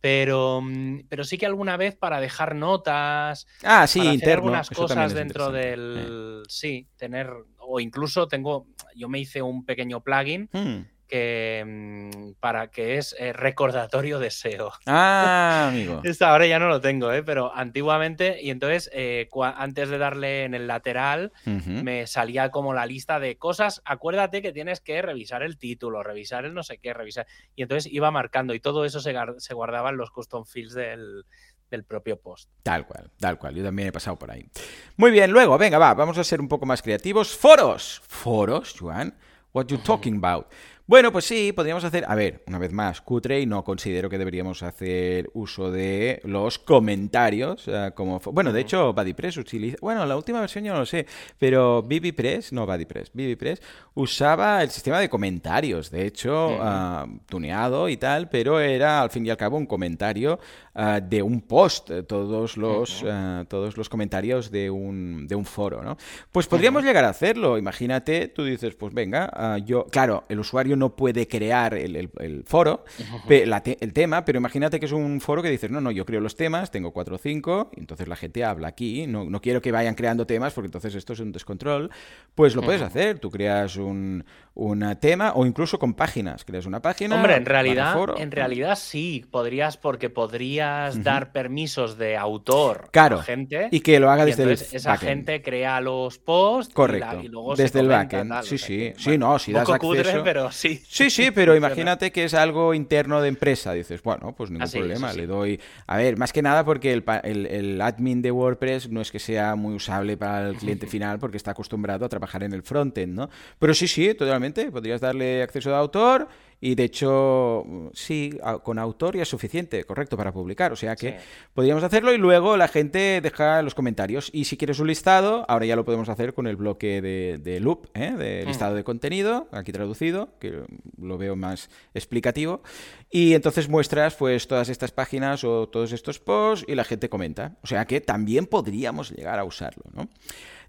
Pero, 0.04 0.60
mm, 0.60 1.06
pero 1.08 1.24
sí 1.24 1.38
que 1.38 1.46
alguna 1.46 1.78
vez 1.78 1.96
para 1.96 2.20
dejar 2.20 2.54
notas. 2.54 3.46
Ah, 3.62 3.86
sí, 3.86 4.18
para 4.18 4.34
algunas 4.34 4.68
cosas 4.68 5.14
dentro 5.14 5.50
del. 5.50 6.42
Sí, 6.46 6.86
tener. 6.98 7.30
O 7.56 7.80
incluso 7.80 8.28
tengo. 8.28 8.66
Yo 8.94 9.08
me 9.08 9.18
hice 9.18 9.40
un 9.40 9.64
pequeño 9.64 10.02
plugin. 10.02 10.50
Hmm 10.52 10.93
que, 11.06 11.62
mm, 11.66 12.32
para 12.40 12.68
que 12.68 12.98
es 12.98 13.14
eh, 13.18 13.32
recordatorio 13.32 14.18
de 14.18 14.30
SEO. 14.30 14.72
Ah, 14.86 15.68
amigo. 15.72 16.02
ahora 16.20 16.46
ya 16.46 16.58
no 16.58 16.68
lo 16.68 16.80
tengo, 16.80 17.12
¿eh? 17.12 17.22
pero 17.22 17.54
antiguamente, 17.54 18.38
y 18.42 18.50
entonces 18.50 18.90
eh, 18.92 19.28
antes 19.56 19.88
de 19.88 19.98
darle 19.98 20.44
en 20.44 20.54
el 20.54 20.66
lateral, 20.66 21.32
me 21.44 22.06
salía 22.06 22.50
como 22.50 22.74
la 22.74 22.86
lista 22.86 23.20
de 23.20 23.36
cosas. 23.36 23.82
Acuérdate 23.84 24.42
que 24.42 24.52
tienes 24.52 24.80
que 24.80 25.02
revisar 25.02 25.42
el 25.42 25.58
título, 25.58 26.02
revisar 26.02 26.44
el 26.44 26.54
no 26.54 26.62
sé 26.62 26.78
qué, 26.78 26.94
revisar. 26.94 27.26
Y 27.54 27.62
entonces 27.62 27.92
iba 27.92 28.10
marcando 28.10 28.54
y 28.54 28.60
todo 28.60 28.84
eso 28.84 29.00
se, 29.00 29.14
se 29.38 29.54
guardaba 29.54 29.90
en 29.90 29.96
los 29.96 30.10
custom 30.10 30.44
fields 30.44 30.74
del, 30.74 31.24
del 31.70 31.84
propio 31.84 32.20
post. 32.20 32.50
Tal 32.62 32.86
cual, 32.86 33.10
tal 33.18 33.38
cual. 33.38 33.54
Yo 33.54 33.64
también 33.64 33.88
he 33.88 33.92
pasado 33.92 34.18
por 34.18 34.30
ahí. 34.30 34.48
Muy 34.96 35.10
bien, 35.10 35.30
luego, 35.30 35.58
venga, 35.58 35.78
va, 35.78 35.94
vamos 35.94 36.18
a 36.18 36.24
ser 36.24 36.40
un 36.40 36.48
poco 36.48 36.66
más 36.66 36.82
creativos. 36.82 37.36
Foros. 37.36 38.02
Foros, 38.06 38.78
Juan. 38.78 39.14
What 39.52 39.66
you 39.66 39.78
talking 39.78 40.16
about? 40.16 40.46
Bueno, 40.86 41.12
pues 41.12 41.24
sí, 41.24 41.50
podríamos 41.52 41.82
hacer, 41.84 42.04
a 42.06 42.14
ver, 42.14 42.42
una 42.46 42.58
vez 42.58 42.70
más, 42.70 43.00
cutre 43.00 43.40
y 43.40 43.46
no 43.46 43.64
considero 43.64 44.10
que 44.10 44.18
deberíamos 44.18 44.62
hacer 44.62 45.30
uso 45.32 45.70
de 45.70 46.20
los 46.24 46.58
comentarios 46.58 47.64
eh, 47.68 47.92
como... 47.94 48.20
Bueno, 48.20 48.52
de 48.52 48.60
hecho, 48.60 48.92
BuddyPress 48.92 49.38
utiliza... 49.38 49.78
Bueno, 49.80 50.04
la 50.04 50.14
última 50.14 50.40
versión 50.40 50.62
yo 50.62 50.74
no 50.74 50.80
lo 50.80 50.84
sé, 50.84 51.06
pero 51.38 51.82
BBPress, 51.82 52.52
no 52.52 52.66
BuddyPress, 52.66 53.12
BBPress 53.14 53.62
usaba 53.94 54.62
el 54.62 54.68
sistema 54.68 54.98
de 55.00 55.08
comentarios, 55.08 55.90
de 55.90 56.04
hecho, 56.04 56.58
ah, 56.60 57.06
tuneado 57.30 57.88
y 57.88 57.96
tal, 57.96 58.28
pero 58.28 58.60
era 58.60 59.00
al 59.00 59.08
fin 59.08 59.24
y 59.24 59.30
al 59.30 59.38
cabo 59.38 59.56
un 59.56 59.64
comentario 59.64 60.38
ah, 60.74 61.00
de 61.00 61.22
un 61.22 61.40
post, 61.40 61.92
todos 62.06 62.58
los, 62.58 63.02
ah, 63.08 63.46
todos 63.48 63.78
los 63.78 63.88
comentarios 63.88 64.50
de 64.50 64.68
un, 64.68 65.26
de 65.26 65.34
un 65.34 65.46
foro, 65.46 65.82
¿no? 65.82 65.96
Pues 66.30 66.46
podríamos 66.46 66.84
llegar 66.84 67.04
a 67.04 67.08
hacerlo, 67.08 67.56
imagínate, 67.56 68.28
tú 68.28 68.44
dices, 68.44 68.74
pues 68.74 68.92
venga, 68.92 69.56
yo, 69.64 69.86
claro, 69.86 70.24
el 70.28 70.40
usuario 70.40 70.73
no 70.76 70.96
puede 70.96 71.28
crear 71.28 71.74
el, 71.74 72.44
foro, 72.46 72.84
el 73.28 73.92
tema, 73.92 74.24
pero 74.24 74.38
imagínate 74.38 74.80
que 74.80 74.86
es 74.86 74.92
un 74.92 75.20
foro 75.20 75.42
que 75.42 75.50
dices, 75.50 75.70
no, 75.70 75.80
no, 75.80 75.90
yo 75.90 76.04
creo 76.04 76.20
los 76.20 76.36
temas, 76.36 76.70
tengo 76.70 76.92
cuatro 76.92 77.16
o 77.16 77.18
cinco, 77.18 77.70
y 77.76 77.80
entonces 77.80 78.08
la 78.08 78.16
gente 78.16 78.44
habla 78.44 78.68
aquí, 78.68 79.06
no, 79.06 79.24
no 79.24 79.40
quiero 79.40 79.60
que 79.60 79.72
vayan 79.72 79.94
creando 79.94 80.26
temas 80.26 80.52
porque 80.52 80.66
entonces 80.66 80.94
esto 80.94 81.12
es 81.12 81.20
un 81.20 81.32
descontrol, 81.32 81.90
pues 82.34 82.54
lo 82.54 82.62
puedes 82.62 82.82
hacer, 82.82 83.18
tú 83.18 83.30
creas 83.30 83.76
un, 83.76 84.24
un 84.54 84.96
tema 85.00 85.32
o 85.34 85.46
incluso 85.46 85.78
con 85.78 85.94
páginas. 85.94 86.44
Creas 86.44 86.66
una 86.66 86.80
página. 86.80 87.16
Hombre, 87.16 87.36
en 87.36 87.46
realidad, 87.46 87.96
en 88.16 88.30
realidad 88.30 88.78
sí, 88.80 89.24
podrías, 89.30 89.76
porque 89.76 90.10
podrías 90.10 91.02
dar 91.02 91.32
permisos 91.32 91.98
de 91.98 92.16
autor 92.16 92.88
claro, 92.92 93.18
a 93.18 93.22
gente. 93.22 93.68
Y 93.70 93.80
que 93.80 93.98
lo 93.98 94.10
haga 94.10 94.24
desde 94.24 94.44
el 94.44 94.50
Esa 94.50 94.96
gente 94.96 95.42
crea 95.42 95.80
los 95.80 96.18
posts 96.18 96.72
Correcto. 96.72 97.20
Y, 97.22 97.28
luego 97.28 97.56
desde 97.56 97.80
el 97.80 97.88
backend. 97.88 98.42
sí, 98.42 98.58
sí. 98.58 98.92
sí, 98.96 99.18
no, 99.18 99.38
si 99.38 99.52
das 99.52 99.68
acceso. 99.68 100.22
pero 100.24 100.50
sí. 100.50 100.63
Sí, 100.88 101.10
sí, 101.10 101.30
pero 101.30 101.54
imagínate 101.56 102.10
que 102.12 102.24
es 102.24 102.34
algo 102.34 102.74
interno 102.74 103.20
de 103.20 103.28
empresa. 103.28 103.72
Dices, 103.72 104.02
bueno, 104.02 104.34
pues 104.36 104.50
ningún 104.50 104.70
problema. 104.70 105.12
Le 105.12 105.26
doy. 105.26 105.60
A 105.86 105.96
ver, 105.96 106.16
más 106.16 106.32
que 106.32 106.42
nada 106.42 106.64
porque 106.64 106.92
el, 106.92 107.04
el, 107.22 107.46
el 107.46 107.80
admin 107.80 108.22
de 108.22 108.30
WordPress 108.30 108.88
no 108.88 109.00
es 109.00 109.10
que 109.10 109.18
sea 109.18 109.54
muy 109.54 109.74
usable 109.74 110.16
para 110.16 110.48
el 110.48 110.56
cliente 110.56 110.86
final 110.94 111.18
porque 111.18 111.36
está 111.36 111.50
acostumbrado 111.52 112.04
a 112.04 112.08
trabajar 112.08 112.42
en 112.42 112.52
el 112.52 112.62
frontend, 112.62 113.14
¿no? 113.14 113.30
Pero 113.58 113.74
sí, 113.74 113.88
sí, 113.88 114.14
totalmente 114.14 114.70
podrías 114.70 115.00
darle 115.00 115.42
acceso 115.42 115.70
de 115.70 115.76
autor 115.76 116.28
y 116.60 116.74
de 116.74 116.84
hecho, 116.84 117.64
sí, 117.92 118.38
con 118.62 118.78
autor 118.78 119.16
ya 119.16 119.22
es 119.22 119.28
suficiente, 119.28 119.84
correcto, 119.84 120.16
para 120.16 120.32
publicar. 120.32 120.72
O 120.72 120.76
sea 120.76 120.96
que 120.96 121.18
podríamos 121.52 121.84
hacerlo 121.84 122.12
y 122.12 122.18
luego 122.18 122.56
la 122.56 122.68
gente 122.68 123.20
deja 123.20 123.62
los 123.62 123.74
comentarios. 123.74 124.30
Y 124.32 124.44
si 124.44 124.56
quieres 124.56 124.78
un 124.78 124.86
listado, 124.86 125.44
ahora 125.48 125.66
ya 125.66 125.76
lo 125.76 125.84
podemos 125.84 126.08
hacer 126.08 126.34
con 126.34 126.46
el 126.46 126.56
bloque 126.56 127.02
de, 127.02 127.60
loop, 127.60 127.88
¿eh? 127.94 128.12
de 128.12 128.44
mm. 128.44 128.48
listado 128.48 128.74
de 128.74 128.84
contenido, 128.84 129.48
aquí 129.52 129.72
traducido, 129.72 130.30
que 130.38 130.62
lo 131.00 131.18
veo 131.18 131.36
más 131.36 131.70
explicativo. 131.92 132.62
Y 133.10 133.34
entonces 133.34 133.68
muestras 133.68 134.14
pues 134.14 134.48
todas 134.48 134.68
estas 134.68 134.90
páginas 134.90 135.44
o 135.44 135.68
todos 135.68 135.92
estos 135.92 136.18
posts 136.18 136.64
y 136.68 136.74
la 136.74 136.84
gente 136.84 137.08
comenta. 137.08 137.56
O 137.62 137.66
sea 137.66 137.84
que 137.84 138.00
también 138.00 138.46
podríamos 138.46 139.10
llegar 139.10 139.38
a 139.38 139.44
usarlo, 139.44 139.84
¿no? 139.92 140.08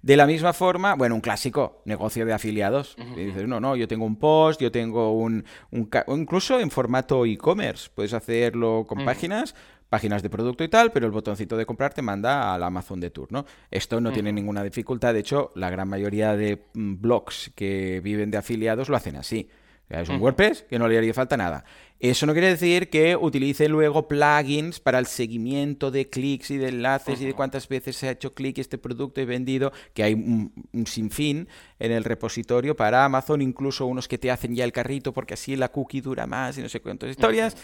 De 0.06 0.16
la 0.16 0.28
misma 0.28 0.54
forma, 0.54 0.94
bueno, 0.94 1.16
un 1.16 1.22
clásico, 1.22 1.82
negocio 1.84 2.28
de 2.28 2.34
afiliados. 2.34 2.96
dices, 3.16 3.48
no, 3.48 3.60
no, 3.60 3.76
yo 3.76 3.88
tengo 3.88 4.06
un 4.06 4.18
post, 4.18 4.62
yo 4.62 4.72
tengo 4.72 5.14
un, 5.14 5.44
incluso 5.72 6.60
en 6.60 6.70
formato 6.70 7.26
e-commerce, 7.26 7.90
puedes 7.92 8.14
hacerlo 8.14 8.86
con 8.88 9.04
páginas, 9.04 9.56
páginas 9.90 10.22
de 10.22 10.30
producto 10.30 10.64
y 10.64 10.68
tal, 10.68 10.92
pero 10.92 11.08
el 11.08 11.12
botoncito 11.12 11.58
de 11.58 11.66
comprar 11.66 11.96
te 11.96 12.04
manda 12.04 12.54
al 12.54 12.62
Amazon 12.62 13.00
de 13.00 13.10
turno. 13.10 13.48
Esto 13.72 14.00
no 14.00 14.12
tiene 14.12 14.32
ninguna 14.32 14.62
dificultad, 14.64 15.12
de 15.12 15.22
hecho, 15.22 15.50
la 15.56 15.72
gran 15.72 15.90
mayoría 15.90 16.38
de 16.38 16.62
mm, 16.76 17.02
blogs 17.02 17.52
que 17.56 18.00
viven 18.04 18.30
de 18.30 18.38
afiliados 18.38 18.90
lo 18.90 18.98
hacen 18.98 19.16
así. 19.16 19.50
Es 19.90 20.10
un 20.10 20.20
WordPress 20.20 20.64
que 20.64 20.80
no 20.80 20.88
le 20.88 20.98
haría 20.98 21.14
falta 21.14 21.38
nada. 21.38 21.64
Eso 22.00 22.26
no 22.26 22.34
quiere 22.34 22.50
decir 22.50 22.90
que 22.90 23.16
utilice 23.16 23.70
luego 23.70 24.08
plugins 24.08 24.80
para 24.80 25.00
el 25.00 25.06
seguimiento 25.06 25.92
de 25.92 26.10
clics 26.10 26.52
y 26.52 26.58
de 26.58 26.70
enlaces 26.70 27.22
y 27.22 27.26
de 27.26 27.34
cuántas 27.34 27.68
veces 27.68 27.96
se 27.96 28.08
ha 28.08 28.12
hecho 28.12 28.34
clic 28.34 28.58
este 28.58 28.78
producto 28.78 29.22
y 29.22 29.26
vendido, 29.26 29.72
que 29.94 30.04
hay 30.04 30.14
un, 30.14 30.52
sinfín 30.86 31.48
en 31.80 31.92
el 31.92 32.04
repositorio 32.04 32.76
para 32.76 33.06
Amazon, 33.06 33.42
incluso 33.42 33.86
unos 33.86 34.08
que 34.08 34.18
te 34.18 34.30
hacen 34.30 34.56
ya 34.56 34.66
el 34.66 34.72
carrito 34.72 35.14
porque 35.14 35.36
así 35.36 35.56
la 35.56 35.70
cookie 35.70 36.02
dura 36.02 36.28
más 36.28 36.58
y 36.58 36.62
no 36.62 36.70
sé 36.70 36.82
cuántas 36.82 37.12
historias. 37.12 37.56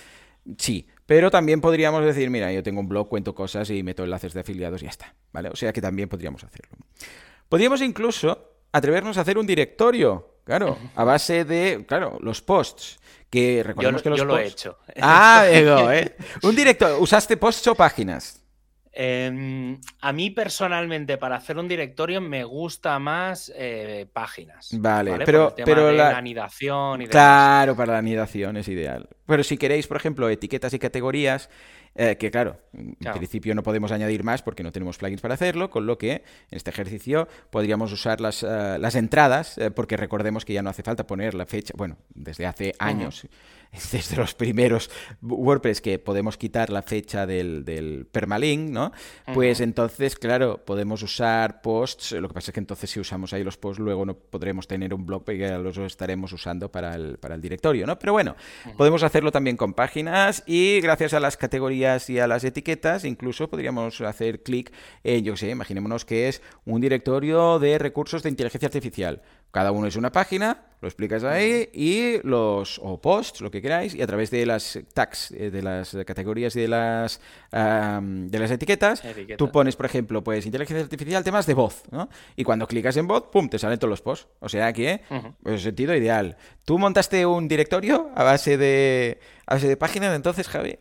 Sí, 0.58 0.88
pero 1.06 1.30
también 1.30 1.62
podríamos 1.62 2.04
decir, 2.04 2.30
mira, 2.30 2.52
yo 2.52 2.64
tengo 2.64 2.80
un 2.80 2.88
blog, 2.88 3.10
cuento 3.10 3.36
cosas 3.36 3.70
y 3.70 3.84
meto 3.84 4.04
enlaces 4.04 4.34
de 4.34 4.40
afiliados 4.40 4.82
y 4.82 4.86
ya 4.86 4.92
está, 4.92 5.14
¿vale? 5.34 5.50
O 5.50 5.56
sea 5.56 5.74
que 5.74 5.82
también 5.82 6.10
podríamos 6.10 6.44
hacerlo. 6.44 6.78
Podríamos 7.50 7.82
incluso 7.82 8.56
atrevernos 8.72 9.18
a 9.18 9.22
hacer 9.22 9.38
un 9.38 9.46
directorio, 9.46 10.31
claro, 10.44 10.78
a 10.96 11.04
base 11.04 11.46
de, 11.46 11.86
claro, 11.88 12.18
los 12.22 12.42
posts. 12.42 13.00
Que 13.30 13.64
recordemos 13.64 14.02
yo, 14.02 14.04
que 14.04 14.10
los 14.10 14.20
yo 14.20 14.26
lo 14.26 14.38
he 14.38 14.46
hecho. 14.46 14.78
Ah, 15.02 15.48
digo, 15.50 15.90
¿eh? 15.90 16.18
Un 16.44 16.54
director, 16.54 17.02
¿usaste 17.02 17.38
posts 17.38 17.68
o 17.68 17.76
páginas? 17.76 18.42
Em, 18.94 19.80
a 20.02 20.12
mí 20.12 20.32
personalmente 20.32 21.18
para 21.18 21.38
hacer 21.38 21.58
un 21.58 21.70
directorio 21.70 22.20
me 22.20 22.44
gusta 22.44 23.00
más 23.00 23.50
eh, 23.56 24.06
páginas. 24.12 24.68
Vale, 24.74 25.18
pero, 25.26 25.56
pero 25.56 25.94
la... 25.94 26.18
anidación 26.18 27.04
y 27.04 27.08
Claro, 27.08 27.74
para 27.78 27.94
la 27.94 28.00
anidación 28.00 28.58
es 28.58 28.68
ideal. 28.68 29.08
Pero 29.26 29.46
si 29.46 29.58
queréis, 29.58 29.88
por 29.88 29.96
ejemplo, 29.96 30.30
etiquetas 30.30 30.74
y 30.74 30.80
categorías, 30.80 31.50
eh, 31.96 32.16
que 32.18 32.32
claro, 32.32 32.58
en 32.74 32.96
principio 33.14 33.54
no 33.54 33.64
podemos 33.64 33.92
añadir 33.92 34.24
más 34.24 34.42
porque 34.42 34.64
no 34.64 34.72
tenemos 34.72 34.98
plugins 34.98 35.22
para 35.22 35.34
hacerlo, 35.34 35.70
con 35.70 35.86
lo 35.86 35.98
que 35.98 36.14
en 36.14 36.22
este 36.52 36.70
ejercicio 36.70 37.28
podríamos 37.50 37.92
usar 37.92 38.22
las, 38.22 38.44
eh, 38.44 38.78
las 38.80 38.96
entradas, 38.96 39.58
eh, 39.58 39.72
porque 39.72 39.98
recordemos 39.98 40.46
que 40.46 40.54
ya 40.54 40.62
no 40.62 40.70
hace 40.70 40.84
falta 40.84 41.06
poner 41.06 41.34
la 41.34 41.46
fecha, 41.46 41.74
bueno, 41.76 41.98
desde 42.14 42.46
hace 42.46 42.74
años 42.80 43.28
desde 43.92 44.18
los 44.18 44.34
primeros 44.34 44.90
WordPress 45.22 45.82
que 45.82 45.98
podemos 45.98 46.38
quitar 46.38 46.70
la 46.70 46.82
fecha 46.82 47.26
del, 47.26 47.64
del 47.64 48.06
permalink, 48.12 48.70
¿no? 48.70 48.92
Pues 49.34 49.62
entonces, 49.62 50.16
claro, 50.16 50.64
podemos 50.66 51.02
usar 51.04 51.62
posts. 51.62 52.12
Lo 52.14 52.28
que 52.28 52.34
pasa 52.34 52.52
es 52.52 52.54
que 52.54 52.60
entonces 52.60 52.90
si 52.90 53.00
usamos 53.00 53.32
ahí 53.32 53.44
los 53.44 53.58
posts, 53.58 53.80
luego 53.80 54.06
no 54.06 54.16
podremos 54.16 54.68
tener 54.68 54.94
un 54.94 55.06
blog 55.06 55.24
que 55.24 55.58
los 55.58 55.78
estaremos 55.78 56.34
usando 56.34 56.70
para 56.70 56.96
el, 56.96 57.18
para 57.18 57.36
el 57.36 57.42
directorio, 57.42 57.88
¿no? 57.88 57.98
Pero 57.98 58.12
bueno, 58.12 58.36
podemos 58.76 59.04
hacerlo 59.04 59.32
también 59.32 59.56
con 59.56 59.74
páginas 59.74 60.44
y 60.46 60.82
gracias 60.82 61.14
a 61.14 61.20
las 61.20 61.38
categorías 61.38 62.10
y 62.10 62.20
a 62.20 62.28
las 62.28 62.44
etiquetas, 62.44 63.06
incluso 63.06 63.50
podríamos 63.50 64.02
hacer 64.02 64.44
clic 64.44 64.74
en, 65.04 65.24
yo 65.24 65.38
sé, 65.38 65.50
imaginémonos 65.50 66.04
que 66.04 66.28
es 66.28 66.42
un 66.66 66.82
directorio 66.82 67.60
de 67.60 67.78
recursos 67.78 68.22
de 68.24 68.30
inteligencia 68.30 68.68
artificial. 68.68 69.22
Cada 69.52 69.72
uno 69.72 69.88
es 69.88 69.96
una 69.96 70.12
página, 70.12 70.64
lo 70.82 70.88
explicas 70.88 71.24
ahí 71.24 71.70
y 71.74 72.26
los 72.28 72.80
o 72.82 73.00
posts, 73.00 73.42
lo 73.42 73.52
que 73.52 73.62
queráis, 73.62 73.94
y 73.94 74.02
a 74.02 74.08
través 74.08 74.32
de 74.32 74.46
las 74.46 74.80
tags, 74.94 75.32
eh, 75.32 75.52
de 75.52 75.62
las 75.62 75.96
categorías 76.06 76.56
y 76.56 76.62
de 76.62 76.68
las 76.68 77.22
de 77.52 78.40
las 78.40 78.52
etiquetas, 78.52 79.04
tú 79.38 79.52
pones, 79.52 79.76
por 79.76 79.86
ejemplo, 79.86 80.24
pues 80.24 80.46
inteligencia 80.46 80.84
artificial, 80.84 81.24
temas 81.24 81.46
de 81.46 81.54
voz, 81.54 81.84
¿no? 81.92 82.10
Y 82.36 82.44
cuando 82.44 82.68
clicas 82.68 82.98
en 82.98 83.08
voz, 83.08 83.26
pum, 83.32 83.50
te 83.50 83.60
salen 83.60 83.78
todos 83.78 83.90
los 83.90 84.02
posts. 84.02 84.28
O 84.40 84.50
sea 84.50 84.74
que, 84.74 85.02
en 85.46 85.60
sentido 85.60 85.96
ideal. 85.96 86.38
¿Tú 86.66 86.80
montaste 86.80 87.26
un 87.26 87.48
directorio 87.48 88.10
a 88.16 88.24
base 88.24 88.58
de 88.58 89.20
a 89.46 89.56
base 89.56 89.68
de 89.68 89.78
páginas 89.78 90.16
entonces, 90.16 90.48
Javi? 90.48 90.80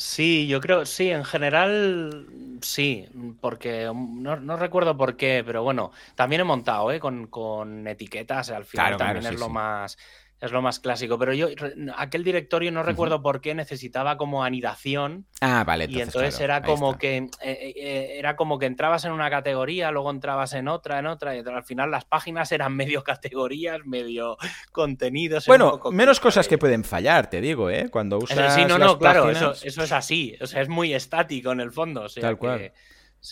Sí, 0.00 0.46
yo 0.46 0.62
creo, 0.62 0.86
sí, 0.86 1.10
en 1.10 1.24
general 1.24 2.26
sí, 2.62 3.06
porque 3.38 3.92
no, 3.92 4.56
recuerdo 4.56 4.96
por 4.96 5.18
qué, 5.18 5.42
pero 5.44 5.62
bueno, 5.62 5.92
también 6.14 6.40
he 6.40 6.44
montado, 6.44 6.90
¿eh? 6.90 6.98
Con, 6.98 7.86
etiquetas, 7.86 8.48
al 8.48 8.64
final 8.64 8.96
también 8.96 9.26
es 9.26 9.38
lo 9.38 9.50
más 9.50 9.98
es 10.40 10.52
lo 10.52 10.62
más 10.62 10.80
clásico. 10.80 11.18
Pero 11.18 11.34
yo, 11.34 11.48
aquel 11.96 12.24
directorio 12.24 12.72
no 12.72 12.82
recuerdo 12.82 13.22
por 13.22 13.40
qué 13.40 13.54
necesitaba 13.54 14.16
como 14.16 14.42
anidación. 14.42 15.26
Ah, 15.40 15.64
vale. 15.64 15.86
y 15.88 16.00
entonces 16.00 16.40
era 16.40 16.62
como 16.62 16.96
que 16.96 17.16
eh, 17.16 17.28
eh, 17.42 18.12
era 18.16 18.36
como 18.36 18.58
que 18.58 18.66
entrabas 18.66 19.04
en 19.04 19.12
una 19.12 19.28
categoría, 19.28 19.90
luego 19.90 20.10
entrabas 20.10 20.54
en 20.54 20.68
otra, 20.68 20.98
en 20.98 21.06
otra, 21.06 21.36
y 21.36 21.40
al 21.40 21.64
final 21.64 21.90
las 21.90 22.04
páginas 22.04 22.50
eran 22.52 22.74
medio 22.74 23.04
categorías, 23.04 23.80
medio 23.84 24.36
contenidos. 24.72 25.46
Bueno, 25.46 25.80
menos 25.90 26.20
cosas 26.20 26.48
que 26.48 26.58
pueden 26.58 26.84
fallar, 26.84 27.28
te 27.28 27.40
digo, 27.40 27.70
¿eh? 27.70 27.88
Cuando 27.90 28.18
usas. 28.18 28.54
Sí, 28.54 28.64
no, 28.64 28.78
no, 28.78 28.98
claro, 28.98 29.30
eso, 29.30 29.52
es 29.52 29.92
así. 29.92 30.36
O 30.40 30.46
sea, 30.46 30.62
es 30.62 30.68
muy 30.68 30.94
estático 30.94 31.52
en 31.52 31.60
el 31.60 31.72
fondo. 31.72 32.06
Tal 32.08 32.38
cual. 32.38 32.72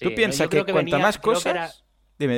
Tú 0.01 0.15
piensas 0.15 0.49
que, 0.49 0.65
cuanta 0.65 0.99
más 0.99 1.19
cosas 1.19 1.88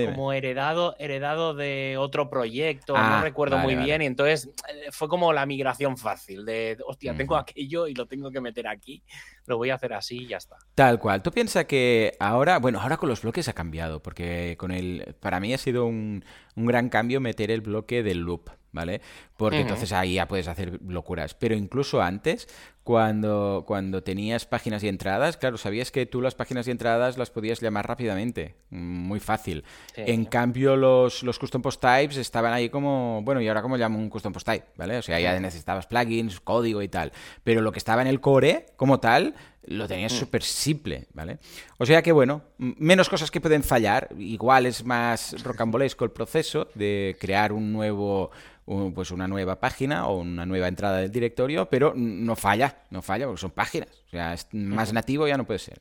como 0.07 0.33
heredado, 0.33 0.95
heredado 0.99 1.55
de 1.55 1.97
otro 1.99 2.29
proyecto, 2.29 2.93
no 2.93 2.99
ah, 3.01 3.23
recuerdo 3.23 3.59
muy 3.59 3.75
bien, 3.77 4.03
y 4.03 4.07
entonces 4.07 4.51
eh, 4.69 4.89
fue 4.91 5.09
como 5.09 5.33
la 5.33 5.47
migración 5.47 5.97
fácil, 5.97 6.45
de, 6.45 6.77
hostia, 6.87 7.17
tengo 7.17 7.37
aquello 7.37 7.87
y 7.87 7.95
lo 7.95 8.07
tengo 8.07 8.31
que 8.31 8.41
meter 8.41 8.69
aquí, 8.69 9.03
lo 9.47 9.57
voy 9.57 9.71
a 9.71 9.77
hacer 9.77 9.95
así 9.95 10.19
y 10.19 10.27
ya 10.29 10.37
está. 10.37 10.57
Tal 10.75 10.99
cual. 10.99 11.23
¿Tú 11.23 11.31
piensas 11.31 11.65
que 11.65 12.13
ahora, 12.21 12.59
bueno, 12.59 12.81
ahora 12.81 12.99
con 12.99 13.09
los 13.09 13.23
bloques 13.23 13.49
ha 13.49 13.53
cambiado, 13.53 14.03
porque 14.03 14.57
con 14.59 14.71
el, 14.71 15.17
para 15.21 15.41
mí 15.41 15.55
ha 15.55 15.59
sido 15.59 15.87
un, 15.87 16.25
un 16.57 16.67
gran 16.67 16.89
cambio 16.89 17.21
meter 17.21 17.51
el 17.51 17.63
bloque 17.63 18.03
del 18.03 18.19
loop. 18.19 18.51
¿Vale? 18.73 19.01
Porque 19.37 19.61
entonces 19.61 19.93
ahí 19.93 20.15
ya 20.15 20.29
puedes 20.29 20.49
hacer 20.49 20.81
locuras. 20.87 21.35
Pero 21.35 21.55
incluso 21.55 22.03
antes, 22.03 22.49
cuando, 22.83 23.65
cuando 23.67 24.03
tenías 24.03 24.47
páginas 24.47 24.83
y 24.83 24.89
entradas, 24.89 25.37
claro, 25.37 25.57
sabías 25.59 25.91
que 25.91 26.07
tú 26.07 26.21
las 26.21 26.35
páginas 26.35 26.67
y 26.69 26.71
entradas 26.71 27.19
las 27.19 27.31
podías 27.31 27.61
llamar 27.61 27.87
rápidamente, 27.87 28.57
muy 28.71 29.21
fácil. 29.21 29.65
en 29.97 30.25
cambio, 30.25 30.77
los, 30.77 31.23
los 31.23 31.39
custom 31.39 31.63
post 31.63 31.81
types 31.81 32.17
estaban 32.17 32.53
ahí 32.53 32.69
como, 32.69 33.23
bueno, 33.23 33.41
¿y 33.41 33.49
ahora 33.49 33.63
cómo 33.63 33.77
llamo 33.77 33.99
un 33.99 34.09
custom 34.09 34.33
post 34.33 34.47
type? 34.47 34.67
¿Vale? 34.77 34.99
O 34.99 35.03
sea, 35.03 35.21
ya 35.21 35.39
necesitabas 35.39 35.87
plugins, 35.87 36.41
código 36.41 36.83
y 36.83 36.89
tal. 36.89 37.13
Pero 37.45 37.61
lo 37.61 37.73
que 37.73 37.79
estaba 37.79 38.03
en 38.03 38.09
el 38.09 38.21
core, 38.21 38.67
como 38.77 39.01
tal, 39.01 39.35
lo 39.65 39.87
tenías 39.87 40.13
mm. 40.13 40.17
súper 40.17 40.43
simple, 40.43 41.07
¿vale? 41.13 41.39
O 41.79 41.87
sea 41.87 42.03
que, 42.03 42.13
bueno, 42.13 42.43
menos 42.59 43.09
cosas 43.09 43.31
que 43.31 43.41
pueden 43.41 43.63
fallar. 43.63 44.09
Igual 44.19 44.67
es 44.67 44.85
más 44.85 45.43
rocambolesco 45.43 46.05
el 46.05 46.11
proceso 46.11 46.69
de 46.75 47.17
crear 47.21 47.53
un 47.53 47.73
nuevo 47.73 48.31
pues 48.95 49.11
una 49.11 49.27
nueva 49.27 49.59
página 49.59 50.07
o 50.07 50.21
una 50.21 50.47
nueva 50.47 50.69
entrada 50.69 50.99
del 50.99 51.11
directorio, 51.11 51.69
pero 51.69 51.93
no 51.97 52.37
falla, 52.37 52.83
no 52.91 53.03
falla 53.03 53.27
porque 53.27 53.41
son 53.41 53.51
páginas. 53.51 53.89
O 54.07 54.11
sea, 54.11 54.33
es 54.33 54.47
más 54.53 54.93
nativo 54.93 55.27
ya 55.27 55.37
no 55.37 55.45
puede 55.45 55.59
ser. 55.59 55.81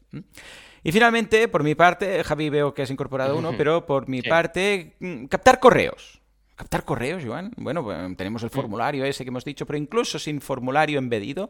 Y 0.84 0.92
finalmente, 0.92 1.48
por 1.48 1.64
mi 1.64 1.76
parte, 1.76 2.24
Javi 2.24 2.50
veo 2.50 2.74
que 2.74 2.82
has 2.82 2.90
incorporado 2.90 3.38
uno, 3.38 3.54
pero 3.56 3.86
por 3.86 4.08
mi 4.08 4.22
parte, 4.22 4.96
mm, 5.00 5.26
captar 5.26 5.60
correos 5.60 6.19
captar 6.60 6.84
correos, 6.84 7.24
Joan. 7.26 7.54
Bueno, 7.56 7.86
pues, 7.86 7.98
tenemos 8.18 8.44
el 8.44 8.50
formulario 8.50 9.06
ese 9.06 9.24
que 9.24 9.30
hemos 9.30 9.46
dicho, 9.46 9.66
pero 9.66 9.78
incluso 9.78 10.20
sin 10.20 10.42
formulario 10.42 11.00
embedido, 11.00 11.50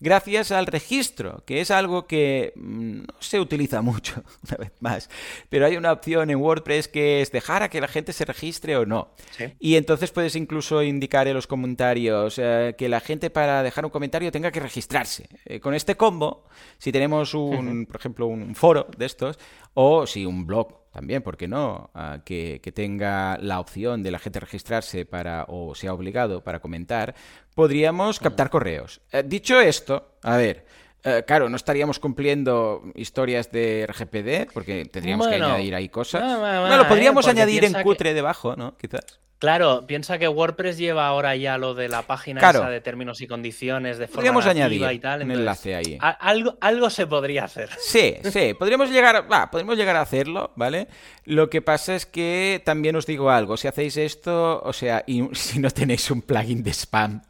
gracias 0.00 0.52
al 0.52 0.66
registro, 0.66 1.42
que 1.46 1.62
es 1.62 1.70
algo 1.70 2.06
que 2.06 2.52
mm, 2.56 2.98
no 2.98 3.14
se 3.20 3.40
utiliza 3.40 3.80
mucho, 3.90 4.22
una 4.46 4.58
vez 4.58 4.72
más. 4.80 5.08
Pero 5.48 5.64
hay 5.64 5.78
una 5.78 5.92
opción 5.92 6.28
en 6.28 6.36
WordPress 6.36 6.88
que 6.88 7.22
es 7.22 7.32
dejar 7.32 7.62
a 7.62 7.70
que 7.70 7.80
la 7.80 7.88
gente 7.88 8.12
se 8.12 8.26
registre 8.26 8.76
o 8.76 8.84
no. 8.84 9.14
Y 9.58 9.76
entonces 9.76 10.10
puedes 10.10 10.36
incluso 10.36 10.82
indicar 10.82 11.26
en 11.26 11.34
los 11.34 11.46
comentarios 11.46 12.38
eh, 12.38 12.74
que 12.76 12.90
la 12.90 13.00
gente 13.00 13.30
para 13.30 13.62
dejar 13.62 13.86
un 13.86 13.90
comentario 13.90 14.30
tenga 14.30 14.50
que 14.50 14.60
registrarse. 14.60 15.26
Eh, 15.46 15.58
con 15.58 15.72
este 15.72 15.96
combo, 15.96 16.44
si 16.76 16.92
tenemos 16.92 17.32
un, 17.32 17.86
por 17.86 17.96
ejemplo, 17.98 18.26
un 18.26 18.54
foro 18.54 18.88
de 18.94 19.06
estos, 19.06 19.38
o 19.72 20.06
si 20.06 20.26
un 20.26 20.46
blog 20.46 20.79
también, 20.92 21.22
¿por 21.22 21.36
qué 21.36 21.48
no? 21.48 21.90
Ah, 21.94 22.18
que, 22.24 22.60
tenga 22.74 23.38
la 23.38 23.60
opción 23.60 24.02
de 24.02 24.10
la 24.10 24.18
gente 24.18 24.40
registrarse 24.40 25.04
para 25.04 25.44
o 25.48 25.74
sea 25.74 25.92
obligado 25.92 26.42
para 26.42 26.60
comentar, 26.60 27.14
podríamos 27.54 28.18
captar 28.18 28.50
correos. 28.50 29.00
Eh, 29.12 29.22
dicho 29.24 29.60
esto, 29.60 30.16
a 30.22 30.36
ver, 30.36 30.66
eh, 31.04 31.24
claro, 31.26 31.48
no 31.48 31.56
estaríamos 31.56 31.98
cumpliendo 31.98 32.82
historias 32.94 33.50
de 33.50 33.86
RGPD 33.86 34.52
porque 34.52 34.84
tendríamos 34.84 35.28
que 35.28 35.36
añadir 35.36 35.74
ahí 35.74 35.88
cosas. 35.88 36.22
bueno, 36.38 36.86
podríamos 36.88 37.26
eh, 37.26 37.30
añadir 37.30 37.64
en 37.64 37.74
cutre 37.82 38.12
debajo, 38.12 38.56
¿no? 38.56 38.76
Quizás. 38.76 39.20
Claro, 39.40 39.86
piensa 39.86 40.18
que 40.18 40.28
WordPress 40.28 40.76
lleva 40.76 41.06
ahora 41.06 41.34
ya 41.34 41.56
lo 41.56 41.72
de 41.72 41.88
la 41.88 42.02
página 42.02 42.40
esa 42.50 42.68
de 42.68 42.82
términos 42.82 43.22
y 43.22 43.26
condiciones 43.26 43.96
de 43.96 44.06
forma 44.06 44.16
podríamos 44.16 44.44
añadir 44.44 44.86
y 44.92 44.98
tal. 44.98 45.22
un 45.22 45.30
enlace 45.30 45.74
ahí. 45.74 45.98
algo, 45.98 46.58
algo 46.60 46.90
se 46.90 47.06
podría 47.06 47.44
hacer. 47.44 47.70
Sí, 47.78 48.16
sí, 48.30 48.52
podríamos 48.52 48.90
llegar, 48.90 49.26
podríamos 49.50 49.78
llegar 49.78 49.96
a 49.96 50.02
hacerlo, 50.02 50.52
¿vale? 50.56 50.88
Lo 51.24 51.48
que 51.48 51.62
pasa 51.62 51.94
es 51.94 52.04
que 52.04 52.60
también 52.66 52.96
os 52.96 53.06
digo 53.06 53.30
algo, 53.30 53.56
si 53.56 53.66
hacéis 53.66 53.96
esto, 53.96 54.60
o 54.62 54.74
sea, 54.74 55.04
y 55.06 55.26
si 55.32 55.58
no 55.58 55.70
tenéis 55.70 56.10
un 56.10 56.20
plugin 56.20 56.62
de 56.62 56.74
spam, 56.74 57.22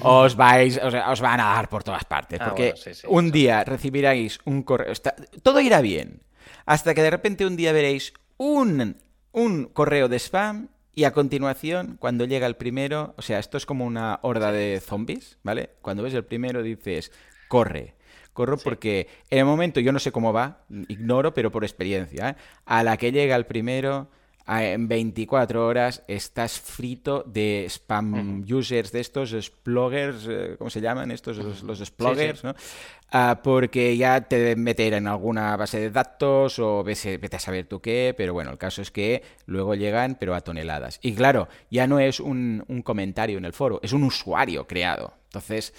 os 0.00 0.36
vais, 0.36 0.80
o 0.82 0.90
sea, 0.90 1.10
os 1.10 1.20
van 1.20 1.40
a 1.40 1.56
dar 1.56 1.68
por 1.68 1.84
todas 1.84 2.06
partes, 2.06 2.40
ah, 2.40 2.46
porque 2.46 2.72
un 3.06 3.30
día 3.30 3.64
recibiréis 3.64 4.38
un 4.46 4.62
correo, 4.62 4.94
todo 5.42 5.60
irá 5.60 5.82
bien, 5.82 6.22
hasta 6.64 6.94
que 6.94 7.02
de 7.02 7.10
repente 7.10 7.44
un 7.44 7.54
día 7.54 7.72
veréis 7.72 8.14
un, 8.38 8.96
un 9.32 9.66
correo 9.66 10.08
de 10.08 10.18
spam 10.18 10.68
y 10.94 11.04
a 11.04 11.12
continuación, 11.12 11.96
cuando 11.98 12.24
llega 12.24 12.46
el 12.46 12.56
primero, 12.56 13.14
o 13.16 13.22
sea, 13.22 13.38
esto 13.38 13.56
es 13.56 13.66
como 13.66 13.84
una 13.84 14.20
horda 14.22 14.52
de 14.52 14.80
zombies, 14.80 15.38
¿vale? 15.42 15.70
Cuando 15.82 16.02
ves 16.02 16.14
el 16.14 16.24
primero 16.24 16.62
dices, 16.62 17.12
corre. 17.48 17.94
Corro 18.32 18.58
porque 18.58 19.08
en 19.30 19.38
el 19.38 19.44
momento, 19.44 19.78
yo 19.78 19.92
no 19.92 20.00
sé 20.00 20.10
cómo 20.10 20.32
va, 20.32 20.64
ignoro, 20.88 21.34
pero 21.34 21.52
por 21.52 21.62
experiencia, 21.62 22.30
¿eh? 22.30 22.36
a 22.64 22.82
la 22.82 22.96
que 22.96 23.12
llega 23.12 23.36
el 23.36 23.46
primero, 23.46 24.08
en 24.46 24.88
24 24.88 25.66
horas 25.66 26.02
estás 26.06 26.60
frito 26.60 27.24
de 27.26 27.64
spam 27.68 28.44
users 28.48 28.92
de 28.92 29.00
estos, 29.00 29.34
sploggers, 29.40 30.26
eh, 30.28 30.56
¿cómo 30.58 30.68
se 30.68 30.80
llaman 30.80 31.10
estos? 31.10 31.38
Los, 31.38 31.62
los 31.62 32.44
¿no? 32.44 32.54
Ah, 33.10 33.40
porque 33.44 33.96
ya 33.96 34.22
te 34.22 34.38
deben 34.38 34.64
meter 34.64 34.92
en 34.94 35.06
alguna 35.06 35.56
base 35.56 35.78
de 35.78 35.90
datos 35.90 36.58
o 36.58 36.82
vete 36.82 37.36
a 37.36 37.38
saber 37.38 37.66
tú 37.66 37.80
qué, 37.80 38.12
pero 38.16 38.32
bueno, 38.32 38.50
el 38.50 38.58
caso 38.58 38.82
es 38.82 38.90
que 38.90 39.22
luego 39.46 39.76
llegan, 39.76 40.16
pero 40.18 40.34
a 40.34 40.40
toneladas. 40.40 40.98
Y 41.00 41.14
claro, 41.14 41.48
ya 41.70 41.86
no 41.86 42.00
es 42.00 42.18
un, 42.18 42.64
un 42.66 42.82
comentario 42.82 43.38
en 43.38 43.44
el 43.44 43.52
foro, 43.52 43.78
es 43.82 43.92
un 43.92 44.02
usuario 44.02 44.66
creado. 44.66 45.14
Entonces, 45.26 45.74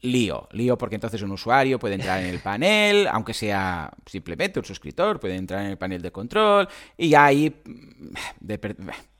lío, 0.00 0.48
lío 0.52 0.78
porque 0.78 0.94
entonces 0.94 1.20
un 1.20 1.32
usuario 1.32 1.78
puede 1.78 1.96
entrar 1.96 2.20
en 2.22 2.30
el 2.30 2.40
panel, 2.40 3.06
aunque 3.08 3.34
sea 3.34 3.90
simplemente 4.06 4.58
un 4.58 4.64
suscriptor, 4.64 5.20
puede 5.20 5.36
entrar 5.36 5.64
en 5.64 5.72
el 5.72 5.76
panel 5.76 6.00
de 6.00 6.10
control 6.10 6.68
y 6.96 7.14
ahí... 7.14 7.54
De, 8.40 8.58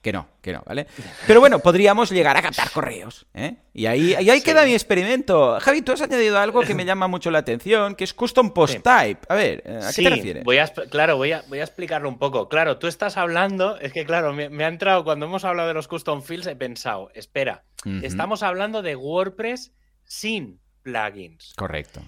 que 0.03 0.13
no, 0.13 0.29
que 0.41 0.53
no, 0.53 0.63
¿vale? 0.65 0.87
Pero 1.27 1.41
bueno, 1.41 1.59
podríamos 1.59 2.11
llegar 2.11 2.37
a 2.37 2.43
captar 2.43 2.71
correos, 2.71 3.27
¿eh? 3.35 3.57
Y 3.75 3.85
ahí, 3.85 4.15
ahí 4.15 4.41
queda 4.41 4.65
mi 4.65 4.73
experimento. 4.73 5.59
Javi, 5.61 5.83
tú 5.83 5.93
has 5.93 6.01
añadido 6.01 6.39
algo 6.39 6.63
que 6.63 6.75
me 6.75 6.87
llama 6.87 7.07
mucho 7.07 7.31
la 7.31 7.41
atención, 7.41 7.95
que 7.95 8.05
es 8.05 8.15
Custom 8.15 8.53
Post 8.53 8.79
Type. 8.83 9.21
A 9.29 9.35
ver, 9.35 9.63
¿a 9.83 9.93
qué 9.93 10.03
te 10.03 10.11
refieres? 10.11 10.45
Voy 10.45 10.59
a, 10.59 10.69
claro, 10.69 11.17
voy 11.19 11.33
a, 11.33 11.45
voy 11.49 11.61
a 11.61 11.65
explicarlo 11.65 12.09
un 12.09 12.19
poco. 12.19 12.49
Claro, 12.49 12.79
tú 12.79 12.87
estás 12.87 13.19
hablando, 13.19 13.79
es 13.79 13.93
que 13.93 14.07
claro, 14.07 14.33
me, 14.33 14.65
ha 14.65 14.69
entrado, 14.69 15.05
cuando 15.05 15.27
hemos 15.27 15.45
hablado 15.45 15.69
de 15.69 15.75
los 15.75 15.87
Custom 15.87 16.23
Fields, 16.23 16.47
he 16.47 16.57
pensado, 16.57 17.11
espera, 17.15 17.65
estamos 18.03 18.43
hablando 18.43 18.81
de 18.81 18.97
WordPress 18.97 19.73
sin 20.05 20.61
plugins. 20.83 21.53
Correcto. 21.57 22.01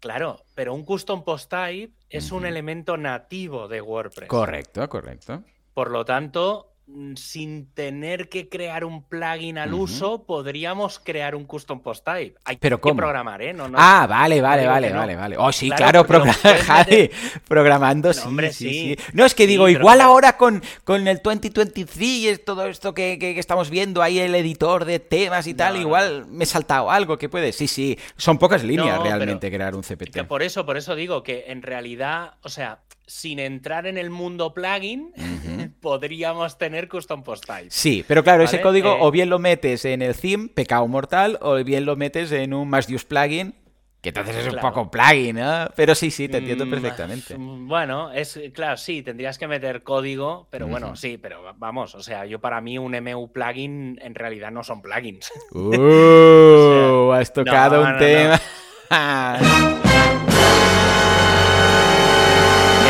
Claro, 0.00 0.44
pero 0.54 0.74
un 0.74 0.84
Custom 0.84 1.24
Post 1.24 1.50
Type 1.50 1.92
es 2.08 2.32
un 2.32 2.46
elemento 2.46 2.96
nativo 2.96 3.68
de 3.68 3.82
WordPress. 3.82 4.28
Correcto, 4.28 4.88
correcto. 4.88 5.42
Por 5.74 5.90
lo 5.90 6.04
tanto, 6.04 6.72
sin 7.16 7.66
tener 7.74 8.28
que 8.28 8.48
crear 8.48 8.84
un 8.84 9.02
plugin 9.02 9.58
al 9.58 9.74
uso, 9.74 10.24
podríamos 10.24 10.98
crear 10.98 11.34
un 11.34 11.44
custom 11.44 11.80
post 11.80 12.04
type. 12.04 12.36
Hay 12.44 12.56
que 12.56 12.76
programar, 12.76 13.42
¿eh? 13.42 13.54
ah, 13.74 14.06
vale, 14.08 14.40
vale, 14.40 14.66
vale, 14.66 14.92
vale, 14.92 15.16
vale. 15.16 15.36
Oh, 15.38 15.52
sí, 15.52 15.70
claro, 15.70 16.06
programando, 17.48 18.12
sí, 18.12 18.28
sí, 18.52 18.52
sí, 18.52 18.96
No, 19.12 19.26
es 19.26 19.34
que 19.34 19.46
digo, 19.46 19.68
igual 19.68 20.00
ahora 20.00 20.36
con, 20.36 20.62
con 20.84 21.06
el 21.06 21.20
2023 21.22 21.98
y 22.00 22.38
todo 22.38 22.66
esto 22.66 22.94
que, 22.94 23.18
que, 23.18 23.38
estamos 23.38 23.68
viendo 23.70 24.02
ahí, 24.02 24.18
el 24.18 24.34
editor 24.34 24.84
de 24.84 24.98
temas 24.98 25.46
y 25.46 25.54
tal, 25.54 25.76
igual 25.76 26.26
me 26.26 26.44
he 26.44 26.46
saltado 26.46 26.90
algo 26.90 27.18
que 27.18 27.28
puede. 27.28 27.52
Sí, 27.52 27.68
sí, 27.68 27.98
son 28.16 28.38
pocas 28.38 28.64
líneas 28.64 29.02
realmente 29.02 29.50
crear 29.50 29.74
un 29.74 29.82
CPT. 29.82 30.24
por 30.26 30.42
eso, 30.42 30.64
por 30.64 30.76
eso 30.76 30.94
digo 30.94 31.22
que 31.22 31.44
en 31.48 31.62
realidad, 31.62 32.34
o 32.42 32.48
sea, 32.48 32.80
sin 33.08 33.38
entrar 33.40 33.86
en 33.86 33.98
el 33.98 34.10
mundo 34.10 34.54
plugin, 34.54 35.12
podríamos 35.80 36.58
tener 36.58 36.88
custom 36.88 37.24
post 37.24 37.46
type. 37.46 37.70
Sí, 37.70 38.04
pero 38.06 38.22
claro, 38.22 38.44
ese 38.44 38.60
código 38.60 38.92
eh, 38.92 38.98
o 39.00 39.10
bien 39.10 39.30
lo 39.30 39.38
metes 39.38 39.84
en 39.84 40.02
el 40.02 40.14
theme, 40.14 40.48
pecado 40.48 40.86
mortal, 40.86 41.38
o 41.40 41.56
bien 41.64 41.86
lo 41.86 41.96
metes 41.96 42.30
en 42.30 42.54
un 42.54 42.68
más 42.68 42.88
use 42.88 43.06
plugin, 43.06 43.54
que 44.00 44.10
entonces 44.10 44.36
es 44.36 44.52
un 44.52 44.60
poco 44.60 44.88
plugin, 44.90 45.36
¿no? 45.36 45.68
Pero 45.74 45.94
sí, 45.94 46.12
sí, 46.12 46.28
te 46.28 46.38
entiendo 46.38 46.66
mm, 46.66 46.70
perfectamente. 46.70 47.34
Bueno, 47.36 48.12
es 48.12 48.38
claro, 48.54 48.76
sí, 48.76 49.02
tendrías 49.02 49.38
que 49.38 49.48
meter 49.48 49.82
código, 49.82 50.46
pero 50.50 50.68
bueno, 50.68 50.94
sí, 50.94 51.18
pero 51.18 51.42
vamos, 51.56 51.96
o 51.96 52.02
sea, 52.02 52.24
yo 52.24 52.40
para 52.40 52.60
mí 52.60 52.78
un 52.78 52.92
MU 52.92 53.32
plugin 53.32 53.98
en 54.00 54.14
realidad 54.14 54.52
no 54.52 54.62
son 54.62 54.82
plugins. 54.82 55.32
Uh, 55.52 57.10
has 57.12 57.32
tocado 57.32 57.82
un 57.82 57.98
tema. 57.98 58.40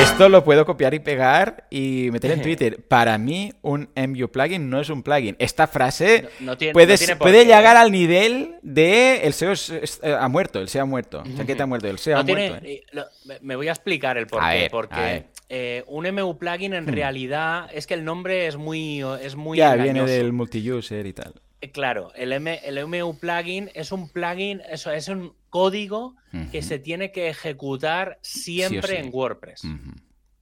Esto 0.03 0.29
lo 0.29 0.45
puedo 0.45 0.65
copiar 0.65 0.95
y 0.95 0.99
pegar 1.01 1.67
y 1.71 2.09
meter 2.13 2.33
en 2.33 2.43
Twitter. 2.43 2.83
Para 2.87 3.19
mí, 3.19 3.53
un 3.63 3.89
MU 3.95 4.29
plugin 4.29 4.71
no 4.71 4.81
es 4.81 4.91
un 4.91 5.03
plugin. 5.03 5.37
Esta 5.39 5.67
frase 5.67 6.29
puede, 6.73 7.45
llegar 7.45 7.77
al 7.77 7.91
nivel 7.91 8.57
de 8.63 9.23
el 9.27 9.33
SEO 9.33 9.53
eh, 9.53 10.17
ha 10.19 10.29
muerto, 10.29 10.61
el 10.61 10.69
SEO 10.69 10.83
ha 10.83 10.87
muerto. 10.87 11.23
Chaqueta 11.37 11.65
ha 11.65 11.67
muerto, 11.67 11.89
el 11.89 11.99
SEO 11.99 12.19
ha 12.19 12.23
muerto. 12.23 12.65
Eh. 12.65 12.85
me 13.43 13.57
voy 13.57 13.69
a 13.69 13.73
explicar 13.73 14.17
el 14.17 14.27
porqué. 14.27 14.69
porque 14.71 15.27
eh, 15.49 15.85
un 15.87 16.09
MU 16.15 16.39
plugin 16.39 16.75
en 16.75 16.85
hmm. 16.85 16.89
realidad 16.89 17.71
es 17.73 17.87
que 17.87 17.95
el 17.95 18.05
nombre 18.05 18.47
es 18.47 18.57
muy, 18.57 19.03
es 19.23 19.35
muy 19.35 19.59
Ya, 19.59 19.75
viene 19.75 20.05
del 20.05 20.33
multi-user 20.33 21.07
y 21.07 21.13
tal. 21.13 21.35
Claro, 21.73 22.13
el, 22.15 22.33
M, 22.33 22.61
el 22.65 22.87
MU 22.87 23.19
plugin 23.19 23.71
es 23.75 23.91
un 23.91 24.09
plugin, 24.09 24.63
eso 24.71 24.93
es 24.93 25.09
un 25.09 25.35
código 25.51 26.15
que 26.53 26.63
se 26.63 26.79
tiene 26.79 27.11
que 27.11 27.29
ejecutar 27.29 28.19
siempre 28.23 29.01
en 29.01 29.11
WordPress. 29.13 29.63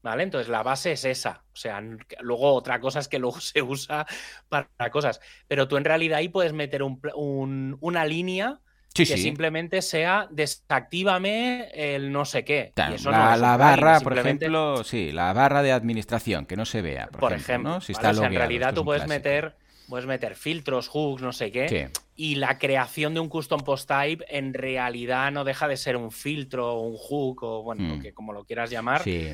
¿Vale? 0.03 0.23
Entonces 0.23 0.49
la 0.49 0.63
base 0.63 0.93
es 0.93 1.05
esa. 1.05 1.43
O 1.53 1.57
sea, 1.57 1.83
luego 2.21 2.53
otra 2.53 2.81
cosa 2.81 3.01
es 3.01 3.09
que 3.09 3.19
luego 3.19 3.41
se 3.41 3.63
usa 3.63 4.07
para 4.49 4.91
cosas. 4.91 5.21
Pero 5.49 5.67
tú 5.69 5.77
en 5.77 5.85
realidad 5.85 6.19
ahí 6.19 6.29
puedes 6.29 6.53
meter 6.53 6.83
una 6.83 8.05
línea 8.05 8.61
que 8.95 9.17
simplemente 9.17 9.83
sea 9.83 10.29
desactívame 10.31 11.69
el 11.75 12.13
no 12.13 12.25
sé 12.25 12.45
qué. 12.45 12.73
la, 12.77 13.57
barra, 13.57 14.01
por 14.01 14.19
ejemplo, 14.19 14.85
sí, 14.85 15.13
la 15.13 15.33
barra 15.33 15.63
de 15.63 15.73
administración, 15.73 16.47
que 16.47 16.57
no 16.57 16.65
se 16.65 16.83
vea. 16.83 17.09
Por, 17.09 17.33
ejemplo, 17.33 17.81
si 17.81 17.93
está 17.93 18.11
en 18.11 18.33
realidad 18.33 18.75
tú 18.75 18.85
puedes 18.85 19.07
meter 19.07 19.57
puedes 19.89 20.07
meter 20.07 20.35
filtros, 20.35 20.89
hooks, 20.89 21.23
no 21.23 21.33
sé 21.33 21.51
qué. 21.51 21.91
Y 22.15 22.37
la 22.37 22.59
creación 22.59 23.15
de 23.15 23.21
un 23.21 23.29
custom 23.29 23.61
post 23.61 23.89
type 23.89 24.25
en 24.29 24.55
realidad 24.55 25.31
no 25.33 25.45
deja 25.45 25.69
de 25.69 25.77
ser 25.77 25.97
un 25.97 26.11
filtro 26.11 26.75
o 26.75 26.81
un 26.81 26.97
hook 26.97 27.43
o 27.43 27.63
bueno, 27.63 27.97
mm. 27.97 28.03
que 28.03 28.13
como 28.13 28.33
lo 28.33 28.45
quieras 28.45 28.71
llamar. 28.71 29.03
Sí 29.03 29.29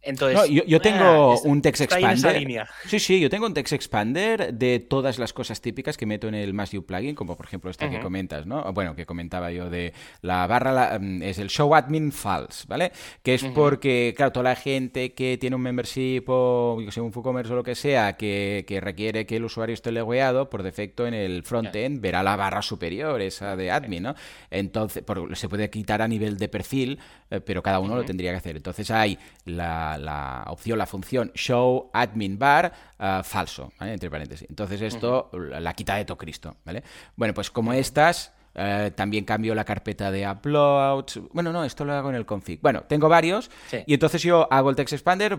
entonces, 0.00 0.48
yo, 0.66 0.80
tengo 0.80 1.32
ah, 1.32 1.36
un 1.44 1.60
text 1.60 1.82
expander. 1.82 2.66
Sí, 2.86 3.00
sí, 3.00 3.20
yo 3.20 3.28
tengo 3.28 3.46
un 3.46 3.54
text 3.54 3.72
expander 3.72 4.54
de 4.54 4.78
todas 4.78 5.18
las 5.18 5.32
cosas 5.32 5.60
típicas 5.60 5.96
que 5.96 6.06
meto 6.06 6.28
en 6.28 6.34
el 6.34 6.54
MassView 6.54 6.84
plugin, 6.84 7.16
como 7.16 7.36
por 7.36 7.46
ejemplo 7.46 7.70
esta 7.70 7.90
que 7.90 8.00
comentas, 8.00 8.46
¿no? 8.46 8.72
Bueno, 8.72 8.94
que 8.94 9.06
comentaba 9.06 9.50
yo 9.50 9.68
de 9.68 9.92
la 10.22 10.46
barra, 10.46 10.98
mm, 11.00 11.22
es 11.22 11.38
el 11.38 11.48
show 11.48 11.74
admin 11.74 12.12
false, 12.12 12.64
¿vale? 12.68 12.92
Que 13.22 13.34
es 13.34 13.44
porque, 13.44 14.14
claro, 14.16 14.30
toda 14.32 14.44
la 14.44 14.56
gente 14.56 15.14
que 15.14 15.36
tiene 15.36 15.56
un 15.56 15.62
membership 15.62 16.24
o 16.28 16.80
yo 16.80 16.92
sé, 16.92 17.00
un 17.00 17.12
WooCommerce 17.14 17.52
o 17.52 17.56
lo 17.56 17.64
que 17.64 17.74
sea, 17.74 18.16
que, 18.16 18.64
requiere 18.80 19.26
que 19.26 19.36
el 19.36 19.44
usuario 19.44 19.74
esté 19.74 19.90
logueado, 19.90 20.48
por 20.48 20.62
defecto 20.62 21.06
en 21.06 21.14
el 21.14 21.42
frontend 21.42 22.00
verá 22.00 22.22
la 22.22 22.36
barra 22.36 22.62
superior, 22.62 23.20
esa 23.20 23.56
de 23.56 23.72
admin, 23.72 24.04
¿no? 24.04 24.14
Entonces, 24.50 25.02
se 25.34 25.48
puede 25.48 25.68
quitar 25.70 26.02
a 26.02 26.08
nivel 26.08 26.38
de 26.38 26.48
perfil, 26.48 27.00
eh, 27.30 27.40
pero 27.40 27.62
cada 27.62 27.80
uno 27.80 27.96
lo 27.96 28.04
tendría 28.04 28.30
que 28.30 28.36
hacer. 28.36 28.56
Entonces 28.56 28.90
hay 28.90 29.18
la 29.44 29.97
la, 29.98 30.44
opción, 30.48 30.78
la 30.78 30.86
función 30.86 31.32
show 31.34 31.90
admin 31.92 32.38
bar 32.38 32.72
eh, 32.98 33.20
falso, 33.24 33.72
entre 33.80 34.10
paréntesis. 34.10 34.48
Entonces 34.48 34.80
esto 34.80 35.30
la 35.32 35.74
quita 35.74 35.96
de 35.96 36.04
todo 36.04 36.18
Cristo, 36.18 36.56
¿vale? 36.64 36.82
Bueno, 37.16 37.34
pues 37.34 37.50
como 37.50 37.72
estas... 37.72 38.32
Eh, 38.60 38.90
también 38.96 39.24
cambio 39.24 39.54
la 39.54 39.64
carpeta 39.64 40.10
de 40.10 40.28
uploads. 40.28 41.20
Bueno, 41.32 41.52
no, 41.52 41.62
esto 41.62 41.84
lo 41.84 41.92
hago 41.92 42.08
en 42.08 42.16
el 42.16 42.26
config. 42.26 42.60
Bueno, 42.60 42.82
tengo 42.88 43.08
varios. 43.08 43.52
Y 43.86 43.94
entonces 43.94 44.20
yo 44.20 44.48
hago 44.50 44.70
el 44.70 44.74
text 44.74 44.94
expander, 44.94 45.38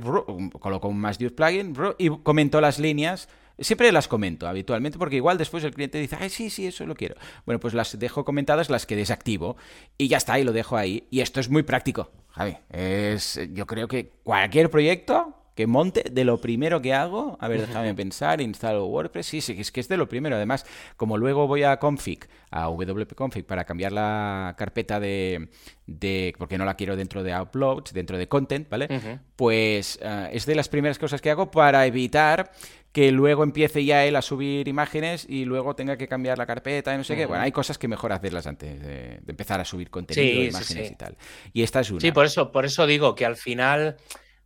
coloco 0.57 0.88
un 0.88 1.02
más 1.02 1.18
plugin 1.18 1.73
y 1.98 2.10
comento 2.10 2.61
las 2.61 2.80
líneas 2.80 3.27
Siempre 3.61 3.91
las 3.91 4.07
comento 4.07 4.48
habitualmente 4.48 4.98
porque 4.98 5.18
igual 5.18 5.38
después 5.38 5.64
el 5.64 5.73
cliente 5.73 5.99
dice, 5.99 6.18
ay, 6.19 6.30
sí, 6.30 6.49
sí, 6.49 6.68
eso 6.68 6.86
lo 6.86 6.95
quiero. 6.95 7.15
Bueno, 7.45 7.60
pues 7.60 7.73
las 7.73 7.99
dejo 7.99 8.23
comentadas, 8.23 8.69
las 8.69 8.86
que 8.86 8.95
desactivo 8.95 9.57
y 9.98 10.07
ya 10.07 10.18
está, 10.18 10.40
y 10.40 10.44
lo 10.44 10.53
dejo 10.53 10.77
ahí. 10.77 11.07
Y 11.11 11.19
esto 11.19 11.40
es 11.40 11.49
muy 11.49 11.64
práctico, 11.64 12.11
Javi. 12.31 12.57
Es, 12.69 13.39
yo 13.53 13.65
creo 13.65 13.88
que 13.88 14.11
cualquier 14.23 14.69
proyecto 14.69 15.38
que 15.60 15.68
monte, 15.68 16.06
de 16.10 16.23
lo 16.23 16.40
primero 16.40 16.81
que 16.81 16.94
hago, 16.94 17.38
a 17.38 17.49
ver, 17.49 17.68
déjame 17.68 17.94
pensar, 17.94 18.40
instalo 18.40 18.86
WordPress, 18.86 19.26
sí, 19.26 19.41
sí, 19.41 19.57
es 19.60 19.73
que 19.73 19.81
es 19.81 19.90
de 19.90 19.98
lo 19.98 20.07
primero. 20.07 20.38
Además, 20.38 20.65
como 20.95 21.18
luego 21.18 21.48
voy 21.48 21.64
a 21.64 21.76
config, 21.80 22.30
a 22.49 22.69
wp-config 22.69 23.44
para 23.44 23.65
cambiar 23.65 23.91
la 23.91 24.56
carpeta 24.57 25.02
de, 25.02 25.49
de, 25.86 26.34
porque 26.38 26.57
no 26.57 26.64
la 26.64 26.76
quiero 26.76 26.95
dentro 26.95 27.23
de 27.23 27.38
uploads, 27.38 27.91
dentro 27.91 28.18
de 28.18 28.30
content, 28.30 28.69
¿vale? 28.69 28.88
Pues 29.36 29.99
eh, 30.02 30.30
es 30.31 30.45
de 30.45 30.56
las 30.56 30.69
primeras 30.69 30.98
cosas 30.98 31.19
que 31.19 31.30
hago 31.30 31.52
para 31.52 31.86
evitar 31.86 32.53
que 32.94 33.11
luego 33.11 33.44
empiece 33.44 33.84
ya 33.84 34.06
él 34.06 34.15
a 34.15 34.22
subir 34.22 34.69
imágenes 34.69 35.26
y 35.27 35.44
luego 35.44 35.76
tenga 35.76 35.98
que 35.98 36.07
cambiar 36.07 36.38
la 36.38 36.45
carpeta 36.45 36.94
y 36.94 36.98
no 36.98 37.03
sé 37.03 37.18
qué. 37.18 37.26
Bueno, 37.26 37.44
hay 37.44 37.52
cosas 37.52 37.77
que 37.77 37.90
mejor 37.90 38.14
hacerlas 38.14 38.48
antes 38.48 38.81
de, 38.81 39.19
empezar 39.27 39.60
a 39.60 39.65
subir 39.65 39.90
contenido, 39.90 40.41
imágenes 40.41 40.90
y 40.90 40.95
tal. 40.95 41.18
Y 41.52 41.64
esta 41.64 41.81
es 41.81 41.91
una. 41.91 41.99
Sí, 41.99 42.14
por 42.14 42.26
eso, 42.26 42.49
por 42.53 42.64
eso 42.64 42.88
digo 42.88 43.14
que 43.14 43.26
al 43.26 43.36
final 43.36 43.98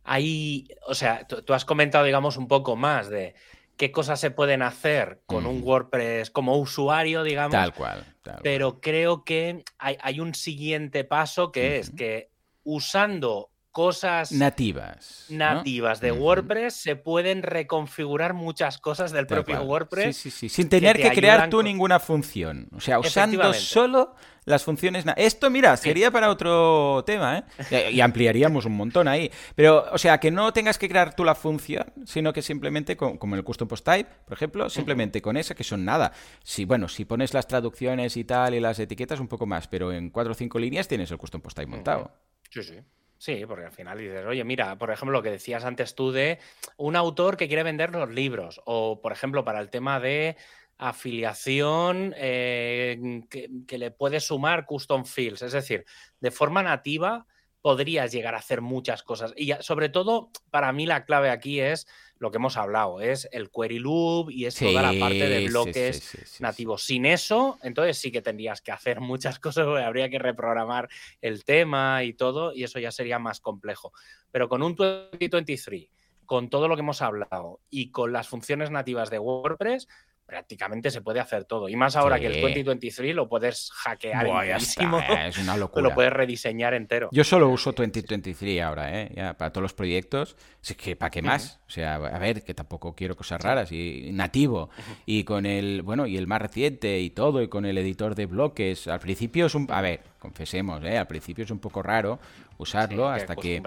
hay, 0.04 0.68
o 0.86 0.94
sea, 0.94 1.26
tú, 1.26 1.54
has 1.54 1.64
comentado, 1.64 2.04
digamos, 2.04 2.36
un 2.36 2.46
poco 2.46 2.76
más 2.76 3.08
de 3.08 3.34
qué 3.76 3.90
cosas 3.90 4.20
se 4.20 4.30
pueden 4.30 4.62
hacer 4.62 5.22
con 5.26 5.46
un 5.46 5.62
WordPress 5.62 6.30
como 6.30 6.58
usuario, 6.58 7.22
digamos. 7.22 7.52
Tal 7.52 7.72
cual. 7.72 8.04
pero 8.42 8.80
creo 8.80 9.24
que 9.24 9.64
hay, 9.78 10.20
un 10.20 10.34
siguiente 10.34 11.04
paso 11.04 11.50
que 11.50 11.78
es 11.78 11.90
que 11.90 12.30
usando 12.62 13.50
cosas 13.74 14.30
nativas. 14.30 15.26
Nativas 15.30 16.00
de 16.00 16.12
WordPress 16.12 16.74
se 16.74 16.94
pueden 16.94 17.42
reconfigurar 17.42 18.32
muchas 18.32 18.78
cosas 18.78 19.10
del 19.10 19.26
propio 19.26 19.62
WordPress. 19.62 20.16
Sí, 20.16 20.30
sí, 20.30 20.48
sí. 20.48 20.48
Sin 20.48 20.68
tener 20.68 20.96
que, 20.96 21.10
crear 21.10 21.50
tú 21.50 21.60
ninguna 21.60 21.98
función. 21.98 22.68
O 22.72 22.80
sea, 22.80 23.00
usando 23.00 23.52
solo 23.52 24.14
las 24.44 24.62
funciones. 24.62 25.04
Esto, 25.16 25.50
mira, 25.50 25.76
sería 25.76 26.12
para 26.12 26.30
otro 26.30 27.02
tema, 27.04 27.44
¿eh? 27.68 27.90
Y 27.90 28.00
ampliaríamos 28.00 28.64
un 28.64 28.76
montón 28.76 29.08
ahí. 29.08 29.28
Pero, 29.56 29.86
o 29.90 29.98
sea, 29.98 30.20
que 30.20 30.30
no 30.30 30.52
tengas 30.52 30.78
que 30.78 30.88
crear 30.88 31.16
tú 31.16 31.24
la 31.24 31.34
función, 31.34 31.92
sino 32.06 32.32
que 32.32 32.42
simplemente, 32.42 32.96
como 32.96 33.34
el 33.34 33.42
custom 33.42 33.66
post 33.66 33.84
type, 33.84 34.08
por 34.24 34.36
ejemplo, 34.36 34.70
simplemente 34.70 35.20
con 35.20 35.36
esa, 35.36 35.56
que 35.56 35.64
son 35.64 35.84
nada. 35.84 36.12
Si, 36.44 36.64
bueno, 36.64 36.86
si 36.86 37.04
pones 37.06 37.34
las 37.34 37.48
traducciones 37.48 38.16
y 38.16 38.22
tal 38.22 38.54
y 38.54 38.60
las 38.60 38.78
etiquetas, 38.78 39.18
un 39.18 39.26
poco 39.26 39.46
más, 39.46 39.66
pero 39.66 39.92
en 39.92 40.10
cuatro 40.10 40.30
o 40.30 40.36
cinco 40.36 40.60
líneas 40.60 40.86
tienes 40.86 41.10
el 41.10 41.18
custom 41.18 41.40
post 41.40 41.56
type 41.56 41.68
montado. 41.68 42.12
Sí, 42.50 42.62
sí. 42.62 42.76
Sí, 43.18 43.44
porque 43.46 43.66
al 43.66 43.72
final 43.72 43.98
dices, 43.98 44.26
oye, 44.26 44.44
mira, 44.44 44.76
por 44.76 44.90
ejemplo, 44.90 45.18
lo 45.18 45.22
que 45.22 45.30
decías 45.30 45.64
antes 45.64 45.94
tú 45.94 46.12
de 46.12 46.38
un 46.76 46.96
autor 46.96 47.36
que 47.36 47.48
quiere 47.48 47.62
vender 47.62 47.90
los 47.90 48.10
libros, 48.10 48.60
o 48.66 49.00
por 49.00 49.12
ejemplo, 49.12 49.44
para 49.44 49.60
el 49.60 49.70
tema 49.70 50.00
de 50.00 50.36
afiliación 50.76 52.14
eh, 52.16 53.22
que, 53.30 53.78
le 53.78 53.90
puede 53.90 54.20
sumar 54.20 54.66
custom 54.66 55.04
fields, 55.04 55.42
es 55.42 55.52
decir, 55.52 55.84
de 56.20 56.30
forma 56.30 56.62
nativa 56.62 57.26
podrías 57.62 58.12
llegar 58.12 58.34
a 58.34 58.38
hacer 58.38 58.60
muchas 58.60 59.02
cosas. 59.02 59.32
Y 59.36 59.52
sobre 59.60 59.88
todo, 59.88 60.30
para 60.50 60.72
mí 60.72 60.84
la 60.84 61.06
clave 61.06 61.30
aquí 61.30 61.60
es 61.60 61.86
lo 62.18 62.30
que 62.30 62.36
hemos 62.38 62.56
hablado, 62.56 63.00
es 63.00 63.28
el 63.32 63.50
query 63.50 63.78
loop 63.78 64.30
y 64.30 64.46
es 64.46 64.54
toda 64.56 64.92
la 64.92 64.98
parte 64.98 65.28
de 65.28 65.46
bloques 65.46 66.40
nativos. 66.40 66.84
Sin 66.84 67.06
eso, 67.06 67.58
entonces 67.62 67.98
sí 67.98 68.12
que 68.12 68.22
tendrías 68.22 68.60
que 68.60 68.72
hacer 68.72 69.00
muchas 69.00 69.38
cosas, 69.38 69.66
habría 69.66 70.08
que 70.08 70.18
reprogramar 70.18 70.88
el 71.20 71.44
tema 71.44 72.04
y 72.04 72.14
todo, 72.14 72.54
y 72.54 72.64
eso 72.64 72.78
ya 72.78 72.90
sería 72.90 73.18
más 73.18 73.40
complejo. 73.40 73.92
Pero 74.30 74.48
con 74.48 74.62
un 74.62 74.74
2023, 74.74 75.88
con 76.24 76.48
todo 76.48 76.68
lo 76.68 76.76
que 76.76 76.80
hemos 76.80 77.02
hablado 77.02 77.60
y 77.70 77.90
con 77.90 78.12
las 78.12 78.28
funciones 78.28 78.70
nativas 78.70 79.10
de 79.10 79.18
WordPress, 79.18 79.88
prácticamente 80.26 80.90
se 80.90 81.00
puede 81.00 81.20
hacer 81.20 81.44
todo. 81.44 81.68
Y 81.68 81.76
más 81.76 81.96
ahora 81.96 82.18
que 82.18 82.26
el 82.26 82.40
2023 82.40 83.14
lo 83.14 83.28
puedes 83.28 83.70
hackear 83.72 84.26
es 84.56 85.38
una 85.38 85.56
locura. 85.56 85.82
Lo 85.82 85.94
puedes 85.94 86.12
rediseñar 86.12 86.74
entero. 86.74 87.08
Yo 87.12 87.24
solo 87.24 87.48
uso 87.48 87.72
2023 87.72 88.62
ahora, 88.62 89.00
¿eh? 89.00 89.12
Ya, 89.14 89.34
para 89.34 89.52
todos 89.52 89.62
los 89.62 89.74
proyectos. 89.74 90.36
Es 90.62 90.76
que, 90.76 90.96
¿para 90.96 91.10
qué 91.10 91.22
más? 91.22 91.60
O 91.66 91.70
sea, 91.70 91.96
a 91.96 92.18
ver, 92.18 92.42
que 92.42 92.54
tampoco 92.54 92.94
quiero 92.94 93.16
cosas 93.16 93.42
raras. 93.42 93.70
Y 93.72 94.10
nativo. 94.12 94.70
Y 95.06 95.24
con 95.24 95.46
el, 95.46 95.82
bueno, 95.82 96.06
y 96.06 96.16
el 96.16 96.26
más 96.26 96.40
reciente 96.40 97.00
y 97.00 97.10
todo, 97.10 97.42
y 97.42 97.48
con 97.48 97.66
el 97.66 97.76
editor 97.78 98.14
de 98.14 98.26
bloques. 98.26 98.88
Al 98.88 99.00
principio 99.00 99.46
es 99.46 99.54
un... 99.54 99.66
A 99.70 99.82
ver, 99.82 100.00
confesemos, 100.18 100.82
¿eh? 100.84 100.96
Al 100.96 101.06
principio 101.06 101.44
es 101.44 101.50
un 101.50 101.58
poco 101.58 101.82
raro 101.82 102.18
usarlo 102.56 103.08
hasta 103.08 103.36
que 103.36 103.62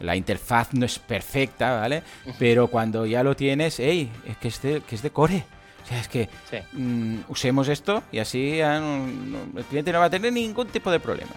la 0.00 0.16
interfaz 0.16 0.74
no 0.74 0.84
es 0.84 0.98
perfecta, 0.98 1.80
¿vale? 1.80 2.02
Pero 2.38 2.68
cuando 2.68 3.06
ya 3.06 3.22
lo 3.22 3.36
tienes, 3.36 3.80
¡ey! 3.80 4.10
Es 4.26 4.36
que 4.36 4.48
es 4.48 4.60
de, 4.62 4.80
que 4.82 4.94
es 4.96 5.02
de 5.02 5.10
core. 5.10 5.44
O 5.84 5.86
sea, 5.86 6.00
es 6.00 6.08
que 6.08 6.28
mm, 6.72 7.20
usemos 7.28 7.68
esto 7.68 8.02
y 8.10 8.18
así 8.18 8.60
el 8.60 9.64
cliente 9.68 9.92
no 9.92 10.00
va 10.00 10.06
a 10.06 10.10
tener 10.10 10.32
ningún 10.32 10.66
tipo 10.68 10.90
de 10.90 10.98
problema. 10.98 11.32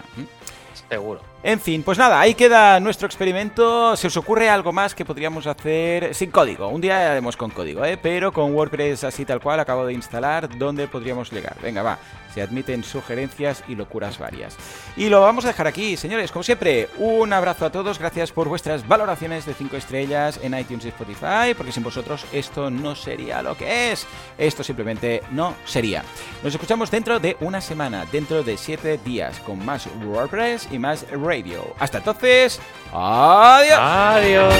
Seguro. 0.89 1.21
En 1.43 1.59
fin, 1.59 1.83
pues 1.83 1.97
nada, 1.97 2.19
ahí 2.19 2.33
queda 2.33 2.79
nuestro 2.79 3.07
experimento. 3.07 3.97
¿Se 3.97 4.07
os 4.07 4.15
ocurre 4.15 4.49
algo 4.49 4.71
más 4.71 4.95
que 4.95 5.03
podríamos 5.03 5.45
hacer 5.47 6.15
sin 6.15 6.31
código? 6.31 6.69
Un 6.69 6.79
día 6.79 7.11
haremos 7.11 7.35
con 7.35 7.49
código, 7.49 7.83
¿eh? 7.83 7.97
Pero 8.01 8.31
con 8.31 8.53
WordPress 8.53 9.03
así 9.03 9.25
tal 9.25 9.41
cual 9.41 9.59
acabo 9.59 9.85
de 9.85 9.93
instalar, 9.93 10.57
¿dónde 10.57 10.87
podríamos 10.87 11.31
llegar? 11.31 11.57
Venga, 11.61 11.83
va 11.83 11.99
se 12.33 12.41
admiten 12.41 12.83
sugerencias 12.83 13.63
y 13.67 13.75
locuras 13.75 14.17
varias. 14.19 14.55
Y 14.95 15.09
lo 15.09 15.21
vamos 15.21 15.45
a 15.45 15.49
dejar 15.49 15.67
aquí, 15.67 15.97
señores. 15.97 16.31
Como 16.31 16.43
siempre, 16.43 16.89
un 16.97 17.31
abrazo 17.33 17.65
a 17.65 17.71
todos. 17.71 17.99
Gracias 17.99 18.31
por 18.31 18.47
vuestras 18.47 18.87
valoraciones 18.87 19.45
de 19.45 19.53
5 19.53 19.75
estrellas 19.77 20.39
en 20.41 20.57
iTunes 20.57 20.85
y 20.85 20.89
Spotify, 20.89 21.53
porque 21.55 21.71
sin 21.71 21.83
vosotros 21.83 22.25
esto 22.31 22.69
no 22.69 22.95
sería 22.95 23.41
lo 23.41 23.55
que 23.55 23.91
es. 23.91 24.05
Esto 24.37 24.63
simplemente 24.63 25.23
no 25.31 25.55
sería. 25.65 26.03
Nos 26.43 26.53
escuchamos 26.53 26.91
dentro 26.91 27.19
de 27.19 27.37
una 27.39 27.61
semana, 27.61 28.05
dentro 28.11 28.43
de 28.43 28.57
7 28.57 28.99
días, 29.03 29.39
con 29.39 29.63
más 29.65 29.87
WordPress 30.05 30.69
y 30.71 30.79
más 30.79 31.05
radio. 31.11 31.75
Hasta 31.79 31.99
entonces, 31.99 32.59
adiós. 32.93 33.79
Adiós. 33.79 34.53